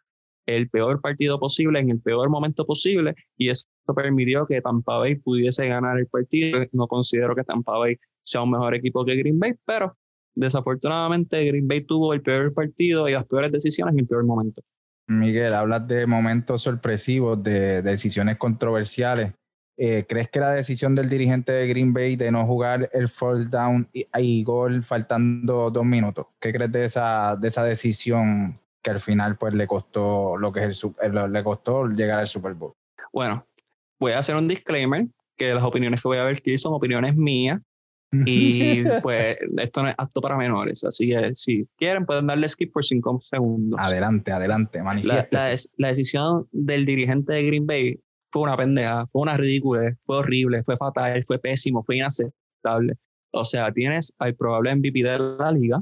el 0.45 0.69
peor 0.69 1.01
partido 1.01 1.39
posible 1.39 1.79
en 1.79 1.89
el 1.89 1.99
peor 1.99 2.29
momento 2.29 2.65
posible 2.65 3.15
y 3.35 3.49
eso 3.49 3.67
permitió 3.95 4.45
que 4.45 4.61
Tampa 4.61 4.99
Bay 4.99 5.15
pudiese 5.15 5.67
ganar 5.67 5.97
el 5.97 6.05
partido. 6.05 6.59
No 6.71 6.87
considero 6.87 7.35
que 7.35 7.43
Tampa 7.43 7.77
Bay 7.79 7.97
sea 8.23 8.43
un 8.43 8.51
mejor 8.51 8.75
equipo 8.75 9.03
que 9.03 9.15
Green 9.15 9.39
Bay, 9.39 9.55
pero 9.65 9.97
desafortunadamente 10.35 11.43
Green 11.45 11.67
Bay 11.67 11.81
tuvo 11.81 12.13
el 12.13 12.21
peor 12.21 12.53
partido 12.53 13.09
y 13.09 13.13
las 13.13 13.25
peores 13.25 13.51
decisiones 13.51 13.93
en 13.93 13.99
el 14.01 14.07
peor 14.07 14.23
momento. 14.23 14.61
Miguel, 15.07 15.53
hablas 15.53 15.87
de 15.87 16.05
momentos 16.05 16.61
sorpresivos, 16.61 17.41
de, 17.41 17.81
decisiones 17.81 18.37
controversiales. 18.37 19.33
Eh, 19.79 20.05
¿Crees 20.09 20.27
que 20.29 20.39
la 20.39 20.53
decisión 20.53 20.95
del 20.95 21.07
dirigente 21.07 21.51
de 21.51 21.67
Green 21.67 21.93
Bay 21.93 22.15
de 22.15 22.31
no 22.31 22.45
jugar 22.47 22.89
el 22.93 23.09
fall 23.09 23.47
down 23.47 23.87
y, 23.93 24.43
gol 24.43 24.83
faltando 24.83 25.69
dos 25.69 25.85
minutos? 25.85 26.25
¿Qué 26.39 26.51
crees 26.51 26.71
de 26.71 26.85
esa, 26.85 27.35
de 27.35 27.47
esa 27.47 27.63
decisión 27.63 28.59
que 28.81 28.89
al 28.89 28.99
final 28.99 29.37
pues 29.37 29.53
le 29.53 29.67
costó 29.67 30.35
lo 30.35 30.51
que 30.51 30.65
es 30.65 30.83
el, 31.01 31.31
le 31.31 31.43
costó 31.43 31.87
llegar 31.89 32.19
al 32.19 32.27
Super 32.27 32.55
Bowl? 32.55 32.73
Bueno, 33.13 33.45
voy 33.99 34.13
a 34.13 34.19
hacer 34.19 34.35
un 34.35 34.47
disclaimer 34.47 35.05
que 35.37 35.53
las 35.53 35.63
opiniones 35.63 36.01
que 36.01 36.07
voy 36.07 36.17
a 36.17 36.23
vertir 36.23 36.57
son 36.57 36.73
opiniones 36.73 37.15
mías 37.15 37.61
y 38.11 38.83
pues 39.03 39.37
esto 39.57 39.83
no 39.83 39.89
es 39.89 39.95
apto 39.97 40.21
para 40.21 40.37
menores, 40.37 40.83
así 40.85 41.09
que 41.09 41.31
si 41.35 41.67
quieren 41.77 42.05
pueden 42.05 42.25
darle 42.25 42.49
skip 42.49 42.73
por 42.73 42.83
cinco 42.83 43.21
segundos. 43.29 43.79
Adelante, 43.79 44.31
adelante, 44.31 44.81
la, 45.03 45.27
la, 45.77 45.87
decisión 45.89 46.47
del 46.51 46.85
dirigente 46.85 47.33
de 47.33 47.45
Green 47.45 47.67
Bay 47.67 47.99
fue 48.31 48.43
una 48.43 48.57
pendeja, 48.57 49.07
fue 49.07 49.21
una 49.21 49.37
ridícula, 49.37 49.95
fue 50.05 50.17
horrible, 50.17 50.63
fue 50.63 50.77
fatal, 50.77 51.23
fue 51.25 51.39
pésimo, 51.39 51.83
fue 51.83 51.97
inaceptable. 51.97 52.95
O 53.31 53.45
sea, 53.45 53.71
tienes 53.71 54.13
al 54.19 54.35
probable 54.35 54.75
MVP 54.75 55.03
de 55.03 55.19
la 55.19 55.51
liga, 55.51 55.81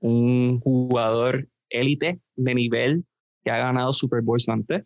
un 0.00 0.60
jugador 0.60 1.48
élite 1.70 2.20
de 2.36 2.54
nivel 2.54 3.04
que 3.44 3.50
ha 3.50 3.58
ganado 3.58 3.92
Super 3.92 4.22
Bowls 4.22 4.48
antes 4.48 4.84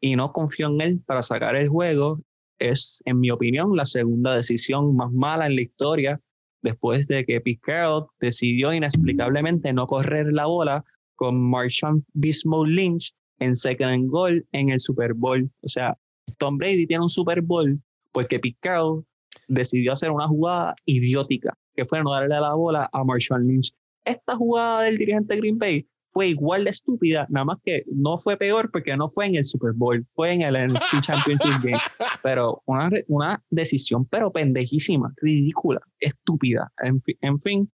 y 0.00 0.16
no 0.16 0.32
confió 0.32 0.68
en 0.68 0.80
él 0.80 1.02
para 1.06 1.22
sacar 1.22 1.56
el 1.56 1.68
juego 1.68 2.20
es, 2.58 3.02
en 3.06 3.18
mi 3.18 3.30
opinión, 3.30 3.74
la 3.74 3.86
segunda 3.86 4.36
decisión 4.36 4.94
más 4.94 5.10
mala 5.12 5.46
en 5.46 5.56
la 5.56 5.62
historia 5.62 6.20
después 6.62 7.06
de 7.08 7.24
que 7.24 7.40
Pete 7.40 7.72
decidió 8.20 8.72
inexplicablemente 8.72 9.72
no 9.72 9.86
correr 9.86 10.32
la 10.32 10.46
bola 10.46 10.84
con 11.16 11.40
Marshawn 11.40 12.04
Bismo 12.12 12.64
Lynch 12.64 13.14
en 13.38 13.56
second 13.56 13.90
and 13.90 14.10
goal 14.10 14.46
en 14.52 14.70
el 14.70 14.78
Super 14.78 15.14
Bowl. 15.14 15.50
O 15.62 15.68
sea, 15.68 15.96
Tom 16.38 16.58
Brady 16.58 16.86
tiene 16.86 17.02
un 17.02 17.08
Super 17.08 17.40
Bowl 17.40 17.80
porque 18.12 18.38
Pete 18.38 18.58
Carroll 18.60 19.04
decidió 19.48 19.92
hacer 19.92 20.10
una 20.10 20.28
jugada 20.28 20.74
idiótica, 20.84 21.54
que 21.74 21.84
fue 21.84 22.02
no 22.02 22.12
darle 22.12 22.40
la 22.40 22.54
bola 22.54 22.88
a 22.92 23.04
Marshawn 23.04 23.46
Lynch. 23.46 23.72
Esta 24.04 24.36
jugada 24.36 24.82
del 24.82 24.98
dirigente 24.98 25.36
Green 25.36 25.58
Bay 25.58 25.86
fue 26.12 26.28
igual 26.28 26.64
de 26.64 26.70
estúpida, 26.70 27.26
nada 27.30 27.44
más 27.44 27.58
que 27.64 27.84
no 27.86 28.18
fue 28.18 28.36
peor 28.36 28.70
porque 28.70 28.96
no 28.96 29.08
fue 29.08 29.26
en 29.26 29.36
el 29.36 29.44
Super 29.44 29.72
Bowl, 29.72 30.04
fue 30.14 30.32
en 30.32 30.42
el 30.42 30.54
NFC 30.54 31.00
Championship 31.02 31.62
Game. 31.62 31.78
Pero 32.22 32.62
una, 32.66 32.90
una 33.08 33.42
decisión, 33.50 34.04
pero 34.06 34.32
pendejísima, 34.32 35.12
ridícula, 35.16 35.80
estúpida. 36.00 36.72
En, 36.82 37.00
en 37.20 37.38
fin, 37.38 37.70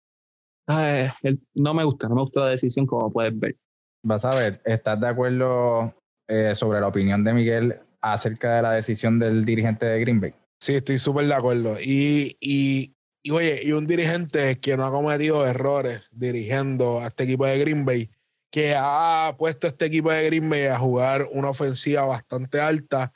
no 1.56 1.74
me 1.74 1.84
gusta, 1.84 2.08
no 2.08 2.16
me 2.16 2.22
gusta 2.22 2.42
la 2.42 2.50
decisión 2.50 2.86
como 2.88 3.12
puedes 3.12 3.38
ver. 3.38 3.56
Vas 4.04 4.26
a 4.26 4.34
ver, 4.34 4.62
¿estás 4.66 5.00
de 5.00 5.08
acuerdo 5.08 5.94
eh, 6.28 6.56
sobre 6.56 6.82
la 6.82 6.88
opinión 6.88 7.24
de 7.24 7.34
Miguel 7.34 7.80
acerca 8.04 8.58
de 8.58 8.62
la 8.62 8.72
decisión 8.74 9.18
del 9.18 9.46
dirigente 9.46 9.86
de 9.86 10.00
Green 10.00 10.20
Bay? 10.20 10.34
Sí, 10.60 10.76
estoy 10.76 11.00
súper 11.00 11.26
de 11.26 11.34
acuerdo. 11.34 11.78
Y, 11.80 12.38
y, 12.40 12.94
y 13.24 13.32
oye, 13.32 13.62
y 13.64 13.72
un 13.72 13.88
dirigente 13.88 14.60
que 14.60 14.78
no 14.78 14.86
ha 14.86 14.92
cometido 14.92 15.48
errores 15.48 16.02
dirigiendo 16.12 17.00
a 17.00 17.08
este 17.08 17.24
equipo 17.24 17.46
de 17.46 17.58
Green 17.58 17.86
Bay 17.86 18.10
que 18.52 18.76
ha 18.78 19.36
puesto 19.36 19.66
este 19.66 19.86
equipo 19.86 20.12
de 20.12 20.26
Green 20.26 20.48
Bay 20.48 20.66
a 20.66 20.78
jugar 20.78 21.28
una 21.32 21.50
ofensiva 21.50 22.06
bastante 22.06 22.62
alta 22.62 23.12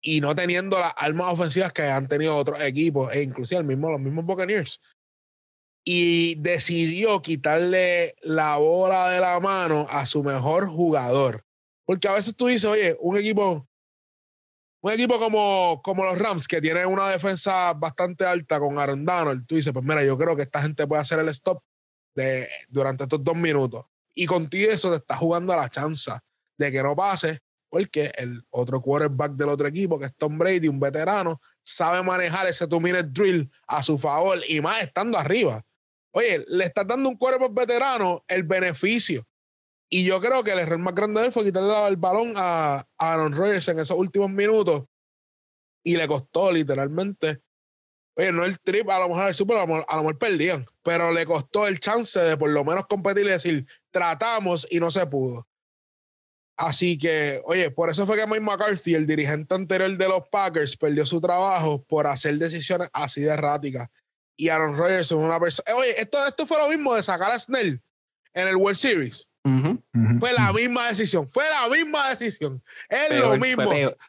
y 0.00 0.20
no 0.20 0.36
teniendo 0.36 0.78
las 0.78 0.92
armas 0.96 1.32
ofensivas 1.32 1.72
que 1.72 1.82
han 1.82 2.06
tenido 2.06 2.36
otros 2.36 2.60
equipos, 2.60 3.12
e 3.12 3.22
inclusive 3.22 3.58
el 3.58 3.66
mismo, 3.66 3.90
los 3.90 3.98
mismos 3.98 4.24
Buccaneers. 4.26 4.80
Y 5.82 6.36
decidió 6.36 7.20
quitarle 7.20 8.14
la 8.22 8.56
bola 8.58 9.10
de 9.10 9.20
la 9.20 9.40
mano 9.40 9.86
a 9.90 10.06
su 10.06 10.22
mejor 10.22 10.68
jugador. 10.68 11.44
Porque 11.84 12.06
a 12.06 12.12
veces 12.12 12.36
tú 12.36 12.46
dices, 12.46 12.64
oye, 12.66 12.96
un 13.00 13.16
equipo, 13.16 13.66
un 14.84 14.92
equipo 14.92 15.18
como, 15.18 15.80
como 15.82 16.04
los 16.04 16.18
Rams, 16.18 16.46
que 16.46 16.60
tiene 16.60 16.84
una 16.84 17.08
defensa 17.08 17.72
bastante 17.72 18.26
alta 18.26 18.60
con 18.60 18.78
Aaron 18.78 19.02
Donald, 19.02 19.46
tú 19.46 19.54
dices, 19.54 19.72
pues 19.72 19.82
mira, 19.82 20.04
yo 20.04 20.18
creo 20.18 20.36
que 20.36 20.42
esta 20.42 20.60
gente 20.60 20.86
puede 20.86 21.00
hacer 21.00 21.18
el 21.20 21.30
stop 21.30 21.62
durante 22.68 23.04
estos 23.04 23.24
dos 23.24 23.34
minutos. 23.34 23.86
Y 24.14 24.26
contigo 24.26 24.70
eso 24.70 24.90
te 24.90 24.96
está 24.96 25.16
jugando 25.16 25.54
a 25.54 25.56
la 25.56 25.70
chance 25.70 26.12
de 26.58 26.70
que 26.70 26.82
no 26.82 26.94
pase, 26.94 27.40
porque 27.70 28.12
el 28.14 28.44
otro 28.50 28.82
quarterback 28.82 29.32
del 29.32 29.48
otro 29.48 29.66
equipo, 29.68 29.98
que 29.98 30.04
es 30.04 30.14
Tom 30.18 30.36
Brady, 30.36 30.68
un 30.68 30.78
veterano, 30.78 31.40
sabe 31.62 32.02
manejar 32.02 32.46
ese 32.46 32.66
two-minute 32.66 33.08
drill 33.10 33.50
a 33.66 33.82
su 33.82 33.96
favor 33.96 34.38
y 34.46 34.60
más 34.60 34.82
estando 34.82 35.16
arriba. 35.16 35.64
Oye, 36.10 36.44
le 36.46 36.64
está 36.64 36.84
dando 36.84 37.08
un 37.08 37.16
quarterback 37.16 37.54
veterano 37.54 38.22
el 38.28 38.42
beneficio. 38.42 39.26
Y 39.88 40.04
yo 40.04 40.20
creo 40.20 40.42
que 40.42 40.52
el 40.52 40.58
error 40.58 40.78
más 40.78 40.94
grande 40.94 41.20
de 41.20 41.26
él 41.28 41.32
fue 41.32 41.44
quitarle 41.44 41.88
el 41.88 41.96
balón 41.96 42.34
a 42.36 42.86
Aaron 42.98 43.32
Rodgers 43.32 43.68
en 43.68 43.78
esos 43.78 43.96
últimos 43.96 44.30
minutos. 44.30 44.84
Y 45.84 45.96
le 45.96 46.08
costó 46.08 46.50
literalmente 46.50 47.42
Oye, 48.16 48.32
no 48.32 48.44
el 48.44 48.60
trip, 48.60 48.88
a 48.90 49.00
lo 49.00 49.08
mejor 49.08 49.28
el 49.28 49.34
super, 49.34 49.56
a 49.56 49.66
lo 49.66 50.02
mejor, 50.02 50.18
perdían, 50.18 50.66
pero 50.82 51.10
le 51.10 51.26
costó 51.26 51.66
el 51.66 51.80
chance 51.80 52.18
de 52.20 52.36
por 52.36 52.50
lo 52.50 52.64
menos 52.64 52.86
competir 52.86 53.26
y 53.26 53.30
decir, 53.30 53.66
tratamos 53.90 54.66
y 54.70 54.78
no 54.78 54.90
se 54.90 55.04
pudo. 55.06 55.48
Así 56.56 56.96
que, 56.96 57.42
oye, 57.44 57.72
por 57.72 57.90
eso 57.90 58.06
fue 58.06 58.16
que 58.16 58.26
Mike 58.26 58.40
McCarthy, 58.40 58.94
el 58.94 59.08
dirigente 59.08 59.56
anterior 59.56 59.96
de 59.96 60.08
los 60.08 60.28
Packers, 60.30 60.76
perdió 60.76 61.04
su 61.04 61.20
trabajo 61.20 61.82
por 61.82 62.06
hacer 62.06 62.38
decisiones 62.38 62.88
así 62.92 63.22
de 63.22 63.30
erráticas. 63.32 63.88
Y 64.36 64.48
Aaron 64.48 64.76
Rodgers 64.76 65.06
es 65.06 65.12
una 65.12 65.40
persona. 65.40 65.74
Oye, 65.76 66.00
esto, 66.00 66.24
esto 66.24 66.46
fue 66.46 66.58
lo 66.58 66.68
mismo 66.68 66.94
de 66.94 67.02
sacar 67.02 67.32
a 67.32 67.38
Snell 67.38 67.82
en 68.32 68.48
el 68.48 68.54
World 68.54 68.78
Series. 68.78 69.28
Fue 70.20 70.32
la 70.32 70.54
misma 70.54 70.88
decisión, 70.88 71.28
fue 71.30 71.44
la 71.50 71.68
misma 71.68 72.08
decisión. 72.08 72.62
Es 72.88 73.14
lo 73.18 73.36
mismo. 73.36 73.64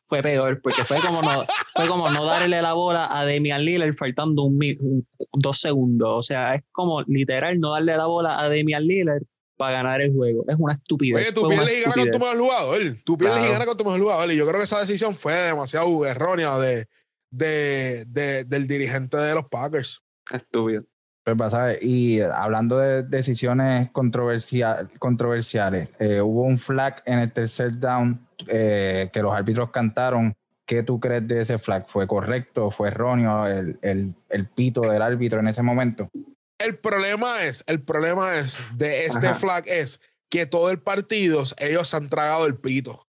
Fue 0.07 0.23
peor, 0.23 0.61
porque 0.61 0.85
fue 0.85 0.97
como, 1.01 1.21
no, 1.21 1.45
fue 1.75 1.87
como 1.87 2.09
no 2.09 2.25
darle 2.25 2.61
la 2.61 2.71
bola 2.71 3.09
a 3.11 3.25
Damian 3.25 3.65
Lillard 3.65 3.95
faltando 3.95 4.43
un, 4.43 5.05
dos 5.33 5.59
segundos. 5.59 6.09
O 6.09 6.21
sea, 6.21 6.55
es 6.55 6.63
como 6.71 7.01
literal 7.03 7.59
no 7.59 7.73
darle 7.73 7.97
la 7.97 8.05
bola 8.05 8.39
a 8.39 8.47
Damian 8.47 8.87
Lillard 8.87 9.23
para 9.57 9.77
ganar 9.77 10.01
el 10.01 10.13
juego. 10.13 10.45
Es 10.47 10.55
una 10.57 10.73
estupidez. 10.73 11.21
Oye, 11.21 11.33
tú 11.33 11.49
pierdes 11.49 11.77
y 11.77 11.81
ganas 11.81 11.95
con 11.97 12.11
tu 12.11 12.19
mejor 12.19 12.37
jugador. 12.37 12.81
Tú 13.03 13.17
pierdes 13.17 13.43
y 13.43 13.49
ganas 13.49 13.67
con 13.67 13.77
tu 13.77 13.83
mejor 13.83 13.99
jugador. 13.99 14.31
Y 14.31 14.37
yo 14.37 14.47
creo 14.47 14.59
que 14.59 14.65
esa 14.65 14.79
decisión 14.79 15.15
fue 15.15 15.33
demasiado 15.33 16.05
errónea 16.05 16.57
de, 16.59 16.87
de, 17.29 18.05
de, 18.07 18.45
del 18.45 18.67
dirigente 18.67 19.17
de 19.17 19.33
los 19.33 19.49
Packers. 19.49 20.01
Estúpido. 20.31 20.85
Pues 21.25 21.53
y 21.81 22.21
hablando 22.21 22.77
de 22.77 23.01
decisiones 23.01 23.89
controversiales, 23.89 25.89
eh, 25.97 26.21
hubo 26.21 26.43
un 26.43 26.59
flag 26.59 27.01
en 27.03 27.17
el 27.17 27.33
tercer 27.33 27.79
down 27.79 28.27
eh, 28.47 29.09
que 29.11 29.23
los 29.23 29.33
árbitros 29.33 29.71
cantaron. 29.71 30.35
¿Qué 30.67 30.83
tú 30.83 30.99
crees 30.99 31.27
de 31.27 31.41
ese 31.41 31.57
flag? 31.57 31.87
¿Fue 31.87 32.05
correcto? 32.05 32.69
¿Fue 32.69 32.89
erróneo 32.89 33.47
el, 33.47 33.79
el, 33.81 34.13
el 34.29 34.47
pito 34.49 34.81
del 34.81 35.01
árbitro 35.01 35.39
en 35.39 35.47
ese 35.47 35.63
momento? 35.63 36.11
El 36.59 36.77
problema 36.77 37.43
es, 37.43 37.63
el 37.65 37.81
problema 37.81 38.35
es 38.35 38.61
de 38.75 39.05
este 39.05 39.33
flag 39.33 39.67
es 39.67 39.99
que 40.29 40.45
todo 40.45 40.69
el 40.69 40.79
partido 40.79 41.43
ellos 41.57 41.91
han 41.95 42.07
tragado 42.07 42.45
el 42.45 42.55
pito. 42.55 43.07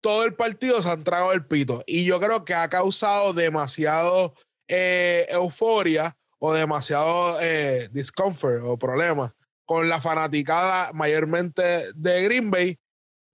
Todo 0.00 0.24
el 0.24 0.34
partido 0.34 0.80
se 0.80 0.90
han 0.90 1.02
tragado 1.02 1.32
el 1.32 1.44
pito. 1.44 1.82
Y 1.88 2.04
yo 2.04 2.20
creo 2.20 2.44
que 2.44 2.54
ha 2.54 2.68
causado 2.68 3.32
demasiado 3.32 4.34
eh, 4.68 5.26
euforia 5.30 6.16
o 6.38 6.52
demasiado 6.52 7.40
eh, 7.40 7.88
discomfort 7.92 8.62
o 8.64 8.78
problemas 8.78 9.32
con 9.64 9.88
la 9.88 10.00
fanaticada 10.00 10.92
mayormente 10.92 11.92
de 11.94 12.22
Green 12.24 12.50
Bay 12.50 12.78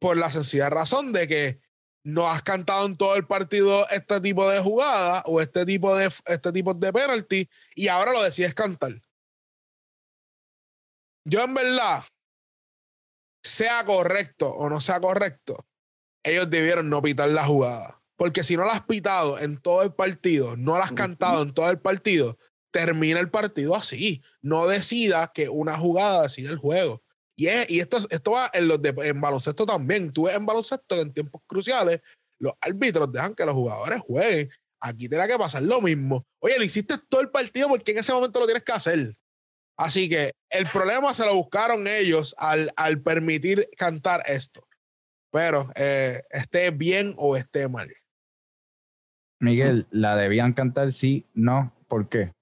por 0.01 0.17
la 0.17 0.31
sencilla 0.31 0.71
razón 0.71 1.13
de 1.13 1.29
que 1.29 1.61
no 2.05 2.29
has 2.29 2.43
cantado 2.43 2.87
en 2.87 2.97
todo 2.97 3.15
el 3.17 3.27
partido 3.27 3.89
este 3.91 4.21
tipo 4.21 4.49
de 4.49 4.61
jugada 4.61 5.23
o 5.27 5.41
este 5.41 5.65
tipo 5.65 5.95
de 5.95 6.11
este 6.27 6.53
tipo 6.53 6.75
de 6.75 6.93
penalty 6.93 7.49
y 7.77 7.89
ahora 7.89 8.13
lo 8.13 8.23
decides 8.23 8.55
cantar. 8.55 8.93
Yo 11.25 11.45
en 11.45 11.55
verdad, 11.55 12.05
sea 13.45 13.85
correcto 13.85 14.51
o 14.51 14.69
no 14.69 14.81
sea 14.81 15.01
correcto, 15.01 15.67
ellos 16.25 16.51
debieron 16.51 16.89
no 16.89 17.03
pitar 17.03 17.29
la 17.29 17.45
jugada. 17.45 18.01
Porque 18.17 18.45
si 18.45 18.57
no 18.57 18.65
la 18.65 18.75
has 18.75 18.87
pitado 18.87 19.39
en 19.39 19.61
todo 19.61 19.83
el 19.83 19.93
partido, 19.95 20.57
no 20.57 20.79
la 20.79 20.85
has 20.85 20.93
cantado 20.93 21.43
en 21.43 21.55
todo 21.55 21.71
el 21.71 21.81
partido, 21.81 22.39
termina 22.73 23.21
el 23.21 23.31
partido 23.31 23.77
así. 23.77 24.23
No 24.41 24.67
decida 24.67 25.31
que 25.33 25.49
una 25.49 25.79
jugada 25.79 26.23
decida 26.25 26.51
el 26.51 26.59
juego. 26.59 27.03
Y, 27.37 27.49
y 27.69 27.81
esto, 27.81 27.99
esto 28.11 28.33
va 28.33 28.51
en, 28.53 28.67
los 28.67 28.81
en 28.85 29.21
baloncesto 29.21 29.65
también. 29.65 30.13
Tú 30.13 30.25
ves 30.25 30.35
en 30.35 30.47
baloncesto 30.47 30.97
que 30.97 31.03
en 31.03 31.13
tiempos 31.13 31.43
cruciales 31.47 32.01
los 32.39 32.55
árbitros 32.61 33.13
dejan 33.13 33.35
que 33.35 33.47
los 33.47 33.55
jugadores 33.55 34.01
jueguen. 34.01 34.51
Aquí 34.81 35.09
tendrá 35.09 35.29
que 35.29 35.39
pasar 35.39 35.63
lo 35.63 35.81
mismo. 35.81 36.27
Oye, 36.41 36.59
le 36.59 36.65
hiciste 36.65 36.97
todo 37.09 37.21
el 37.21 37.31
partido 37.31 37.69
porque 37.69 37.93
en 37.93 37.99
ese 37.99 38.13
momento 38.13 38.41
lo 38.41 38.47
tienes 38.47 38.65
que 38.65 38.73
hacer. 38.73 39.17
Así 39.77 40.09
que 40.09 40.33
el 40.51 40.71
problema 40.71 41.15
se 41.15 41.25
lo 41.25 41.35
buscaron 41.35 41.87
ellos 41.87 42.35
al, 42.39 42.73
al 42.77 43.01
permitir 43.01 43.69
cantar 43.77 44.23
esto. 44.27 44.67
Pero 45.31 45.69
eh, 45.77 46.23
esté 46.31 46.71
bien 46.71 47.15
o 47.17 47.37
esté 47.37 47.69
mal. 47.69 47.93
Miguel, 49.39 49.87
¿la 49.91 50.17
debían 50.17 50.53
cantar 50.53 50.93
sí? 50.93 51.27
No. 51.33 51.73
¿Por 51.89 52.09
qué? 52.09 52.33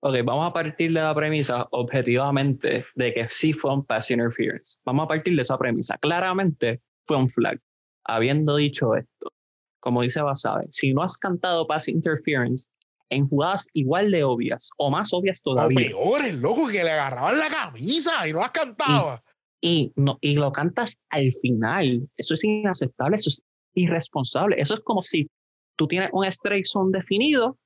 Ok, 0.00 0.16
vamos 0.24 0.50
a 0.50 0.52
partir 0.52 0.92
de 0.92 1.00
la 1.00 1.14
premisa 1.14 1.66
objetivamente 1.70 2.86
de 2.94 3.14
que 3.14 3.26
sí 3.30 3.52
fue 3.52 3.72
un 3.72 3.84
pass 3.84 4.10
interference. 4.10 4.76
Vamos 4.84 5.04
a 5.04 5.08
partir 5.08 5.34
de 5.34 5.42
esa 5.42 5.58
premisa. 5.58 5.98
Claramente 5.98 6.80
fue 7.06 7.16
un 7.16 7.30
flag. 7.30 7.60
Habiendo 8.04 8.56
dicho 8.56 8.94
esto, 8.94 9.32
como 9.80 10.02
dice 10.02 10.20
Basabe, 10.22 10.66
si 10.70 10.92
no 10.92 11.02
has 11.02 11.16
cantado 11.16 11.66
pass 11.66 11.88
interference 11.88 12.68
en 13.10 13.28
jugadas 13.28 13.66
igual 13.72 14.10
de 14.10 14.24
obvias 14.24 14.70
o 14.76 14.90
más 14.90 15.12
obvias 15.12 15.40
O 15.44 15.54
todavía 15.54 15.88
peores, 15.88 16.34
loco, 16.36 16.68
que 16.68 16.84
le 16.84 16.90
agarraban 16.90 17.38
la 17.38 17.48
camisa 17.48 18.28
y 18.28 18.32
no 18.32 18.40
las 18.40 18.50
cantaba. 18.50 19.22
y, 19.60 19.92
no, 19.96 20.18
y 20.20 20.36
lo 20.36 20.52
cantas 20.52 20.98
al 21.10 21.32
final, 21.40 22.08
eso 22.16 22.34
es 22.34 22.44
inaceptable, 22.44 23.16
eso 23.16 23.30
es 23.30 23.42
irresponsable. 23.74 24.60
Eso 24.60 24.74
es 24.74 24.80
como 24.80 25.02
si 25.02 25.28
tú 25.76 25.86
tienes 25.86 26.10
un 26.12 26.24
strike 26.26 26.66
zone 26.66 26.96
definido 26.96 27.58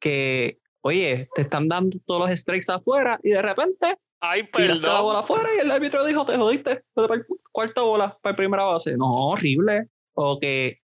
que, 0.00 0.58
oye, 0.82 1.28
te 1.34 1.42
están 1.42 1.68
dando 1.68 1.98
todos 2.06 2.28
los 2.28 2.38
strikes 2.38 2.70
afuera 2.72 3.18
y 3.22 3.30
de 3.30 3.42
repente 3.42 3.98
Ay, 4.20 4.48
tiraste 4.52 4.86
la 4.86 5.00
bola 5.00 5.22
perdón. 5.22 5.38
afuera 5.38 5.48
y 5.56 5.58
el 5.60 5.70
árbitro 5.70 6.04
dijo, 6.04 6.26
te 6.26 6.36
jodiste, 6.36 6.82
para 6.94 7.24
cuarta 7.52 7.82
bola, 7.82 8.18
para 8.20 8.36
primera 8.36 8.64
base. 8.64 8.96
No, 8.96 9.30
horrible. 9.30 9.88
O 10.14 10.38
que, 10.40 10.80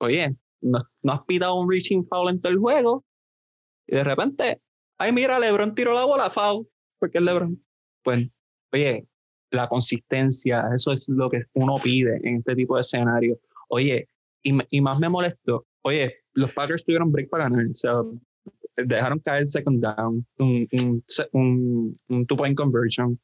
oye, 0.00 0.36
no, 0.60 0.78
no 1.02 1.12
has 1.12 1.22
pitado 1.24 1.54
un 1.54 1.70
reaching 1.70 2.04
foul 2.06 2.28
en 2.28 2.40
todo 2.40 2.52
el 2.52 2.58
juego 2.58 3.04
y 3.86 3.96
de 3.96 4.04
repente, 4.04 4.60
ay, 4.98 5.12
mira, 5.12 5.38
LeBron 5.38 5.74
tiró 5.74 5.94
la 5.94 6.04
bola, 6.04 6.30
foul, 6.30 6.68
porque 6.98 7.18
es 7.18 7.24
LeBron. 7.24 7.62
Pues, 8.02 8.28
oye, 8.72 9.06
la 9.50 9.68
consistencia, 9.68 10.68
eso 10.74 10.92
es 10.92 11.04
lo 11.08 11.30
que 11.30 11.44
uno 11.54 11.76
pide 11.82 12.18
en 12.22 12.36
este 12.38 12.54
tipo 12.54 12.74
de 12.74 12.80
escenario. 12.80 13.38
Oye, 13.68 14.08
y, 14.42 14.52
y 14.76 14.80
más 14.80 14.98
me 14.98 15.08
molesto, 15.08 15.66
oye, 15.82 16.16
los 16.32 16.52
Packers 16.52 16.84
tuvieron 16.84 17.12
break 17.12 17.30
para 17.30 17.44
ganar, 17.44 17.66
o 17.70 17.74
sea, 17.74 17.94
dejaron 18.76 19.18
caer 19.20 19.42
el 19.42 19.48
second 19.48 19.82
down, 19.82 20.26
un, 20.38 20.68
un, 20.72 21.04
un, 21.32 22.00
un 22.08 22.26
two-point 22.26 22.56
conversion, 22.56 23.18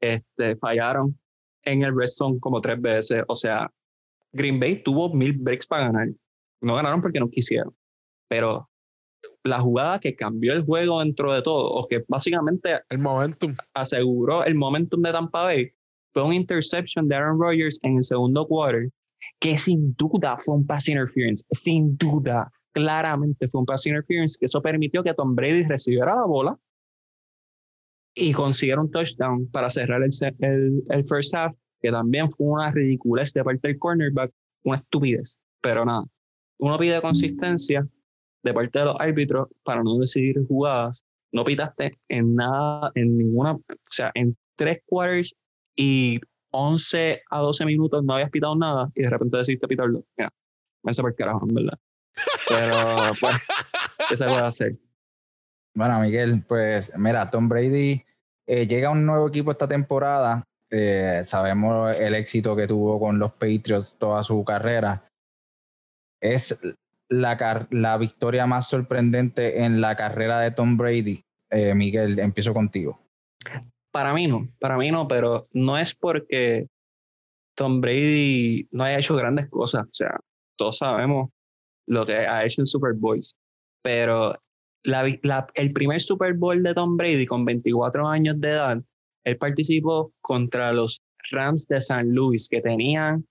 este, 0.00 0.56
fallaron 0.56 1.18
en 1.64 1.82
el 1.82 1.96
red 1.96 2.08
zone 2.08 2.38
como 2.40 2.60
tres 2.60 2.80
veces, 2.80 3.22
o 3.28 3.36
sea, 3.36 3.70
Green 4.32 4.60
Bay 4.60 4.82
tuvo 4.82 5.12
mil 5.14 5.32
breaks 5.32 5.66
para 5.66 5.84
ganar, 5.84 6.08
no 6.60 6.76
ganaron 6.76 7.00
porque 7.00 7.20
no 7.20 7.28
quisieron, 7.28 7.74
pero 8.28 8.68
la 9.44 9.60
jugada 9.60 9.98
que 9.98 10.14
cambió 10.14 10.52
el 10.52 10.64
juego 10.64 11.00
dentro 11.00 11.32
de 11.32 11.42
todo, 11.42 11.70
o 11.70 11.86
que 11.88 12.04
básicamente 12.08 12.80
El 12.88 12.98
momentum. 12.98 13.54
aseguró 13.74 14.44
el 14.44 14.54
momentum 14.54 15.02
de 15.02 15.12
Tampa 15.12 15.44
Bay 15.44 15.70
fue 16.12 16.22
un 16.22 16.32
interception 16.32 17.08
de 17.08 17.16
Aaron 17.16 17.40
Rodgers 17.40 17.78
en 17.82 17.96
el 17.96 18.04
segundo 18.04 18.46
quarter, 18.46 18.90
que 19.40 19.56
sin 19.56 19.94
duda 19.94 20.36
fue 20.38 20.56
un 20.56 20.66
pass 20.66 20.88
interference, 20.88 21.44
sin 21.52 21.96
duda, 21.96 22.50
claramente 22.78 23.48
fue 23.48 23.60
un 23.60 23.66
pass 23.66 23.86
interference, 23.86 24.36
que 24.38 24.46
eso 24.46 24.62
permitió 24.62 25.02
que 25.02 25.14
Tom 25.14 25.34
Brady 25.34 25.64
recibiera 25.64 26.14
la 26.14 26.24
bola 26.24 26.58
y 28.14 28.32
consiguiera 28.32 28.80
un 28.80 28.90
touchdown 28.90 29.48
para 29.50 29.70
cerrar 29.70 30.02
el, 30.02 30.10
el, 30.40 30.82
el 30.88 31.04
first 31.04 31.34
half, 31.34 31.54
que 31.80 31.90
también 31.90 32.28
fue 32.28 32.46
una 32.46 32.70
ridiculez 32.70 33.32
de 33.32 33.44
parte 33.44 33.68
del 33.68 33.78
cornerback, 33.78 34.32
una 34.64 34.78
estupidez, 34.78 35.40
pero 35.60 35.84
nada, 35.84 36.04
uno 36.58 36.78
pide 36.78 37.00
consistencia 37.00 37.86
de 38.42 38.54
parte 38.54 38.78
de 38.78 38.84
los 38.86 38.96
árbitros 38.98 39.48
para 39.62 39.82
no 39.82 39.98
decidir 39.98 40.36
jugadas 40.46 41.04
no 41.32 41.44
pitaste 41.44 41.98
en 42.08 42.34
nada, 42.34 42.90
en 42.94 43.16
ninguna, 43.16 43.52
o 43.52 43.62
sea, 43.90 44.10
en 44.14 44.36
tres 44.56 44.80
quarters 44.86 45.36
y 45.76 46.20
11 46.50 47.22
a 47.30 47.38
12 47.40 47.64
minutos 47.66 48.02
no 48.04 48.14
habías 48.14 48.30
pitado 48.30 48.56
nada 48.56 48.90
y 48.94 49.02
de 49.02 49.10
repente 49.10 49.36
decidiste 49.36 49.68
pitarlo. 49.68 50.04
Mira, 50.16 50.32
me 50.82 50.92
por 50.92 51.14
carajo, 51.14 51.46
en 51.48 51.54
verdad. 51.54 51.78
Pero, 52.48 53.12
pues, 53.20 53.34
¿qué 54.08 54.16
se 54.16 54.24
puede 54.24 54.44
hacer? 54.44 54.76
Bueno, 55.74 56.00
Miguel, 56.00 56.42
pues 56.46 56.96
mira, 56.96 57.30
Tom 57.30 57.48
Brady 57.48 58.02
eh, 58.46 58.66
llega 58.66 58.88
a 58.88 58.92
un 58.92 59.04
nuevo 59.06 59.28
equipo 59.28 59.50
esta 59.50 59.68
temporada. 59.68 60.44
Eh, 60.70 61.22
sabemos 61.24 61.94
el 61.96 62.14
éxito 62.14 62.56
que 62.56 62.66
tuvo 62.66 62.98
con 62.98 63.18
los 63.18 63.32
Patriots 63.32 63.96
toda 63.98 64.22
su 64.22 64.44
carrera. 64.44 65.04
Es 66.20 66.60
la, 67.08 67.36
car- 67.36 67.68
la 67.70 67.96
victoria 67.96 68.46
más 68.46 68.68
sorprendente 68.68 69.62
en 69.64 69.80
la 69.80 69.96
carrera 69.96 70.40
de 70.40 70.50
Tom 70.50 70.76
Brady. 70.76 71.24
Eh, 71.50 71.74
Miguel, 71.74 72.18
empiezo 72.18 72.52
contigo. 72.52 73.00
Para 73.92 74.12
mí 74.12 74.26
no, 74.26 74.48
para 74.60 74.76
mí 74.76 74.90
no, 74.90 75.08
pero 75.08 75.48
no 75.52 75.78
es 75.78 75.94
porque 75.94 76.66
Tom 77.56 77.80
Brady 77.80 78.68
no 78.70 78.84
haya 78.84 78.98
hecho 78.98 79.16
grandes 79.16 79.48
cosas. 79.48 79.84
O 79.84 79.94
sea, 79.94 80.18
todos 80.56 80.78
sabemos 80.78 81.30
lo 81.88 82.06
que 82.06 82.14
ha 82.14 82.44
hecho 82.44 82.62
en 82.62 82.66
Super 82.66 82.94
Bowls. 82.94 83.36
Pero 83.82 84.34
el 85.54 85.72
primer 85.72 86.00
Super 86.00 86.34
Bowl 86.34 86.62
de 86.62 86.74
Tom 86.74 86.96
Brady 86.96 87.26
con 87.26 87.44
24 87.44 88.06
años 88.06 88.40
de 88.40 88.48
edad, 88.48 88.82
él 89.24 89.36
participó 89.36 90.12
contra 90.20 90.72
los 90.72 91.02
Rams 91.30 91.66
de 91.66 91.80
San 91.80 92.10
Luis, 92.10 92.48
que 92.48 92.60
tenían 92.60 93.26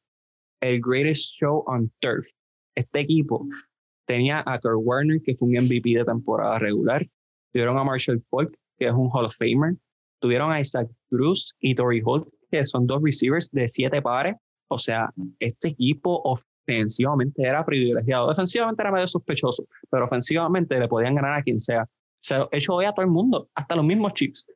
el 0.61 0.81
greatest 0.81 1.35
show 1.39 1.63
on 1.67 1.91
turf. 1.99 2.27
Este 2.75 2.99
equipo 2.99 3.47
tenía 4.05 4.43
a 4.45 4.59
Kurt 4.59 4.79
Warner, 4.83 5.21
que 5.21 5.35
fue 5.35 5.47
un 5.47 5.65
MVP 5.65 5.97
de 5.97 6.05
temporada 6.05 6.59
regular. 6.59 7.07
Tuvieron 7.51 7.77
a 7.77 7.83
Marshall 7.83 8.23
Falk, 8.29 8.55
que 8.77 8.87
es 8.87 8.93
un 8.93 9.09
Hall 9.11 9.25
of 9.25 9.35
Famer. 9.35 9.75
Tuvieron 10.19 10.51
a 10.51 10.59
Isaac 10.59 10.89
Cruz 11.09 11.55
y 11.59 11.73
Torrey 11.75 12.01
Holt, 12.03 12.27
que 12.51 12.65
son 12.65 12.85
dos 12.85 13.01
receivers 13.01 13.49
de 13.51 13.67
siete 13.67 14.01
pares. 14.01 14.35
O 14.69 14.77
sea, 14.77 15.11
este 15.39 15.69
equipo 15.69 16.21
ofensivamente 16.67 17.41
era 17.43 17.65
privilegiado. 17.65 18.29
Defensivamente 18.29 18.81
era 18.81 18.91
medio 18.91 19.07
sospechoso, 19.07 19.65
pero 19.89 20.05
ofensivamente 20.05 20.79
le 20.79 20.87
podían 20.87 21.15
ganar 21.15 21.39
a 21.39 21.43
quien 21.43 21.59
sea. 21.59 21.87
Se 22.21 22.37
lo 22.37 22.49
hecho 22.51 22.73
hoy 22.73 22.85
a 22.85 22.93
todo 22.93 23.05
el 23.05 23.11
mundo, 23.11 23.49
hasta 23.55 23.75
los 23.75 23.85
mismos 23.85 24.13
Chips. 24.13 24.51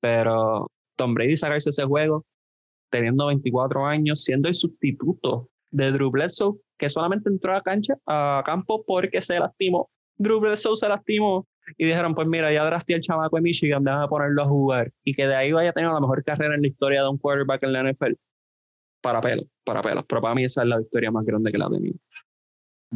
Pero 0.00 0.70
Tom 0.96 1.14
Brady 1.14 1.36
sacarse 1.36 1.70
ese 1.70 1.84
juego, 1.84 2.24
teniendo 2.90 3.26
24 3.26 3.86
años, 3.86 4.22
siendo 4.22 4.48
el 4.48 4.54
sustituto 4.54 5.48
de 5.70 5.90
Drew 5.92 6.10
Bledsoe, 6.10 6.54
que 6.78 6.88
solamente 6.88 7.28
entró 7.28 7.56
a 7.56 7.62
cancha, 7.62 7.94
a 8.06 8.42
campo 8.44 8.84
porque 8.86 9.20
se 9.20 9.38
lastimó. 9.38 9.90
Drew 10.16 10.40
Bledsoe 10.40 10.76
se 10.76 10.88
lastimó 10.88 11.46
y 11.76 11.86
dijeron, 11.86 12.14
pues 12.14 12.28
mira, 12.28 12.52
ya 12.52 12.64
drafté 12.64 12.94
al 12.94 13.00
chamaco 13.00 13.36
de 13.36 13.42
Michigan, 13.42 13.82
déjame 13.82 14.06
ponerlo 14.08 14.42
a 14.42 14.46
jugar. 14.46 14.92
Y 15.02 15.14
que 15.14 15.26
de 15.26 15.34
ahí 15.34 15.52
vaya 15.52 15.70
a 15.70 15.72
tener 15.72 15.90
la 15.90 16.00
mejor 16.00 16.22
carrera 16.22 16.54
en 16.54 16.62
la 16.62 16.68
historia 16.68 17.02
de 17.02 17.08
un 17.08 17.18
quarterback 17.18 17.62
en 17.64 17.72
la 17.72 17.90
NFL. 17.90 18.12
Para 19.04 19.20
pelos, 19.20 19.44
para 19.64 19.82
pelos. 19.82 20.02
Pero 20.08 20.22
para 20.22 20.34
mí 20.34 20.44
esa 20.44 20.62
es 20.62 20.68
la 20.68 20.78
victoria 20.78 21.10
más 21.10 21.26
grande 21.26 21.52
que 21.52 21.58
la 21.58 21.66
ha 21.66 21.70
tenido. 21.70 21.96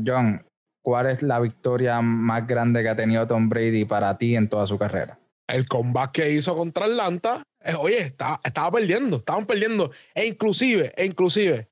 John, 0.06 0.43
¿cuál 0.82 1.09
es 1.09 1.22
la 1.22 1.39
victoria 1.39 2.01
más 2.01 2.47
grande 2.47 2.82
que 2.82 2.89
ha 2.89 2.97
tenido 2.97 3.26
Tom 3.26 3.51
Brady 3.51 3.85
para 3.85 4.16
ti 4.16 4.35
en 4.35 4.48
toda 4.48 4.66
su 4.66 4.78
carrera? 4.78 5.20
El 5.47 5.68
comeback 5.68 6.12
que 6.12 6.32
hizo 6.32 6.56
contra 6.56 6.86
Atlanta, 6.86 7.43
eh, 7.62 7.74
oye, 7.78 8.01
estaba, 8.01 8.40
estaba 8.43 8.70
perdiendo, 8.70 9.18
estaban 9.18 9.44
perdiendo. 9.44 9.90
E 10.14 10.26
inclusive, 10.26 10.94
e 10.97 11.05
inclusive, 11.05 11.68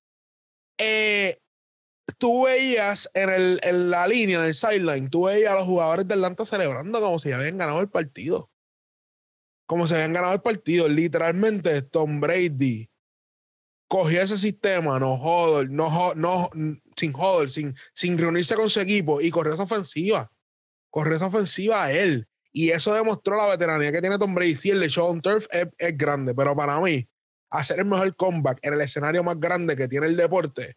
eh, 0.76 1.38
tú 2.18 2.44
veías 2.44 3.08
en, 3.14 3.30
el, 3.30 3.60
en 3.62 3.88
la 3.88 4.06
línea, 4.06 4.40
en 4.40 4.44
el 4.44 4.54
sideline, 4.54 5.08
tú 5.08 5.24
veías 5.24 5.54
a 5.54 5.56
los 5.56 5.64
jugadores 5.64 6.06
de 6.06 6.12
Atlanta 6.12 6.44
celebrando 6.44 7.00
como 7.00 7.18
si 7.18 7.30
ya 7.30 7.38
habían 7.38 7.56
ganado 7.56 7.80
el 7.80 7.88
partido. 7.88 8.50
Como 9.66 9.86
si 9.86 9.94
habían 9.94 10.12
ganado 10.12 10.34
el 10.34 10.42
partido. 10.42 10.88
Literalmente, 10.90 11.80
Tom 11.80 12.20
Brady 12.20 12.90
cogió 13.88 14.20
ese 14.22 14.36
sistema, 14.36 14.98
no 14.98 15.14
hodl, 15.14 15.74
no, 15.74 15.86
ho- 15.86 16.14
no, 16.14 16.50
sin 16.96 17.12
hodl, 17.14 17.50
sin, 17.50 17.74
sin 17.94 18.18
reunirse 18.18 18.54
con 18.54 18.68
su 18.70 18.80
equipo 18.80 19.20
y 19.20 19.30
corrió 19.30 19.54
esa 19.54 19.62
ofensiva. 19.64 20.30
Corrió 20.90 21.16
esa 21.16 21.26
ofensiva 21.26 21.84
a 21.84 21.92
él. 21.92 22.26
Y 22.52 22.70
eso 22.70 22.94
demostró 22.94 23.36
la 23.36 23.46
veteranía 23.46 23.92
que 23.92 24.00
tiene 24.00 24.18
Tom 24.18 24.34
Brady. 24.34 24.54
Sí, 24.54 24.70
el 24.70 24.80
de 24.80 25.00
on 25.00 25.20
turf 25.20 25.46
es, 25.50 25.66
es 25.76 25.96
grande, 25.96 26.34
pero 26.34 26.56
para 26.56 26.80
mí, 26.80 27.06
hacer 27.50 27.78
el 27.78 27.84
mejor 27.84 28.16
comeback 28.16 28.58
en 28.62 28.74
el 28.74 28.80
escenario 28.80 29.22
más 29.22 29.38
grande 29.38 29.76
que 29.76 29.88
tiene 29.88 30.06
el 30.06 30.16
deporte 30.16 30.74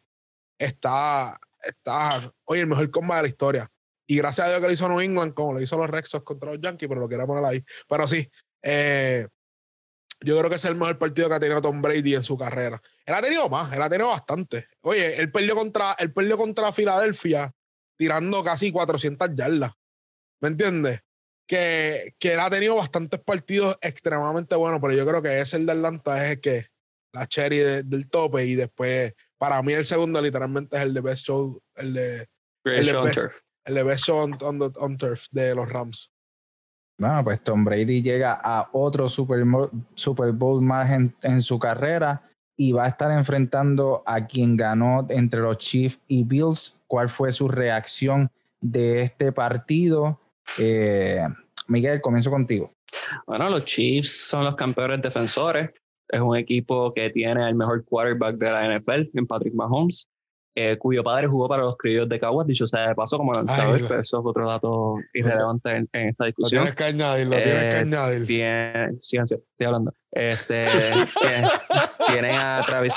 está, 0.57 1.39
está, 1.63 2.33
oye, 2.45 2.61
el 2.61 2.67
mejor 2.67 2.91
comeback 2.91 3.17
de 3.17 3.21
la 3.23 3.27
historia. 3.29 3.71
Y 4.05 4.17
gracias 4.17 4.47
a 4.47 4.49
Dios 4.49 4.61
que 4.61 4.67
lo 4.67 4.73
hizo 4.73 4.89
New 4.89 4.99
England, 4.99 5.33
como 5.33 5.53
lo 5.53 5.61
hizo 5.61 5.77
los 5.77 5.87
Rexos 5.87 6.23
contra 6.23 6.51
los 6.51 6.59
Yankees, 6.61 6.89
pero 6.89 6.99
lo 6.99 7.07
quería 7.07 7.25
poner 7.25 7.45
ahí. 7.45 7.63
Pero 7.87 8.07
sí, 8.07 8.29
eh, 8.61 9.27
yo 10.21 10.37
creo 10.37 10.49
que 10.49 10.55
ese 10.57 10.67
es 10.67 10.71
el 10.71 10.77
mejor 10.77 10.97
partido 10.97 11.29
que 11.29 11.35
ha 11.35 11.39
tenido 11.39 11.61
Tom 11.61 11.81
Brady 11.81 12.15
en 12.15 12.23
su 12.23 12.37
carrera. 12.37 12.81
Él 13.05 13.13
ha 13.13 13.21
tenido 13.21 13.49
más, 13.49 13.73
él 13.73 13.81
ha 13.81 13.89
tenido 13.89 14.09
bastante. 14.09 14.67
Oye, 14.81 15.17
él 15.19 15.31
perdió 15.31 15.55
contra, 15.55 15.93
él 15.99 16.11
perdió 16.13 16.37
contra 16.37 16.71
Filadelfia 16.71 17.51
tirando 17.97 18.43
casi 18.43 18.71
400 18.71 19.29
yardas. 19.35 19.71
¿Me 20.41 20.49
entiendes? 20.49 21.01
Que, 21.47 22.13
que 22.19 22.33
él 22.33 22.39
ha 22.39 22.49
tenido 22.49 22.75
bastantes 22.75 23.19
partidos 23.21 23.77
extremadamente 23.81 24.55
buenos, 24.55 24.79
pero 24.81 24.93
yo 24.93 25.05
creo 25.05 25.21
que 25.21 25.39
ese 25.39 25.57
el 25.57 25.65
de 25.65 25.71
Atlanta 25.71 26.23
es 26.25 26.31
el 26.33 26.41
que 26.41 26.67
la 27.13 27.25
cherry 27.27 27.57
de- 27.57 27.83
del 27.83 28.07
tope 28.09 28.45
y 28.45 28.53
después 28.55 29.13
para 29.37 29.61
mí 29.63 29.73
el 29.73 29.85
segundo 29.85 30.21
literalmente 30.21 30.77
es 30.77 30.83
el 30.83 30.93
de 30.93 31.01
Best 31.01 31.25
Show, 31.25 31.59
el 31.75 31.93
de, 31.93 32.27
El 32.65 32.85
show 32.85 32.99
on 32.99 33.05
best. 33.05 33.15
turf. 33.17 33.33
el 33.65 33.73
de 33.75 33.83
Best 33.83 34.05
Show 34.05 34.17
on, 34.19 34.37
on 34.41 34.59
the- 34.59 34.79
on 34.79 34.97
Turf 34.97 35.25
de 35.31 35.55
los 35.55 35.67
Rams. 35.67 36.11
Bueno, 36.99 37.23
pues 37.23 37.41
Tom 37.41 37.63
Brady 37.63 38.01
llega 38.01 38.39
a 38.43 38.69
otro 38.73 39.07
Super, 39.07 39.43
Bowl 40.33 40.61
más 40.61 40.91
en, 40.91 41.15
en 41.21 41.41
su 41.41 41.57
carrera 41.57 42.21
y 42.57 42.73
va 42.73 42.85
a 42.85 42.89
estar 42.89 43.09
enfrentando 43.17 44.03
a 44.05 44.27
quien 44.27 44.57
ganó 44.57 45.07
entre 45.09 45.39
los 45.39 45.57
Chiefs 45.59 46.01
y 46.09 46.25
Bills. 46.25 46.81
¿Cuál 46.87 47.09
fue 47.09 47.31
su 47.31 47.47
reacción 47.47 48.29
de 48.59 49.03
este 49.03 49.31
partido? 49.31 50.19
Eh, 50.57 51.23
Miguel, 51.69 52.01
comienzo 52.01 52.29
contigo. 52.29 52.69
Bueno, 53.25 53.49
los 53.49 53.63
Chiefs 53.63 54.27
son 54.27 54.43
los 54.43 54.55
campeones 54.55 55.01
defensores. 55.01 55.69
Es 56.09 56.19
un 56.19 56.35
equipo 56.35 56.93
que 56.93 57.09
tiene 57.09 57.47
el 57.47 57.55
mejor 57.55 57.85
quarterback 57.85 58.35
de 58.35 58.51
la 58.51 58.77
NFL, 58.77 59.17
en 59.17 59.25
Patrick 59.25 59.53
Mahomes, 59.53 60.09
eh, 60.61 60.77
cuyo 60.77 61.01
padre 61.03 61.25
jugó 61.25 61.47
para 61.47 61.63
los 61.63 61.77
criollos 61.77 62.09
de 62.09 62.19
Caguas, 62.19 62.45
dicho 62.45 62.67
sea 62.67 62.89
de 62.89 62.95
paso 62.95 63.17
como 63.17 63.31
lanzador, 63.31 63.79
pero 63.87 64.01
eso 64.01 64.19
es 64.19 64.25
otro 64.25 64.45
dato 64.45 64.95
irrelevante 65.13 65.71
en, 65.71 66.09
esta 66.09 66.25
discusión. 66.25 66.65
Lo 66.65 66.65
tienes 66.65 66.75
que 66.75 66.83
añadir, 66.83 67.27
lo 67.27 67.37
tienes 67.37 67.63
que 67.63 67.69
Eh, 67.69 67.79
añadir. 67.79 68.27
Tiene, 68.27 68.89
síganse, 69.01 69.35
estoy 69.35 69.67
hablando. 69.67 69.93
Este, 70.11 70.65
tienen, 71.21 71.49
tienen 72.07 72.35
a 72.35 72.61
Travis, 72.65 72.93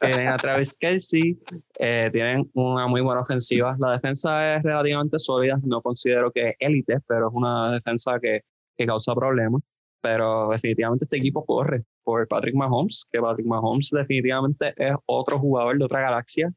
tienen 0.00 0.26
a 0.26 0.36
Travis 0.36 0.76
Kelsey, 0.76 1.38
eh, 1.78 2.08
tienen 2.10 2.50
una 2.54 2.88
muy 2.88 3.02
buena 3.02 3.20
ofensiva. 3.20 3.76
La 3.78 3.92
defensa 3.92 4.56
es 4.56 4.64
relativamente 4.64 5.16
sólida, 5.20 5.60
no 5.62 5.80
considero 5.80 6.32
que 6.32 6.48
es 6.48 6.54
élite, 6.58 6.98
pero 7.06 7.28
es 7.28 7.34
una 7.34 7.70
defensa 7.70 8.18
que, 8.20 8.40
que 8.76 8.84
causa 8.84 9.14
problemas. 9.14 9.62
Pero 10.00 10.48
definitivamente 10.48 11.04
este 11.04 11.18
equipo 11.18 11.46
corre 11.46 11.84
por 12.02 12.26
Patrick 12.26 12.56
Mahomes, 12.56 13.06
que 13.12 13.20
Patrick 13.20 13.46
Mahomes 13.46 13.90
definitivamente 13.92 14.74
es 14.76 14.96
otro 15.06 15.38
jugador 15.38 15.78
de 15.78 15.84
otra 15.84 16.00
galaxia. 16.00 16.52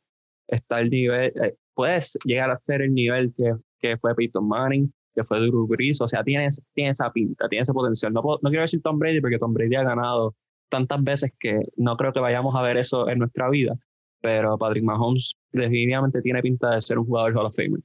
Está 0.47 0.79
el 0.79 0.89
nivel, 0.89 1.33
eh, 1.43 1.55
puedes 1.73 2.17
llegar 2.25 2.49
a 2.51 2.57
ser 2.57 2.81
el 2.81 2.93
nivel 2.93 3.33
que, 3.35 3.53
que 3.79 3.97
fue 3.97 4.15
Peyton 4.15 4.47
Manning, 4.47 4.93
que 5.13 5.23
fue 5.23 5.39
Drew 5.39 5.67
Brees, 5.67 5.99
o 6.01 6.07
sea, 6.07 6.23
tiene, 6.23 6.47
tiene 6.73 6.91
esa 6.91 7.11
pinta, 7.11 7.47
tiene 7.49 7.63
ese 7.63 7.73
potencial. 7.73 8.13
No, 8.13 8.21
puedo- 8.21 8.39
no 8.41 8.49
quiero 8.49 8.61
decir 8.63 8.81
Tom 8.81 8.97
Brady 8.99 9.19
porque 9.19 9.39
Tom 9.39 9.53
Brady 9.53 9.75
ha 9.75 9.83
ganado 9.83 10.35
tantas 10.69 11.03
veces 11.03 11.33
que 11.39 11.59
no 11.75 11.95
creo 11.97 12.13
que 12.13 12.19
vayamos 12.19 12.55
a 12.55 12.61
ver 12.61 12.77
eso 12.77 13.09
en 13.09 13.19
nuestra 13.19 13.49
vida, 13.49 13.73
pero 14.21 14.57
Patrick 14.57 14.83
Mahomes 14.83 15.35
definitivamente 15.51 16.21
tiene 16.21 16.41
pinta 16.41 16.75
de 16.75 16.81
ser 16.81 16.99
un 16.99 17.05
jugador 17.05 17.33
Hall 17.35 17.45
of 17.45 17.55
Famer. 17.55 17.81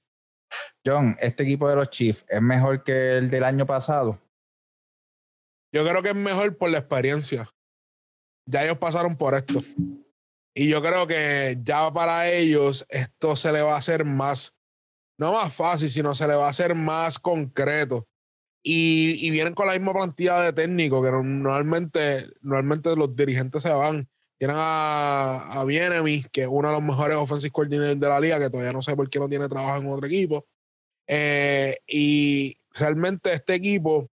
John, 0.84 1.16
este 1.20 1.44
equipo 1.44 1.68
de 1.68 1.76
los 1.76 1.88
Chiefs 1.90 2.24
es 2.28 2.42
mejor 2.42 2.82
que 2.84 3.16
el 3.18 3.30
del 3.30 3.44
año 3.44 3.64
pasado. 3.66 4.18
Yo 5.72 5.86
creo 5.86 6.02
que 6.02 6.10
es 6.10 6.14
mejor 6.16 6.56
por 6.58 6.70
la 6.70 6.78
experiencia. 6.78 7.48
Ya 8.46 8.64
ellos 8.64 8.78
pasaron 8.78 9.16
por 9.16 9.34
esto. 9.34 9.60
Y 10.54 10.68
yo 10.68 10.82
creo 10.82 11.06
que 11.06 11.58
ya 11.62 11.90
para 11.92 12.30
ellos 12.30 12.84
esto 12.88 13.36
se 13.36 13.52
le 13.52 13.62
va 13.62 13.74
a 13.74 13.78
hacer 13.78 14.04
más, 14.04 14.54
no 15.18 15.32
más 15.32 15.54
fácil, 15.54 15.88
sino 15.88 16.14
se 16.14 16.28
le 16.28 16.34
va 16.34 16.46
a 16.46 16.50
hacer 16.50 16.74
más 16.74 17.18
concreto. 17.18 18.06
Y, 18.62 19.26
y 19.26 19.30
vienen 19.30 19.54
con 19.54 19.66
la 19.66 19.72
misma 19.72 19.92
plantilla 19.92 20.40
de 20.40 20.52
técnico 20.52 21.02
que 21.02 21.10
no- 21.10 21.22
normalmente, 21.22 22.28
normalmente 22.42 22.94
los 22.94 23.14
dirigentes 23.16 23.62
se 23.62 23.72
van. 23.72 24.08
Tienen 24.38 24.56
a, 24.58 25.60
a 25.60 25.64
Bienemy, 25.64 26.24
que 26.32 26.42
es 26.42 26.48
uno 26.50 26.68
de 26.68 26.74
los 26.74 26.82
mejores 26.82 27.16
offensive 27.16 27.50
coordinators 27.50 28.00
de 28.00 28.08
la 28.08 28.20
liga, 28.20 28.38
que 28.38 28.50
todavía 28.50 28.72
no 28.72 28.82
sé 28.82 28.94
por 28.94 29.08
qué 29.08 29.18
no 29.18 29.28
tiene 29.28 29.48
trabajo 29.48 29.78
en 29.80 29.88
otro 29.88 30.06
equipo. 30.06 30.46
Eh, 31.06 31.76
y 31.86 32.56
realmente 32.74 33.32
este 33.32 33.54
equipo 33.54 34.08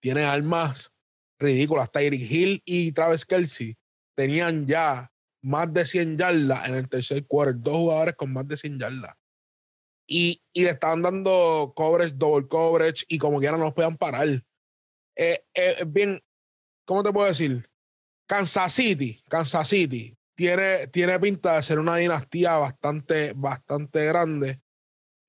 tiene 0.00 0.24
armas 0.24 0.92
ridículas. 1.38 1.90
Tyreek 1.90 2.30
Hill 2.30 2.62
y 2.64 2.92
Travis 2.92 3.24
Kelsey 3.24 3.76
tenían 4.14 4.66
ya 4.66 5.10
más 5.42 5.72
de 5.72 5.84
100 5.84 6.16
yardas 6.16 6.68
en 6.68 6.76
el 6.76 6.88
tercer 6.88 7.26
quarter. 7.26 7.60
Dos 7.60 7.76
jugadores 7.76 8.14
con 8.14 8.32
más 8.32 8.46
de 8.48 8.56
100 8.56 8.78
yardas. 8.78 9.14
Y, 10.06 10.42
y 10.52 10.64
le 10.64 10.70
estaban 10.70 11.02
dando 11.02 11.72
coverage, 11.76 12.14
double 12.16 12.48
coverage, 12.48 13.04
y 13.08 13.18
como 13.18 13.38
quieran 13.38 13.60
no 13.60 13.66
los 13.66 13.74
podían 13.74 13.96
parar. 13.96 14.28
Eh, 14.28 15.44
eh, 15.54 15.76
es 15.80 15.92
bien, 15.92 16.22
¿cómo 16.84 17.02
te 17.02 17.12
puedo 17.12 17.28
decir? 17.28 17.68
Kansas 18.26 18.72
City, 18.72 19.22
Kansas 19.28 19.68
City 19.68 20.16
tiene, 20.34 20.86
tiene 20.88 21.18
pinta 21.20 21.56
de 21.56 21.62
ser 21.62 21.78
una 21.78 21.96
dinastía 21.96 22.56
bastante, 22.56 23.32
bastante 23.34 24.04
grande. 24.06 24.60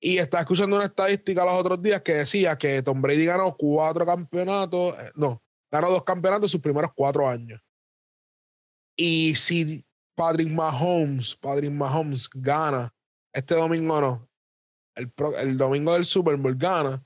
Y 0.00 0.18
estaba 0.18 0.42
escuchando 0.42 0.76
una 0.76 0.86
estadística 0.86 1.44
los 1.44 1.54
otros 1.54 1.80
días 1.80 2.02
que 2.02 2.14
decía 2.14 2.56
que 2.56 2.82
Tom 2.82 3.00
Brady 3.00 3.24
ganó 3.24 3.56
cuatro 3.56 4.04
campeonatos, 4.04 4.98
eh, 4.98 5.12
no, 5.14 5.42
ganó 5.70 5.90
dos 5.90 6.04
campeonatos 6.04 6.50
en 6.50 6.52
sus 6.52 6.60
primeros 6.60 6.90
cuatro 6.94 7.28
años. 7.28 7.60
Y 8.96 9.34
si 9.34 9.84
Patrick 10.14 10.50
Mahomes, 10.50 11.34
Patrick 11.36 11.72
Mahomes 11.72 12.28
gana 12.32 12.94
este 13.32 13.54
domingo, 13.54 14.00
no, 14.00 14.28
el, 14.94 15.10
pro- 15.10 15.36
el 15.36 15.58
domingo 15.58 15.92
del 15.94 16.04
Super 16.04 16.36
Bowl 16.36 16.54
gana, 16.56 17.04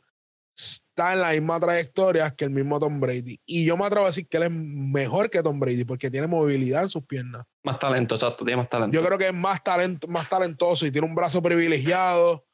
está 0.54 1.14
en 1.14 1.20
la 1.20 1.30
misma 1.30 1.58
trayectoria 1.60 2.30
que 2.34 2.44
el 2.44 2.50
mismo 2.50 2.78
Tom 2.78 3.00
Brady. 3.00 3.40
Y 3.46 3.64
yo 3.64 3.76
me 3.76 3.86
atrevo 3.86 4.04
a 4.04 4.08
decir 4.08 4.26
que 4.28 4.36
él 4.36 4.42
es 4.42 4.50
mejor 4.50 5.30
que 5.30 5.42
Tom 5.42 5.58
Brady 5.58 5.84
porque 5.84 6.10
tiene 6.10 6.26
movilidad 6.26 6.82
en 6.82 6.88
sus 6.88 7.04
piernas. 7.06 7.44
Más 7.64 7.78
talento, 7.78 8.14
exacto, 8.16 8.44
tiene 8.44 8.60
más 8.60 8.68
talento. 8.68 8.94
Yo 8.94 9.04
creo 9.06 9.16
que 9.16 9.28
es 9.28 9.34
más, 9.34 9.62
talento, 9.62 10.06
más 10.08 10.28
talentoso 10.28 10.84
y 10.84 10.90
tiene 10.90 11.06
un 11.06 11.14
brazo 11.14 11.40
privilegiado. 11.40 12.44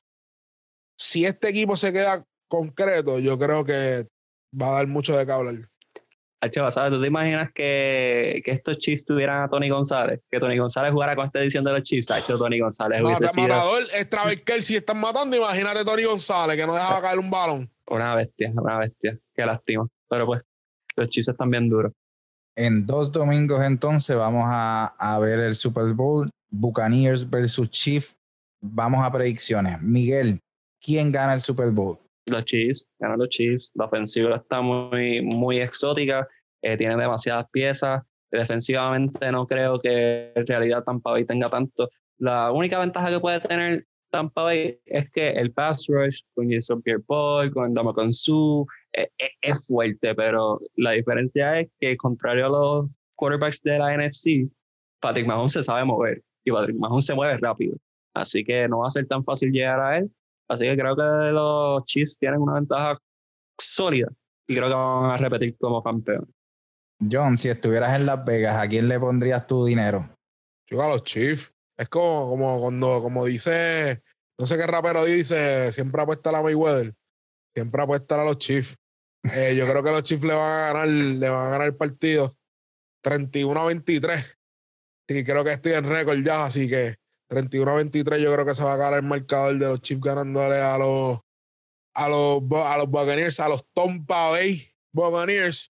Si 0.97 1.25
este 1.25 1.49
equipo 1.49 1.77
se 1.77 1.93
queda 1.93 2.25
concreto, 2.47 3.19
yo 3.19 3.37
creo 3.39 3.65
que 3.65 4.07
va 4.61 4.69
a 4.69 4.73
dar 4.75 4.87
mucho 4.87 5.17
de 5.17 5.27
qué 5.27 5.33
hablar. 5.33 5.71
¿Sabes? 6.71 6.93
¿Tú 6.93 7.01
te 7.01 7.07
imaginas 7.07 7.51
que, 7.55 8.43
que 8.45 8.51
estos 8.53 8.79
Chiefs 8.79 9.05
tuvieran 9.05 9.43
a 9.43 9.49
Tony 9.49 9.69
González? 9.71 10.21
Que 10.31 10.39
Tony 10.39 10.59
González 10.59 10.93
jugara 10.93 11.17
con 11.17 11.27
esta 11.27 11.41
edición 11.41 11.65
de 11.65 11.73
los 11.73 11.83
Chiefs. 11.83 12.11
Ha 12.11 12.19
hecho 12.19 12.37
Tony 12.39 12.61
González. 12.61 13.01
hubiese 13.03 13.23
Mata- 13.25 13.33
sido 13.33 13.49
matador, 13.49 13.83
es 13.95 14.11
Travis 14.11 14.41
Kelsey 14.43 14.77
están 14.77 15.01
matando. 15.01 15.37
Imagínate 15.37 15.85
Tony 15.85 16.05
González 16.05 16.57
que 16.57 16.67
no 16.67 16.75
dejaba 16.75 17.01
caer 17.01 17.19
un 17.19 17.31
balón. 17.31 17.71
una 17.89 18.15
bestia, 18.15 18.53
una 18.55 18.79
bestia. 18.79 19.19
Qué 19.35 19.47
lástima. 19.47 19.87
Pero 20.09 20.27
pues, 20.27 20.43
los 20.97 21.09
Chiefs 21.09 21.29
están 21.29 21.51
bien 21.51 21.69
duros. 21.69 21.93
En 22.57 22.87
dos 22.87 23.11
domingos 23.11 23.65
entonces 23.65 24.15
vamos 24.17 24.45
a, 24.47 24.95
a 24.99 25.19
ver 25.19 25.41
el 25.41 25.55
Super 25.55 25.93
Bowl, 25.95 26.31
Buccaneers 26.51 27.29
versus 27.29 27.69
Chiefs. 27.71 28.15
Vamos 28.61 29.05
a 29.05 29.11
predicciones. 29.11 29.81
Miguel, 29.83 30.41
¿quién 30.81 31.11
gana 31.11 31.35
el 31.35 31.41
Super 31.41 31.71
Bowl? 31.71 31.99
Los 32.27 32.45
Chiefs, 32.45 32.89
ganan 32.99 33.19
los 33.19 33.29
Chiefs. 33.29 33.73
La 33.75 33.85
ofensiva 33.87 34.37
está 34.37 34.61
muy, 34.61 35.23
muy 35.23 35.61
exótica. 35.61 36.27
eh, 36.63 36.77
tienen 36.77 36.99
demasiadas 36.99 37.47
piezas. 37.51 38.03
Defensivamente 38.31 39.31
no 39.31 39.47
creo 39.47 39.79
que 39.81 40.33
en 40.35 40.47
realidad 40.47 40.83
Tampa 40.83 41.13
Bay 41.13 41.25
tenga 41.25 41.51
tanto. 41.51 41.89
La 42.19 42.51
única 42.53 42.79
ventaja 42.79 43.11
que 43.11 43.21
puede 43.21 43.41
tener 43.41 43.87
Tampa 44.11 44.45
Bay 44.45 44.79
es 44.87 45.11
que 45.11 45.31
el 45.31 45.53
pass 45.53 45.87
rush 45.89 46.21
con 46.35 46.51
Jason 46.51 46.81
Pierre-Paul, 46.83 47.53
con 47.53 47.73
Ndamukong 47.73 48.13
Suh, 48.13 48.67
eh, 48.93 49.09
eh, 49.19 49.31
es 49.43 49.67
fuerte, 49.67 50.15
pero 50.15 50.61
la 50.77 50.93
diferencia 50.93 51.61
es 51.61 51.69
que 51.81 51.97
contrario 51.97 52.47
a 52.47 52.49
los 52.49 52.91
quarterbacks 53.17 53.63
de 53.63 53.79
la 53.79 53.97
NFC, 53.97 54.49
Patrick 55.01 55.27
Mahomes 55.27 55.53
se 55.53 55.63
sabe 55.63 55.85
mover 55.85 56.23
y 56.45 56.51
Patrick 56.53 56.77
Mahomes 56.79 57.07
se 57.07 57.15
mueve 57.15 57.37
rápido. 57.39 57.77
Así 58.15 58.45
que 58.45 58.69
no 58.69 58.79
va 58.79 58.87
a 58.87 58.91
ser 58.91 59.07
tan 59.07 59.25
fácil 59.25 59.51
llegar 59.51 59.81
a 59.81 59.99
él. 59.99 60.11
Así 60.49 60.67
que 60.67 60.77
creo 60.77 60.97
que 60.97 61.33
los 61.33 61.85
Chiefs 61.85 62.19
tienen 62.19 62.41
una 62.41 62.55
ventaja 62.55 62.99
sólida 63.59 64.09
y 64.47 64.55
creo 64.55 64.69
que 64.69 64.75
van 64.75 65.11
a 65.11 65.17
repetir 65.17 65.57
como 65.59 65.83
campeón. 65.83 66.33
John, 67.11 67.37
si 67.37 67.49
estuvieras 67.49 67.97
en 67.97 68.07
Las 68.07 68.25
Vegas, 68.25 68.57
¿a 68.57 68.69
quién 68.69 68.89
le 68.89 69.01
pondrías 69.01 69.47
tu 69.47 69.65
dinero? 69.65 70.09
Yo 70.69 70.83
a 70.83 70.89
los 70.89 71.05
Chiefs. 71.05 71.51
Es 71.77 71.89
como, 71.89 72.29
como 72.29 72.61
cuando, 72.61 73.03
como 73.03 73.25
dice, 73.25 74.03
no 74.39 74.47
sé 74.47 74.57
qué 74.57 74.67
rapero 74.67 75.05
dice, 75.05 75.73
siempre 75.73 76.03
apuesta 76.03 76.31
a 76.31 76.35
la 76.35 76.43
Mayweather. 76.43 76.95
Siempre 77.55 77.83
apuesta 77.83 78.21
a 78.21 78.25
los 78.25 78.39
Chiefs. 78.39 78.77
Eh, 79.35 79.55
yo 79.57 79.67
creo 79.67 79.83
que 79.83 79.91
los 79.91 80.03
Chiefs 80.05 80.25
le 80.25 80.35
van 80.35 80.51
a 80.51 80.67
ganar, 80.67 80.89
le 80.89 81.29
van 81.29 81.47
a 81.47 81.51
ganar 81.51 81.67
el 81.69 81.77
partido 81.77 82.37
31 83.03 83.61
a 83.61 83.67
23. 83.67 84.39
Y 85.09 85.25
creo 85.25 85.45
que 85.45 85.53
estoy 85.53 85.73
en 85.73 85.85
récord 85.85 86.19
ya, 86.25 86.45
así 86.45 86.69
que 86.69 86.97
31 87.29 87.71
a 87.71 87.75
23 87.77 88.21
yo 88.23 88.33
creo 88.33 88.45
que 88.47 88.55
se 88.55 88.63
va 88.63 88.75
a 88.75 88.77
ganar 88.77 89.01
el 89.01 89.07
marcador 89.07 89.59
de 89.59 89.67
los 89.67 89.81
Chiefs 89.81 90.03
ganándole 90.03 90.61
a 90.61 90.77
los 90.79 91.19
a 91.97 92.09
los, 92.09 92.43
a 92.67 92.77
los 92.79 92.89
Buccaneers, 92.89 93.39
a 93.41 93.49
los 93.49 93.65
Tampa 93.73 94.31
Bay 94.31 94.69
Buccaneers. 94.93 95.71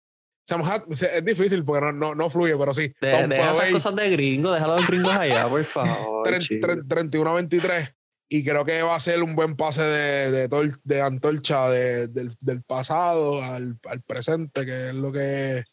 Es 0.48 1.24
difícil 1.24 1.64
porque 1.64 1.80
no, 1.86 1.92
no, 1.92 2.14
no 2.14 2.28
fluye, 2.30 2.56
pero 2.56 2.74
sí. 2.74 2.92
De, 3.00 3.08
deja 3.28 3.42
esas 3.42 3.56
Bay. 3.58 3.72
cosas 3.72 3.96
de 3.96 4.10
gringo, 4.10 4.52
déjalo 4.52 4.76
de 4.76 4.82
gringos 4.86 5.12
allá, 5.12 5.48
por 5.48 5.64
favor. 5.64 6.26
Tren- 6.26 6.40
chico. 6.40 6.66
tren- 6.66 6.86
31 6.88 7.30
a 7.30 7.34
23 7.34 7.88
y 8.28 8.44
creo 8.44 8.64
que 8.64 8.82
va 8.82 8.94
a 8.94 9.00
ser 9.00 9.22
un 9.22 9.34
buen 9.36 9.56
pase 9.56 9.82
de, 9.82 10.30
de, 10.30 10.48
tol- 10.48 10.78
de 10.84 11.00
antorcha 11.00 11.68
de- 11.70 12.08
del, 12.08 12.34
del 12.40 12.62
pasado 12.62 13.42
al, 13.42 13.78
al 13.88 14.02
presente, 14.02 14.64
que 14.66 14.88
es 14.88 14.94
lo 14.94 15.10
que, 15.12 15.64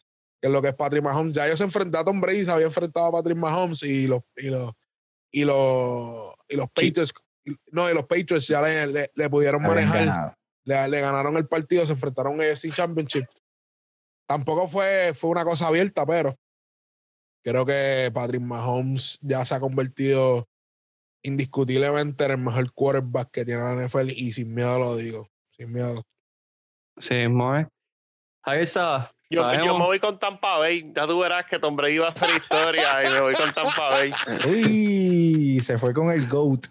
que 0.41 0.47
es 0.47 0.51
lo 0.51 0.61
que 0.61 0.69
es 0.69 0.76
Patrick 0.76 1.03
Mahomes. 1.03 1.34
Ya 1.34 1.45
ellos 1.47 1.57
se 1.57 1.64
enfrentaron 1.65 2.01
a 2.07 2.11
Tom 2.11 2.22
Brady, 2.22 2.45
se 2.45 2.51
había 2.51 2.68
enfrentado 2.68 3.07
a 3.07 3.11
Patrick 3.11 3.38
Mahomes 3.38 3.84
y 3.84 4.07
los 4.07 4.22
y 4.38 4.49
los 4.49 4.72
y 5.31 5.45
los, 5.45 6.34
y 6.47 6.56
los. 6.56 6.68
Patriots, 6.69 7.14
y- 7.45 7.56
no, 7.72 7.89
y 7.89 7.93
los 7.93 8.03
Patriots 8.06 8.47
ya 8.47 8.61
le, 8.61 8.88
le- 8.88 9.11
le 9.14 9.30
pudieron 9.30 9.64
Habían 9.65 9.88
manejar, 9.89 10.06
ganado. 10.06 10.34
le, 10.65 10.88
le 10.89 11.01
ganaron 11.01 11.38
el 11.38 11.47
partido, 11.47 11.85
se 11.85 11.93
enfrentaron 11.93 12.41
en 12.41 12.51
AFC 12.51 12.73
Championship. 12.73 13.26
Tampoco 14.27 14.68
fue, 14.68 15.14
fue 15.15 15.30
una 15.31 15.43
cosa 15.43 15.68
abierta, 15.68 16.06
pero 16.06 16.35
creo 17.43 17.65
que 17.65 18.11
Patrick 18.14 18.41
Mahomes 18.41 19.18
ya 19.22 19.43
se 19.45 19.56
ha 19.56 19.60
convertido 19.60 20.47
indiscutiblemente 21.23 22.23
en 22.26 22.31
el 22.31 22.38
mejor 22.38 22.72
quarterback 22.73 23.31
que 23.31 23.45
tiene 23.45 23.61
la 23.61 23.73
NFL 23.88 24.11
y 24.11 24.31
sin 24.31 24.53
miedo 24.53 24.77
lo 24.80 24.95
digo, 24.95 25.30
sin 25.57 25.72
miedo. 25.72 26.03
Sí, 26.97 27.14
mismo 27.15 27.56
es. 27.56 27.68
Ahí 28.49 28.61
está. 28.63 29.11
Yo, 29.31 29.53
yo 29.53 29.77
me 29.77 29.85
voy 29.85 29.99
con 29.99 30.17
Tampa 30.17 30.57
Bay. 30.57 30.91
Ya 30.95 31.05
tú 31.05 31.19
verás 31.19 31.45
que 31.45 31.59
Tom 31.59 31.76
Brady 31.76 31.99
va 31.99 32.07
a 32.07 32.09
hacer 32.09 32.30
historia 32.35 33.03
y 33.07 33.13
me 33.13 33.21
voy 33.21 33.35
con 33.35 33.53
Tampa 33.53 33.89
Bay. 33.89 34.11
Uy, 34.47 35.59
se 35.63 35.77
fue 35.77 35.93
con 35.93 36.11
el 36.11 36.27
GOAT. 36.27 36.65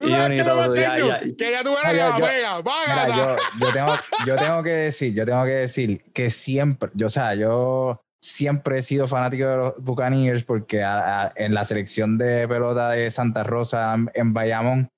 Sabes 0.00 0.18
Yo 0.18 0.26
que 0.26 0.34
ni 0.34 0.42
todo, 0.44 0.74
ya, 0.74 0.88
cañón, 0.90 1.08
ya. 1.08 1.20
que 1.38 1.50
ya 1.52 1.64
tú 1.64 1.70
Ah, 1.82 1.92
yo- 1.92 1.98
la 1.98 3.36
yo- 3.58 3.72
tengo, 3.72 3.92
yo 4.26 4.36
tengo 4.36 4.62
que 4.62 4.70
decir, 4.70 5.14
yo 5.14 5.24
tengo 5.24 5.44
que 5.44 5.50
decir 5.50 6.02
que 6.12 6.30
siempre, 6.30 6.90
yo, 6.94 7.06
o 7.06 7.10
sea, 7.10 7.34
yo 7.34 8.00
siempre 8.20 8.78
he 8.78 8.82
sido 8.82 9.08
fanático 9.08 9.46
de 9.46 9.56
los 9.56 9.74
Buccaneers 9.78 10.44
porque 10.44 10.82
a- 10.82 11.22
a- 11.26 11.32
en 11.36 11.54
la 11.54 11.64
selección 11.64 12.18
de 12.18 12.46
pelota 12.48 12.90
de 12.90 13.10
Santa 13.10 13.44
Rosa 13.44 13.96
en 14.12 14.34
Bayamón 14.34 14.88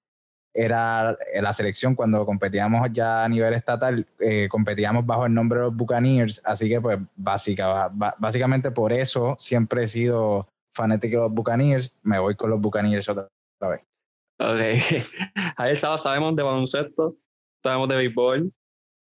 era 0.57 1.17
la 1.41 1.53
selección 1.53 1.95
cuando 1.95 2.25
competíamos 2.25 2.89
ya 2.91 3.25
a 3.25 3.29
nivel 3.29 3.53
estatal, 3.55 4.07
eh, 4.19 4.49
competíamos 4.49 5.05
bajo 5.05 5.27
el 5.27 5.35
nombre 5.35 5.59
de 5.59 5.67
los 5.67 5.77
Buccaneers, 5.77 6.41
así 6.45 6.69
que 6.69 6.81
pues 6.81 6.99
básicamente 7.17 8.71
por 8.71 8.93
eso 8.93 9.35
siempre 9.39 9.85
he 9.85 9.89
sido 9.89 10.49
fanático 10.75 11.17
de 11.17 11.23
los 11.25 11.33
Buccaneers, 11.33 11.99
me 12.03 12.19
voy 12.19 12.35
con 12.35 12.51
los 12.51 12.61
Buccaneers 12.61 13.09
otra 13.09 13.29
vez. 13.61 13.83
Ok. 14.39 15.07
Ahí 15.57 15.77
sabemos 15.77 16.35
de 16.35 16.43
baloncesto, 16.43 17.17
sabemos 17.63 17.89
de 17.89 17.97
béisbol, 17.97 18.53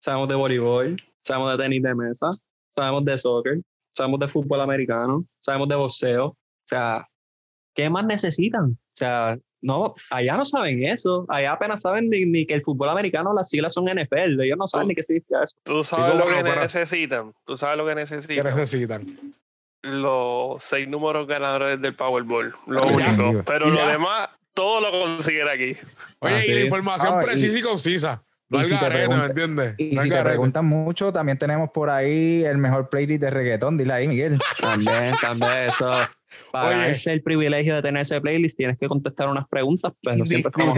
sabemos 0.00 0.28
de 0.28 0.34
voleibol, 0.34 0.96
sabemos 1.20 1.56
de 1.56 1.64
tenis 1.64 1.82
de 1.82 1.94
mesa, 1.94 2.30
sabemos 2.76 3.04
de 3.04 3.18
soccer, 3.18 3.60
sabemos 3.96 4.20
de 4.20 4.28
fútbol 4.28 4.60
americano, 4.60 5.24
sabemos 5.40 5.68
de 5.68 5.76
boxeo. 5.76 6.26
O 6.26 6.36
sea, 6.66 7.08
¿qué 7.74 7.90
más 7.90 8.04
necesitan? 8.04 8.72
O 8.72 8.96
sea, 8.96 9.38
no, 9.64 9.94
allá 10.10 10.36
no 10.36 10.44
saben 10.44 10.84
eso. 10.84 11.24
Allá 11.28 11.52
apenas 11.52 11.80
saben 11.80 12.10
ni, 12.10 12.24
ni 12.26 12.46
que 12.46 12.52
el 12.54 12.62
fútbol 12.62 12.90
americano, 12.90 13.32
las 13.32 13.48
siglas 13.48 13.72
son 13.72 13.86
NFL. 13.86 14.38
Ellos 14.42 14.58
no 14.58 14.66
saben 14.66 14.88
ni 14.88 14.94
qué 14.94 15.02
significa 15.02 15.42
eso. 15.42 15.56
Tú 15.64 15.82
sabes 15.82 16.14
lo 16.14 16.26
que 16.26 16.42
necesitan. 16.42 17.32
Tú 17.46 17.56
sabes 17.56 17.78
lo 17.78 17.84
que 17.86 17.90
¿Qué 17.90 17.94
necesitan. 17.96 18.44
necesitan? 18.56 19.34
Los 19.82 20.62
seis 20.64 20.88
números 20.88 21.26
ganadores 21.26 21.80
del 21.80 21.94
Powerball. 21.94 22.54
Lo 22.66 22.98
Ya. 22.98 23.08
único. 23.14 23.42
Pero 23.46 23.68
Ya. 23.68 23.84
lo 23.84 23.88
demás, 23.90 24.28
todo 24.54 24.80
lo 24.80 24.90
consiguen 25.02 25.48
aquí. 25.48 25.76
Oye, 26.20 26.34
Ah, 26.34 26.46
y 26.46 26.52
la 26.54 26.60
información 26.60 27.14
Ah, 27.18 27.22
precisa 27.22 27.58
y 27.58 27.62
concisa. 27.62 28.22
No 28.50 28.58
y 28.58 28.62
al 28.64 28.68
si 28.68 28.74
garete, 28.76 29.08
¿me 29.16 29.24
entiendes? 29.24 29.74
Y 29.78 29.94
No 29.94 30.02
si 30.02 30.10
te 30.10 30.22
preguntan 30.22 30.66
mucho, 30.66 31.12
también 31.12 31.38
tenemos 31.38 31.70
por 31.70 31.88
ahí 31.90 32.44
el 32.44 32.58
mejor 32.58 32.88
playlist 32.90 33.22
de 33.22 33.30
reggaetón. 33.30 33.78
Dile 33.78 33.92
ahí, 33.94 34.08
Miguel. 34.08 34.38
También, 34.60 35.14
también 35.20 35.52
eso. 35.68 35.90
Para 36.52 36.68
Oye. 36.68 36.86
darse 36.88 37.12
el 37.12 37.22
privilegio 37.22 37.74
de 37.76 37.82
tener 37.82 38.02
ese 38.02 38.20
playlist, 38.20 38.56
tienes 38.56 38.78
que 38.78 38.88
contestar 38.88 39.28
unas 39.28 39.46
preguntas, 39.48 39.92
pero 40.02 40.24
siempre 40.26 40.50
estamos 40.56 40.76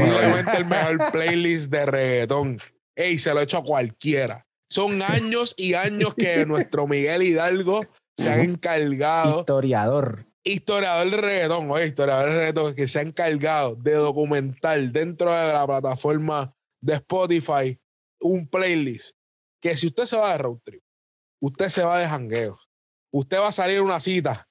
el 0.58 0.64
mejor 0.66 1.12
playlist 1.12 1.70
de 1.70 1.86
reggaetón. 1.86 2.60
Ey, 2.94 3.18
se 3.18 3.32
lo 3.34 3.40
he 3.40 3.44
hecho 3.44 3.58
a 3.58 3.62
cualquiera. 3.64 4.46
Son 4.70 5.00
años 5.02 5.54
y 5.56 5.74
años 5.74 6.14
que 6.14 6.44
nuestro 6.46 6.86
Miguel 6.86 7.22
Hidalgo 7.22 7.82
se 8.16 8.30
ha 8.30 8.42
encargado, 8.42 9.40
Historiador. 9.40 10.26
historiador 10.42 11.10
de 11.10 11.16
reggaetón, 11.18 11.70
oye, 11.70 11.86
historiador 11.86 12.30
de 12.30 12.36
reggaetón, 12.36 12.74
que 12.74 12.88
se 12.88 12.98
ha 12.98 13.02
encargado 13.02 13.76
de 13.76 13.92
documentar 13.92 14.80
dentro 14.90 15.30
de 15.32 15.52
la 15.52 15.66
plataforma 15.66 16.52
de 16.80 16.94
Spotify 16.94 17.78
un 18.20 18.48
playlist 18.48 19.14
que 19.60 19.76
si 19.76 19.88
usted 19.88 20.06
se 20.06 20.16
va 20.16 20.32
de 20.32 20.38
road 20.38 20.58
trip, 20.64 20.82
usted 21.42 21.68
se 21.68 21.82
va 21.82 21.98
de 21.98 22.06
jangueo, 22.08 22.58
usted 23.12 23.38
va 23.38 23.48
a 23.48 23.52
salir 23.52 23.78
a 23.78 23.82
una 23.82 24.00
cita 24.00 24.45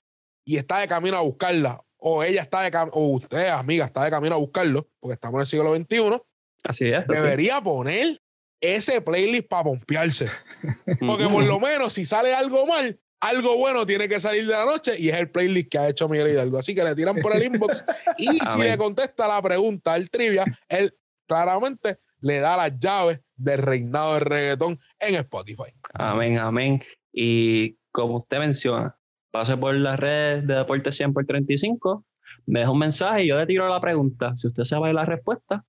y 0.46 0.58
está 0.58 0.80
de 0.80 0.88
camino 0.88 1.18
a 1.18 1.22
buscarla, 1.22 1.84
o 1.98 2.24
ella 2.24 2.44
está 2.44 2.62
de 2.62 2.72
camino, 2.72 2.94
o 2.96 3.08
usted, 3.16 3.50
amiga, 3.50 3.86
está 3.86 4.04
de 4.04 4.12
camino 4.12 4.36
a 4.36 4.38
buscarlo, 4.38 4.88
porque 5.00 5.16
estamos 5.16 5.36
en 5.36 5.42
el 5.42 5.48
siglo 5.48 5.76
XXI, 5.76 6.22
Así 6.64 6.90
es. 6.90 7.06
debería 7.08 7.62
poner 7.62 8.22
ese 8.62 9.02
playlist 9.02 9.48
para 9.48 9.66
pompearse. 9.66 10.28
Porque 11.00 11.28
por 11.28 11.44
lo 11.44 11.60
menos 11.60 11.94
si 11.94 12.06
sale 12.06 12.34
algo 12.34 12.66
mal, 12.66 13.00
algo 13.20 13.58
bueno 13.58 13.86
tiene 13.86 14.08
que 14.08 14.20
salir 14.20 14.48
de 14.48 14.54
la 14.54 14.66
noche 14.66 14.96
y 14.98 15.10
es 15.10 15.16
el 15.16 15.30
playlist 15.30 15.70
que 15.70 15.78
ha 15.78 15.90
hecho 15.90 16.10
Miguel 16.10 16.30
Hidalgo. 16.30 16.58
Así 16.58 16.74
que 16.74 16.84
le 16.84 16.96
tiran 16.96 17.18
por 17.18 17.36
el 17.36 17.44
inbox 17.44 17.84
y 18.18 18.28
si 18.28 18.40
Amén. 18.42 18.72
le 18.72 18.78
contesta 18.78 19.28
la 19.28 19.42
pregunta 19.42 19.94
al 19.94 20.10
trivia, 20.10 20.46
él 20.68 20.96
claramente 21.28 22.00
le 22.22 22.40
da 22.40 22.58
las 22.58 22.80
llaves 22.80 23.20
del 23.36 23.60
reinado 23.62 24.16
del 24.16 24.22
reggaetón 24.22 24.80
en 25.00 25.16
Spotify. 25.16 25.74
Amén, 25.94 26.40
amén. 26.40 26.84
Y 27.12 27.78
como 27.92 28.18
usted 28.18 28.40
menciona, 28.40 28.98
pase 29.36 29.58
por 29.58 29.76
las 29.76 30.00
redes 30.00 30.48
de 30.48 30.56
Deporte 30.56 30.92
100 30.94 31.14
por 31.14 31.26
35, 31.26 32.06
me 32.46 32.62
deja 32.62 32.72
un 32.72 32.80
mensaje 32.80 33.24
y 33.24 33.28
yo 33.28 33.38
le 33.38 33.46
tiro 33.46 33.68
la 33.68 33.82
pregunta. 33.82 34.34
Si 34.38 34.48
usted 34.48 34.64
sabe 34.64 34.94
la 34.94 35.04
respuesta, 35.04 35.66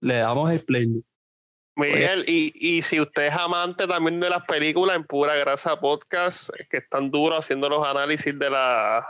le 0.00 0.16
damos 0.16 0.50
el 0.50 0.64
playlist. 0.64 1.06
Miguel, 1.76 2.24
y, 2.26 2.52
y 2.54 2.82
si 2.82 3.00
usted 3.00 3.26
es 3.28 3.34
amante 3.34 3.86
también 3.86 4.18
de 4.18 4.28
las 4.28 4.42
películas 4.46 4.96
en 4.96 5.04
Pura 5.04 5.36
Grasa 5.36 5.78
Podcast, 5.78 6.50
que 6.68 6.78
están 6.78 7.08
duros 7.12 7.38
haciendo 7.44 7.68
los 7.68 7.86
análisis 7.86 8.36
de, 8.36 8.50
la, 8.50 9.06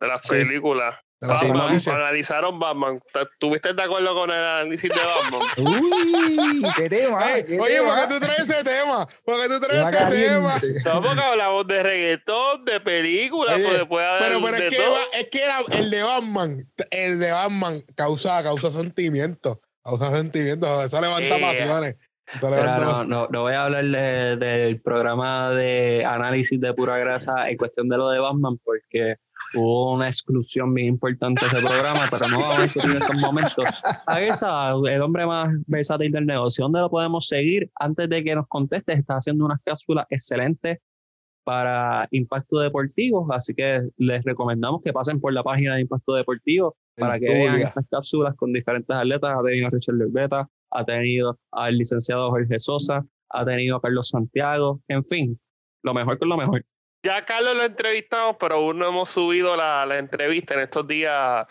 de 0.00 0.06
las 0.06 0.20
Sí. 0.22 0.36
películas. 0.36 0.94
Batman, 1.28 1.78
analizaron 1.94 2.58
Batman. 2.58 3.00
¿Tuviste 3.38 3.72
de 3.74 3.82
acuerdo 3.82 4.14
con 4.14 4.30
el 4.30 4.36
análisis 4.36 4.90
de 4.92 5.00
Batman? 5.00 5.42
Uy, 5.92 6.62
qué 6.76 6.88
tema. 6.88 7.32
Ey, 7.36 7.44
qué 7.44 7.60
oye, 7.60 7.74
tema. 7.76 7.88
¿por 7.88 8.08
qué 8.08 8.14
tú 8.14 8.20
traes 8.20 8.40
ese 8.40 8.64
tema? 8.64 9.06
¿Por 9.24 9.40
qué 9.40 9.48
tú 9.54 9.60
traes 9.60 9.84
ese 9.96 10.28
tema? 10.28 10.60
No, 10.84 11.02
porque 11.02 11.20
hablamos 11.22 11.66
de 11.68 11.82
reggaetón, 11.82 12.64
de 12.64 12.80
películas, 12.80 13.54
Oye, 13.56 13.64
pues 13.68 13.84
puede 13.86 14.06
haber 14.06 14.22
Pero, 14.28 14.40
pero 14.42 14.56
de 14.56 14.66
es, 14.68 14.74
que, 14.76 15.18
es 15.20 15.26
que 15.30 15.42
era 15.44 15.58
el 15.72 15.90
de 15.90 16.02
Batman, 16.02 16.66
el 16.90 17.18
de 17.18 17.32
Batman 17.32 17.82
causa, 17.94 18.42
causa 18.42 18.70
sentimientos. 18.70 19.58
Causa 19.84 20.10
sentimientos. 20.16 20.86
Eso 20.86 21.00
levanta 21.00 21.36
Yeah. 21.38 21.40
pasiones. 21.50 21.96
Eso 22.26 22.38
Pero 22.40 22.50
levanta- 22.56 22.84
no, 22.84 23.04
no, 23.04 23.28
no 23.30 23.42
voy 23.42 23.52
a 23.52 23.64
hablar 23.64 23.84
de- 23.84 24.36
del 24.36 24.80
programa 24.80 25.50
de 25.50 26.04
análisis 26.04 26.58
de 26.60 26.72
pura 26.72 26.96
grasa 26.98 27.50
en 27.50 27.56
cuestión 27.56 27.88
de 27.88 27.96
lo 27.98 28.08
de 28.10 28.18
Batman, 28.20 28.58
porque 28.64 29.16
hubo 29.54 29.94
una 29.94 30.08
exclusión 30.08 30.72
bien 30.74 30.88
importante 30.88 31.44
de 31.44 31.58
ese 31.58 31.66
programa, 31.66 32.00
pero 32.10 32.28
no 32.28 32.38
vamos 32.38 32.58
a 32.58 32.62
discutir 32.62 32.90
en 32.90 33.02
estos 33.02 33.20
momentos. 33.20 33.64
Aguesa, 34.06 34.70
el 34.70 35.02
hombre 35.02 35.26
más 35.26 35.48
versátil 35.66 36.12
del 36.12 36.26
negocio, 36.26 36.64
¿dónde 36.64 36.80
lo 36.80 36.90
podemos 36.90 37.26
seguir? 37.26 37.70
Antes 37.76 38.08
de 38.08 38.24
que 38.24 38.34
nos 38.34 38.46
conteste, 38.48 38.92
está 38.92 39.16
haciendo 39.16 39.44
unas 39.44 39.60
cápsulas 39.64 40.06
excelentes 40.10 40.78
para 41.44 42.06
Impacto 42.12 42.58
Deportivo, 42.60 43.26
así 43.32 43.54
que 43.54 43.88
les 43.96 44.24
recomendamos 44.24 44.80
que 44.80 44.92
pasen 44.92 45.20
por 45.20 45.32
la 45.32 45.42
página 45.42 45.74
de 45.74 45.82
Impacto 45.82 46.14
Deportivo 46.14 46.76
para 46.96 47.18
que 47.18 47.26
vean 47.26 47.60
estas 47.60 47.84
cápsulas 47.90 48.34
con 48.36 48.52
diferentes 48.52 48.94
atletas. 48.94 49.30
Ha 49.36 49.42
tenido 49.42 49.66
a 49.66 49.70
Richard 49.70 49.96
Lerbeta, 49.96 50.48
ha 50.70 50.84
tenido 50.84 51.38
al 51.50 51.76
licenciado 51.76 52.30
Jorge 52.30 52.58
Sosa, 52.58 53.04
ha 53.30 53.44
tenido 53.44 53.76
a 53.76 53.80
Carlos 53.80 54.08
Santiago, 54.08 54.80
en 54.88 55.04
fin, 55.04 55.40
lo 55.82 55.94
mejor 55.94 56.18
con 56.18 56.28
lo 56.28 56.36
mejor. 56.36 56.64
Ya 57.04 57.24
Carlos 57.24 57.56
lo 57.56 57.64
entrevistamos, 57.64 58.36
pero 58.38 58.56
aún 58.56 58.78
no 58.78 58.88
hemos 58.88 59.08
subido 59.08 59.56
la, 59.56 59.84
la 59.86 59.98
entrevista 59.98 60.54
en 60.54 60.60
estos 60.60 60.86
días. 60.86 61.46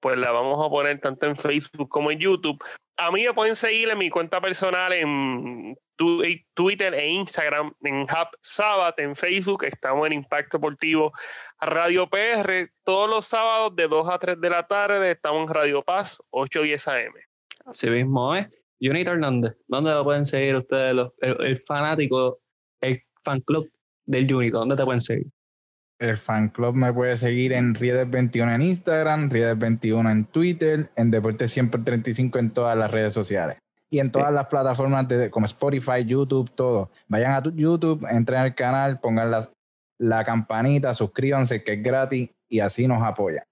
Pues 0.00 0.18
la 0.18 0.32
vamos 0.32 0.64
a 0.64 0.68
poner 0.68 1.00
tanto 1.00 1.26
en 1.26 1.36
Facebook 1.36 1.88
como 1.88 2.10
en 2.10 2.18
YouTube. 2.18 2.62
A 2.96 3.10
mí 3.10 3.24
me 3.24 3.32
pueden 3.32 3.54
seguir 3.54 3.88
en 3.88 3.98
mi 3.98 4.10
cuenta 4.10 4.40
personal 4.40 4.92
en 4.92 5.76
Twitter 6.54 6.94
e 6.94 7.08
Instagram, 7.08 7.72
en 7.82 8.02
Hub 8.02 8.28
Sabbath, 8.40 8.98
en 8.98 9.14
Facebook. 9.14 9.64
Estamos 9.64 10.06
en 10.06 10.14
Impacto 10.14 10.58
Deportivo 10.58 11.12
Radio 11.60 12.08
PR. 12.08 12.70
Todos 12.84 13.08
los 13.08 13.26
sábados 13.26 13.76
de 13.76 13.88
2 13.88 14.08
a 14.08 14.18
3 14.18 14.40
de 14.40 14.50
la 14.50 14.66
tarde 14.66 15.12
estamos 15.12 15.48
en 15.48 15.54
Radio 15.54 15.82
Paz, 15.82 16.20
8 16.30 16.64
y 16.64 16.68
10 16.68 16.88
AM. 16.88 17.14
Así 17.64 17.88
mismo 17.88 18.34
es. 18.34 18.48
Junito 18.80 19.12
Hernández, 19.12 19.56
¿dónde 19.68 19.92
lo 19.92 20.04
pueden 20.04 20.24
seguir 20.24 20.56
ustedes, 20.56 20.94
los, 20.94 21.12
el, 21.20 21.36
el 21.46 21.62
fanático, 21.62 22.40
el 22.80 23.02
fan 23.24 23.40
club 23.40 23.70
del 24.06 24.30
Junito? 24.30 24.58
¿Dónde 24.58 24.76
te 24.76 24.84
pueden 24.84 25.00
seguir? 25.00 25.26
El 25.98 26.16
fan 26.18 26.50
club 26.50 26.74
me 26.74 26.92
puede 26.92 27.16
seguir 27.16 27.52
en 27.52 27.74
Riedes21 27.74 28.54
en 28.54 28.62
Instagram, 28.62 29.30
Riedes21 29.30 30.10
en 30.10 30.24
Twitter, 30.26 30.90
en 30.94 31.10
Deporte 31.10 31.48
Siempre 31.48 31.80
35 31.80 32.38
en 32.38 32.50
todas 32.50 32.76
las 32.76 32.90
redes 32.90 33.14
sociales. 33.14 33.56
Y 33.88 34.00
en 34.00 34.10
todas 34.10 34.32
las 34.32 34.46
plataformas 34.46 35.08
de, 35.08 35.30
como 35.30 35.46
Spotify, 35.46 36.04
YouTube, 36.04 36.50
todo. 36.50 36.90
Vayan 37.08 37.32
a 37.32 37.42
tu 37.42 37.50
YouTube, 37.52 38.06
entren 38.10 38.40
al 38.40 38.54
canal, 38.54 39.00
pongan 39.00 39.30
la, 39.30 39.48
la 39.98 40.24
campanita, 40.24 40.92
suscríbanse 40.92 41.62
que 41.62 41.74
es 41.74 41.82
gratis 41.82 42.30
y 42.48 42.60
así 42.60 42.86
nos 42.86 43.02
apoyan. 43.02 43.44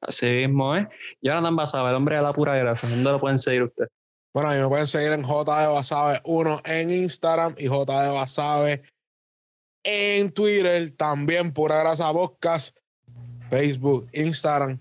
Así 0.00 0.26
mismo 0.26 0.76
es. 0.76 0.86
Jonathan 1.20 1.56
Basaba, 1.56 1.90
el 1.90 1.96
hombre 1.96 2.16
de 2.16 2.22
la 2.22 2.32
pura 2.32 2.56
grasa, 2.56 2.88
¿dónde 2.88 3.10
lo 3.10 3.20
pueden 3.20 3.38
seguir 3.38 3.64
ustedes? 3.64 3.90
Bueno, 4.32 4.50
mí 4.50 4.56
me 4.56 4.68
pueden 4.68 4.86
seguir 4.86 5.12
en 5.12 5.24
J 5.24 5.60
de 5.60 5.66
Basabe 5.66 6.20
1 6.24 6.60
en 6.64 6.90
Instagram 6.90 7.54
y 7.58 7.66
J 7.66 8.02
de 8.02 8.08
Basabe 8.10 8.82
en 9.84 10.30
Twitter. 10.32 10.90
También 10.92 11.52
Pura 11.52 11.78
Grasa 11.78 12.12
Podcast, 12.12 12.76
Facebook, 13.48 14.08
Instagram, 14.12 14.78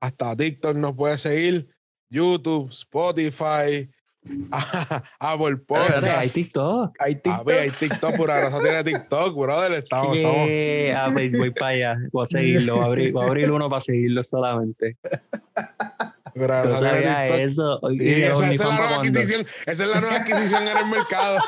hasta 0.00 0.36
TikTok 0.36 0.76
nos 0.76 0.94
puede 0.94 1.18
seguir. 1.18 1.68
YouTube, 2.12 2.70
Spotify, 2.70 3.88
Apple 5.20 5.56
Espérate, 5.60 6.08
hay 6.10 6.26
Podcast. 6.26 6.34
TikTok. 6.34 6.96
Hay 6.98 7.12
A 7.12 7.20
TikTok. 7.20 7.44
ver, 7.46 7.58
hay 7.60 7.70
TikTok, 7.70 8.16
Pura 8.16 8.36
Grasa 8.36 8.60
tiene 8.60 8.84
TikTok, 8.84 9.36
brother. 9.36 9.72
Estamos, 9.72 10.16
estamos. 10.16 10.48
Yeah, 10.48 11.04
a 11.04 11.08
ver, 11.10 11.30
voy 11.36 11.50
para 11.52 11.66
allá. 11.68 11.96
Voy 12.12 12.24
a 12.24 12.26
seguirlo. 12.26 12.74
Voy 12.76 12.82
a 12.82 12.86
abrir, 12.86 13.12
voy 13.12 13.24
a 13.24 13.26
abrir 13.28 13.50
uno 13.50 13.70
para 13.70 13.80
seguirlo 13.80 14.24
solamente. 14.24 14.96
Sabía 16.34 17.28
TikTok. 17.28 17.38
eso. 17.38 17.80
Sí, 17.98 18.22
esa, 18.22 18.52
esa 18.52 18.52
es 18.52 18.58
la 18.58 18.74
nueva 18.76 18.96
adquisición. 18.96 19.46
Esa 19.66 19.84
es 19.84 19.90
la 19.90 20.00
nueva 20.00 20.16
adquisición 20.16 20.68
en 20.68 20.76
el 20.76 20.86
mercado. 20.86 21.38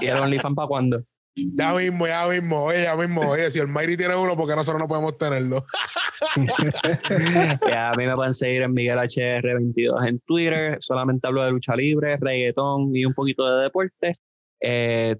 Y 0.00 0.06
el 0.06 0.18
OnlyFans 0.18 0.54
para 0.54 0.68
cuándo. 0.68 1.02
Ya 1.36 1.74
mismo, 1.74 2.06
ya 2.06 2.26
mismo, 2.28 2.64
oye, 2.64 2.84
ya 2.84 2.96
mismo. 2.96 3.20
Oye, 3.20 3.50
si 3.50 3.58
el 3.58 3.68
Mayri 3.68 3.98
tiene 3.98 4.16
uno, 4.16 4.34
porque 4.36 4.56
nosotros 4.56 4.80
no 4.80 4.88
podemos 4.88 5.18
tenerlo? 5.18 5.66
a 7.76 7.92
mí 7.94 8.06
me 8.06 8.14
pueden 8.14 8.32
seguir 8.32 8.62
en 8.62 8.72
Miguel 8.72 8.96
HR22 8.96 10.08
en 10.08 10.18
Twitter. 10.20 10.78
Solamente 10.80 11.26
hablo 11.26 11.44
de 11.44 11.50
lucha 11.50 11.76
libre, 11.76 12.16
reggaetón 12.16 12.96
y 12.96 13.04
un 13.04 13.12
poquito 13.12 13.54
de 13.54 13.64
deporte. 13.64 14.16
Eh, 14.60 15.14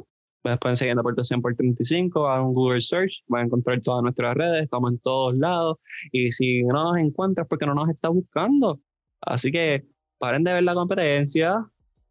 me 0.50 0.56
pueden 0.58 0.76
seguir 0.76 0.92
en 0.92 0.96
Deporte 0.98 1.24
100 1.24 1.42
por 1.42 1.54
35, 1.54 2.28
hagan 2.28 2.46
un 2.46 2.54
Google 2.54 2.80
Search, 2.80 3.22
van 3.26 3.42
a 3.42 3.44
encontrar 3.46 3.80
todas 3.80 4.02
nuestras 4.02 4.34
redes, 4.36 4.62
estamos 4.62 4.92
en 4.92 4.98
todos 4.98 5.36
lados. 5.36 5.78
Y 6.12 6.30
si 6.30 6.62
no 6.62 6.92
nos 6.92 6.98
encuentras, 6.98 7.46
porque 7.48 7.66
no 7.66 7.74
nos 7.74 7.88
está 7.88 8.08
buscando. 8.08 8.80
Así 9.20 9.50
que 9.50 9.84
paren 10.18 10.44
de 10.44 10.52
ver 10.52 10.62
la 10.62 10.74
competencia, 10.74 11.66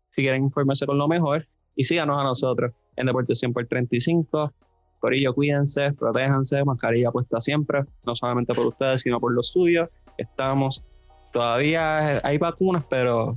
si 0.09 0.21
quieren 0.21 0.43
informarse 0.43 0.85
con 0.85 0.97
lo 0.97 1.07
mejor, 1.07 1.47
y 1.75 1.83
síganos 1.83 2.19
a 2.19 2.23
nosotros 2.23 2.73
en 2.95 3.05
Deporte 3.05 3.35
100 3.35 3.53
por 3.53 3.65
35. 3.65 4.53
Corillo, 4.99 5.33
cuídense, 5.33 5.93
protéjanse, 5.93 6.63
mascarilla 6.63 7.11
puesta 7.11 7.39
siempre, 7.39 7.83
no 8.05 8.15
solamente 8.15 8.53
por 8.53 8.65
ustedes, 8.65 9.01
sino 9.01 9.19
por 9.19 9.33
los 9.33 9.51
suyos. 9.51 9.89
Estamos, 10.17 10.83
todavía 11.31 12.25
hay 12.25 12.37
vacunas, 12.37 12.83
pero 12.89 13.35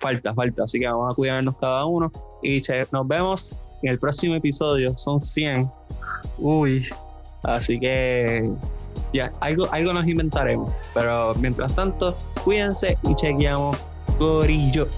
falta, 0.00 0.34
falta, 0.34 0.64
así 0.64 0.80
que 0.80 0.86
vamos 0.86 1.12
a 1.12 1.14
cuidarnos 1.14 1.56
cada 1.56 1.84
uno. 1.86 2.10
Y 2.42 2.62
nos 2.92 3.06
vemos 3.06 3.54
en 3.82 3.90
el 3.90 3.98
próximo 3.98 4.34
episodio, 4.34 4.96
son 4.96 5.20
100. 5.20 5.70
Uy, 6.38 6.88
así 7.42 7.78
que 7.78 8.50
ya, 9.12 9.32
algo, 9.40 9.68
algo 9.72 9.92
nos 9.92 10.06
inventaremos. 10.06 10.70
Pero 10.94 11.34
mientras 11.36 11.74
tanto, 11.74 12.16
cuídense 12.44 12.96
y 13.02 13.14
chequeamos 13.14 13.76
Corillo. 14.18 14.88